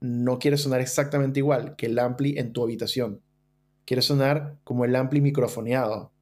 no 0.00 0.38
quiere 0.38 0.56
sonar 0.56 0.80
exactamente 0.80 1.38
igual 1.38 1.76
que 1.76 1.86
el 1.86 1.98
ampli 1.98 2.38
en 2.38 2.52
tu 2.52 2.64
habitación. 2.64 3.20
Quiere 3.84 4.02
sonar 4.02 4.56
como 4.64 4.84
el 4.84 4.96
ampli 4.96 5.20
microfoneado. 5.20 6.12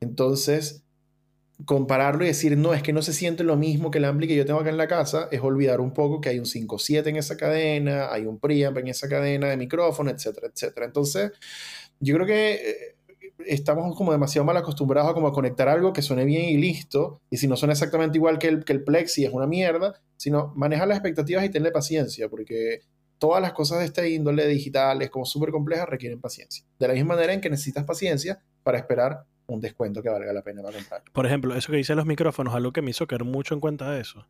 Entonces, 0.00 0.84
compararlo 1.64 2.24
y 2.24 2.28
decir, 2.28 2.56
no, 2.56 2.72
es 2.72 2.82
que 2.82 2.92
no 2.92 3.02
se 3.02 3.12
siente 3.12 3.42
lo 3.42 3.56
mismo 3.56 3.90
que 3.90 3.98
el 3.98 4.04
ampli 4.04 4.28
que 4.28 4.36
yo 4.36 4.46
tengo 4.46 4.60
acá 4.60 4.70
en 4.70 4.76
la 4.76 4.86
casa, 4.86 5.28
es 5.32 5.40
olvidar 5.40 5.80
un 5.80 5.92
poco 5.92 6.20
que 6.20 6.28
hay 6.28 6.38
un 6.38 6.44
5.7 6.44 7.06
en 7.08 7.16
esa 7.16 7.36
cadena, 7.36 8.12
hay 8.12 8.26
un 8.26 8.38
preamp 8.38 8.78
en 8.78 8.88
esa 8.88 9.08
cadena 9.08 9.48
de 9.48 9.56
micrófono, 9.56 10.10
etcétera, 10.10 10.48
etcétera. 10.52 10.86
Entonces, 10.86 11.32
yo 12.00 12.14
creo 12.14 12.26
que 12.26 12.54
eh, 12.54 12.96
estamos 13.46 13.96
como 13.96 14.12
demasiado 14.12 14.44
mal 14.44 14.56
acostumbrados 14.56 15.10
a 15.10 15.14
como 15.14 15.32
conectar 15.32 15.68
algo 15.68 15.92
que 15.92 16.02
suene 16.02 16.24
bien 16.24 16.44
y 16.44 16.58
listo, 16.58 17.20
y 17.30 17.38
si 17.38 17.48
no 17.48 17.56
suena 17.56 17.72
exactamente 17.72 18.18
igual 18.18 18.38
que 18.38 18.48
el, 18.48 18.64
que 18.64 18.72
el 18.72 18.84
Plexi 18.84 19.24
es 19.24 19.32
una 19.32 19.46
mierda, 19.46 20.00
sino 20.16 20.52
manejar 20.54 20.86
las 20.86 20.98
expectativas 20.98 21.44
y 21.44 21.50
tener 21.50 21.72
paciencia, 21.72 22.28
porque 22.28 22.82
todas 23.18 23.42
las 23.42 23.52
cosas 23.52 23.80
de 23.80 23.86
este 23.86 24.08
índole 24.10 24.46
digitales 24.46 25.10
como 25.10 25.24
súper 25.24 25.50
complejas 25.50 25.88
requieren 25.88 26.20
paciencia. 26.20 26.64
De 26.78 26.86
la 26.86 26.94
misma 26.94 27.14
manera 27.14 27.32
en 27.32 27.40
que 27.40 27.50
necesitas 27.50 27.84
paciencia 27.84 28.40
para 28.62 28.78
esperar 28.78 29.24
un 29.48 29.60
descuento 29.60 30.02
que 30.02 30.10
valga 30.10 30.32
la 30.32 30.42
pena 30.42 30.62
para 30.62 30.76
comprar. 30.76 31.02
Por 31.12 31.26
ejemplo, 31.26 31.54
eso 31.54 31.72
que 31.72 31.78
dice 31.78 31.94
los 31.94 32.06
micrófonos, 32.06 32.54
algo 32.54 32.72
que 32.72 32.82
me 32.82 32.90
hizo 32.90 33.06
caer 33.06 33.24
mucho 33.24 33.54
en 33.54 33.60
cuenta 33.60 33.90
de 33.90 34.00
eso. 34.00 34.26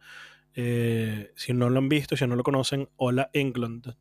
Eh, 0.54 1.32
si 1.36 1.52
no 1.52 1.68
lo 1.68 1.78
han 1.78 1.88
visto, 1.88 2.16
si 2.16 2.26
no 2.26 2.36
lo 2.36 2.42
conocen, 2.42 2.88
Hola 2.96 3.28
England, 3.32 3.94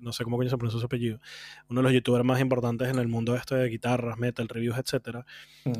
no 0.00 0.12
sé 0.12 0.24
cómo 0.24 0.36
coño 0.36 0.48
se 0.48 0.56
pronuncia 0.56 0.80
su 0.80 0.86
apellido, 0.86 1.20
uno 1.68 1.80
de 1.80 1.82
los 1.84 1.92
youtubers 1.92 2.24
más 2.24 2.40
importantes 2.40 2.88
en 2.88 2.98
el 2.98 3.08
mundo 3.08 3.36
este 3.36 3.54
de 3.56 3.68
guitarras, 3.68 4.18
metal, 4.18 4.48
reviews, 4.48 4.78
etcétera, 4.78 5.26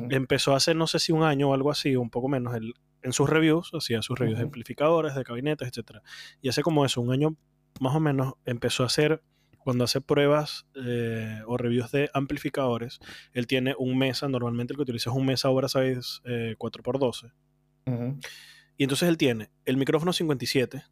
empezó 0.09 0.55
hace 0.55 0.73
no 0.75 0.87
sé 0.87 0.99
si 0.99 1.11
un 1.11 1.23
año 1.23 1.49
o 1.49 1.53
algo 1.53 1.71
así, 1.71 1.95
un 1.95 2.09
poco 2.09 2.29
menos, 2.29 2.55
en 3.01 3.13
sus 3.13 3.29
reviews, 3.29 3.71
hacía 3.73 4.01
sus 4.01 4.17
reviews 4.19 4.37
de 4.37 4.45
amplificadores, 4.45 5.15
de 5.15 5.23
gabinetes, 5.23 5.67
etcétera. 5.67 6.03
Y 6.41 6.49
hace 6.49 6.61
como 6.61 6.85
eso, 6.85 7.01
un 7.01 7.11
año 7.11 7.35
más 7.79 7.95
o 7.95 7.99
menos, 7.99 8.33
empezó 8.45 8.83
a 8.83 8.87
hacer 8.87 9.23
cuando 9.63 9.83
hace 9.83 10.01
pruebas 10.01 10.65
eh, 10.75 11.41
o 11.47 11.57
reviews 11.57 11.91
de 11.91 12.09
amplificadores, 12.13 12.99
él 13.33 13.47
tiene 13.47 13.75
un 13.77 13.97
mesa, 13.97 14.27
normalmente 14.27 14.73
el 14.73 14.77
que 14.77 14.83
utiliza 14.83 15.09
es 15.09 15.15
un 15.15 15.25
mesa 15.25 15.47
ahora 15.47 15.67
6 15.67 16.21
4x12. 16.25 17.31
Y 18.77 18.83
entonces 18.83 19.09
él 19.09 19.17
tiene 19.17 19.51
el 19.65 19.77
micrófono 19.77 20.13
57, 20.13 20.83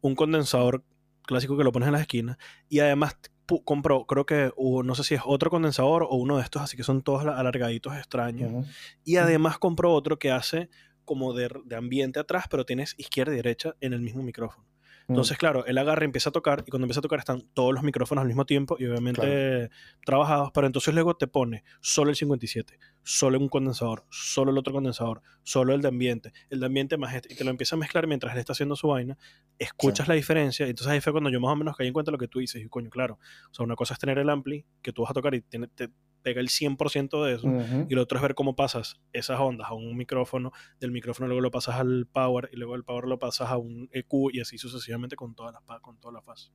un 0.00 0.14
condensador 0.14 0.84
clásico 1.22 1.56
que 1.56 1.64
lo 1.64 1.72
pones 1.72 1.88
en 1.88 1.94
la 1.94 2.00
esquina, 2.00 2.38
y 2.68 2.78
además 2.78 3.16
compró, 3.64 4.06
creo 4.06 4.26
que 4.26 4.52
no 4.56 4.94
sé 4.94 5.04
si 5.04 5.14
es 5.14 5.20
otro 5.24 5.50
condensador 5.50 6.04
o 6.04 6.16
uno 6.16 6.36
de 6.36 6.42
estos, 6.42 6.62
así 6.62 6.76
que 6.76 6.82
son 6.82 7.02
todos 7.02 7.24
alargaditos 7.26 7.94
extraños. 7.96 8.66
Y 9.04 9.16
además 9.16 9.58
compró 9.58 9.92
otro 9.92 10.18
que 10.18 10.30
hace 10.30 10.68
como 11.04 11.32
de, 11.32 11.50
de 11.64 11.76
ambiente 11.76 12.18
atrás, 12.18 12.46
pero 12.50 12.64
tienes 12.64 12.94
izquierda 12.98 13.32
y 13.32 13.36
derecha 13.36 13.76
en 13.80 13.92
el 13.92 14.00
mismo 14.00 14.22
micrófono. 14.22 14.66
Mm. 15.08 15.12
Entonces, 15.12 15.38
claro, 15.38 15.64
él 15.66 15.78
agarra 15.78 16.02
y 16.02 16.06
empieza 16.06 16.30
a 16.30 16.32
tocar, 16.32 16.64
y 16.66 16.70
cuando 16.70 16.84
empieza 16.84 16.98
a 16.98 17.02
tocar 17.02 17.20
están 17.20 17.42
todos 17.54 17.72
los 17.72 17.84
micrófonos 17.84 18.22
al 18.22 18.26
mismo 18.26 18.44
tiempo 18.44 18.76
y 18.78 18.86
obviamente 18.86 19.70
trabajados, 20.04 20.50
pero 20.52 20.66
entonces 20.66 20.92
luego 20.94 21.14
te 21.14 21.28
pone 21.28 21.62
solo 21.80 22.10
el 22.10 22.16
57, 22.16 22.78
solo 23.04 23.38
un 23.38 23.48
condensador, 23.48 24.04
solo 24.10 24.50
el 24.50 24.58
otro 24.58 24.72
condensador, 24.72 25.22
solo 25.44 25.74
el 25.74 25.82
de 25.82 25.88
ambiente, 25.88 26.32
el 26.50 26.58
de 26.60 26.66
ambiente 26.66 26.96
más 26.96 27.14
este, 27.14 27.32
y 27.32 27.36
te 27.36 27.44
lo 27.44 27.50
empieza 27.50 27.76
a 27.76 27.78
mezclar 27.78 28.06
mientras 28.08 28.32
él 28.34 28.40
está 28.40 28.52
haciendo 28.52 28.74
su 28.74 28.88
vaina, 28.88 29.16
escuchas 29.58 30.08
la 30.08 30.14
diferencia, 30.14 30.66
y 30.66 30.70
entonces 30.70 30.92
ahí 30.92 31.00
fue 31.00 31.12
cuando 31.12 31.30
yo 31.30 31.40
más 31.40 31.52
o 31.52 31.56
menos 31.56 31.76
caí 31.76 31.86
en 31.86 31.92
cuenta 31.92 32.10
lo 32.10 32.18
que 32.18 32.28
tú 32.28 32.40
dices, 32.40 32.60
y 32.60 32.68
coño, 32.68 32.90
claro, 32.90 33.20
o 33.50 33.54
sea, 33.54 33.64
una 33.64 33.76
cosa 33.76 33.94
es 33.94 34.00
tener 34.00 34.18
el 34.18 34.28
ampli 34.28 34.64
que 34.82 34.92
tú 34.92 35.02
vas 35.02 35.12
a 35.12 35.14
tocar 35.14 35.34
y 35.36 35.42
te, 35.42 35.90
pega 36.26 36.40
el 36.40 36.48
100% 36.48 37.24
de 37.24 37.34
eso. 37.34 37.46
Y 37.88 37.94
lo 37.94 38.02
otro 38.02 38.18
es 38.18 38.22
ver 38.22 38.34
cómo 38.34 38.56
pasas 38.56 38.96
esas 39.12 39.38
ondas 39.38 39.68
a 39.70 39.74
un 39.74 39.96
micrófono, 39.96 40.50
del 40.80 40.90
micrófono 40.90 41.28
luego 41.28 41.40
lo 41.40 41.52
pasas 41.52 41.76
al 41.76 42.08
power 42.12 42.50
y 42.52 42.56
luego 42.56 42.72
del 42.72 42.82
power 42.82 43.04
lo 43.04 43.20
pasas 43.20 43.48
a 43.48 43.58
un 43.58 43.88
EQ 43.92 44.32
y 44.32 44.40
así 44.40 44.58
sucesivamente 44.58 45.14
con 45.14 45.36
todas 45.36 45.52
las, 45.54 45.80
con 45.80 46.00
toda 46.00 46.14
la 46.14 46.22
fase. 46.22 46.50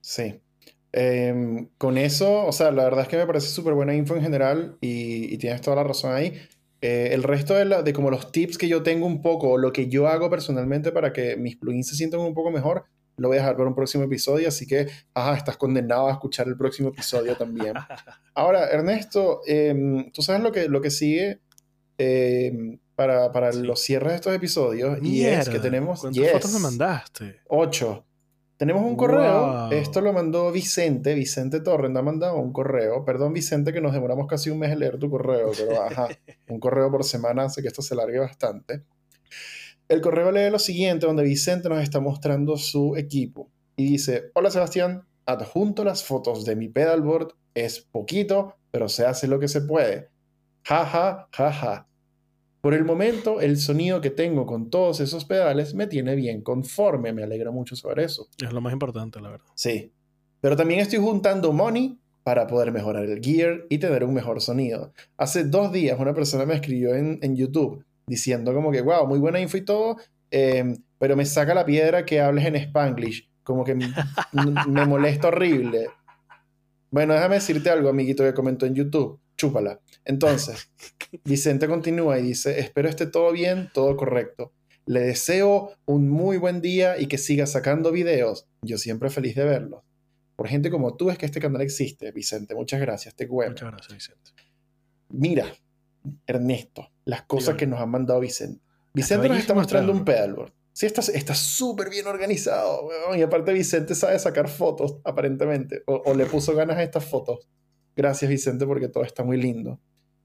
Sí. 0.00 0.40
Em, 0.90 1.68
con 1.78 1.96
eso, 1.96 2.44
o 2.44 2.50
sea, 2.50 2.72
la 2.72 2.82
verdad 2.82 3.02
es 3.02 3.08
que 3.08 3.18
me 3.18 3.26
parece 3.26 3.46
súper 3.46 3.74
buena 3.74 3.94
info 3.94 4.16
en 4.16 4.22
general 4.22 4.78
y, 4.80 5.38
tienes 5.38 5.60
toda 5.60 5.76
la 5.76 5.84
razón 5.84 6.12
ahí. 6.12 6.32
Eh, 6.80 7.10
el 7.12 7.22
resto 7.22 7.54
de, 7.54 7.84
de, 7.84 7.92
como 7.92 8.10
los 8.10 8.32
tips 8.32 8.58
que 8.58 8.66
yo 8.66 8.82
tengo 8.82 9.06
un 9.06 9.22
poco, 9.22 9.58
lo 9.58 9.72
que 9.72 9.88
yo 9.88 10.08
hago 10.08 10.28
personalmente 10.28 10.90
para 10.90 11.12
que 11.12 11.36
mis 11.36 11.56
plugins 11.56 11.86
se 11.86 11.94
sientan 11.94 12.18
un 12.18 12.34
poco 12.34 12.50
mejor, 12.50 12.86
lo 13.18 13.28
voy 13.28 13.36
a 13.36 13.40
dejar 13.40 13.56
para 13.56 13.68
un 13.68 13.74
próximo 13.74 14.04
episodio, 14.04 14.48
así 14.48 14.66
que, 14.66 14.86
ajá, 15.12 15.36
estás 15.36 15.56
condenado 15.56 16.08
a 16.08 16.12
escuchar 16.12 16.48
el 16.48 16.56
próximo 16.56 16.88
episodio 16.88 17.36
también. 17.36 17.74
Ahora, 18.34 18.68
Ernesto, 18.70 19.42
em, 19.46 20.10
tú 20.12 20.22
sabes 20.22 20.42
lo 20.42 20.52
que, 20.52 20.68
lo 20.68 20.80
que 20.80 20.90
sigue 20.90 21.40
em, 21.98 22.78
para, 22.94 23.30
para 23.32 23.52
los 23.52 23.80
cierres 23.80 24.10
de 24.10 24.16
estos 24.16 24.34
episodios 24.34 24.98
y 25.02 25.24
es 25.24 25.48
que 25.48 25.58
tenemos... 25.58 26.00
¿Cuántas 26.00 26.30
fotos 26.30 26.52
me 26.52 26.60
mandaste? 26.60 27.40
Ocho. 27.48 28.04
Tenemos 28.56 28.82
un 28.82 28.96
correo, 28.96 29.70
esto 29.70 30.00
lo 30.00 30.12
mandó 30.12 30.50
Vicente, 30.50 31.14
Vicente 31.14 31.60
Torres 31.60 31.94
ha 31.94 32.02
mandado 32.02 32.38
un 32.38 32.52
correo, 32.52 33.04
perdón 33.04 33.32
Vicente 33.32 33.72
que 33.72 33.80
nos 33.80 33.92
demoramos 33.92 34.26
casi 34.26 34.50
un 34.50 34.58
mes 34.58 34.72
en 34.72 34.80
leer 34.80 34.98
tu 34.98 35.08
correo, 35.08 35.52
pero 35.56 35.80
ajá, 35.80 36.08
un 36.48 36.58
correo 36.58 36.90
por 36.90 37.04
semana 37.04 37.44
hace 37.44 37.62
que 37.62 37.68
esto 37.68 37.82
se 37.82 37.94
largue 37.94 38.18
bastante. 38.18 38.82
El 39.88 40.02
correo 40.02 40.30
lee 40.30 40.50
lo 40.50 40.58
siguiente, 40.58 41.06
donde 41.06 41.22
Vicente 41.22 41.70
nos 41.70 41.82
está 41.82 41.98
mostrando 41.98 42.58
su 42.58 42.94
equipo. 42.96 43.50
Y 43.74 43.86
dice, 43.86 44.30
hola 44.34 44.50
Sebastián, 44.50 45.06
adjunto 45.24 45.82
las 45.82 46.04
fotos 46.04 46.44
de 46.44 46.56
mi 46.56 46.68
pedalboard. 46.68 47.28
Es 47.54 47.80
poquito, 47.80 48.54
pero 48.70 48.90
se 48.90 49.06
hace 49.06 49.26
lo 49.26 49.40
que 49.40 49.48
se 49.48 49.62
puede. 49.62 50.10
Ja, 50.64 50.84
ja, 50.84 51.28
ja, 51.32 51.52
ja. 51.52 51.88
Por 52.60 52.74
el 52.74 52.84
momento, 52.84 53.40
el 53.40 53.56
sonido 53.56 54.02
que 54.02 54.10
tengo 54.10 54.44
con 54.44 54.68
todos 54.68 55.00
esos 55.00 55.24
pedales 55.24 55.74
me 55.74 55.86
tiene 55.86 56.16
bien 56.16 56.42
conforme. 56.42 57.14
Me 57.14 57.22
alegra 57.22 57.50
mucho 57.50 57.74
saber 57.74 58.00
eso. 58.00 58.28
Es 58.42 58.52
lo 58.52 58.60
más 58.60 58.74
importante, 58.74 59.20
la 59.20 59.30
verdad. 59.30 59.46
Sí. 59.54 59.90
Pero 60.42 60.54
también 60.54 60.80
estoy 60.80 60.98
juntando 60.98 61.52
money 61.52 61.98
para 62.22 62.46
poder 62.46 62.72
mejorar 62.72 63.06
el 63.06 63.22
gear 63.22 63.64
y 63.70 63.78
tener 63.78 64.04
un 64.04 64.12
mejor 64.12 64.42
sonido. 64.42 64.92
Hace 65.16 65.44
dos 65.44 65.72
días 65.72 65.98
una 65.98 66.12
persona 66.12 66.44
me 66.44 66.54
escribió 66.54 66.94
en, 66.94 67.18
en 67.22 67.36
YouTube 67.36 67.84
diciendo 68.08 68.52
como 68.54 68.72
que, 68.72 68.80
wow, 68.80 69.06
muy 69.06 69.18
buena 69.18 69.40
info 69.40 69.56
y 69.56 69.64
todo, 69.64 69.96
eh, 70.30 70.74
pero 70.98 71.16
me 71.16 71.24
saca 71.24 71.54
la 71.54 71.64
piedra 71.64 72.04
que 72.04 72.20
hables 72.20 72.44
en 72.46 72.56
spanglish, 72.56 73.30
como 73.42 73.64
que 73.64 73.74
me 73.74 74.86
molesta 74.86 75.28
horrible. 75.28 75.88
Bueno, 76.90 77.14
déjame 77.14 77.36
decirte 77.36 77.70
algo, 77.70 77.88
amiguito 77.88 78.24
que 78.24 78.34
comentó 78.34 78.66
en 78.66 78.74
YouTube. 78.74 79.20
Chúpala. 79.36 79.80
Entonces, 80.04 80.70
Vicente 81.24 81.68
continúa 81.68 82.18
y 82.18 82.22
dice, 82.22 82.58
espero 82.58 82.88
esté 82.88 83.06
todo 83.06 83.30
bien, 83.32 83.70
todo 83.72 83.96
correcto. 83.96 84.52
Le 84.86 85.00
deseo 85.00 85.72
un 85.84 86.08
muy 86.08 86.38
buen 86.38 86.60
día 86.60 86.98
y 86.98 87.06
que 87.06 87.18
siga 87.18 87.46
sacando 87.46 87.92
videos. 87.92 88.46
Yo 88.62 88.78
siempre 88.78 89.10
feliz 89.10 89.36
de 89.36 89.44
verlos. 89.44 89.82
Por 90.34 90.48
gente 90.48 90.70
como 90.70 90.96
tú 90.96 91.10
es 91.10 91.18
que 91.18 91.26
este 91.26 91.40
canal 91.40 91.60
existe, 91.62 92.10
Vicente. 92.10 92.54
Muchas 92.54 92.80
gracias, 92.80 93.14
te 93.14 93.28
cuento. 93.28 93.64
Muchas 93.64 93.70
gracias, 93.72 93.94
Vicente. 93.94 94.30
Mira, 95.10 95.46
Ernesto, 96.26 96.90
las 97.08 97.22
cosas 97.22 97.56
que 97.56 97.66
nos 97.66 97.80
han 97.80 97.88
mandado 97.88 98.20
Vicente. 98.20 98.60
Vicente 98.92 99.30
nos 99.30 99.38
está 99.38 99.54
mostrando 99.54 99.92
un 99.92 100.04
pedalboard. 100.04 100.52
Sí, 100.74 100.84
está 100.84 101.34
súper 101.34 101.88
bien 101.88 102.06
organizado. 102.06 102.86
Y 103.16 103.22
aparte 103.22 103.54
Vicente 103.54 103.94
sabe 103.94 104.18
sacar 104.18 104.46
fotos, 104.46 104.98
aparentemente. 105.04 105.82
O, 105.86 106.12
le 106.12 106.26
puso 106.26 106.54
ganas 106.54 106.76
a 106.76 106.82
estas 106.82 107.06
fotos. 107.06 107.48
Gracias, 107.96 108.28
Vicente, 108.30 108.66
porque 108.66 108.88
todo 108.88 109.04
está 109.04 109.24
muy 109.24 109.38
lindo. 109.38 109.80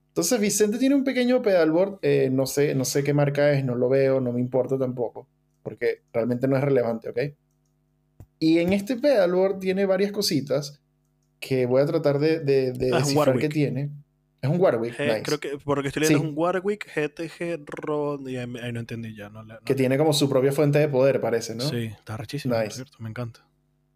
Entonces, 0.09 0.41
Vicente 0.41 0.77
tiene 0.77 0.95
un 0.95 1.05
pequeño 1.05 1.41
pedalboard. 1.41 1.99
Eh, 2.01 2.29
no, 2.29 2.45
sé, 2.45 2.75
no 2.75 2.83
sé 2.83 3.01
qué 3.01 3.13
marca 3.13 3.53
es, 3.53 3.63
no 3.63 3.75
lo 3.75 3.87
veo, 3.87 4.19
no 4.19 4.33
me 4.33 4.41
importa 4.41 4.77
tampoco. 4.77 5.29
Porque 5.63 6.03
realmente 6.11 6.49
no 6.49 6.57
es 6.57 6.63
relevante, 6.65 7.09
¿ok? 7.09 7.19
Y 8.39 8.59
en 8.59 8.73
este 8.73 8.97
pedalboard 8.97 9.59
tiene 9.59 9.85
varias 9.85 10.11
cositas 10.11 10.81
que 11.39 11.65
voy 11.65 11.81
a 11.81 11.85
tratar 11.85 12.19
de, 12.19 12.41
de, 12.41 12.91
ah, 12.91 12.97
descifrar 12.97 13.37
qué 13.39 13.47
tiene. 13.47 13.89
Es 14.43 14.49
un 14.49 14.59
Warwick. 14.59 14.95
Creo 15.23 15.39
que, 15.39 15.57
porque 15.63 15.87
estoy 15.87 16.01
leyendo, 16.01 16.21
es 16.21 16.29
un 16.29 16.37
Warwick 16.37 16.85
GTG 16.93 17.63
RON. 17.65 18.27
Y 18.27 18.35
ahí, 18.35 18.73
no 18.73 18.79
entendí 18.81 19.15
ya. 19.15 19.29
No, 19.29 19.45
Que 19.63 19.73
tiene 19.73 19.97
como 19.97 20.11
su 20.11 20.29
propia 20.29 20.51
fuente 20.51 20.79
de 20.79 20.89
poder, 20.89 21.21
parece, 21.21 21.55
¿no? 21.55 21.63
Sí, 21.63 21.85
está 21.85 22.17
rechísimo. 22.17 22.53
me 22.99 23.09
encanta. 23.09 23.47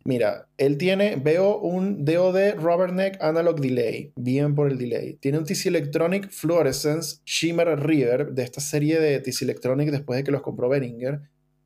Mira, 0.06 0.48
él 0.58 0.78
tiene, 0.78 1.18
veo 1.18 1.58
un 1.58 2.06
DOD 2.06 2.56
Rubber 2.56 2.94
Neck 2.94 3.22
Analog 3.22 3.60
Delay. 3.60 4.14
Bien 4.16 4.56
por 4.56 4.72
el 4.72 4.78
delay. 4.78 5.16
Tiene 5.16 5.38
un 5.38 5.44
TC 5.44 5.66
Electronic 5.66 6.30
Fluorescence 6.30 7.18
Shimmer 7.26 7.78
Reverb 7.78 8.32
de 8.32 8.44
esta 8.44 8.62
serie 8.62 9.02
de 9.02 9.20
TC 9.20 9.42
Electronic 9.42 9.92
después 9.92 10.16
de 10.16 10.24
que 10.24 10.32
los 10.32 10.42
compró 10.42 10.70
Behringer. 10.70 11.24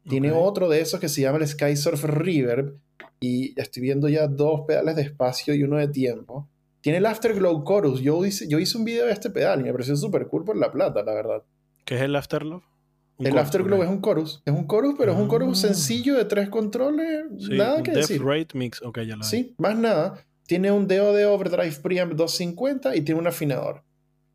Tiene 0.10 0.32
otro 0.32 0.70
de 0.70 0.82
esos 0.82 1.00
que 1.00 1.08
se 1.08 1.22
llama 1.22 1.38
el 1.38 1.48
Skysurf 1.48 2.04
Reverb. 2.04 2.80
Y 3.20 3.54
estoy 3.62 3.84
viendo 3.84 4.10
ya 4.10 4.26
dos 4.26 4.62
pedales 4.68 4.96
de 4.96 5.04
espacio 5.04 5.54
y 5.54 5.62
uno 5.62 5.78
de 5.78 5.88
tiempo. 5.90 6.50
Tiene 6.82 6.98
el 6.98 7.06
Afterglow 7.06 7.64
Chorus. 7.64 8.02
Yo 8.02 8.26
hice, 8.26 8.48
yo 8.48 8.60
hice 8.60 8.78
un 8.78 8.84
video 8.84 9.06
de 9.06 9.14
este 9.14 9.30
pedal 9.30 9.62
y 9.62 9.64
me 9.64 9.72
pareció 9.72 9.96
súper 9.96 10.28
cool 10.28 10.44
por 10.44 10.58
la 10.58 10.72
plata, 10.72 11.04
la 11.04 11.14
verdad. 11.14 11.44
¿Qué 11.86 11.96
es 11.96 12.02
el 12.02 12.16
Afterglow? 12.16 12.62
El 13.20 13.38
Afterglow 13.38 13.84
es 13.84 13.90
un 13.90 14.02
chorus. 14.02 14.42
Es 14.46 14.54
un 14.54 14.68
chorus, 14.68 14.96
pero 14.98 15.12
es 15.12 15.18
un 15.18 15.30
chorus 15.30 15.64
ah. 15.64 15.68
sencillo 15.68 16.16
de 16.16 16.26
tres 16.26 16.50
controles. 16.50 17.26
nada 17.50 17.84
que 17.84 17.92
decir. 17.92 18.24
Rate 18.24 18.58
Mix. 18.58 18.82
Ok, 18.82 19.02
ya 19.02 19.16
lo 19.16 19.24
Sí, 19.24 19.54
más 19.58 19.78
nada. 19.78 20.26
Tiene 20.48 20.72
un 20.72 20.88
DOD 20.88 21.26
Overdrive 21.28 21.76
Preamp 21.82 22.14
250 22.14 22.96
y 22.96 23.02
tiene 23.02 23.22
un 23.22 23.28
afinador. 23.28 23.84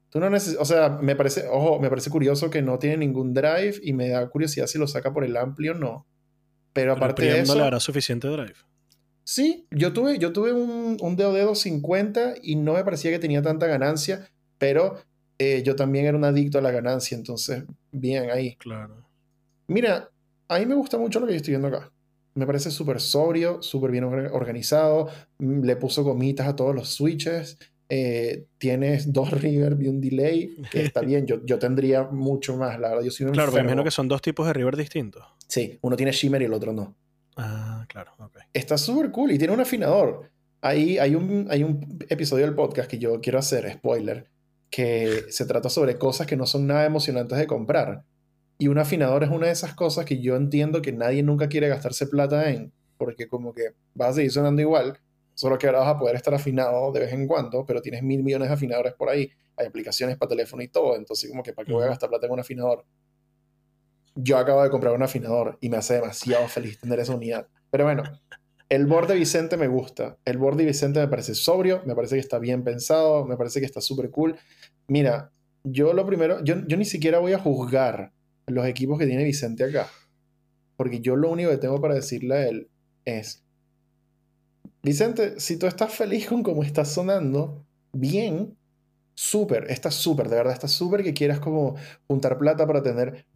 Tú 0.08 0.20
no 0.20 0.28
o 0.28 0.64
sea, 0.64 0.98
me 1.02 1.16
parece, 1.16 1.46
ojo, 1.50 1.80
me 1.80 1.90
parece 1.90 2.10
curioso 2.10 2.48
que 2.48 2.62
no 2.62 2.78
tiene 2.78 2.98
ningún 2.98 3.34
drive 3.34 3.74
y 3.82 3.92
me 3.92 4.08
da 4.08 4.26
curiosidad 4.28 4.66
si 4.66 4.78
lo 4.78 4.86
saca 4.86 5.12
por 5.12 5.24
el 5.24 5.36
amplio 5.36 5.72
o 5.72 5.74
no. 5.74 6.06
Pero, 6.72 6.92
aparte 6.92 7.24
de 7.24 7.40
eso. 7.40 7.54
no 7.54 7.60
le 7.60 7.66
hará 7.66 7.80
suficiente 7.80 8.28
drive. 8.28 8.54
Sí, 9.28 9.66
yo 9.72 9.92
tuve, 9.92 10.18
yo 10.18 10.32
tuve 10.32 10.52
un, 10.52 10.98
un 11.00 11.16
DOD 11.16 11.46
250 11.46 12.34
y 12.44 12.54
no 12.54 12.74
me 12.74 12.84
parecía 12.84 13.10
que 13.10 13.18
tenía 13.18 13.42
tanta 13.42 13.66
ganancia, 13.66 14.30
pero 14.56 14.98
eh, 15.40 15.64
yo 15.64 15.74
también 15.74 16.06
era 16.06 16.16
un 16.16 16.24
adicto 16.24 16.58
a 16.58 16.62
la 16.62 16.70
ganancia, 16.70 17.16
entonces, 17.16 17.64
bien 17.90 18.30
ahí. 18.30 18.54
Claro. 18.54 19.04
Mira, 19.66 20.10
a 20.46 20.60
mí 20.60 20.66
me 20.66 20.76
gusta 20.76 20.96
mucho 20.96 21.18
lo 21.18 21.26
que 21.26 21.32
yo 21.32 21.38
estoy 21.38 21.52
viendo 21.52 21.66
acá. 21.66 21.90
Me 22.34 22.46
parece 22.46 22.70
súper 22.70 23.00
sobrio, 23.00 23.60
súper 23.62 23.90
bien 23.90 24.04
organizado. 24.04 25.08
Mm, 25.38 25.64
le 25.64 25.74
puso 25.74 26.04
gomitas 26.04 26.46
a 26.46 26.54
todos 26.54 26.72
los 26.72 26.90
switches. 26.90 27.58
Eh, 27.88 28.46
tienes 28.58 29.12
dos 29.12 29.30
reverb 29.42 29.82
y 29.82 29.88
un 29.88 30.00
delay, 30.00 30.54
que 30.70 30.84
está 30.84 31.00
bien. 31.00 31.26
Yo, 31.26 31.44
yo 31.44 31.58
tendría 31.58 32.04
mucho 32.04 32.56
más, 32.56 32.78
la 32.78 32.90
verdad. 32.90 33.02
Yo 33.02 33.10
soy 33.10 33.26
claro, 33.32 33.50
me 33.50 33.58
imagino 33.58 33.82
que 33.82 33.90
son 33.90 34.06
dos 34.06 34.22
tipos 34.22 34.46
de 34.46 34.52
reverb 34.52 34.76
distintos. 34.76 35.24
Sí, 35.48 35.80
uno 35.80 35.96
tiene 35.96 36.12
shimmer 36.12 36.42
y 36.42 36.44
el 36.44 36.52
otro 36.52 36.72
no. 36.72 36.94
Ah, 37.36 37.84
claro, 37.88 38.12
ok. 38.18 38.38
Está 38.52 38.78
súper 38.78 39.10
cool 39.10 39.32
y 39.32 39.38
tiene 39.38 39.52
un 39.52 39.60
afinador. 39.60 40.30
Ahí 40.62 40.98
hay 40.98 41.14
un, 41.14 41.46
hay 41.50 41.62
un 41.62 41.98
episodio 42.08 42.46
del 42.46 42.54
podcast 42.54 42.90
que 42.90 42.98
yo 42.98 43.20
quiero 43.20 43.38
hacer, 43.38 43.70
spoiler, 43.70 44.30
que 44.70 45.24
se 45.28 45.44
trata 45.44 45.68
sobre 45.68 45.98
cosas 45.98 46.26
que 46.26 46.36
no 46.36 46.46
son 46.46 46.66
nada 46.66 46.86
emocionantes 46.86 47.38
de 47.38 47.46
comprar. 47.46 48.04
Y 48.58 48.68
un 48.68 48.78
afinador 48.78 49.22
es 49.22 49.30
una 49.30 49.46
de 49.46 49.52
esas 49.52 49.74
cosas 49.74 50.06
que 50.06 50.20
yo 50.20 50.34
entiendo 50.34 50.80
que 50.80 50.92
nadie 50.92 51.22
nunca 51.22 51.48
quiere 51.48 51.68
gastarse 51.68 52.06
plata 52.06 52.50
en, 52.50 52.72
porque 52.96 53.28
como 53.28 53.52
que 53.52 53.74
vas 53.94 54.10
a 54.10 54.14
seguir 54.14 54.32
sonando 54.32 54.62
igual, 54.62 54.98
solo 55.34 55.58
que 55.58 55.66
ahora 55.66 55.80
vas 55.80 55.94
a 55.94 55.98
poder 55.98 56.16
estar 56.16 56.32
afinado 56.32 56.90
de 56.90 57.00
vez 57.00 57.12
en 57.12 57.26
cuando, 57.28 57.66
pero 57.66 57.82
tienes 57.82 58.02
mil 58.02 58.22
millones 58.22 58.48
de 58.48 58.54
afinadores 58.54 58.94
por 58.94 59.10
ahí, 59.10 59.30
hay 59.58 59.66
aplicaciones 59.66 60.16
para 60.16 60.30
teléfono 60.30 60.62
y 60.62 60.68
todo, 60.68 60.96
entonces 60.96 61.28
como 61.28 61.42
que 61.42 61.52
para 61.52 61.66
qué 61.66 61.72
voy 61.72 61.84
a 61.84 61.88
gastar 61.88 62.08
plata 62.08 62.26
en 62.26 62.32
un 62.32 62.40
afinador 62.40 62.86
yo 64.16 64.38
acabo 64.38 64.62
de 64.62 64.70
comprar 64.70 64.94
un 64.94 65.02
afinador 65.02 65.58
y 65.60 65.68
me 65.68 65.76
hace 65.76 65.94
demasiado 65.94 66.48
feliz 66.48 66.80
tener 66.80 66.98
esa 66.98 67.14
unidad. 67.14 67.48
Pero 67.70 67.84
bueno, 67.84 68.02
el 68.68 68.86
board 68.86 69.08
de 69.08 69.14
Vicente 69.14 69.56
me 69.56 69.68
gusta. 69.68 70.18
El 70.24 70.38
board 70.38 70.56
de 70.56 70.64
Vicente 70.64 70.98
me 70.98 71.08
parece 71.08 71.34
sobrio, 71.34 71.82
me 71.86 71.94
parece 71.94 72.16
que 72.16 72.20
está 72.20 72.38
bien 72.38 72.64
pensado, 72.64 73.24
me 73.24 73.36
parece 73.36 73.60
que 73.60 73.66
está 73.66 73.80
súper 73.80 74.10
cool. 74.10 74.36
Mira, 74.88 75.30
yo 75.62 75.92
lo 75.92 76.06
primero, 76.06 76.42
yo, 76.42 76.66
yo 76.66 76.76
ni 76.76 76.84
siquiera 76.84 77.18
voy 77.18 77.32
a 77.32 77.38
juzgar 77.38 78.12
los 78.46 78.66
equipos 78.66 78.98
que 78.98 79.06
tiene 79.06 79.24
Vicente 79.24 79.64
acá. 79.64 79.88
Porque 80.76 81.00
yo 81.00 81.16
lo 81.16 81.30
único 81.30 81.50
que 81.50 81.58
tengo 81.58 81.80
para 81.80 81.94
decirle 81.94 82.34
a 82.34 82.48
él 82.48 82.70
es, 83.04 83.44
Vicente, 84.82 85.38
si 85.40 85.58
tú 85.58 85.66
estás 85.66 85.92
feliz 85.92 86.26
con 86.26 86.42
cómo 86.42 86.62
estás 86.62 86.92
sonando, 86.92 87.66
bien, 87.92 88.56
súper, 89.14 89.70
está 89.70 89.90
súper, 89.90 90.28
de 90.28 90.36
verdad, 90.36 90.52
está 90.52 90.68
súper 90.68 91.02
que 91.02 91.14
quieras 91.14 91.40
como 91.40 91.76
juntar 92.06 92.38
plata 92.38 92.66
para 92.66 92.82
tener 92.82 93.26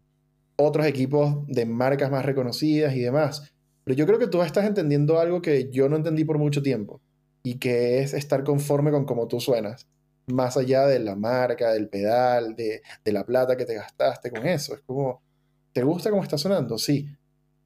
otros 0.61 0.85
equipos 0.85 1.45
de 1.47 1.65
marcas 1.65 2.11
más 2.11 2.25
reconocidas 2.25 2.95
y 2.95 2.99
demás. 2.99 3.51
Pero 3.83 3.95
yo 3.97 4.05
creo 4.05 4.19
que 4.19 4.27
tú 4.27 4.41
estás 4.41 4.65
entendiendo 4.65 5.19
algo 5.19 5.41
que 5.41 5.69
yo 5.71 5.89
no 5.89 5.95
entendí 5.95 6.23
por 6.23 6.37
mucho 6.37 6.61
tiempo 6.61 7.01
y 7.43 7.57
que 7.57 7.99
es 7.99 8.13
estar 8.13 8.43
conforme 8.43 8.91
con 8.91 9.05
cómo 9.05 9.27
tú 9.27 9.39
suenas, 9.39 9.87
más 10.27 10.57
allá 10.57 10.85
de 10.85 10.99
la 10.99 11.15
marca, 11.15 11.71
del 11.73 11.89
pedal, 11.89 12.55
de, 12.55 12.81
la 13.05 13.25
plata 13.25 13.57
que 13.57 13.65
te 13.65 13.75
gastaste 13.75 14.29
con 14.29 14.45
eso. 14.45 14.75
Es 14.75 14.81
como, 14.81 15.21
¿te 15.73 15.83
gusta 15.83 16.09
cómo 16.09 16.23
está 16.23 16.37
sonando? 16.37 16.77
Sí. 16.77 17.09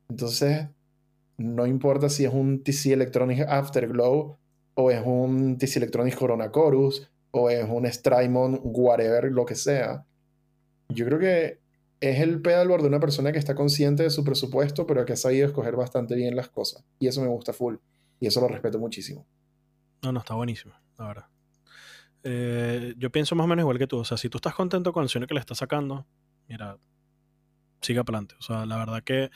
Entonces, 0.09 0.67
no 1.37 1.65
importa 1.65 2.09
si 2.09 2.25
es 2.25 2.33
un 2.33 2.63
TC 2.63 2.93
Electronic 2.93 3.41
Afterglow 3.47 4.37
o 4.75 4.91
es 4.91 5.01
un 5.05 5.57
TC 5.57 5.77
Electronic 5.77 6.15
Corona 6.15 6.51
Chorus 6.51 7.09
o 7.31 7.49
es 7.49 7.67
un 7.67 7.85
Strymon, 7.85 8.61
whatever, 8.63 9.25
lo 9.31 9.45
que 9.45 9.55
sea. 9.55 10.05
Yo 10.89 11.05
creo 11.05 11.19
que 11.19 11.59
es 11.99 12.19
el 12.19 12.41
pedalboard 12.41 12.81
de 12.81 12.87
una 12.87 12.99
persona 12.99 13.31
que 13.31 13.39
está 13.39 13.55
consciente 13.55 14.03
de 14.03 14.09
su 14.09 14.23
presupuesto, 14.23 14.85
pero 14.85 15.05
que 15.05 15.13
ha 15.13 15.17
sabido 15.17 15.47
escoger 15.47 15.75
bastante 15.75 16.15
bien 16.15 16.35
las 16.35 16.49
cosas. 16.49 16.85
Y 16.99 17.07
eso 17.07 17.21
me 17.21 17.27
gusta 17.27 17.53
full. 17.53 17.75
Y 18.19 18.27
eso 18.27 18.41
lo 18.41 18.47
respeto 18.47 18.79
muchísimo. 18.79 19.25
No, 20.01 20.11
no, 20.11 20.19
está 20.19 20.35
buenísimo, 20.35 20.75
la 20.97 21.07
verdad. 21.07 21.25
Eh, 22.23 22.95
yo 22.97 23.11
pienso 23.11 23.35
más 23.35 23.45
o 23.45 23.47
menos 23.47 23.63
igual 23.63 23.77
que 23.77 23.87
tú. 23.87 23.97
O 23.97 24.05
sea, 24.05 24.17
si 24.17 24.29
tú 24.29 24.37
estás 24.37 24.55
contento 24.55 24.93
con 24.93 25.03
el 25.03 25.09
sonido 25.09 25.27
que 25.27 25.33
le 25.35 25.39
estás 25.39 25.59
sacando, 25.59 26.05
mira, 26.47 26.77
siga 27.81 28.01
adelante. 28.01 28.35
O 28.39 28.41
sea, 28.41 28.65
la 28.65 28.77
verdad 28.77 29.03
que 29.03 29.29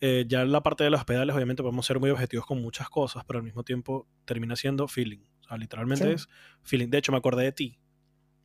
eh, 0.00 0.24
ya 0.26 0.42
en 0.42 0.50
la 0.50 0.62
parte 0.62 0.84
de 0.84 0.90
los 0.90 1.04
pedales, 1.04 1.34
obviamente 1.34 1.62
podemos 1.62 1.86
ser 1.86 2.00
muy 2.00 2.10
objetivos 2.10 2.46
con 2.46 2.60
muchas 2.60 2.88
cosas, 2.90 3.24
pero 3.24 3.38
al 3.38 3.44
mismo 3.44 3.62
tiempo 3.62 4.08
termina 4.24 4.56
siendo 4.56 4.88
feeling. 4.88 5.20
O 5.40 5.44
sea, 5.44 5.56
literalmente 5.56 6.12
es 6.12 6.28
feeling. 6.62 6.88
De 6.88 6.98
hecho, 6.98 7.12
me 7.12 7.18
acordé 7.18 7.44
de 7.44 7.52
ti. 7.52 7.78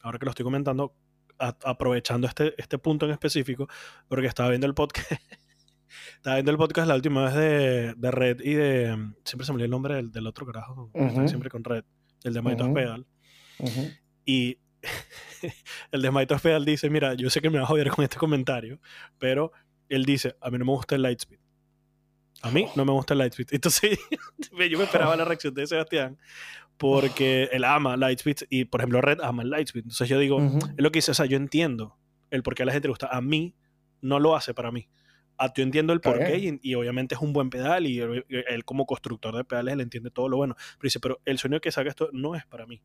Ahora 0.01 0.19
que 0.19 0.25
lo 0.25 0.31
estoy 0.31 0.43
comentando, 0.43 0.95
aprovechando 1.39 2.27
este, 2.27 2.53
este 2.57 2.77
punto 2.77 3.05
en 3.05 3.11
específico, 3.11 3.67
porque 4.07 4.27
estaba 4.27 4.49
viendo 4.49 4.67
el 4.67 4.73
podcast. 4.73 5.11
estaba 6.15 6.35
viendo 6.35 6.51
el 6.51 6.57
podcast 6.57 6.87
la 6.87 6.95
última 6.95 7.25
vez 7.25 7.35
de, 7.35 7.93
de, 7.95 8.11
Red 8.11 8.41
y 8.41 8.53
de. 8.53 9.13
Siempre 9.23 9.45
se 9.45 9.51
me 9.51 9.55
olvidó 9.55 9.65
el 9.65 9.71
nombre 9.71 9.95
del, 9.95 10.11
del 10.11 10.27
otro 10.27 10.45
carajo. 10.45 10.91
Siempre 11.27 11.49
con 11.49 11.63
Red. 11.63 11.83
El 12.23 12.33
de 12.33 12.41
Maitos 12.41 12.69
Pedal. 12.69 13.05
Y 14.25 14.57
el 15.91 16.01
de 16.01 16.11
Maitos 16.11 16.41
Pedal 16.41 16.65
dice: 16.65 16.89
Mira, 16.89 17.13
yo 17.13 17.29
sé 17.29 17.41
que 17.41 17.49
me 17.49 17.59
vas 17.59 17.65
a 17.65 17.67
joder 17.67 17.89
con 17.89 18.03
este 18.03 18.17
comentario, 18.17 18.79
pero 19.17 19.51
él 19.89 20.05
dice: 20.05 20.35
A 20.41 20.49
mí 20.49 20.57
no 20.57 20.65
me 20.65 20.71
gusta 20.71 20.95
el 20.95 21.03
Lightspeed. 21.03 21.39
A 22.41 22.51
mí 22.51 22.67
no 22.75 22.85
me 22.85 22.91
gusta 22.91 23.13
el 23.13 23.19
Lightspeed. 23.19 23.47
Entonces, 23.51 23.99
yo 24.51 24.77
me 24.77 24.83
esperaba 24.83 25.15
la 25.15 25.25
reacción 25.25 25.53
de 25.53 25.67
Sebastián, 25.67 26.17
porque 26.77 27.49
él 27.51 27.63
ama 27.63 27.97
Lightspeed 27.97 28.47
y, 28.49 28.65
por 28.65 28.81
ejemplo, 28.81 29.01
Red 29.01 29.19
ama 29.21 29.43
el 29.43 29.49
Lightspeed. 29.49 29.83
Entonces 29.83 30.07
yo 30.09 30.19
digo, 30.19 30.39
es 30.39 30.83
lo 30.83 30.91
que 30.91 30.99
dice, 30.99 31.11
o 31.11 31.13
sea, 31.13 31.25
yo 31.25 31.37
entiendo 31.37 31.97
el 32.29 32.43
por 32.43 32.55
qué 32.55 32.63
a 32.63 32.65
la 32.65 32.71
gente 32.71 32.87
le 32.87 32.91
gusta. 32.91 33.07
A 33.07 33.21
mí 33.21 33.55
no 34.01 34.19
lo 34.19 34.35
hace 34.35 34.53
para 34.53 34.71
mí. 34.71 34.87
yo 35.55 35.63
entiendo 35.63 35.93
el 35.93 36.01
porqué 36.01 36.59
y, 36.61 36.75
obviamente 36.75 37.15
es 37.15 37.21
un 37.21 37.33
buen 37.33 37.49
pedal 37.49 37.87
y 37.87 37.99
él, 37.99 38.65
como 38.65 38.85
constructor 38.85 39.35
de 39.35 39.43
pedales 39.43 39.73
él 39.73 39.81
entiende 39.81 40.11
todo 40.11 40.29
lo 40.29 40.37
bueno. 40.37 40.55
Pero 40.77 40.87
dice, 40.87 40.99
pero 40.99 41.21
el 41.25 41.37
sonido 41.37 41.61
que 41.61 41.71
saca 41.71 41.89
esto 41.89 42.09
no 42.13 42.35
es 42.35 42.45
para 42.45 42.65
mí. 42.65 42.81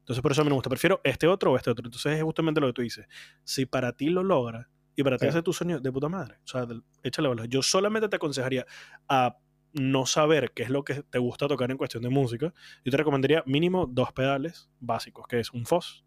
Entonces 0.00 0.22
por 0.22 0.32
eso 0.32 0.40
a 0.40 0.44
mí 0.44 0.50
me 0.50 0.54
gusta. 0.54 0.70
Prefiero 0.70 1.00
este 1.04 1.26
otro 1.26 1.52
o 1.52 1.56
este 1.56 1.70
otro. 1.70 1.86
Entonces 1.86 2.16
es 2.16 2.22
justamente 2.22 2.60
lo 2.60 2.68
que 2.68 2.72
tú 2.72 2.82
dices. 2.82 3.06
Si 3.44 3.66
para 3.66 3.92
ti 3.92 4.08
lo 4.08 4.22
logra 4.22 4.68
y 4.96 5.02
para 5.02 5.18
ti 5.18 5.26
hace 5.26 5.42
tu 5.42 5.52
sonido 5.52 5.80
de 5.80 5.92
puta 5.92 6.08
madre, 6.08 6.36
o 6.44 6.46
sea, 6.46 6.66
échale 7.02 7.28
bolas. 7.28 7.48
Yo 7.48 7.62
solamente 7.62 8.08
te 8.08 8.16
aconsejaría 8.16 8.66
a 9.08 9.36
no 9.72 10.06
saber 10.06 10.52
qué 10.52 10.62
es 10.62 10.70
lo 10.70 10.84
que 10.84 11.02
te 11.02 11.18
gusta 11.18 11.48
tocar 11.48 11.70
en 11.70 11.76
cuestión 11.76 12.02
de 12.02 12.08
música. 12.08 12.52
Yo 12.84 12.90
te 12.90 12.96
recomendaría 12.96 13.42
mínimo 13.46 13.86
dos 13.86 14.12
pedales 14.12 14.70
básicos, 14.80 15.26
que 15.26 15.40
es 15.40 15.52
un 15.52 15.66
Foss. 15.66 16.04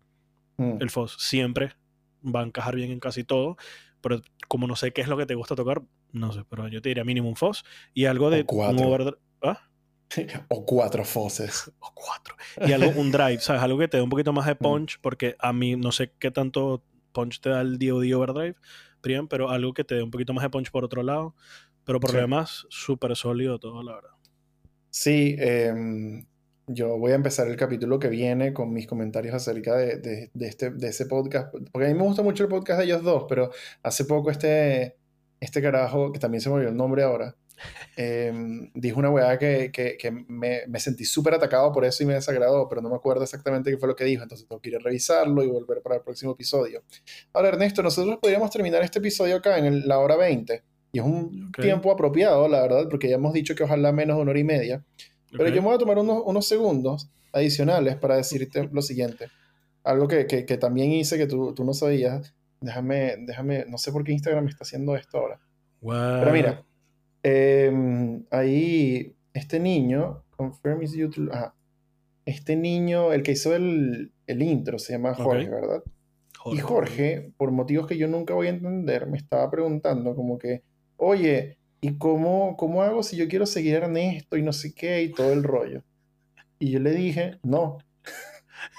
Mm. 0.58 0.78
El 0.82 0.90
Foss 0.90 1.16
siempre 1.20 1.74
va 2.24 2.42
a 2.42 2.44
encajar 2.44 2.76
bien 2.76 2.92
en 2.92 3.00
casi 3.00 3.24
todo 3.24 3.58
pero 4.02 4.22
como 4.48 4.68
no 4.68 4.76
sé 4.76 4.92
qué 4.92 5.02
es 5.02 5.08
lo 5.08 5.18
que 5.18 5.26
te 5.26 5.36
gusta 5.36 5.56
tocar, 5.56 5.82
no 6.12 6.34
sé, 6.34 6.44
pero 6.50 6.68
yo 6.68 6.82
te 6.82 6.90
diría 6.90 7.04
mínimo 7.04 7.30
un 7.30 7.36
Foss 7.36 7.64
y 7.94 8.06
algo 8.06 8.30
de 8.30 8.46
cuatro. 8.46 9.18
¿Ah? 9.42 9.70
o 10.50 10.66
cuatro 10.66 11.06
Fosses. 11.06 11.72
O 11.80 11.92
cuatro. 11.94 12.36
Y 12.68 12.74
algo, 12.74 13.00
un 13.00 13.12
drive, 13.12 13.40
¿sabes? 13.40 13.62
Algo 13.62 13.78
que 13.78 13.88
te 13.88 13.98
dé 13.98 14.04
un 14.04 14.10
poquito 14.10 14.34
más 14.34 14.46
de 14.46 14.56
mm. 14.56 14.58
punch, 14.58 15.00
porque 15.02 15.36
a 15.40 15.54
mí 15.54 15.76
no 15.76 15.92
sé 15.92 16.12
qué 16.20 16.32
tanto 16.32 16.84
punch 17.12 17.40
te 17.40 17.50
da 17.50 17.62
el 17.62 17.78
DOD 17.78 18.14
Overdrive, 18.16 18.56
pero 19.30 19.50
algo 19.50 19.74
que 19.74 19.84
te 19.84 19.96
dé 19.96 20.04
un 20.04 20.12
poquito 20.12 20.34
más 20.34 20.44
de 20.44 20.50
punch 20.50 20.72
por 20.72 20.84
otro 20.84 21.04
lado. 21.04 21.36
Pero 21.86 22.00
por 22.00 22.14
lo 22.14 22.22
demás, 22.22 22.66
súper 22.70 23.16
sólido 23.16 23.60
todo, 23.60 23.84
la 23.84 23.96
verdad. 23.96 24.12
Sí, 24.90 25.36
eh, 25.40 25.74
yo 26.68 26.98
voy 26.98 27.12
a 27.12 27.16
empezar 27.16 27.48
el 27.48 27.56
capítulo 27.56 28.00
que 28.00 28.08
viene 28.08 28.54
con 28.54 28.72
mis 28.72 28.88
comentarios 28.88 29.34
acerca 29.34 29.76
de, 29.76 29.98
de, 29.98 30.48
este, 30.48 30.72
de 30.72 30.88
ese 30.88 31.06
podcast. 31.06 31.54
Porque 31.72 31.88
a 31.88 31.90
mí 31.90 31.96
me 31.96 32.04
gusta 32.04 32.22
mucho 32.22 32.44
el 32.44 32.50
podcast 32.50 32.80
de 32.80 32.86
ellos 32.86 33.04
dos, 33.04 33.26
pero 33.28 33.52
hace 33.84 34.06
poco 34.06 34.32
este, 34.32 34.98
este 35.40 35.62
carajo, 35.62 36.12
que 36.12 36.20
también 36.20 36.42
se 36.42 36.50
me 36.50 36.56
olvidó 36.56 36.70
el 36.70 36.78
nombre 36.78 37.04
ahora, 37.04 37.36
em, 37.96 38.72
dijo 38.74 39.00
una 39.00 39.10
weá 39.10 39.38
que, 39.38 39.72
que, 39.72 39.98
que 39.98 40.12
me, 40.12 40.62
me, 40.68 40.80
sentí 40.80 41.06
súper 41.06 41.36
atacado 41.36 41.72
por 41.72 41.86
eso 41.86 42.04
y 42.04 42.06
me 42.06 42.14
desagradó, 42.14 42.68
pero 42.68 42.82
no 42.82 42.90
me 42.90 42.96
acuerdo 42.96 43.24
exactamente 43.24 43.70
qué 43.70 43.78
fue 43.78 43.88
lo 43.88 43.96
que 43.96 44.06
dijo, 44.06 44.24
entonces 44.24 44.48
tengo 44.48 44.62
que 44.62 44.70
ir 44.70 44.76
a 44.78 44.80
revisarlo 44.80 45.44
y 45.44 45.48
volver 45.48 45.82
para 45.82 45.96
el 45.96 46.02
próximo 46.02 46.34
episodio. 46.34 46.84
Ahora, 47.34 47.50
Ernesto, 47.50 47.84
nosotros 47.84 48.18
podríamos 48.22 48.50
terminar 48.52 48.84
este 48.84 49.00
episodio 49.00 49.38
acá 49.38 49.58
en 49.58 49.88
la 49.88 50.00
hora 50.00 50.16
20, 50.16 50.64
y 50.92 51.00
es 51.00 51.06
un 51.06 51.52
tiempo 51.54 51.92
apropiado, 51.92 52.48
la 52.48 52.62
verdad, 52.62 52.88
porque 52.90 53.10
ya 53.10 53.16
hemos 53.16 53.34
dicho 53.34 53.56
que 53.56 53.64
ojalá 53.64 53.92
menos 53.92 54.18
de 54.18 54.22
una 54.22 54.32
hora 54.32 54.40
y 54.40 54.44
media. 54.44 54.84
Pero 55.32 55.48
yo 55.48 55.62
me 55.62 55.68
voy 55.68 55.76
a 55.76 55.80
tomar 55.80 55.98
unos, 55.98 56.24
unos 56.26 56.46
segundos 56.46 57.10
adicionales 57.32 57.96
para 57.96 58.18
decirte 58.18 58.70
lo 58.72 58.82
siguiente. 58.82 59.28
Algo 59.84 60.08
que, 60.08 60.26
que, 60.28 60.46
que 60.46 60.58
también 60.58 60.92
hice 60.92 61.18
que 61.18 61.28
tú, 61.28 61.54
tú, 61.54 61.64
no 61.64 61.74
sabías. 61.74 62.36
Déjame, 62.60 63.16
déjame, 63.20 63.66
no 63.68 63.78
sé 63.78 63.92
por 63.92 64.04
qué 64.04 64.12
Instagram 64.12 64.48
está 64.48 64.64
haciendo 64.64 64.96
esto 64.96 65.18
ahora. 65.18 65.40
Pero 65.82 66.32
mira, 66.32 66.64
em, 67.24 68.24
ahí 68.30 69.16
este 69.34 69.60
niño, 69.60 70.24
confirm 70.36 70.82
is 70.84 70.94
YouTube, 70.94 71.32
ajá, 71.32 71.56
este 72.26 72.56
niño, 72.56 73.14
el 73.14 73.24
que 73.24 73.32
hizo 73.32 73.56
el, 73.56 74.12
el 74.28 74.42
intro, 74.44 74.78
se 74.78 74.94
llama 74.94 75.16
Jorge, 75.16 75.50
¿verdad? 75.50 75.84
Y 76.46 76.58
Jorge, 76.58 77.34
por 77.38 77.52
motivos 77.52 77.88
que 77.88 77.98
yo 77.98 78.08
nunca 78.08 78.34
voy 78.34 78.48
a 78.48 78.52
entender, 78.52 79.08
me 79.08 79.18
estaba 79.18 79.50
preguntando 79.50 80.16
como 80.16 80.38
que, 80.38 80.64
oye, 81.02 81.58
¿y 81.82 81.98
cómo, 81.98 82.56
cómo 82.58 82.84
hago 82.84 83.02
si 83.02 83.18
yo 83.18 83.28
quiero 83.28 83.48
seguir 83.48 83.76
a 83.76 83.80
Ernesto 83.80 84.38
y 84.38 84.44
no 84.44 84.54
sé 84.54 84.74
qué 84.74 85.02
y 85.02 85.12
todo 85.12 85.34
el 85.34 85.44
rollo? 85.44 85.84
Y 86.60 86.70
yo 86.70 86.80
le 86.80 86.92
dije, 86.92 87.40
no. 87.44 87.80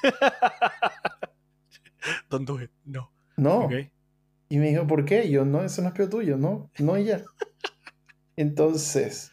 Don't 2.31 2.49
do 2.49 2.59
No. 2.85 3.11
No. 3.37 3.69
Y 4.49 4.59
me 4.59 4.69
dijo, 4.69 4.87
¿por 4.87 5.05
qué? 5.05 5.25
Y 5.25 5.33
yo, 5.33 5.45
no, 5.45 5.65
eso 5.65 5.83
no 5.83 5.89
es 5.89 5.95
peor 5.95 6.11
tuyo, 6.11 6.37
no, 6.37 6.71
no 6.79 6.97
y 6.97 7.05
ya. 7.05 7.25
Entonces, 8.37 9.33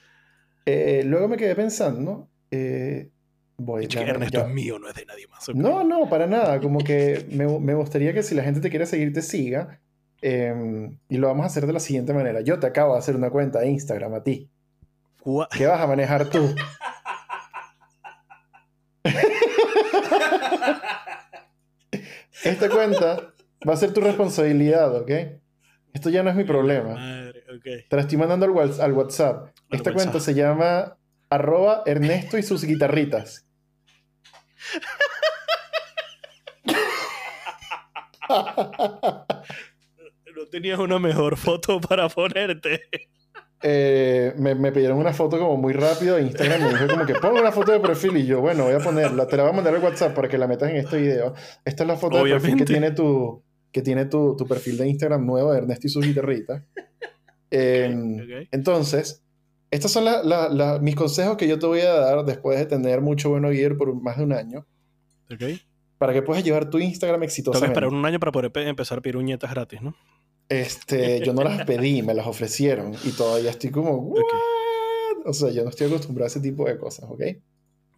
eh, 0.65 1.03
luego 1.05 1.27
me 1.27 1.37
quedé 1.37 1.55
pensando, 1.55 2.27
eh, 2.49 3.11
voy 3.57 3.85
a 3.85 4.01
Ernesto 4.01 4.47
es 4.47 4.53
mío, 4.53 4.79
no 4.79 4.89
es 4.89 4.95
de 4.95 5.05
nadie 5.05 5.27
más. 5.27 5.47
No, 5.53 5.83
no, 5.83 6.09
para 6.09 6.25
nada. 6.25 6.59
Como 6.59 6.79
que 6.79 7.27
me, 7.31 7.45
me, 7.59 7.75
gustaría 7.75 8.13
que 8.13 8.23
si 8.23 8.33
la 8.33 8.43
gente 8.43 8.61
te 8.61 8.71
quiere 8.71 8.87
seguir, 8.87 9.13
te 9.13 9.21
siga. 9.21 9.79
Em, 10.21 10.97
y 11.07 11.17
lo 11.17 11.27
vamos 11.27 11.43
a 11.43 11.47
hacer 11.47 11.65
de 11.65 11.73
la 11.73 11.79
siguiente 11.79 12.13
manera. 12.13 12.41
Yo 12.41 12.59
te 12.59 12.67
acabo 12.67 12.93
de 12.93 12.99
hacer 12.99 13.15
una 13.15 13.29
cuenta 13.29 13.59
de 13.59 13.69
Instagram 13.69 14.13
a 14.15 14.23
ti. 14.23 14.49
¿Qué 15.51 15.67
vas 15.67 15.79
a 15.81 15.87
manejar 15.87 16.29
tú? 16.29 16.53
Esta 22.43 22.69
cuenta 22.69 23.33
va 23.67 23.73
a 23.73 23.77
ser 23.77 23.93
tu 23.93 24.01
responsabilidad, 24.01 24.95
¿ok? 24.95 25.11
Esto 25.93 26.09
ya 26.09 26.23
no 26.23 26.29
es 26.29 26.35
mi 26.35 26.43
problema. 26.45 26.95
Te 27.89 27.95
la 27.95 28.01
estoy 28.01 28.17
mandando 28.17 28.45
al, 28.45 28.93
WhatsApp. 28.93 29.49
Esta 29.69 29.93
cuenta 29.93 30.19
se 30.19 30.33
llama 30.33 30.97
arroba 31.29 31.83
Ernesto 31.85 32.37
y 32.37 32.43
sus 32.43 32.63
guitarritas. 32.63 33.45
no 40.39 40.45
tenías 40.45 40.79
una 40.79 40.99
mejor 40.99 41.35
foto 41.37 41.81
para 41.81 42.07
ponerte. 42.07 42.81
Eh, 43.61 44.33
me, 44.37 44.55
me, 44.55 44.71
pidieron 44.71 44.97
una 44.97 45.11
foto 45.11 45.37
como 45.37 45.57
muy 45.57 45.73
rápido 45.73 46.17
en 46.17 46.27
Instagram. 46.27 46.63
Me 46.63 46.69
dijo 46.69 46.87
como 46.87 47.05
que 47.05 47.15
pongo 47.15 47.41
una 47.41 47.51
foto 47.51 47.73
de 47.73 47.81
perfil 47.81 48.15
y 48.15 48.25
yo, 48.25 48.39
bueno, 48.39 48.63
voy 48.63 48.73
a 48.73 48.79
ponerla. 48.79 49.27
Te 49.27 49.35
la 49.35 49.43
voy 49.43 49.51
a 49.51 49.55
mandar 49.55 49.75
al 49.75 49.83
WhatsApp 49.83 50.15
para 50.15 50.29
que 50.29 50.37
la 50.37 50.47
metas 50.47 50.69
en 50.69 50.77
este 50.77 50.97
video. 50.97 51.33
Esta 51.65 51.83
es 51.83 51.87
la 51.87 51.97
foto 51.97 52.23
de 52.23 52.31
perfil 52.31 52.55
que 52.55 52.65
tiene 52.65 52.91
tu, 52.91 53.43
que 53.71 53.81
tiene 53.81 54.05
tu, 54.05 54.37
tu, 54.37 54.47
perfil 54.47 54.77
de 54.77 54.87
Instagram 54.87 55.25
nuevo 55.25 55.51
de 55.51 55.57
Ernesto 55.57 55.87
y 55.87 55.89
sus 55.89 56.05
guitarritas. 56.05 56.63
Em, 57.51 58.47
entonces, 58.51 59.23
estos 59.71 59.91
son 59.91 60.05
mis 60.81 60.95
consejos 60.95 61.35
que 61.35 61.47
yo 61.47 61.59
te 61.59 61.65
voy 61.65 61.81
a 61.81 61.93
dar 61.95 62.23
después 62.23 62.59
de 62.59 62.65
tener 62.65 63.01
mucho 63.01 63.31
bueno 63.31 63.49
gear 63.49 63.75
por 63.75 63.93
más 63.99 64.17
de 64.17 64.23
un 64.23 64.33
año. 64.33 64.65
Para 65.97 66.13
que 66.13 66.21
puedas 66.21 66.43
llevar 66.43 66.69
tu 66.69 66.77
Instagram 66.77 67.23
exitosamente. 67.23 67.73
Tengo 67.73 67.87
esperar 67.87 67.99
un 67.99 68.05
año 68.05 68.19
para 68.19 68.31
poder 68.31 68.51
empezar 68.67 68.99
a 68.99 69.01
pedir 69.01 69.17
uñetas 69.17 69.51
gratis, 69.51 69.81
¿no? 69.81 69.95
Este, 70.49 71.23
yo 71.23 71.33
no 71.33 71.43
las 71.43 71.63
pedí, 71.65 72.01
me 72.01 72.15
las 72.15 72.25
ofrecieron 72.25 72.95
y 73.05 73.11
todavía 73.11 73.51
estoy 73.51 73.69
como, 73.69 74.13
O 75.25 75.33
sea, 75.33 75.51
yo 75.51 75.63
no 75.63 75.69
estoy 75.69 75.87
acostumbrado 75.87 76.25
a 76.25 76.27
ese 76.27 76.39
tipo 76.39 76.65
de 76.65 76.77
cosas, 76.77 77.05
¿ok? 77.09 77.21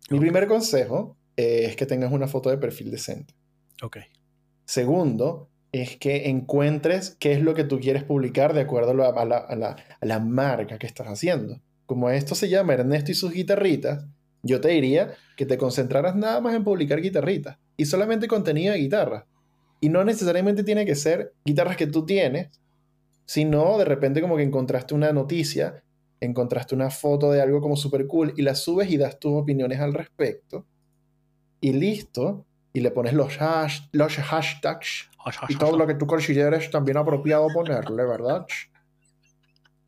Mi 0.09 0.19
primer 0.19 0.47
consejo 0.47 1.17
es 1.37 1.75
que 1.75 1.85
tengas 1.85 2.11
una 2.11 2.27
foto 2.27 2.49
de 2.49 2.57
perfil 2.57 2.91
decente. 2.91 3.33
Ok. 3.81 3.97
Segundo, 4.65 5.49
es 5.71 5.97
que 5.97 6.29
encuentres 6.29 7.15
qué 7.19 7.31
es 7.31 7.41
lo 7.41 7.53
que 7.53 7.63
tú 7.63 7.79
quieres 7.79 8.03
publicar 8.03 8.53
de 8.53 8.61
acuerdo 8.61 8.91
a 8.91 9.25
la, 9.25 9.37
a 9.37 9.55
la, 9.55 9.77
a 10.01 10.05
la 10.05 10.19
marca 10.19 10.77
que 10.77 10.87
estás 10.87 11.07
haciendo. 11.07 11.61
Como 11.85 12.09
esto 12.09 12.35
se 12.35 12.49
llama 12.49 12.73
Ernesto 12.73 13.11
y 13.11 13.15
sus 13.15 13.31
guitarritas, 13.31 14.05
yo 14.43 14.59
te 14.59 14.69
diría 14.69 15.13
que 15.37 15.45
te 15.45 15.57
concentraras 15.57 16.15
nada 16.15 16.41
más 16.41 16.55
en 16.55 16.63
publicar 16.63 17.01
guitarritas 17.01 17.57
y 17.77 17.85
solamente 17.85 18.27
contenido 18.27 18.73
de 18.73 18.79
guitarra. 18.79 19.27
Y 19.81 19.89
no 19.89 20.05
necesariamente 20.05 20.63
tiene 20.63 20.85
que 20.85 20.95
ser 20.95 21.33
guitarras 21.43 21.75
que 21.75 21.87
tú 21.87 22.05
tienes, 22.05 22.49
sino 23.25 23.77
de 23.77 23.85
repente 23.85 24.21
como 24.21 24.37
que 24.37 24.43
encontraste 24.43 24.93
una 24.93 25.11
noticia, 25.11 25.83
encontraste 26.19 26.75
una 26.75 26.89
foto 26.89 27.31
de 27.31 27.41
algo 27.41 27.59
como 27.59 27.75
super 27.75 28.07
cool 28.07 28.33
y 28.37 28.43
la 28.43 28.55
subes 28.55 28.89
y 28.89 28.97
das 28.97 29.19
tus 29.19 29.33
opiniones 29.33 29.79
al 29.79 29.93
respecto. 29.93 30.65
Y 31.59 31.73
listo. 31.73 32.45
Y 32.73 32.79
le 32.79 32.91
pones 32.91 33.13
los, 33.13 33.37
los 33.91 34.15
hashtags 34.15 35.09
y 35.49 35.55
todo 35.57 35.77
lo 35.77 35.87
que 35.87 35.95
tú 35.95 36.07
consideres 36.07 36.71
también 36.71 36.97
apropiado 36.97 37.47
ponerle, 37.53 38.05
¿verdad? 38.05 38.45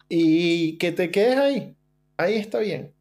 Y 0.10 0.78
que 0.78 0.92
te 0.92 1.10
quedes 1.10 1.38
ahí. 1.38 1.78
Ahí 2.18 2.36
está 2.36 2.60
bien. 2.60 2.93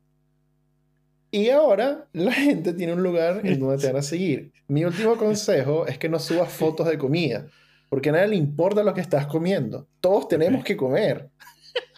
Y 1.35 1.49
ahora 1.49 2.07
la 2.13 2.31
gente 2.31 2.75
tiene 2.75 2.93
un 2.93 3.03
lugar 3.03 3.41
en 3.43 3.59
donde 3.59 3.79
te 3.79 3.87
van 3.87 3.97
a 3.97 4.03
seguir. 4.03 4.53
Mi 4.69 4.85
último 4.85 5.17
consejo 5.17 5.87
es 5.87 5.97
que 5.97 6.11
no 6.11 6.19
subas 6.19 6.53
fotos 6.53 6.87
de 6.87 6.99
comida, 6.99 7.47
porque 7.89 8.11
a 8.11 8.13
nadie 8.13 8.29
le 8.29 8.37
importa 8.37 8.85
lo 8.85 8.93
que 8.93 9.01
estás 9.01 9.27
comiendo. 9.27 9.89
Todos 10.03 10.29
tenemos 10.29 10.63
que 10.63 10.77
comer. 10.77 11.31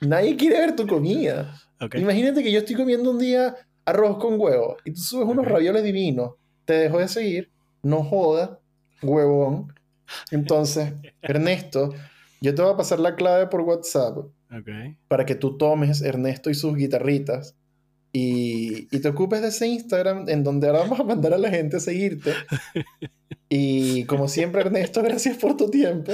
Nadie 0.02 0.36
quiere 0.36 0.60
ver 0.60 0.76
tu 0.76 0.86
comida. 0.86 1.52
Imagínate 1.94 2.44
que 2.44 2.52
yo 2.52 2.60
estoy 2.60 2.76
comiendo 2.76 3.10
un 3.10 3.18
día 3.18 3.56
arroz 3.84 4.18
con 4.18 4.40
huevo 4.40 4.76
y 4.84 4.92
tú 4.92 5.00
subes 5.00 5.26
unos 5.26 5.44
ravioles 5.44 5.82
divinos. 5.82 6.34
Te 6.64 6.74
dejo 6.74 7.00
de 7.00 7.08
seguir. 7.08 7.50
No 7.82 8.04
jodas, 8.04 8.50
huevón. 9.02 9.74
Entonces, 10.30 10.92
Ernesto, 11.22 11.92
yo 12.40 12.54
te 12.54 12.62
voy 12.62 12.72
a 12.72 12.76
pasar 12.76 13.00
la 13.00 13.16
clave 13.16 13.48
por 13.48 13.62
WhatsApp 13.62 14.16
para 15.08 15.26
que 15.26 15.34
tú 15.34 15.58
tomes 15.58 16.02
Ernesto 16.02 16.50
y 16.50 16.54
sus 16.54 16.76
guitarritas 16.76 17.56
y, 18.16 18.86
te 19.00 19.08
ocupes 19.08 19.42
de 19.42 19.48
ese 19.48 19.66
Instagram 19.66 20.28
en 20.28 20.44
donde 20.44 20.68
ahora 20.68 20.78
vamos 20.80 21.00
a 21.00 21.02
mandar 21.02 21.34
a 21.34 21.38
la 21.38 21.50
gente 21.50 21.76
a 21.76 21.80
seguirte. 21.80 22.32
Y 23.50 24.04
como 24.06 24.26
siempre, 24.26 24.62
Ernesto, 24.62 25.02
gracias 25.02 25.36
por 25.36 25.56
tu 25.56 25.70
tiempo. 25.70 26.12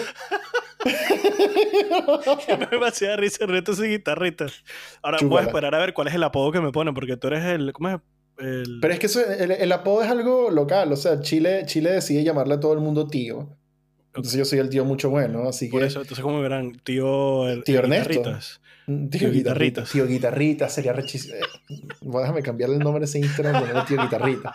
me 2.71 2.77
va 2.77 2.87
a 2.87 2.89
hacer 2.91 3.19
risa 3.19 3.47
retos 3.47 3.79
y 3.79 3.85
guitarritas. 3.85 4.63
Ahora 5.01 5.19
voy 5.23 5.39
a 5.39 5.43
esperar 5.47 5.75
a 5.75 5.79
ver 5.79 5.95
cuál 5.95 6.09
es 6.09 6.15
el 6.15 6.23
apodo 6.23 6.53
que 6.53 6.61
me 6.61 6.71
ponen, 6.71 6.93
porque 6.93 7.17
tú 7.17 7.29
eres 7.29 7.45
el. 7.45 7.73
¿Cómo 7.73 7.89
es? 7.89 7.97
El... 8.37 8.81
Pero 8.83 8.93
es 8.93 9.01
que 9.01 9.07
eso, 9.07 9.21
el, 9.25 9.73
apodo 9.73 10.03
es 10.03 10.11
algo 10.11 10.51
local. 10.51 10.93
O 10.93 10.97
sea, 10.97 11.21
Chile, 11.21 11.63
Chile 11.65 11.93
decide 11.93 12.25
llamarle 12.25 12.55
a 12.55 12.61
todo 12.61 12.75
el 12.75 12.81
mundo 12.81 13.07
tío. 13.07 13.57
Entonces 14.09 14.39
yo 14.39 14.45
soy 14.45 14.59
el 14.59 14.69
tío 14.69 14.85
mucho 14.85 15.09
bueno, 15.09 15.49
así 15.49 15.69
Por 15.69 15.81
que... 15.81 15.87
eso, 15.87 16.01
entonces 16.01 16.23
como 16.23 16.41
verán, 16.41 16.73
tío... 16.85 17.49
el- 17.49 17.63
Tío 17.63 17.79
el 17.79 17.85
Ernesto. 17.85 18.11
Guitarritas. 18.11 18.60
Tío 19.11 19.31
Guitarrita. 19.31 19.85
Tío 19.85 20.07
Guitarrita 20.07 20.69
sería 20.69 20.93
rechísimo. 20.93 21.37
Déjame 22.01 22.43
cambiarle 22.43 22.77
el 22.77 22.83
nombre 22.83 23.01
de 23.01 23.07
ese 23.07 23.19
Instagram 23.19 23.61
ponerle 23.61 23.83
Tío 23.87 24.01
Guitarrita. 24.03 24.55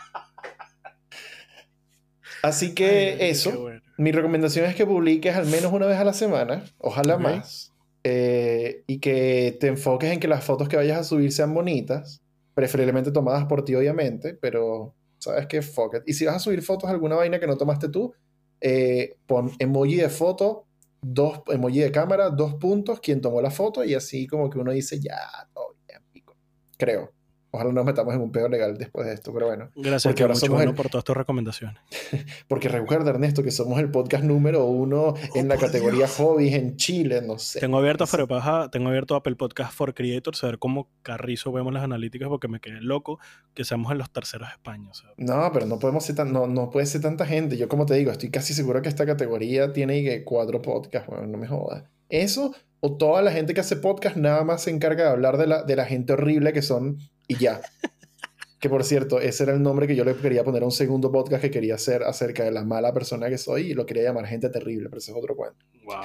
Así 2.41 2.73
que 2.75 3.17
Ay, 3.19 3.29
eso. 3.29 3.59
bueno. 3.59 3.81
Mi 3.97 4.11
recomendación 4.11 4.65
es 4.65 4.75
que 4.75 4.85
publiques 4.85 5.35
al 5.35 5.47
menos 5.47 5.71
una 5.71 5.85
vez 5.85 5.97
a 5.97 6.03
la 6.03 6.13
semana, 6.13 6.63
ojalá 6.77 7.17
más, 7.17 7.71
eh, 8.03 8.83
y 8.87 8.99
que 8.99 9.57
te 9.59 9.67
enfoques 9.67 10.11
en 10.11 10.19
que 10.19 10.27
las 10.27 10.43
fotos 10.43 10.67
que 10.67 10.75
vayas 10.75 10.99
a 10.99 11.03
subir 11.03 11.31
sean 11.31 11.53
bonitas, 11.53 12.21
preferiblemente 12.53 13.11
tomadas 13.11 13.45
por 13.45 13.63
ti, 13.63 13.73
obviamente, 13.73 14.37
pero 14.39 14.93
sabes 15.17 15.47
que 15.47 15.61
fuck 15.61 15.95
it. 15.95 16.03
Y 16.05 16.13
si 16.13 16.25
vas 16.25 16.35
a 16.35 16.39
subir 16.39 16.61
fotos 16.61 16.89
de 16.89 16.93
alguna 16.93 17.15
vaina 17.15 17.39
que 17.39 17.47
no 17.47 17.57
tomaste 17.57 17.89
tú, 17.89 18.13
eh, 18.61 19.15
pon 19.25 19.51
emoji 19.59 19.95
de 19.95 20.09
foto, 20.09 20.65
dos 21.07 21.41
emoji 21.47 21.79
de 21.79 21.91
cámara, 21.91 22.29
dos 22.29 22.55
puntos, 22.55 22.99
quien 22.99 23.21
tomó 23.21 23.41
la 23.41 23.51
foto, 23.51 23.83
y 23.83 23.93
así 23.93 24.27
como 24.27 24.49
que 24.49 24.59
uno 24.59 24.71
dice, 24.71 24.99
ya, 24.99 25.17
todo 25.53 25.75
bien, 25.87 26.01
pico. 26.11 26.35
Creo. 26.77 27.14
Ojalá 27.55 27.69
no 27.69 27.73
nos 27.75 27.85
metamos 27.85 28.13
en 28.13 28.21
un 28.21 28.31
pedo 28.31 28.47
legal 28.49 28.77
después 28.77 29.07
de 29.07 29.13
esto, 29.13 29.33
pero 29.33 29.47
bueno. 29.47 29.69
Gracias, 29.75 30.03
Porque 30.03 30.23
ahora 30.23 30.33
mucho 30.35 30.45
somos 30.45 30.57
bueno 30.59 30.71
el- 30.71 30.75
por 30.77 30.89
todas 30.89 31.03
tus 31.03 31.15
recomendaciones. 31.17 31.77
Porque 32.47 32.69
recuerda, 32.69 33.09
Ernesto, 33.09 33.43
que 33.43 33.51
somos 33.51 33.79
el 33.79 33.89
podcast 33.89 34.23
número 34.23 34.65
uno 34.65 35.13
en 35.33 35.47
la 35.47 35.55
Oh, 35.55 35.59
categoría 35.59 36.05
Dios. 36.05 36.15
hobbies 36.17 36.53
en 36.53 36.75
Chile, 36.77 37.21
no 37.21 37.37
sé. 37.39 37.59
Tengo 37.59 37.77
abierto 37.77 38.03
no 38.03 38.07
sé. 38.07 38.11
Feropaja, 38.11 38.69
tengo 38.71 38.89
abierto 38.89 39.15
Apple 39.15 39.35
Podcast 39.35 39.73
for 39.73 39.93
Creators, 39.93 40.43
a 40.43 40.47
ver 40.47 40.59
cómo 40.59 40.89
carrizo 41.01 41.51
vemos 41.51 41.73
las 41.73 41.83
analíticas, 41.83 42.29
porque 42.29 42.47
me 42.47 42.59
quedé 42.59 42.81
loco 42.81 43.19
que 43.53 43.63
seamos 43.63 43.91
en 43.91 43.97
los 43.97 44.11
terceros 44.11 44.47
de 44.49 44.53
España. 44.53 44.89
o 44.91 44.93
sea, 44.93 45.09
No, 45.17 45.49
pero 45.53 45.65
no 45.65 45.79
podemos 45.79 46.03
ser 46.05 46.15
tan, 46.15 46.31
no, 46.33 46.47
no 46.47 46.69
puede 46.69 46.85
ser 46.85 47.01
tanta 47.01 47.25
gente. 47.25 47.57
Yo, 47.57 47.67
como 47.69 47.85
te 47.85 47.93
digo, 47.95 48.11
estoy 48.11 48.29
casi 48.29 48.53
seguro 48.53 48.81
que 48.81 48.89
esta 48.89 49.05
categoría 49.05 49.71
tiene 49.73 50.23
cuatro 50.23 50.61
podcasts, 50.61 51.09
bueno, 51.09 51.25
no 51.27 51.37
me 51.37 51.47
jodas. 51.47 51.83
Eso, 52.09 52.53
o 52.81 52.97
toda 52.97 53.21
la 53.23 53.31
gente 53.31 53.53
que 53.53 53.61
hace 53.61 53.75
podcast 53.77 54.15
nada 54.17 54.43
más 54.43 54.63
se 54.63 54.69
encarga 54.71 55.05
de 55.05 55.09
hablar 55.09 55.37
de 55.37 55.47
la, 55.47 55.63
de 55.63 55.75
la 55.75 55.85
gente 55.85 56.13
horrible 56.13 56.53
que 56.53 56.61
son 56.61 56.99
y 57.27 57.37
ya. 57.37 57.61
que 58.59 58.69
por 58.69 58.83
cierto, 58.83 59.19
ese 59.19 59.43
era 59.43 59.53
el 59.53 59.61
nombre 59.61 59.87
que 59.87 59.95
yo 59.95 60.03
le 60.03 60.15
quería 60.15 60.43
poner 60.43 60.63
a 60.63 60.65
un 60.65 60.71
segundo 60.71 61.11
podcast 61.11 61.41
que 61.41 61.51
quería 61.51 61.75
hacer 61.75 62.03
acerca 62.03 62.43
de 62.43 62.51
la 62.51 62.63
mala 62.63 62.93
persona 62.93 63.29
que 63.29 63.37
soy 63.37 63.71
y 63.71 63.73
lo 63.73 63.85
quería 63.85 64.03
llamar 64.03 64.25
gente 64.25 64.49
terrible, 64.49 64.89
pero 64.89 64.99
ese 64.99 65.11
es 65.11 65.17
otro 65.17 65.35
cuento. 65.35 65.65
wow. 65.85 66.03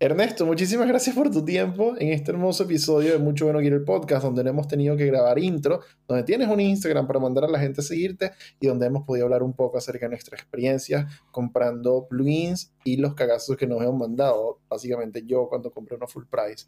Ernesto, 0.00 0.46
muchísimas 0.46 0.86
gracias 0.86 1.16
por 1.16 1.28
tu 1.28 1.44
tiempo 1.44 1.96
en 1.98 2.12
este 2.12 2.30
hermoso 2.30 2.62
episodio 2.62 3.10
de 3.10 3.18
Mucho 3.18 3.46
Bueno 3.46 3.58
Quiere 3.58 3.74
el 3.74 3.82
Podcast, 3.82 4.22
donde 4.22 4.44
no 4.44 4.50
hemos 4.50 4.68
tenido 4.68 4.96
que 4.96 5.04
grabar 5.06 5.40
intro, 5.40 5.80
donde 6.06 6.22
tienes 6.22 6.46
un 6.46 6.60
Instagram 6.60 7.08
para 7.08 7.18
mandar 7.18 7.42
a 7.42 7.48
la 7.48 7.58
gente 7.58 7.80
a 7.80 7.82
seguirte 7.82 8.30
y 8.60 8.68
donde 8.68 8.86
hemos 8.86 9.04
podido 9.04 9.26
hablar 9.26 9.42
un 9.42 9.54
poco 9.54 9.76
acerca 9.76 10.06
de 10.06 10.10
nuestra 10.10 10.36
experiencia 10.36 11.08
comprando 11.32 12.06
plugins 12.08 12.72
y 12.84 12.98
los 12.98 13.16
cagazos 13.16 13.56
que 13.56 13.66
nos 13.66 13.82
hemos 13.82 13.96
mandado, 13.96 14.60
básicamente 14.68 15.24
yo 15.26 15.48
cuando 15.48 15.72
compré 15.72 15.96
uno 15.96 16.06
full 16.06 16.26
price. 16.30 16.66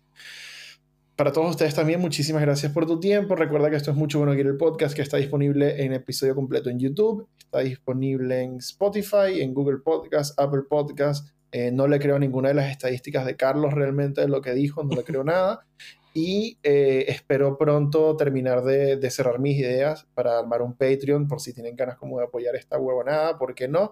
Para 1.20 1.32
todos 1.32 1.50
ustedes 1.50 1.74
también, 1.74 2.00
muchísimas 2.00 2.40
gracias 2.40 2.72
por 2.72 2.86
tu 2.86 2.98
tiempo. 2.98 3.36
Recuerda 3.36 3.68
que 3.68 3.76
esto 3.76 3.90
es 3.90 3.96
Mucho 3.98 4.20
Bueno 4.20 4.32
Quiere 4.32 4.48
el 4.48 4.56
Podcast, 4.56 4.96
que 4.96 5.02
está 5.02 5.18
disponible 5.18 5.84
en 5.84 5.92
episodio 5.92 6.34
completo 6.34 6.70
en 6.70 6.78
YouTube, 6.78 7.28
está 7.38 7.58
disponible 7.58 8.40
en 8.40 8.56
Spotify, 8.56 9.42
en 9.42 9.52
Google 9.52 9.80
Podcast, 9.84 10.40
Apple 10.40 10.62
Podcast, 10.66 11.28
eh, 11.52 11.72
no 11.72 11.88
le 11.88 11.98
creo 11.98 12.18
ninguna 12.18 12.48
de 12.48 12.54
las 12.54 12.70
estadísticas 12.70 13.26
de 13.26 13.36
Carlos 13.36 13.74
realmente 13.74 14.22
de 14.22 14.28
lo 14.28 14.40
que 14.40 14.54
dijo, 14.54 14.82
no 14.82 14.96
le 14.96 15.04
creo 15.04 15.22
nada. 15.22 15.66
Y 16.14 16.56
eh, 16.62 17.04
espero 17.08 17.58
pronto 17.58 18.16
terminar 18.16 18.64
de, 18.64 18.96
de 18.96 19.10
cerrar 19.10 19.40
mis 19.40 19.58
ideas 19.58 20.08
para 20.14 20.38
armar 20.38 20.62
un 20.62 20.72
Patreon 20.72 21.28
por 21.28 21.42
si 21.42 21.52
tienen 21.52 21.76
ganas 21.76 21.98
como 21.98 22.16
de 22.16 22.24
apoyar 22.24 22.56
esta 22.56 22.78
huevonada, 22.78 23.36
¿por 23.36 23.54
qué 23.54 23.68
no? 23.68 23.90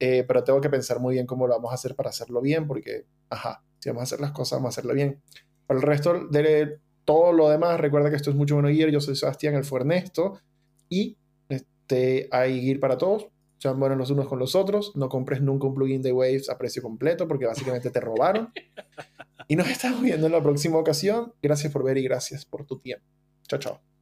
Eh, 0.00 0.24
pero 0.26 0.42
tengo 0.42 0.60
que 0.60 0.70
pensar 0.70 0.98
muy 0.98 1.14
bien 1.14 1.26
cómo 1.26 1.46
lo 1.46 1.54
vamos 1.54 1.70
a 1.70 1.76
hacer 1.76 1.94
para 1.94 2.10
hacerlo 2.10 2.40
bien, 2.40 2.66
porque, 2.66 3.06
ajá, 3.30 3.62
si 3.78 3.90
vamos 3.90 4.00
a 4.00 4.04
hacer 4.04 4.20
las 4.20 4.32
cosas, 4.32 4.58
vamos 4.58 4.76
a 4.76 4.80
hacerlo 4.80 4.94
bien. 4.94 5.22
El 5.68 5.82
resto 5.82 6.26
de 6.28 6.78
todo 7.04 7.32
lo 7.32 7.48
demás, 7.48 7.80
recuerda 7.80 8.10
que 8.10 8.16
esto 8.16 8.30
es 8.30 8.36
mucho 8.36 8.54
bueno 8.54 8.68
guiar. 8.68 8.90
Yo 8.90 9.00
soy 9.00 9.16
Sebastián, 9.16 9.54
el 9.54 9.64
fue 9.64 9.80
Ernesto. 9.80 10.40
Y 10.88 11.16
este, 11.48 12.28
hay 12.30 12.62
Gear 12.62 12.80
para 12.80 12.98
todos 12.98 13.28
sean 13.64 13.80
buenos 13.80 13.96
los 13.96 14.10
unos 14.10 14.28
con 14.28 14.38
los 14.38 14.54
otros. 14.54 14.92
No 14.94 15.08
compres 15.08 15.40
nunca 15.40 15.66
un 15.66 15.74
plugin 15.74 16.02
de 16.02 16.12
Waves 16.12 16.50
a 16.50 16.58
precio 16.58 16.82
completo 16.82 17.26
porque 17.26 17.46
básicamente 17.46 17.90
te 17.90 17.98
robaron. 17.98 18.52
Y 19.48 19.56
nos 19.56 19.68
estamos 19.68 20.02
viendo 20.02 20.26
en 20.26 20.32
la 20.32 20.42
próxima 20.42 20.76
ocasión. 20.76 21.32
Gracias 21.42 21.72
por 21.72 21.82
ver 21.82 21.96
y 21.96 22.02
gracias 22.02 22.44
por 22.44 22.66
tu 22.66 22.78
tiempo. 22.78 23.06
Chao, 23.48 23.58
chao. 23.58 23.93